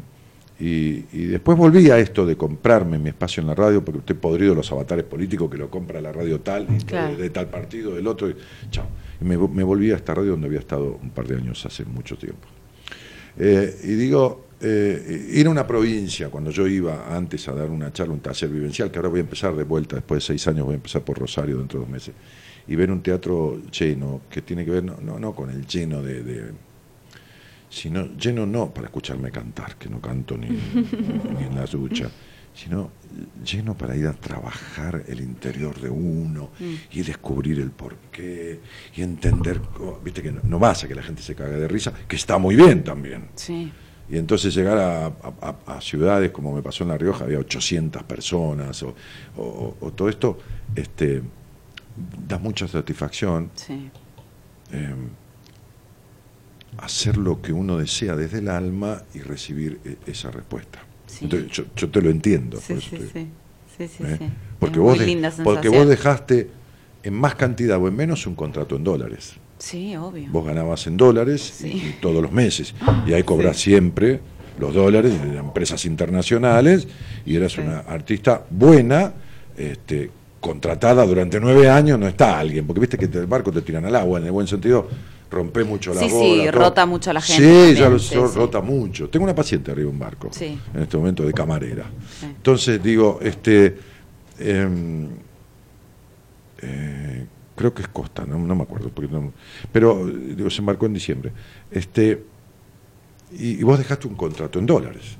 y, 0.59 1.05
y 1.13 1.25
después 1.27 1.57
volví 1.57 1.89
a 1.89 1.97
esto 1.99 2.25
de 2.25 2.35
comprarme 2.35 2.99
mi 2.99 3.09
espacio 3.09 3.39
en 3.41 3.47
la 3.47 3.55
radio, 3.55 3.83
porque 3.83 3.99
estoy 3.99 4.17
podrido 4.17 4.51
de 4.51 4.57
los 4.57 4.71
avatares 4.71 5.05
políticos 5.05 5.49
que 5.49 5.57
lo 5.57 5.69
compra 5.69 6.01
la 6.01 6.11
radio 6.11 6.41
tal, 6.41 6.67
y 6.69 6.83
Claro. 6.83 7.15
de, 7.15 7.23
de 7.23 7.29
tal 7.29 7.47
partido, 7.47 7.95
del 7.95 8.07
otro, 8.07 8.29
y 8.29 8.35
chao. 8.69 8.85
Y 9.21 9.23
me, 9.25 9.37
me 9.37 9.63
volví 9.63 9.91
a 9.91 9.95
esta 9.95 10.13
radio 10.13 10.31
donde 10.31 10.47
había 10.47 10.59
estado 10.59 10.99
un 11.01 11.11
par 11.11 11.27
de 11.27 11.35
años 11.37 11.65
hace 11.65 11.85
mucho 11.85 12.17
tiempo. 12.17 12.47
Eh, 13.37 13.73
y 13.83 13.93
digo, 13.93 14.48
eh, 14.61 15.29
ir 15.33 15.47
a 15.47 15.49
una 15.49 15.65
provincia, 15.65 16.29
cuando 16.29 16.51
yo 16.51 16.67
iba 16.67 17.15
antes 17.15 17.47
a 17.47 17.53
dar 17.53 17.69
una 17.69 17.91
charla, 17.93 18.13
un 18.13 18.19
taller 18.19 18.49
vivencial, 18.49 18.91
que 18.91 18.97
ahora 18.99 19.09
voy 19.09 19.19
a 19.19 19.23
empezar 19.23 19.55
de 19.55 19.63
vuelta, 19.63 19.95
después 19.95 20.21
de 20.23 20.27
seis 20.27 20.47
años 20.47 20.65
voy 20.65 20.73
a 20.73 20.75
empezar 20.77 21.01
por 21.03 21.17
Rosario 21.17 21.57
dentro 21.57 21.79
de 21.79 21.85
dos 21.85 21.91
meses, 21.91 22.13
y 22.67 22.75
ver 22.75 22.91
un 22.91 23.01
teatro 23.01 23.61
lleno, 23.71 24.21
que 24.29 24.41
tiene 24.41 24.65
que 24.65 24.71
ver 24.71 24.83
no, 24.83 24.97
no, 25.01 25.19
no 25.19 25.33
con 25.33 25.49
el 25.49 25.65
lleno 25.65 26.01
de, 26.03 26.23
de- 26.23 26.51
sino 27.69 28.07
lleno 28.17 28.45
no 28.45 28.73
para 28.73 28.87
escucharme 28.87 29.31
cantar, 29.31 29.75
que 29.75 29.89
no 29.89 29.99
canto 30.01 30.35
ni, 30.37 30.47
ni 31.37 31.43
en 31.45 31.55
la 31.55 31.65
ducha, 31.65 32.09
sino 32.53 32.91
lleno 33.45 33.77
para 33.77 33.95
ir 33.95 34.07
a 34.07 34.13
trabajar 34.13 35.03
el 35.07 35.21
interior 35.21 35.79
de 35.79 35.89
uno 35.89 36.49
y 36.91 37.01
descubrir 37.03 37.59
el 37.59 37.69
porqué 37.71 38.59
y 38.95 39.01
entender, 39.03 39.61
viste 40.03 40.21
que 40.23 40.31
no, 40.31 40.41
no 40.43 40.59
vas 40.59 40.83
a 40.83 40.87
que 40.87 40.95
la 40.95 41.03
gente 41.03 41.21
se 41.21 41.35
cague 41.35 41.55
de 41.57 41.67
risa, 41.67 41.93
que 42.07 42.15
está 42.15 42.37
muy 42.39 42.55
bien 42.55 42.83
también. 42.83 43.27
Sí. 43.35 43.71
Y 44.11 44.17
entonces 44.17 44.53
llegar 44.55 44.77
a, 44.77 45.05
a- 45.05 45.11
a- 45.67 45.77
a 45.77 45.81
ciudades 45.81 46.31
como 46.31 46.53
me 46.53 46.61
pasó 46.63 46.83
en 46.83 46.89
La 46.89 46.97
Rioja, 46.97 47.25
había 47.25 47.37
800 47.39 48.03
personas, 48.03 48.81
o, 48.83 48.95
o- 49.37 49.75
o 49.79 49.91
todo 49.91 50.09
esto, 50.09 50.37
este, 50.75 51.21
da 52.27 52.37
mucha 52.39 52.67
satisfacción 52.67 53.51
Sí. 53.55 53.89
eh, 54.71 54.93
hacer 56.77 57.17
lo 57.17 57.41
que 57.41 57.51
uno 57.53 57.77
desea 57.77 58.15
desde 58.15 58.39
el 58.39 58.47
alma 58.49 59.03
y 59.13 59.19
recibir 59.19 59.79
e- 59.83 59.97
esa 60.09 60.31
respuesta. 60.31 60.79
Sí. 61.07 61.25
Entonces, 61.25 61.51
yo, 61.51 61.63
yo 61.75 61.89
te 61.89 62.01
lo 62.01 62.09
entiendo. 62.09 62.57
Sí, 62.59 62.73
por 62.73 62.77
eso 62.83 62.95
¿eh? 64.05 64.29
Porque, 64.59 64.75
Es 64.79 64.83
vos 64.83 64.99
de- 64.99 65.43
porque 65.43 65.69
vos 65.69 65.87
dejaste 65.87 66.49
en 67.03 67.13
más 67.13 67.35
cantidad 67.35 67.77
o 67.81 67.87
en 67.87 67.95
menos 67.95 68.25
un 68.27 68.35
contrato 68.35 68.75
en 68.75 68.83
dólares. 68.83 69.33
Sí, 69.59 69.95
obvio. 69.95 70.27
Vos 70.31 70.45
ganabas 70.45 70.87
en 70.87 70.97
dólares 70.97 71.59
y- 71.59 71.63
Sí. 71.69 71.83
y, 71.89 72.01
todos 72.01 72.21
los 72.23 72.31
meses. 72.31 72.73
Y 73.05 73.13
ahí 73.13 73.23
cobras 73.23 73.57
siempre 73.57 74.19
los 74.57 74.73
dólares 74.73 75.13
de 75.21 75.37
empresas 75.37 75.85
internacionales 75.85 76.87
y 77.25 77.35
eras 77.35 77.51
Sí. 77.53 77.61
una 77.61 77.79
artista 77.79 78.43
buena, 78.49 79.13
este, 79.57 80.09
contratada 80.39 81.05
durante 81.05 81.39
nueve 81.39 81.69
años, 81.69 81.99
no 81.99 82.07
está 82.07 82.39
alguien, 82.39 82.65
porque 82.65 82.79
viste 82.79 82.97
que 82.97 83.07
del 83.07 83.27
barco 83.27 83.51
te 83.51 83.61
tiran 83.61 83.83
al 83.85 83.95
agua, 83.95 84.19
en 84.19 84.25
el 84.25 84.31
buen 84.31 84.47
sentido, 84.47 84.87
rompe 85.29 85.63
mucho 85.65 85.93
la 85.93 85.99
Sí, 86.01 86.09
bola. 86.09 86.23
sí, 86.43 86.49
todo. 86.49 86.51
rota 86.63 86.85
mucho 86.85 87.11
la 87.13 87.21
gente 87.21 87.73
Sí, 87.73 87.79
ya 87.79 87.89
lo 87.89 87.99
sí, 87.99 88.15
rota 88.15 88.61
mucho. 88.61 89.09
Tengo 89.09 89.25
una 89.25 89.35
paciente 89.35 89.71
arriba 89.71 89.87
de 89.89 89.93
un 89.93 89.99
barco, 89.99 90.29
Sí. 90.31 90.57
en 90.73 90.81
este 90.81 90.95
momento 90.97 91.23
de 91.23 91.33
camarera. 91.33 91.85
Entonces 92.23 92.81
digo, 92.81 93.19
este, 93.21 93.77
em, 94.39 95.09
eh, 96.61 97.25
creo 97.59 97.73
que 97.73 97.81
es 97.81 97.89
Costa, 97.89 98.23
no, 98.25 98.39
no 98.39 98.55
me 98.55 98.63
acuerdo, 98.63 98.87
porque 98.89 99.11
no- 99.11 99.33
pero 99.73 100.05
digo, 100.07 100.49
se 100.49 100.59
embarcó 100.61 100.85
en 100.85 100.93
diciembre. 100.93 101.33
Este, 101.69 102.23
y, 103.37 103.59
y 103.59 103.63
vos 103.63 103.77
dejaste 103.77 104.07
un 104.07 104.15
contrato 104.15 104.59
en 104.59 104.65
dólares 104.65 105.17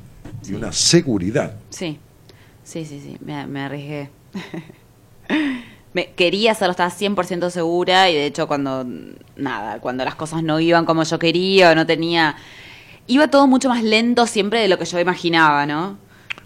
y 0.47 0.53
una 0.53 0.71
seguridad. 0.71 1.55
Sí, 1.69 1.99
sí, 2.63 2.85
sí, 2.85 3.01
sí, 3.01 3.17
me, 3.25 3.45
me 3.45 3.59
arriesgué. 3.59 4.09
me, 5.93 6.11
quería 6.13 6.53
hacerlo, 6.53 6.71
estaba 6.71 6.89
100% 6.89 7.49
segura 7.49 8.09
y 8.09 8.15
de 8.15 8.25
hecho 8.27 8.47
cuando, 8.47 8.85
nada, 9.35 9.79
cuando 9.81 10.05
las 10.05 10.15
cosas 10.15 10.41
no 10.41 10.61
iban 10.61 10.85
como 10.85 11.03
yo 11.03 11.19
quería 11.19 11.71
o 11.71 11.75
no 11.75 11.85
tenía... 11.85 12.37
Iba 13.07 13.27
todo 13.27 13.47
mucho 13.47 13.67
más 13.69 13.83
lento 13.83 14.27
siempre 14.27 14.61
de 14.61 14.67
lo 14.69 14.77
que 14.77 14.85
yo 14.85 14.97
imaginaba, 14.99 15.65
¿no? 15.65 15.97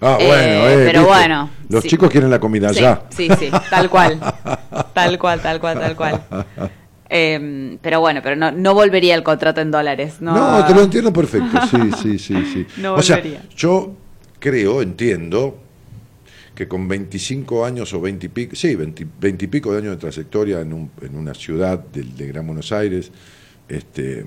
Ah, 0.05 0.17
Eh, 0.19 0.25
bueno, 0.27 0.69
eh, 0.69 0.83
pero 0.85 0.99
¿viste? 0.99 1.15
bueno, 1.15 1.49
Los 1.69 1.81
sí. 1.83 1.89
chicos 1.89 2.09
quieren 2.09 2.29
la 2.29 2.39
comida 2.39 2.73
Sí, 2.73 2.81
ya. 2.81 3.03
sí, 3.09 3.29
sí, 3.39 3.49
tal 3.69 3.89
cual. 3.89 4.19
Tal 4.93 5.17
cual, 5.17 5.41
tal 5.41 5.59
cual, 5.59 5.79
tal 5.79 5.95
cual. 5.95 6.21
Eh, 7.09 7.77
pero 7.81 7.99
bueno, 7.99 8.21
pero 8.23 8.35
no, 8.35 8.51
no 8.51 8.73
volvería 8.73 9.15
el 9.15 9.23
contrato 9.23 9.61
en 9.61 9.71
dólares. 9.71 10.15
No, 10.19 10.33
No, 10.59 10.65
te 10.65 10.73
lo 10.73 10.81
entiendo 10.81 11.11
perfecto, 11.13 11.59
sí, 11.69 11.91
sí, 12.01 12.19
sí, 12.19 12.45
sí. 12.45 12.67
No 12.81 12.95
o 12.95 13.01
sea, 13.01 13.21
yo 13.55 13.95
creo, 14.39 14.81
entiendo, 14.81 15.57
que 16.55 16.67
con 16.67 16.87
25 16.87 17.65
años 17.65 17.93
o 17.93 18.01
20 18.01 18.25
y 18.25 18.29
pico, 18.29 18.55
sí, 18.55 18.75
20, 18.75 19.07
20 19.19 19.45
y 19.45 19.47
pico 19.47 19.71
de 19.71 19.79
años 19.79 19.91
de 19.91 19.97
trayectoria 19.97 20.59
en, 20.61 20.73
un- 20.73 20.91
en 21.01 21.15
una 21.15 21.33
ciudad 21.33 21.79
del 21.79 22.15
de 22.15 22.27
Gran 22.27 22.45
Buenos 22.45 22.71
Aires, 22.71 23.11
este, 23.69 24.25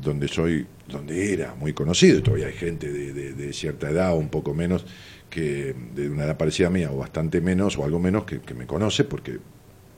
donde 0.00 0.26
soy, 0.28 0.66
donde 0.88 1.32
era 1.32 1.54
muy 1.54 1.72
conocido, 1.72 2.18
y 2.18 2.22
todavía 2.22 2.46
hay 2.46 2.54
gente 2.54 2.90
de, 2.92 3.12
de- 3.12 3.32
de 3.34 3.52
cierta 3.52 3.90
edad 3.90 4.12
o 4.12 4.16
un 4.16 4.28
poco 4.28 4.54
menos, 4.54 4.84
que 5.30 5.74
de 5.94 6.08
una 6.08 6.24
edad 6.24 6.36
parecida 6.36 6.68
a 6.68 6.70
mía, 6.70 6.90
o 6.90 6.96
bastante 6.96 7.40
menos, 7.40 7.76
o 7.78 7.84
algo 7.84 7.98
menos, 7.98 8.24
que, 8.24 8.40
que 8.40 8.54
me 8.54 8.66
conoce, 8.66 9.04
porque 9.04 9.38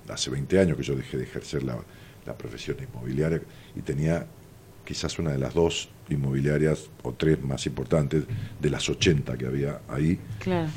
hace 0.08 0.30
20 0.30 0.58
años 0.58 0.76
que 0.76 0.82
yo 0.82 0.94
dejé 0.96 1.16
de 1.16 1.24
ejercer 1.24 1.62
la, 1.62 1.78
la 2.26 2.36
profesión 2.36 2.76
inmobiliaria 2.80 3.40
y 3.76 3.80
tenía 3.82 4.26
quizás 4.84 5.18
una 5.18 5.32
de 5.32 5.38
las 5.38 5.54
dos 5.54 5.88
inmobiliarias 6.08 6.90
o 7.02 7.12
tres 7.12 7.42
más 7.42 7.64
importantes 7.66 8.24
de 8.60 8.70
las 8.70 8.88
80 8.88 9.36
que 9.36 9.46
había 9.46 9.80
ahí. 9.88 10.18
Claro. 10.38 10.68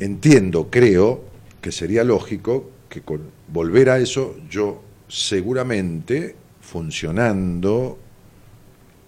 Entiendo, 0.00 0.68
creo 0.70 1.24
que 1.60 1.72
sería 1.72 2.04
lógico 2.04 2.70
que 2.88 3.02
con 3.02 3.22
volver 3.48 3.90
a 3.90 3.98
eso 3.98 4.36
yo 4.48 4.82
seguramente 5.08 6.34
funcionando 6.60 7.98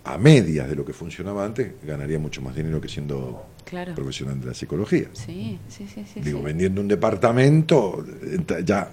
a 0.05 0.19
medias 0.19 0.69
de 0.69 0.75
lo 0.75 0.85
que 0.85 0.93
funcionaba 0.93 1.45
antes 1.45 1.73
ganaría 1.85 2.19
mucho 2.19 2.43
más 2.43 2.55
dinero 2.55 2.81
que 2.81 2.89
siendo 2.89 3.47
Claro. 3.71 3.95
profesional 3.95 4.41
de 4.41 4.47
la 4.49 4.55
psicología. 4.55 5.07
Sí, 5.13 5.59
sí, 5.69 5.87
sí, 5.87 6.05
sí. 6.13 6.21
Digo, 6.21 6.41
sí. 6.41 6.45
vendiendo 6.45 6.81
un 6.81 6.89
departamento 6.89 8.05
ent- 8.23 8.65
ya 8.65 8.91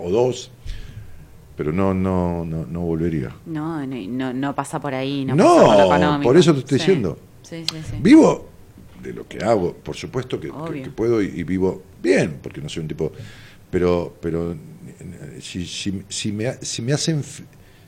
o 0.00 0.10
dos, 0.10 0.50
pero 1.56 1.72
no 1.72 1.92
no 1.94 2.44
no 2.44 2.64
no 2.66 2.80
volvería. 2.80 3.36
No, 3.46 3.86
no, 3.86 4.32
no, 4.32 4.54
pasa 4.54 4.80
por 4.80 4.94
ahí. 4.94 5.24
No, 5.26 5.36
pasa 5.36 5.86
por, 5.86 6.00
lo 6.18 6.22
por 6.22 6.36
eso 6.38 6.52
te 6.54 6.60
estoy 6.60 6.78
Sí. 6.78 6.84
diciendo. 6.86 7.18
Sí, 7.42 7.64
sí, 7.70 7.76
sí. 7.90 7.96
Vivo 8.00 8.48
de 9.02 9.12
lo 9.12 9.28
que 9.28 9.44
hago, 9.44 9.74
por 9.74 9.94
supuesto 9.94 10.40
que, 10.40 10.46
que- 10.48 10.52
Obvio. 10.54 10.82
que 10.84 10.90
puedo 10.90 11.22
y, 11.22 11.26
y 11.26 11.42
vivo 11.44 11.82
bien, 12.02 12.38
porque 12.42 12.60
no 12.62 12.68
soy 12.70 12.80
un 12.82 12.88
tipo, 12.88 13.12
pero 13.70 14.16
pero 14.20 14.56
si, 15.40 15.66
si, 15.66 16.02
si 16.08 16.32
me 16.32 16.54
si 16.62 16.80
me 16.80 16.92
hacen 16.94 17.22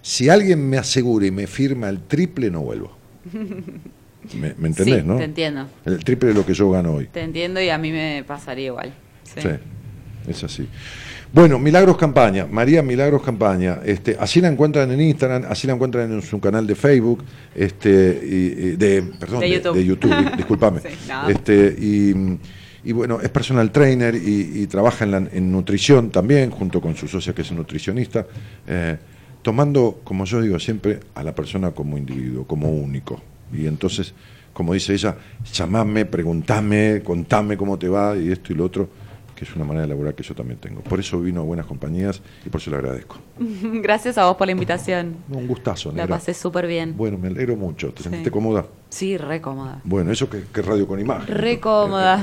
si 0.03 0.29
alguien 0.29 0.69
me 0.69 0.77
asegura 0.77 1.25
y 1.27 1.31
me 1.31 1.47
firma 1.47 1.89
el 1.89 2.03
triple 2.03 2.51
no 2.51 2.61
vuelvo. 2.61 2.95
¿Me, 4.35 4.55
me 4.59 4.69
entendés, 4.69 5.01
Sí, 5.03 5.07
no? 5.07 5.17
Te 5.17 5.25
entiendo. 5.25 5.67
El 5.85 6.03
triple 6.05 6.29
de 6.29 6.35
lo 6.35 6.45
que 6.47 6.55
yo 6.55 6.71
gano 6.71 6.95
hoy. 6.95 7.07
Te 7.07 7.23
entiendo 7.23 7.61
y 7.61 7.69
a 7.69 7.79
mí 7.79 7.91
me 7.93 8.25
pasaría 8.27 8.67
igual. 8.67 8.93
Sí. 9.25 9.41
Sí, 9.41 9.49
es 10.29 10.45
así. 10.45 10.69
Bueno, 11.33 11.59
Milagros 11.59 11.97
Campaña, 11.99 12.47
María 12.47 12.83
Milagros 12.83 13.21
Campaña, 13.23 13.81
este, 13.85 14.17
así 14.19 14.41
la 14.41 14.49
encuentran 14.49 14.91
en 14.93 15.01
Instagram, 15.01 15.45
así 15.51 15.67
la 15.67 15.75
encuentran 15.75 16.11
en 16.13 16.23
su 16.23 16.41
canal 16.41 16.67
de 16.67 16.75
Facebook, 16.77 17.25
este, 17.55 18.21
y, 18.25 18.35
y 18.69 18.77
de, 18.77 19.03
perdón, 19.19 19.41
De 19.41 19.51
YouTube. 19.51 19.75
de 19.77 19.85
YouTube, 19.85 20.15
discúlpame. 20.37 20.81
Sí, 20.81 20.89
no. 21.09 21.29
este, 21.29 21.75
y, 21.79 22.15
y 22.89 22.93
bueno, 22.93 23.21
es 23.21 23.29
personal 23.29 23.71
trainer 23.73 24.15
y, 24.15 24.63
y 24.63 24.67
trabaja 24.69 25.05
en, 25.05 25.11
la- 25.11 25.29
en 25.33 25.51
nutrición 25.53 26.11
también, 26.11 26.51
junto 26.51 26.81
con 26.81 26.97
su 26.97 27.09
socia 27.09 27.35
que 27.35 27.43
es 27.43 27.51
nutricionista, 27.53 28.25
eh, 28.67 28.97
tomando, 29.43 30.01
como 30.05 30.25
yo 30.25 30.41
digo 30.41 30.59
siempre, 30.61 31.01
a 31.15 31.23
la 31.25 31.35
persona 31.35 31.73
como 31.73 31.99
individuo, 31.99 32.47
como 32.47 32.71
único. 32.71 33.21
Y 33.53 33.67
entonces, 33.67 34.13
como 34.53 34.73
dice 34.75 34.95
ella, 34.95 35.17
llamame, 35.53 36.05
preguntame, 36.05 37.03
contame 37.05 37.57
cómo 37.57 37.79
te 37.79 37.89
va 37.89 38.17
y 38.17 38.31
esto 38.33 38.53
y 38.53 38.57
lo 38.57 38.65
otro, 38.65 38.89
que 39.35 39.45
es 39.45 39.55
una 39.55 39.65
manera 39.67 39.83
de 39.83 39.89
laburar 39.89 40.15
que 40.15 40.23
yo 40.23 40.35
también 40.35 40.59
tengo. 40.59 40.81
Por 40.81 40.99
eso 40.99 41.21
vino 41.21 41.43
a 41.43 41.45
Buenas 41.45 41.67
Compañías 41.67 42.23
y 42.45 42.49
por 42.49 42.61
eso 42.61 42.71
le 42.71 42.77
agradezco. 42.77 43.19
Gracias 43.83 44.17
a 44.17 44.25
vos 44.27 44.37
por 44.37 44.47
la 44.47 44.53
invitación. 44.53 45.17
Un 45.29 45.47
gustazo, 45.47 45.91
La 45.91 45.97
negra. 46.05 46.17
pasé 46.17 46.33
súper 46.33 46.67
bien. 46.67 46.97
Bueno, 46.97 47.19
me 47.19 47.29
alegro 47.29 47.55
mucho. 47.57 47.89
¿Te 47.93 47.99
Sí. 47.99 48.05
sentiste 48.05 48.31
cómoda? 48.31 48.65
Sí, 48.89 49.19
re 49.19 49.41
cómoda. 49.41 49.81
Bueno, 49.85 50.13
eso 50.13 50.31
que, 50.31 50.45
que 50.55 50.61
es 50.61 50.67
radio 50.67 50.87
con 50.87 50.99
imagen. 50.99 51.27
Re 51.35 51.59
cómoda. 51.61 52.23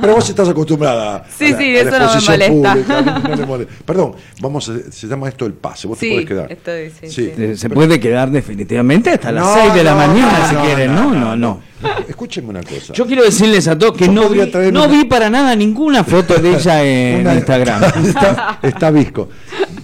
Pero 0.00 0.14
vos 0.16 0.28
estás 0.28 0.48
acostumbrada. 0.48 1.24
Sí, 1.30 1.46
a 1.46 1.50
la- 1.52 1.58
sí, 1.58 1.78
a 1.78 1.84
la 1.84 1.90
eso 1.90 1.98
no 1.98 2.20
me 2.20 2.48
molesta. 2.48 2.72
pública, 2.74 3.00
no- 3.02 3.18
no 3.28 3.36
le 3.36 3.46
molesta. 3.46 3.72
Perdón, 3.86 4.12
vamos 4.42 4.68
a- 4.68 4.90
se 4.92 5.06
llama 5.06 5.28
esto 5.28 5.46
el 5.46 5.54
pase. 5.54 5.86
Vos 5.86 5.98
te 5.98 6.06
Sí, 6.06 6.12
podés 6.12 6.26
quedar. 6.26 6.52
estoy, 6.52 6.90
sí, 6.90 7.08
sí. 7.08 7.32
Eh, 7.38 7.54
Se 7.56 7.70
puede 7.70 7.98
quedar 8.00 8.30
definitivamente 8.30 9.10
hasta 9.10 9.30
las 9.32 9.44
No, 9.44 9.54
6 9.54 9.72
de 9.74 9.84
la 9.84 9.92
no, 9.92 9.96
mañana 9.98 10.38
no, 10.40 10.48
si 10.48 10.54
no, 10.56 10.62
quieren. 10.62 10.94
No, 10.94 11.14
no, 11.14 11.36
no. 11.36 11.70
Escúcheme 12.06 12.50
una 12.50 12.62
cosa. 12.62 12.92
Yo 12.92 13.06
quiero 13.06 13.22
decirles 13.22 13.66
a 13.66 13.78
todos 13.78 13.96
que 13.96 14.04
Yo 14.06 14.12
no 14.12 14.28
vi, 14.28 14.38
no 14.70 14.84
una- 14.84 14.86
vi 14.88 15.04
para 15.04 15.30
nada 15.30 15.56
ninguna 15.56 16.04
foto 16.04 16.34
de 16.38 16.56
ella 16.56 16.82
en 16.84 17.20
Una- 17.22 17.34
Instagram. 17.36 17.82
está, 18.04 18.58
está 18.62 18.90
visco. 18.90 19.30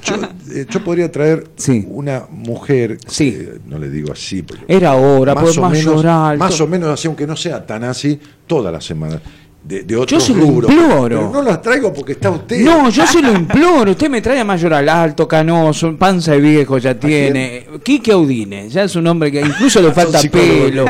Yo, 0.05 0.15
eh, 0.55 0.67
yo 0.71 0.85
podría 0.85 1.11
traer 1.11 1.49
Sí. 1.57 1.85
una 1.89 2.25
mujer, 2.31 2.99
Sí. 3.07 3.37
eh, 3.41 3.59
no 3.67 3.79
le 3.79 3.91
digo 3.91 4.13
así, 4.13 4.43
porque 4.43 4.65
Era 4.69 4.95
hora, 4.95 5.35
pues 5.35 5.59
o 5.59 5.63
más 5.63 5.73
menos, 5.73 6.05
más 6.05 6.61
o 6.61 6.67
menos 6.67 6.89
así, 6.91 7.09
aunque 7.09 7.27
no 7.27 7.37
sea 7.37 7.65
tan 7.67 7.85
así, 7.85 8.19
toda 8.47 8.71
la 8.71 8.81
semana. 8.81 9.21
De, 9.67 9.83
de 9.83 9.97
otros 9.97 10.23
se 10.23 10.33
lo 10.33 10.43
rubros. 10.43 10.71
imploro. 10.71 11.09
Pero 11.19 11.31
no 11.33 11.43
las 11.43 11.61
traigo 11.61 11.93
porque 11.93 12.13
está 12.13 12.31
usted. 12.31 12.61
No, 12.65 12.89
yo 12.89 13.05
se 13.05 13.21
lo 13.21 13.33
imploro. 13.33 13.91
Usted 13.91 14.09
me 14.09 14.23
trae 14.23 14.39
a 14.39 14.45
Mayoral 14.45 14.89
Alto, 14.89 15.27
Canoso, 15.27 15.97
panza 15.97 16.33
de 16.33 16.41
viejo 16.41 16.79
ya 16.79 16.95
tiene. 16.95 17.67
Quique 17.83 18.13
Audine, 18.13 18.69
ya 18.69 18.85
es 18.85 18.95
un 18.95 19.07
hombre 19.09 19.33
que 19.33 19.41
incluso 19.41 19.83
le 19.83 19.91
falta 19.93 20.21
pelo. 20.31 20.85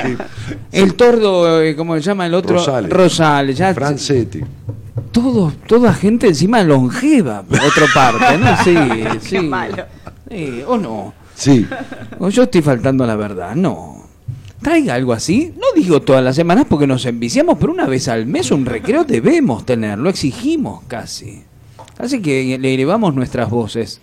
El 0.70 0.92
tordo, 0.94 1.62
eh, 1.62 1.74
¿cómo 1.74 1.94
se 1.94 2.02
llama 2.02 2.26
el 2.26 2.34
otro? 2.34 2.56
Rosales. 2.58 2.90
Rosales. 2.92 3.56
Ya 3.56 3.72
Francetti. 3.72 4.40
todo, 5.10 5.52
toda 5.66 5.94
gente 5.94 6.26
encima 6.26 6.62
longeva, 6.62 7.42
por 7.44 7.58
otra 7.60 7.86
parte, 7.94 8.36
¿no? 8.36 8.56
Sí, 8.62 8.76
sí. 9.28 9.38
malo. 9.40 9.84
Sí, 10.30 10.62
o 10.66 10.76
no. 10.76 11.14
Sí. 11.34 11.66
O 12.18 12.28
yo 12.28 12.42
estoy 12.42 12.60
faltando 12.60 13.04
a 13.04 13.06
la 13.06 13.16
verdad, 13.16 13.54
no. 13.54 13.95
Traiga 14.62 14.94
algo 14.94 15.12
así. 15.12 15.52
No 15.56 15.66
digo 15.80 16.00
todas 16.02 16.24
las 16.24 16.34
semanas 16.36 16.66
porque 16.68 16.86
nos 16.86 17.04
enviciamos, 17.06 17.58
pero 17.60 17.72
una 17.72 17.86
vez 17.86 18.08
al 18.08 18.26
mes 18.26 18.50
un 18.50 18.64
recreo 18.66 19.04
debemos 19.04 19.64
tener, 19.66 19.98
lo 19.98 20.08
exigimos 20.08 20.82
casi. 20.88 21.42
Así 21.98 22.20
que 22.20 22.58
le 22.58 22.74
elevamos 22.74 23.14
nuestras 23.14 23.48
voces 23.50 24.00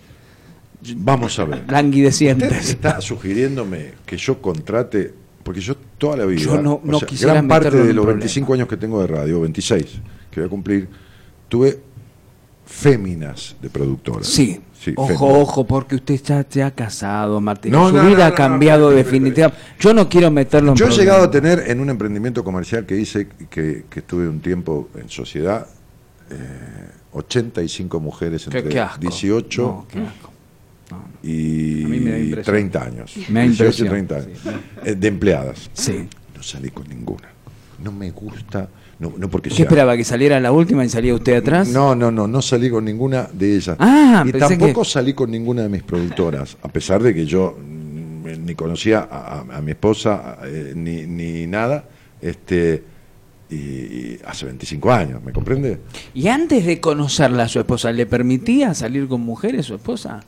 Vamos 0.96 1.38
a 1.38 1.44
ver. 1.44 1.60
Usted 1.60 1.72
languidecientes. 1.72 2.68
está 2.70 3.00
sugiriéndome 3.00 3.92
que 4.04 4.16
yo 4.18 4.42
contrate, 4.42 5.14
porque 5.42 5.60
yo 5.60 5.76
toda 5.96 6.16
la 6.18 6.26
vida, 6.26 6.42
Yo 6.42 6.60
no- 6.60 6.74
o 6.74 6.80
no 6.84 6.98
sea, 6.98 7.08
quisiera 7.08 7.32
gran 7.32 7.48
parte 7.48 7.70
de 7.70 7.92
los 7.94 8.04
problema. 8.04 8.18
25 8.20 8.52
años 8.54 8.68
que 8.68 8.76
tengo 8.76 9.00
de 9.00 9.06
radio, 9.06 9.40
26, 9.40 9.86
que 10.30 10.40
voy 10.40 10.46
a 10.46 10.50
cumplir, 10.50 10.88
tuve 11.48 11.78
féminas 12.66 13.56
de 13.60 13.70
productoras. 13.70 14.26
Sí. 14.26 14.60
Sí, 14.78 14.92
ojo, 14.96 15.06
féminas. 15.08 15.38
ojo, 15.48 15.66
porque 15.66 15.94
usted 15.94 16.20
ya 16.22 16.46
se 16.48 16.62
ha 16.62 16.70
casado, 16.70 17.40
Martín. 17.40 17.72
No, 17.72 17.88
Su 17.88 17.96
no, 17.96 18.04
vida 18.06 18.18
no, 18.18 18.24
ha 18.24 18.28
no, 18.30 18.34
cambiado 18.34 18.90
no, 18.90 18.96
definitivamente. 18.96 19.62
Yo 19.80 19.94
no 19.94 20.08
quiero 20.10 20.30
meterlo 20.30 20.72
en 20.72 20.76
Yo 20.76 20.84
he 20.84 20.88
problemas. 20.88 20.98
llegado 21.06 21.24
a 21.24 21.30
tener 21.30 21.64
en 21.70 21.80
un 21.80 21.88
emprendimiento 21.88 22.44
comercial 22.44 22.84
que 22.84 22.96
hice, 22.98 23.28
que, 23.48 23.84
que 23.88 24.00
estuve 24.00 24.28
un 24.28 24.40
tiempo 24.40 24.90
en 24.96 25.08
sociedad, 25.08 25.66
eh, 26.30 26.36
85 27.12 27.98
mujeres 28.00 28.44
entre 28.46 28.64
qué 28.64 28.80
asco. 28.80 29.00
18 29.00 29.62
No, 29.62 29.86
qué 29.90 30.00
asco. 30.00 30.30
y 31.22 31.84
A 31.84 31.88
mí 31.88 32.00
me 32.00 32.10
da 32.10 32.18
impresión. 32.18 32.54
30 32.54 32.82
años. 32.84 33.14
Me 33.30 33.40
da 33.40 33.46
18 33.46 33.46
y 33.46 33.86
impresión, 33.86 33.88
30 33.88 34.16
años. 34.16 34.38
sí. 34.42 34.50
Eh, 34.84 34.94
de 34.96 35.08
empleadas. 35.08 35.70
Sí. 35.72 36.08
No 36.36 36.42
salí 36.42 36.68
con 36.70 36.86
ninguna. 36.88 37.28
No 37.82 37.90
me 37.90 38.10
gusta, 38.10 38.68
no, 38.98 39.12
no 39.16 39.28
porque 39.28 39.48
¿Qué 39.50 39.56
sea- 39.56 39.64
esperaba? 39.64 39.96
¿Que 39.96 40.04
saliera 40.04 40.38
la 40.40 40.52
última 40.52 40.84
y 40.84 40.88
salía 40.88 41.14
usted 41.14 41.36
atrás? 41.36 41.68
No, 41.68 41.94
no, 41.94 42.10
no, 42.10 42.26
no 42.26 42.40
salí 42.42 42.70
con 42.70 42.84
ninguna 42.84 43.28
de 43.32 43.56
ellas. 43.56 43.76
Ah, 43.78 44.24
y 44.26 44.32
tampoco 44.32 44.82
que- 44.82 44.88
salí 44.88 45.12
con 45.14 45.30
ninguna 45.30 45.62
de 45.62 45.68
mis 45.68 45.82
productoras, 45.82 46.56
a 46.62 46.68
pesar 46.68 47.02
de 47.02 47.14
que 47.14 47.26
yo 47.26 47.56
mm, 47.58 48.44
ni 48.46 48.54
conocía 48.54 49.06
a, 49.10 49.40
a- 49.40 49.56
a 49.58 49.60
mi 49.60 49.72
esposa 49.72 50.38
eh, 50.44 50.72
ni, 50.76 51.06
ni 51.06 51.46
nada, 51.46 51.84
este 52.20 52.82
y, 53.50 53.54
y 53.56 54.18
hace 54.26 54.46
25 54.46 54.90
años, 54.90 55.22
¿me 55.22 55.32
comprende? 55.32 55.78
Y 56.14 56.28
antes 56.28 56.64
de 56.64 56.80
conocerla 56.80 57.44
a 57.44 57.48
su 57.48 57.58
esposa, 57.60 57.92
¿le 57.92 58.06
permitía 58.06 58.72
salir 58.74 59.06
con 59.06 59.20
mujeres 59.20 59.66
su 59.66 59.74
esposa? 59.74 60.22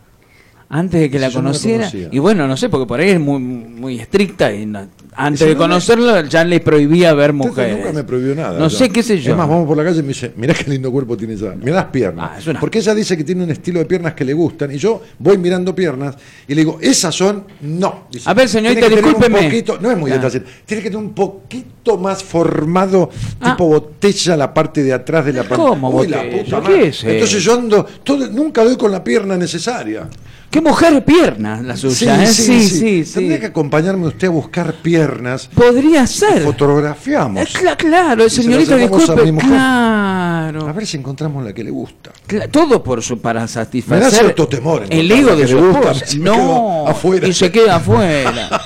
Antes 0.69 1.01
de 1.01 1.09
que 1.11 1.21
la 1.21 1.29
yo 1.29 1.41
no 1.43 1.51
la 1.53 1.59
conociera. 1.59 1.89
y 2.11 2.19
bueno, 2.19 2.49
no 2.49 2.57
sé, 2.57 2.69
porque 2.69 2.87
por 2.87 2.99
ahí 2.99 3.11
es 3.11 3.21
muy, 3.21 3.39
muy 3.39 4.01
estricta 4.01 4.53
y 4.53 4.67
no- 4.67 4.89
antes 5.19 5.39
Si 5.39 5.45
de 5.47 5.53
no 5.55 5.61
me- 5.61 5.65
conocerlo 5.65 6.25
ya 6.25 6.45
le 6.45 6.59
prohibía 6.61 7.15
ver 7.15 7.31
Usted 7.31 7.47
mujeres. 7.49 7.77
Nunca 7.79 7.93
me 7.93 8.03
prohibió 8.05 8.35
nada. 8.35 8.59
No 8.59 8.69
yo. 8.69 8.77
sé 8.77 8.89
qué 8.91 9.03
sé 9.05 9.19
yo. 9.21 9.31
Es 9.31 9.37
más, 9.39 9.49
vamos 9.49 9.67
por 9.67 9.77
la 9.77 9.85
calle 9.85 10.01
y 10.01 10.03
me 10.03 10.09
dice, 10.09 10.33
mirá 10.37 10.53
qué 10.55 10.69
lindo 10.69 10.91
cuerpo 10.91 11.17
tiene 11.17 11.35
ella. 11.35 11.55
Mirá 11.55 11.77
las 11.77 11.85
piernas. 11.87 12.31
Ah, 12.35 12.51
una- 12.51 12.59
Porque 12.61 12.81
ella 12.81 12.95
dice 12.97 13.17
que 13.17 13.23
tiene 13.23 13.45
un 13.45 13.51
estilo 13.51 13.79
de 13.79 13.87
piernas 13.87 14.15
que 14.15 14.25
le 14.25 14.35
gustan. 14.35 14.73
Y 14.73 14.79
yo 14.79 15.01
voy 15.21 15.39
mirando 15.39 15.73
piernas 15.75 16.17
y 16.49 16.55
le 16.55 16.63
digo, 16.63 16.79
esas 16.83 17.15
son, 17.15 17.45
no. 17.61 18.09
Dice, 18.11 18.29
A 18.29 18.35
ver, 18.35 18.49
señorita, 18.49 18.87
un 18.89 18.93
discúlpeme. 18.93 19.43
poquito- 19.45 19.79
no 19.81 19.91
es 19.91 19.97
muy 19.97 20.11
Ah. 20.11 20.29
Tiene 20.67 20.83
que 20.83 20.91
tener 20.91 20.97
un 20.97 21.15
poquito 21.15 21.97
más 21.97 22.25
formado, 22.25 23.09
Ah. 23.41 23.53
tipo 23.53 23.69
botella, 23.69 24.37
la 24.37 24.53
parte 24.53 24.83
de 24.83 24.93
atrás 24.93 25.25
de 25.25 25.33
la. 25.33 25.45
¿Cómo 25.45 25.91
Uy, 25.91 26.09
la 26.09 26.19
botella? 26.25 26.43
puta 26.45 26.61
¿Qué 26.63 26.69
madre. 26.75 26.89
es 26.89 27.05
Entonces 27.05 27.43
yo 27.45 27.55
ando, 27.55 27.85
todo- 28.03 28.27
nunca 28.29 28.65
doy 28.65 28.77
con 28.77 28.91
la 28.91 29.03
pierna 29.05 29.37
necesaria. 29.37 30.09
Qué 30.51 30.61
mujer 30.61 31.05
pierna 31.05 31.61
la 31.61 31.77
suya, 31.77 32.23
¿eh? 32.23 32.27
Sí, 32.29 32.67
sí, 32.69 33.05
sí. 33.05 33.15
Tendría 33.15 33.41
que 33.41 33.47
acompañarme 33.47 34.07
usted 34.07 34.29
a 34.29 34.31
buscar 34.31 34.73
piernas. 34.75 35.49
Podría 35.53 36.07
ser. 36.07 36.43
Fotografiamos. 36.43 37.49
Cla- 37.55 37.77
claro, 37.77 38.29
señorita, 38.31 38.75
a 38.75 38.79
disculpe. 38.79 39.25
mi 39.25 39.33
mujer. 39.33 39.49
Claro. 39.51 40.69
A 40.69 40.73
ver 40.73 40.87
si 40.87 40.97
encontramos 40.97 41.45
la 41.45 41.53
que 41.53 41.63
le 41.65 41.71
gusta. 41.71 42.13
Cla- 42.27 42.49
Todo 42.51 42.83
por 42.83 43.03
su, 43.03 43.19
para 43.21 43.41
Me 43.41 43.47
da 43.47 43.49
satisfacer 43.49 44.11
cierto 44.13 44.49
temor 44.49 44.85
el 44.89 45.11
ego 45.11 45.37
de 45.37 45.47
su 45.47 45.59
esposa. 45.59 46.05
No, 46.19 46.87
afuera. 46.87 47.27
y 47.29 47.33
se 47.35 47.51
queda 47.51 47.77
afuera. 47.77 48.61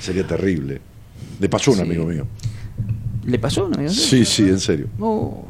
Sería 0.00 0.26
terrible. 0.26 0.80
Le 1.40 1.48
pasó 1.48 1.72
a 1.72 1.74
un 1.74 1.80
amigo 1.80 2.04
mío. 2.06 2.26
¿Le 3.26 3.38
pasó? 3.38 3.68
¿No? 3.68 3.88
Sí, 3.90 4.24
sí, 4.24 4.42
en 4.48 4.60
serio. 4.60 4.86
Oh, 5.00 5.44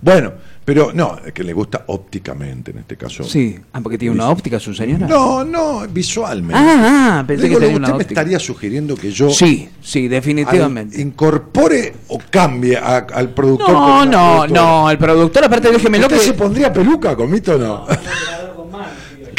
Bueno, 0.00 0.32
pero 0.64 0.92
no, 0.94 1.18
es 1.26 1.32
que 1.32 1.42
le 1.42 1.52
gusta 1.52 1.84
ópticamente 1.88 2.70
en 2.70 2.78
este 2.78 2.96
caso. 2.96 3.24
sí. 3.24 3.58
Ah, 3.72 3.80
porque 3.82 3.98
tiene 3.98 4.14
una 4.14 4.28
óptica 4.28 4.60
su 4.60 4.72
señora. 4.74 5.06
No, 5.06 5.44
no, 5.44 5.86
visualmente. 5.88 6.54
Ah, 6.56 7.18
ah, 7.20 7.24
pensé 7.26 7.48
Digo, 7.48 7.58
que 7.58 7.66
tenía 7.66 7.76
¿Usted 7.76 7.78
una 7.78 7.88
me 7.88 8.02
óptica. 8.02 8.20
estaría 8.20 8.38
sugiriendo 8.38 8.94
que 8.96 9.10
yo 9.10 9.30
Sí, 9.30 9.68
sí, 9.80 10.04
al- 10.04 10.10
definitivamente. 10.10 11.00
incorpore 11.00 11.94
o 12.08 12.18
cambie 12.30 12.76
a- 12.76 13.06
al 13.12 13.30
productor? 13.30 13.70
No, 13.72 13.74
con 13.78 13.90
una 13.92 14.04
no, 14.04 14.10
productora? 14.38 14.60
no, 14.62 14.90
el 14.90 14.98
productor, 14.98 15.44
aparte 15.44 15.70
déjemelo 15.72 16.06
¿Usted 16.06 16.18
que... 16.18 16.24
se 16.24 16.32
pondría 16.34 16.72
peluca, 16.72 17.16
comito 17.16 17.54
o 17.54 17.58
no? 17.58 17.86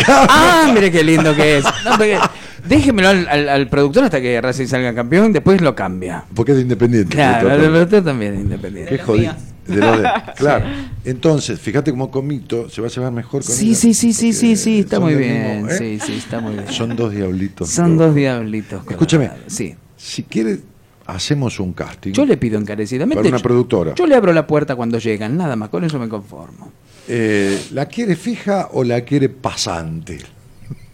Ah, 0.07 0.69
mire 0.73 0.91
qué 0.91 1.03
lindo 1.03 1.33
que 1.35 1.57
es. 1.59 1.63
No, 1.85 1.91
porque- 1.91 2.19
déjemelo 2.67 3.09
al, 3.09 3.27
al- 3.29 3.49
al 3.49 3.69
productor 3.69 4.03
hasta 4.03 4.19
que 4.19 4.39
Racing 4.41 4.67
salga 4.67 4.93
campeón, 4.93 5.31
después 5.31 5.61
lo 5.61 5.75
cambia. 5.75 6.25
Porque 6.35 6.51
es 6.51 6.57
de 6.57 6.61
independiente. 6.63 7.15
Claro, 7.15 7.51
el 7.53 7.61
productor 7.61 8.03
también 8.03 8.33
es 8.33 8.39
independiente. 8.41 8.97
Qué 8.97 9.01
jodido. 9.03 9.33
Míos. 9.67 9.79
De 9.81 9.85
los 9.85 10.01
de- 10.01 10.09
claro. 10.37 10.65
Entonces, 11.05 11.59
fíjate 11.59 11.91
cómo 11.91 12.09
Comito 12.11 12.69
se 12.69 12.81
va 12.81 12.87
a 12.87 12.91
llevar 12.91 13.11
mejor 13.11 13.43
con 13.43 13.53
Sí, 13.53 13.69
ella, 13.69 13.75
sí, 13.75 13.93
sí, 13.93 14.13
sí, 14.13 14.33
sí, 14.33 14.55
sí, 14.55 14.79
está 14.79 14.99
muy 14.99 15.15
bien. 15.15 15.63
mismo, 15.63 15.69
¿eh? 15.71 15.77
Sí, 15.77 15.99
sí, 16.05 16.13
está 16.17 16.39
muy 16.39 16.53
bien. 16.53 16.67
Son 16.71 16.95
dos 16.95 17.11
diablitos. 17.13 17.69
Son 17.69 17.97
dos 17.97 18.13
diablitos. 18.15 18.81
Escúchame. 18.89 19.31
Sí. 19.47 19.75
Si 19.97 20.23
quiere, 20.23 20.59
hacemos 21.05 21.59
un 21.59 21.73
casting. 21.73 22.11
Yo 22.13 22.25
le 22.25 22.37
pido 22.37 22.57
encarecidamente. 22.59 23.15
Para 23.17 23.29
una 23.29 23.37
yo- 23.37 23.43
productora. 23.43 23.95
Yo 23.95 24.07
le 24.07 24.15
abro 24.15 24.33
la 24.33 24.47
puerta 24.47 24.75
cuando 24.75 24.97
llegan, 24.99 25.37
nada 25.37 25.55
más, 25.55 25.69
con 25.69 25.83
eso 25.83 25.99
me 25.99 26.09
conformo. 26.09 26.71
Eh, 27.07 27.61
¿La 27.71 27.85
quiere 27.87 28.15
fija 28.15 28.69
o 28.71 28.83
la 28.83 29.01
quiere 29.01 29.29
pasante? 29.29 30.19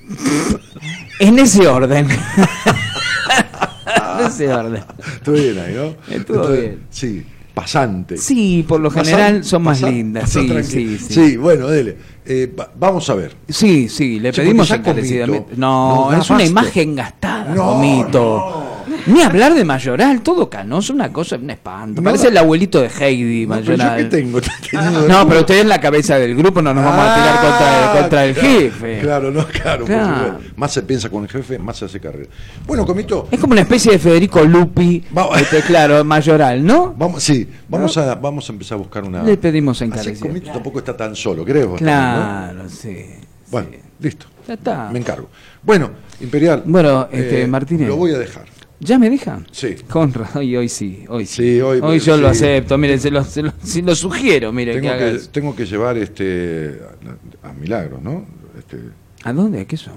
En 1.20 1.38
ese 1.38 1.68
orden. 1.68 2.08
en 4.20 4.26
ese 4.26 4.52
orden. 4.54 4.84
Estuvo 5.16 5.36
bien 5.36 5.60
ahí, 5.60 5.74
¿no? 5.76 5.96
Estuvo 6.16 6.48
bien. 6.48 6.80
Sí, 6.90 7.26
pasante. 7.62 8.18
Sí, 8.18 8.66
por 8.68 8.80
lo 8.80 8.90
Pasan- 8.90 9.06
general 9.06 9.44
son 9.44 9.64
más 9.64 9.80
pasan- 9.80 9.94
lindas. 9.94 10.30
Sí, 10.30 10.50
sí, 10.64 10.98
sí. 10.98 11.14
Sí, 11.14 11.38
bueno, 11.38 11.68
dele. 11.68 11.98
Eh, 12.26 12.54
va- 12.60 12.72
vamos 12.80 13.10
a 13.10 13.16
ver. 13.16 13.36
Sí, 13.48 13.90
sí, 13.90 14.20
le 14.20 14.32
pedimos 14.34 14.70
encarecidamente. 14.72 15.56
No, 15.58 16.12
es 16.14 16.30
una 16.30 16.44
imagen 16.46 16.96
gastada, 16.96 17.54
No, 17.56 17.74
Comito. 17.74 18.66
Ni 19.08 19.22
hablar 19.22 19.54
de 19.54 19.64
Mayoral, 19.66 20.22
todo 20.22 20.50
canoso, 20.50 20.94
una 20.94 21.12
cosa, 21.12 21.36
un 21.38 21.50
espanto. 21.50 22.02
Parece 22.04 22.28
el 22.30 22.38
abuelito 22.38 22.82
de 22.82 22.88
Heidi, 22.90 23.46
No, 23.46 23.56
pero 23.56 23.66
yo 23.66 23.78
Mayoral. 23.78 23.98
qué 23.98 24.06
tengo 24.18 24.40
No, 25.08 25.28
pero 25.28 25.40
usted 25.42 25.60
es 25.60 25.66
la 25.66 25.80
cabeza 25.80 26.18
del 26.18 26.36
grupo, 26.36 26.62
no 26.62 26.74
nos 26.74 26.84
vamos 26.84 27.06
a 27.08 27.16
tirar 27.16 27.42
contra, 27.42 27.94
el- 27.94 28.00
contra 28.02 28.26
el 28.26 28.36
jefe. 28.36 29.00
Claro, 29.02 29.32
no, 29.32 29.46
claro, 29.48 29.86
Claro. 29.86 30.26
supuesto. 30.34 30.54
Más 30.58 30.72
se 30.74 30.82
piensa 30.84 31.10
con 31.10 31.24
el 31.24 31.30
jefe, 31.30 31.60
más 31.60 31.78
se 31.78 31.86
hace 31.86 32.00
carrera. 32.00 32.30
Bueno, 32.66 32.86
Comito, 32.86 33.28
Es 33.32 33.40
como 33.40 33.54
una 33.54 33.62
especie 33.62 33.92
de 33.94 34.00
Federico 34.00 34.44
Lupi, 34.44 35.04
Vamos. 35.12 35.40
este, 35.42 35.62
claro, 35.62 36.04
Mayoral, 36.04 36.66
¿no? 36.66 36.94
vamos, 36.98 37.24
sí, 37.24 37.48
vamos 37.68 37.98
a, 37.98 38.16
vamos 38.16 38.50
a 38.50 38.54
empezar 38.54 38.76
a 38.76 38.80
buscar 38.80 39.04
una. 39.04 39.24
Le 39.24 39.38
pedimos 39.38 39.82
encarecidamente. 39.82 40.28
Comito 40.28 40.52
tampoco 40.52 40.80
está 40.80 40.96
tan 40.96 41.16
solo, 41.16 41.44
creo. 41.46 41.76
también, 41.76 41.78
Claro, 41.86 42.70
sí. 42.70 43.06
¿no? 43.20 43.28
Bueno, 43.52 43.68
sí. 43.72 43.78
listo. 44.00 44.26
Ya 44.48 44.54
está. 44.56 44.90
Me 44.92 45.00
encargo. 45.00 45.30
Bueno, 45.64 45.92
Imperial. 46.22 46.64
Bueno, 46.66 47.08
este, 47.12 47.44
eh, 47.44 47.48
Martínez. 47.48 47.88
Lo 47.88 47.96
voy 47.96 48.12
a 48.14 48.18
dejar. 48.18 48.46
¿Ya 48.82 48.98
me 48.98 49.10
deja? 49.10 49.42
Sí. 49.52 49.76
Conrad, 49.90 50.38
hoy, 50.38 50.56
hoy 50.56 50.70
sí, 50.70 51.04
hoy 51.10 51.26
sí. 51.26 51.56
Sí, 51.56 51.62
hoy- 51.62 52.00
yo 52.00 52.16
lo 52.18 52.30
acepto, 52.30 52.78
mire, 52.78 52.98
se 52.98 53.12
lo, 53.12 53.24
se 53.26 53.42
lo, 53.44 53.52
se 53.62 53.82
lo 53.82 53.94
sugiero, 53.94 54.54
mire, 54.54 54.74
Tengo 54.76 54.92
que 54.94 54.98
que, 54.98 55.04
hagas. 55.04 55.30
tengo 55.30 55.56
que 55.56 55.66
llevar 55.66 55.98
este 55.98 56.80
a, 57.44 57.50
a 57.50 57.54
Milagros, 57.54 58.02
¿no? 58.02 58.26
Este, 58.58 58.78
¿A 59.26 59.34
dónde? 59.34 59.66
¿Qué 59.66 59.76
son? 59.76 59.96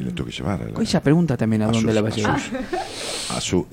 y 0.00 0.04
le 0.04 0.12
tengo 0.12 0.24
que 0.30 0.34
llevar 0.34 0.62
a, 0.62 0.68
la- 0.70 0.80
Ella 0.80 1.02
pregunta 1.02 1.36
también 1.36 1.60
a, 1.62 1.64
a 1.66 1.72
dónde 1.72 1.80
sus- 1.88 1.94
la 1.94 2.00
va 2.00 2.08
a 2.08 2.12
a 2.12 2.14
llevar. 2.14 2.40
sus- 2.40 3.30
a 3.36 3.40
su- 3.42 3.66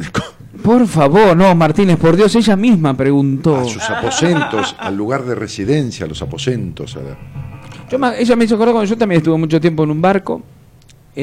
Por 0.61 0.86
favor, 0.88 1.38
no, 1.38 1.56
Martínez, 1.56 1.98
por 1.98 2.18
Dios, 2.18 2.36
ella 2.36 2.57
misma 2.57 2.98
preguntó. 2.98 3.56
a 3.60 3.65
sus 3.65 3.90
aposentos, 3.90 4.76
al 4.77 4.98
lugar 4.98 5.23
de 5.23 5.36
residencia, 5.36 6.06
a 6.06 6.10
los 6.10 6.22
aposentos. 6.22 6.98
a 6.98 6.99
la- 6.99 7.18
Yo 7.90 7.98
me- 7.98 8.19
ella 8.19 8.36
me 8.36 8.44
hizo 8.44 8.56
acordar 8.56 8.73
cuando 8.73 8.90
yo 8.90 8.98
también 8.98 9.19
estuve 9.19 9.38
mucho 9.38 9.61
tiempo 9.61 9.86
en 9.86 9.91
un 9.91 10.02
barco. 10.02 10.44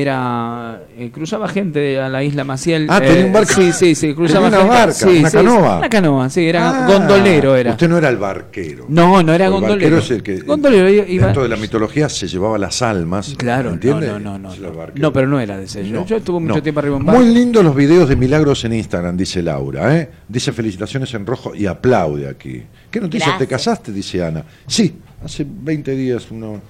Era. 0.00 0.82
eh, 0.98 1.10
cruzaba 1.10 1.48
gente 1.48 1.98
a 2.00 2.08
la 2.08 2.22
isla 2.22 2.44
Maciel. 2.44 2.86
Ah, 2.90 3.00
tenía 3.00 3.22
eh, 3.22 3.24
un 3.24 3.32
barco. 3.32 3.52
Sí, 3.54 3.72
sí, 3.72 3.94
sí, 3.94 4.14
cruzaba 4.14 4.48
una 4.48 4.58
gente. 4.58 4.72
barca, 4.74 4.92
sí, 4.92 5.18
una 5.20 5.30
sí, 5.30 5.36
canoa. 5.36 5.78
Una 5.78 5.88
canoa, 5.88 6.30
sí, 6.30 6.46
era 6.46 6.84
Ah, 6.84 6.86
gondolero. 6.86 7.56
era. 7.56 7.70
Usted 7.72 7.88
no 7.88 7.98
era 7.98 8.08
el 8.08 8.16
barquero. 8.18 8.86
No, 8.88 9.22
no 9.22 9.32
era 9.32 9.46
El 9.46 9.52
gondolero. 9.52 9.78
barquero 9.80 9.98
es 9.98 10.10
el 10.10 10.22
que 10.22 10.40
Gondolero, 10.46 10.88
iba- 10.88 11.26
dentro 11.26 11.42
de 11.42 11.48
la 11.48 11.56
mitología 11.56 12.08
se 12.08 12.28
llevaba 12.28 12.58
las 12.58 12.82
almas. 12.82 13.34
Claro, 13.36 13.70
¿entiende? 13.70 14.06
no, 14.08 14.18
no, 14.18 14.38
no, 14.38 14.50
no. 14.94 15.12
pero 15.12 15.26
no 15.26 15.40
era 15.40 15.56
de 15.56 15.64
ese. 15.64 15.86
Yo, 15.88 15.94
No, 16.00 16.06
yo 16.06 16.16
estuve 16.16 16.40
mucho 16.40 16.56
no. 16.56 16.62
tiempo 16.62 16.80
arriba 16.80 16.96
en 16.98 17.04
barco. 17.06 17.20
Muy 17.22 17.32
lindos 17.34 17.64
los 17.64 17.74
videos 17.74 18.08
de 18.08 18.16
milagros 18.16 18.64
en 18.64 18.74
Instagram, 18.74 19.16
dice 19.16 19.42
Laura. 19.42 19.96
¿eh? 19.96 20.10
Dice 20.28 20.52
felicitaciones 20.52 21.12
en 21.14 21.24
rojo 21.26 21.54
y 21.54 21.66
aplaude 21.66 22.28
aquí. 22.28 22.62
¿Qué 22.90 23.00
noticia? 23.00 23.36
¿Te 23.38 23.46
Gracias. 23.46 23.48
casaste? 23.48 23.92
Dice 23.92 24.22
Ana. 24.24 24.44
Sí, 24.66 24.94
hace 25.24 25.46
20 25.48 25.92
días, 25.92 26.26
uno- 26.30 26.60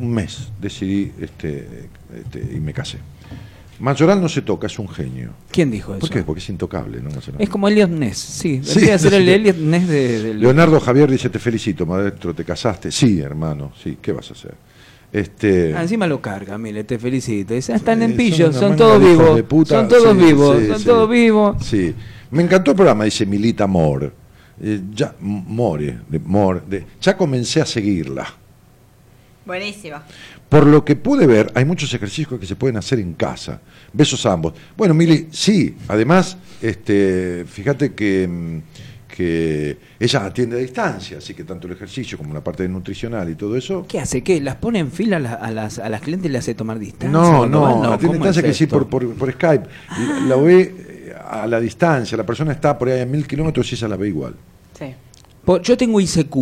un 0.00 0.12
mes, 0.12 0.48
decidí 0.60 1.12
este, 1.20 1.88
este, 2.14 2.56
y 2.56 2.60
me 2.60 2.72
casé. 2.72 2.98
Mayoral 3.78 4.20
no 4.20 4.28
se 4.28 4.42
toca, 4.42 4.66
es 4.66 4.78
un 4.78 4.88
genio. 4.88 5.30
¿Quién 5.50 5.70
dijo 5.70 5.92
eso? 5.92 6.00
¿Por 6.00 6.10
qué? 6.10 6.22
Porque 6.22 6.40
es 6.40 6.48
intocable, 6.50 7.00
¿no? 7.00 7.08
Mayoral. 7.08 7.40
Es 7.40 7.48
como 7.48 7.66
Elliot 7.66 7.90
Ness, 7.90 8.18
sí. 8.18 8.60
Sí, 8.62 8.80
ser 8.98 9.14
el. 9.14 9.26
Elliot 9.28 9.56
Ness 9.56 9.88
de, 9.88 10.34
Leonardo 10.34 10.78
Javier 10.80 11.10
dice, 11.10 11.30
te 11.30 11.38
felicito, 11.38 11.86
maestro, 11.86 12.34
¿te 12.34 12.44
casaste? 12.44 12.92
Sí, 12.92 13.20
hermano, 13.20 13.72
sí, 13.82 13.96
¿qué 14.00 14.12
vas 14.12 14.28
a 14.30 14.34
hacer? 14.34 14.54
Este, 15.12 15.74
Ah, 15.74 15.82
encima 15.82 16.06
lo 16.06 16.20
carga, 16.20 16.56
mire, 16.58 16.84
te 16.84 16.98
felicito. 16.98 17.54
Dice, 17.54 17.72
ah, 17.72 17.76
están 17.76 18.02
en 18.02 18.12
una 18.12 18.52
son, 18.52 18.76
todos 18.76 19.00
vivos. 19.00 19.44
Son 19.66 19.88
todos 19.88 20.16
vivos, 20.16 20.58
son 20.68 20.84
todos 20.84 21.10
vivos. 21.10 21.66
Sí. 21.66 21.94
Me 22.30 22.42
encantó 22.42 22.72
el 22.72 22.76
programa, 22.76 23.04
dice 23.04 23.26
Milita 23.26 23.66
More. 23.66 24.12
Eh, 24.62 24.80
ya, 24.94 25.14
More, 25.20 26.00
de, 26.08 26.18
More, 26.18 26.60
de- 26.68 26.84
ya 27.00 27.16
comencé 27.16 27.60
a 27.62 27.66
seguirla. 27.66 28.26
Buenísima. 29.50 30.04
Por 30.48 30.64
lo 30.64 30.84
que 30.84 30.94
pude 30.94 31.26
ver, 31.26 31.50
hay 31.56 31.64
muchos 31.64 31.92
ejercicios 31.92 32.38
que 32.38 32.46
se 32.46 32.54
pueden 32.54 32.76
hacer 32.76 33.00
en 33.00 33.14
casa. 33.14 33.60
Besos 33.92 34.24
a 34.26 34.32
ambos. 34.32 34.54
Bueno, 34.76 34.94
Mili, 34.94 35.26
sí, 35.32 35.74
además, 35.88 36.36
este, 36.62 37.44
fíjate 37.48 37.92
que, 37.94 38.28
mm, 38.28 38.58
que 39.16 39.76
ella 39.98 40.24
atiende 40.24 40.54
a 40.56 40.60
distancia, 40.60 41.18
así 41.18 41.34
que 41.34 41.42
tanto 41.42 41.66
el 41.66 41.72
ejercicio 41.72 42.16
como 42.16 42.32
la 42.32 42.44
parte 42.44 42.68
nutricional 42.68 43.28
y 43.28 43.34
todo 43.34 43.56
eso. 43.56 43.84
¿Qué 43.88 43.98
hace? 43.98 44.22
¿Qué? 44.22 44.40
¿Las 44.40 44.54
pone 44.56 44.78
en 44.78 44.92
fila 44.92 45.16
a, 45.16 45.20
la- 45.20 45.34
a 45.34 45.50
las, 45.50 45.80
a 45.80 45.88
las 45.88 46.00
clientes 46.00 46.28
y 46.28 46.32
le 46.32 46.38
hace 46.38 46.54
tomar 46.54 46.78
distancia? 46.78 47.10
No, 47.10 47.44
no, 47.44 47.66
atiende 47.66 47.86
a 47.88 47.98
¿cómo 47.98 48.12
distancia 48.14 48.40
es 48.40 48.46
que 48.46 48.54
sí 48.54 48.64
esto? 48.64 48.78
por, 48.78 48.88
por, 48.88 49.14
por 49.16 49.32
Skype. 49.32 49.64
La, 49.98 50.20
la 50.28 50.36
ve 50.36 50.74
eh, 51.10 51.14
a 51.28 51.46
la 51.48 51.58
distancia, 51.58 52.16
la 52.16 52.24
persona 52.24 52.52
está 52.52 52.78
por 52.78 52.88
ahí 52.88 53.00
a 53.00 53.06
mil 53.06 53.26
kilómetros 53.26 53.70
y 53.72 53.74
ella 53.74 53.88
la 53.88 53.96
ve 53.96 54.06
igual. 54.08 54.34
Sí. 54.78 54.94
Por- 55.44 55.60
yo 55.62 55.76
tengo 55.76 56.00
ICQ 56.00 56.36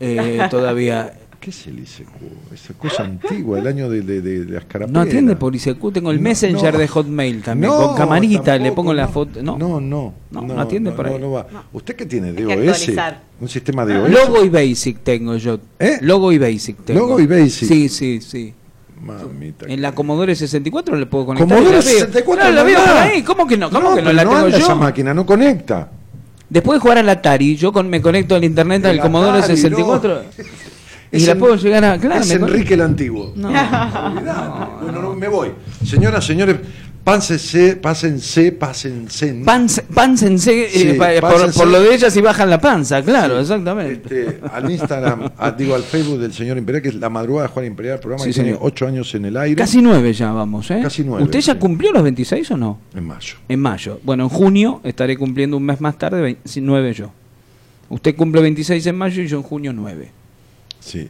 eh, 0.00 0.40
todavía 0.50 1.14
qué 1.40 1.50
es 1.50 1.66
el 1.66 1.78
ICQ? 1.78 2.52
Esa 2.54 2.74
cosa 2.74 3.04
antigua, 3.04 3.58
el 3.58 3.66
año 3.66 3.88
de, 3.88 4.02
de, 4.02 4.44
las 4.44 4.64
carapelas. 4.66 4.92
No 4.92 5.00
atiende 5.00 5.36
por 5.36 5.56
ICQ, 5.56 5.92
tengo 5.92 6.10
el 6.10 6.20
Messenger 6.20 6.76
de 6.76 6.86
Hotmail 6.86 7.42
también, 7.42 7.72
no, 7.72 7.88
con 7.88 7.96
camarita, 7.96 8.58
le 8.58 8.72
pongo 8.72 8.92
la 8.92 9.08
foto. 9.08 9.42
No, 9.42 9.58
no, 9.58 9.80
no. 9.80 10.14
No, 10.30 10.60
atiende 10.60 10.92
por 10.92 11.06
ahí. 11.06 11.20
¿Usted 11.72 11.96
qué 11.96 12.06
tiene? 12.06 12.32
¿DOS? 12.32 12.90
¿Un 13.40 13.48
sistema 13.48 13.86
de 13.86 13.96
OS? 13.98 14.10
Logo 14.10 14.44
y 14.44 14.50
Basic 14.50 14.98
tengo 15.02 15.36
yo. 15.36 15.58
¿Eh? 15.78 15.98
Logo 16.02 16.30
y 16.30 16.38
Basic 16.38 16.76
tengo. 16.84 17.00
Logo 17.00 17.20
y 17.20 17.26
Basic. 17.26 17.68
Sí, 17.68 17.88
sí, 17.88 18.20
sí. 18.20 18.54
Mamita. 19.00 19.64
En 19.66 19.80
la 19.80 19.92
Commodore 19.92 20.34
64 20.34 20.94
le 20.94 21.06
puedo 21.06 21.26
conectar. 21.26 21.48
Commodore 21.48 21.80
64 21.80 22.34
claro, 22.34 22.54
la 22.54 22.62
veo 22.62 22.78
por 22.78 22.96
ahí. 22.96 23.22
¿Cómo 23.22 23.46
que 23.46 23.56
no? 23.56 23.70
¿Cómo 23.70 23.94
que 23.94 24.02
no 24.02 24.12
la 24.12 24.22
tengo 24.22 24.48
yo? 24.48 24.56
Esa 24.58 24.74
máquina 24.74 25.14
no 25.14 25.24
conecta. 25.24 25.90
Después 26.50 26.76
de 26.76 26.80
jugar 26.80 26.98
al 26.98 27.08
Atari, 27.08 27.56
yo 27.56 27.72
con, 27.72 27.88
me 27.88 28.02
conecto 28.02 28.34
al 28.34 28.44
internet 28.44 28.82
del 28.82 29.00
Commodore 29.00 29.42
64. 29.42 30.22
Es 31.12 31.26
y 31.26 31.30
en, 31.30 31.38
puedo 31.38 31.56
llegar 31.56 31.84
a. 31.84 31.98
Claro, 31.98 32.20
es 32.20 32.30
Enrique 32.30 32.74
el 32.74 32.82
Antiguo. 32.82 33.32
No. 33.34 33.50
no. 33.50 34.80
Bueno, 34.82 35.02
no, 35.02 35.14
me 35.14 35.26
voy. 35.26 35.50
Señoras, 35.84 36.24
señores, 36.24 36.56
pásense, 37.02 37.76
pásense, 37.76 38.52
pásense. 38.52 39.42
Pásense, 39.92 40.64
eh, 40.64 40.68
sí, 40.70 40.88
eh. 40.88 41.20
Por, 41.20 41.52
por, 41.52 41.66
lo 41.66 41.80
de 41.80 41.94
ellas 41.94 42.16
y 42.16 42.20
bajan 42.20 42.48
la 42.48 42.60
panza, 42.60 43.02
claro, 43.02 43.36
sí. 43.36 43.40
exactamente. 43.40 44.22
Este, 44.22 44.40
al 44.52 44.70
Instagram, 44.70 45.30
a, 45.36 45.50
digo 45.50 45.74
al 45.74 45.82
Facebook 45.82 46.20
del 46.20 46.32
señor 46.32 46.58
Imperial, 46.58 46.82
que 46.82 46.90
es 46.90 46.94
la 46.94 47.10
madrugada 47.10 47.48
de 47.48 47.54
Juan 47.54 47.66
Imperial, 47.66 47.98
programa 47.98 48.22
sí, 48.22 48.30
que 48.30 48.42
tiene 48.42 48.58
ocho 48.60 48.86
años 48.86 49.12
en 49.16 49.24
el 49.24 49.36
aire. 49.36 49.56
Casi 49.56 49.82
nueve 49.82 50.12
ya 50.12 50.30
vamos, 50.30 50.70
¿eh? 50.70 50.80
Casi 50.80 51.02
nueve. 51.02 51.24
¿Usted 51.24 51.40
ya 51.40 51.58
cumplió 51.58 51.92
los 51.92 52.04
26 52.04 52.50
o 52.52 52.56
no? 52.56 52.78
En 52.94 53.04
mayo. 53.04 53.34
En 53.48 53.60
mayo. 53.60 53.98
Bueno, 54.04 54.22
en 54.24 54.28
junio 54.28 54.80
estaré 54.84 55.16
cumpliendo 55.16 55.56
un 55.56 55.64
mes 55.64 55.80
más 55.80 55.98
tarde, 55.98 56.20
29 56.20 56.94
yo. 56.94 57.10
Usted 57.88 58.14
cumple 58.14 58.42
26 58.42 58.86
en 58.86 58.96
mayo 58.96 59.22
y 59.22 59.26
yo 59.26 59.38
en 59.38 59.42
junio 59.42 59.72
9. 59.72 60.19
Sí. 60.80 61.08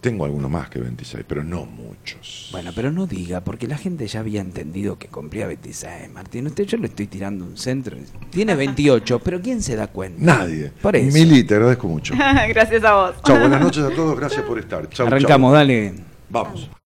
Tengo 0.00 0.24
algunos 0.24 0.48
más 0.48 0.70
que 0.70 0.78
26, 0.78 1.24
pero 1.26 1.42
no 1.42 1.64
muchos. 1.66 2.50
Bueno, 2.52 2.70
pero 2.72 2.92
no 2.92 3.08
diga, 3.08 3.40
porque 3.40 3.66
la 3.66 3.76
gente 3.76 4.06
ya 4.06 4.20
había 4.20 4.40
entendido 4.40 4.96
que 4.96 5.08
cumplía 5.08 5.48
26, 5.48 6.10
Martín. 6.12 6.46
Usted 6.46 6.64
yo 6.66 6.78
le 6.78 6.86
estoy 6.86 7.08
tirando 7.08 7.44
un 7.44 7.56
centro. 7.56 7.96
Tiene 8.30 8.54
28, 8.54 9.18
pero 9.24 9.40
¿quién 9.40 9.60
se 9.60 9.74
da 9.74 9.88
cuenta? 9.88 10.22
Nadie. 10.22 10.70
Por 10.80 10.94
eso. 10.94 11.12
Mili, 11.18 11.42
te 11.42 11.54
agradezco 11.54 11.88
mucho. 11.88 12.14
Gracias 12.48 12.84
a 12.84 12.94
vos. 12.94 13.16
Chao, 13.24 13.40
buenas 13.40 13.60
noches 13.60 13.82
a 13.82 13.90
todos, 13.90 14.16
gracias 14.16 14.44
por 14.44 14.58
estar. 14.60 14.82
Chau, 14.82 14.90
chau. 14.90 15.06
Arrancamos, 15.08 15.52
dale. 15.52 15.94
Vamos. 16.30 16.70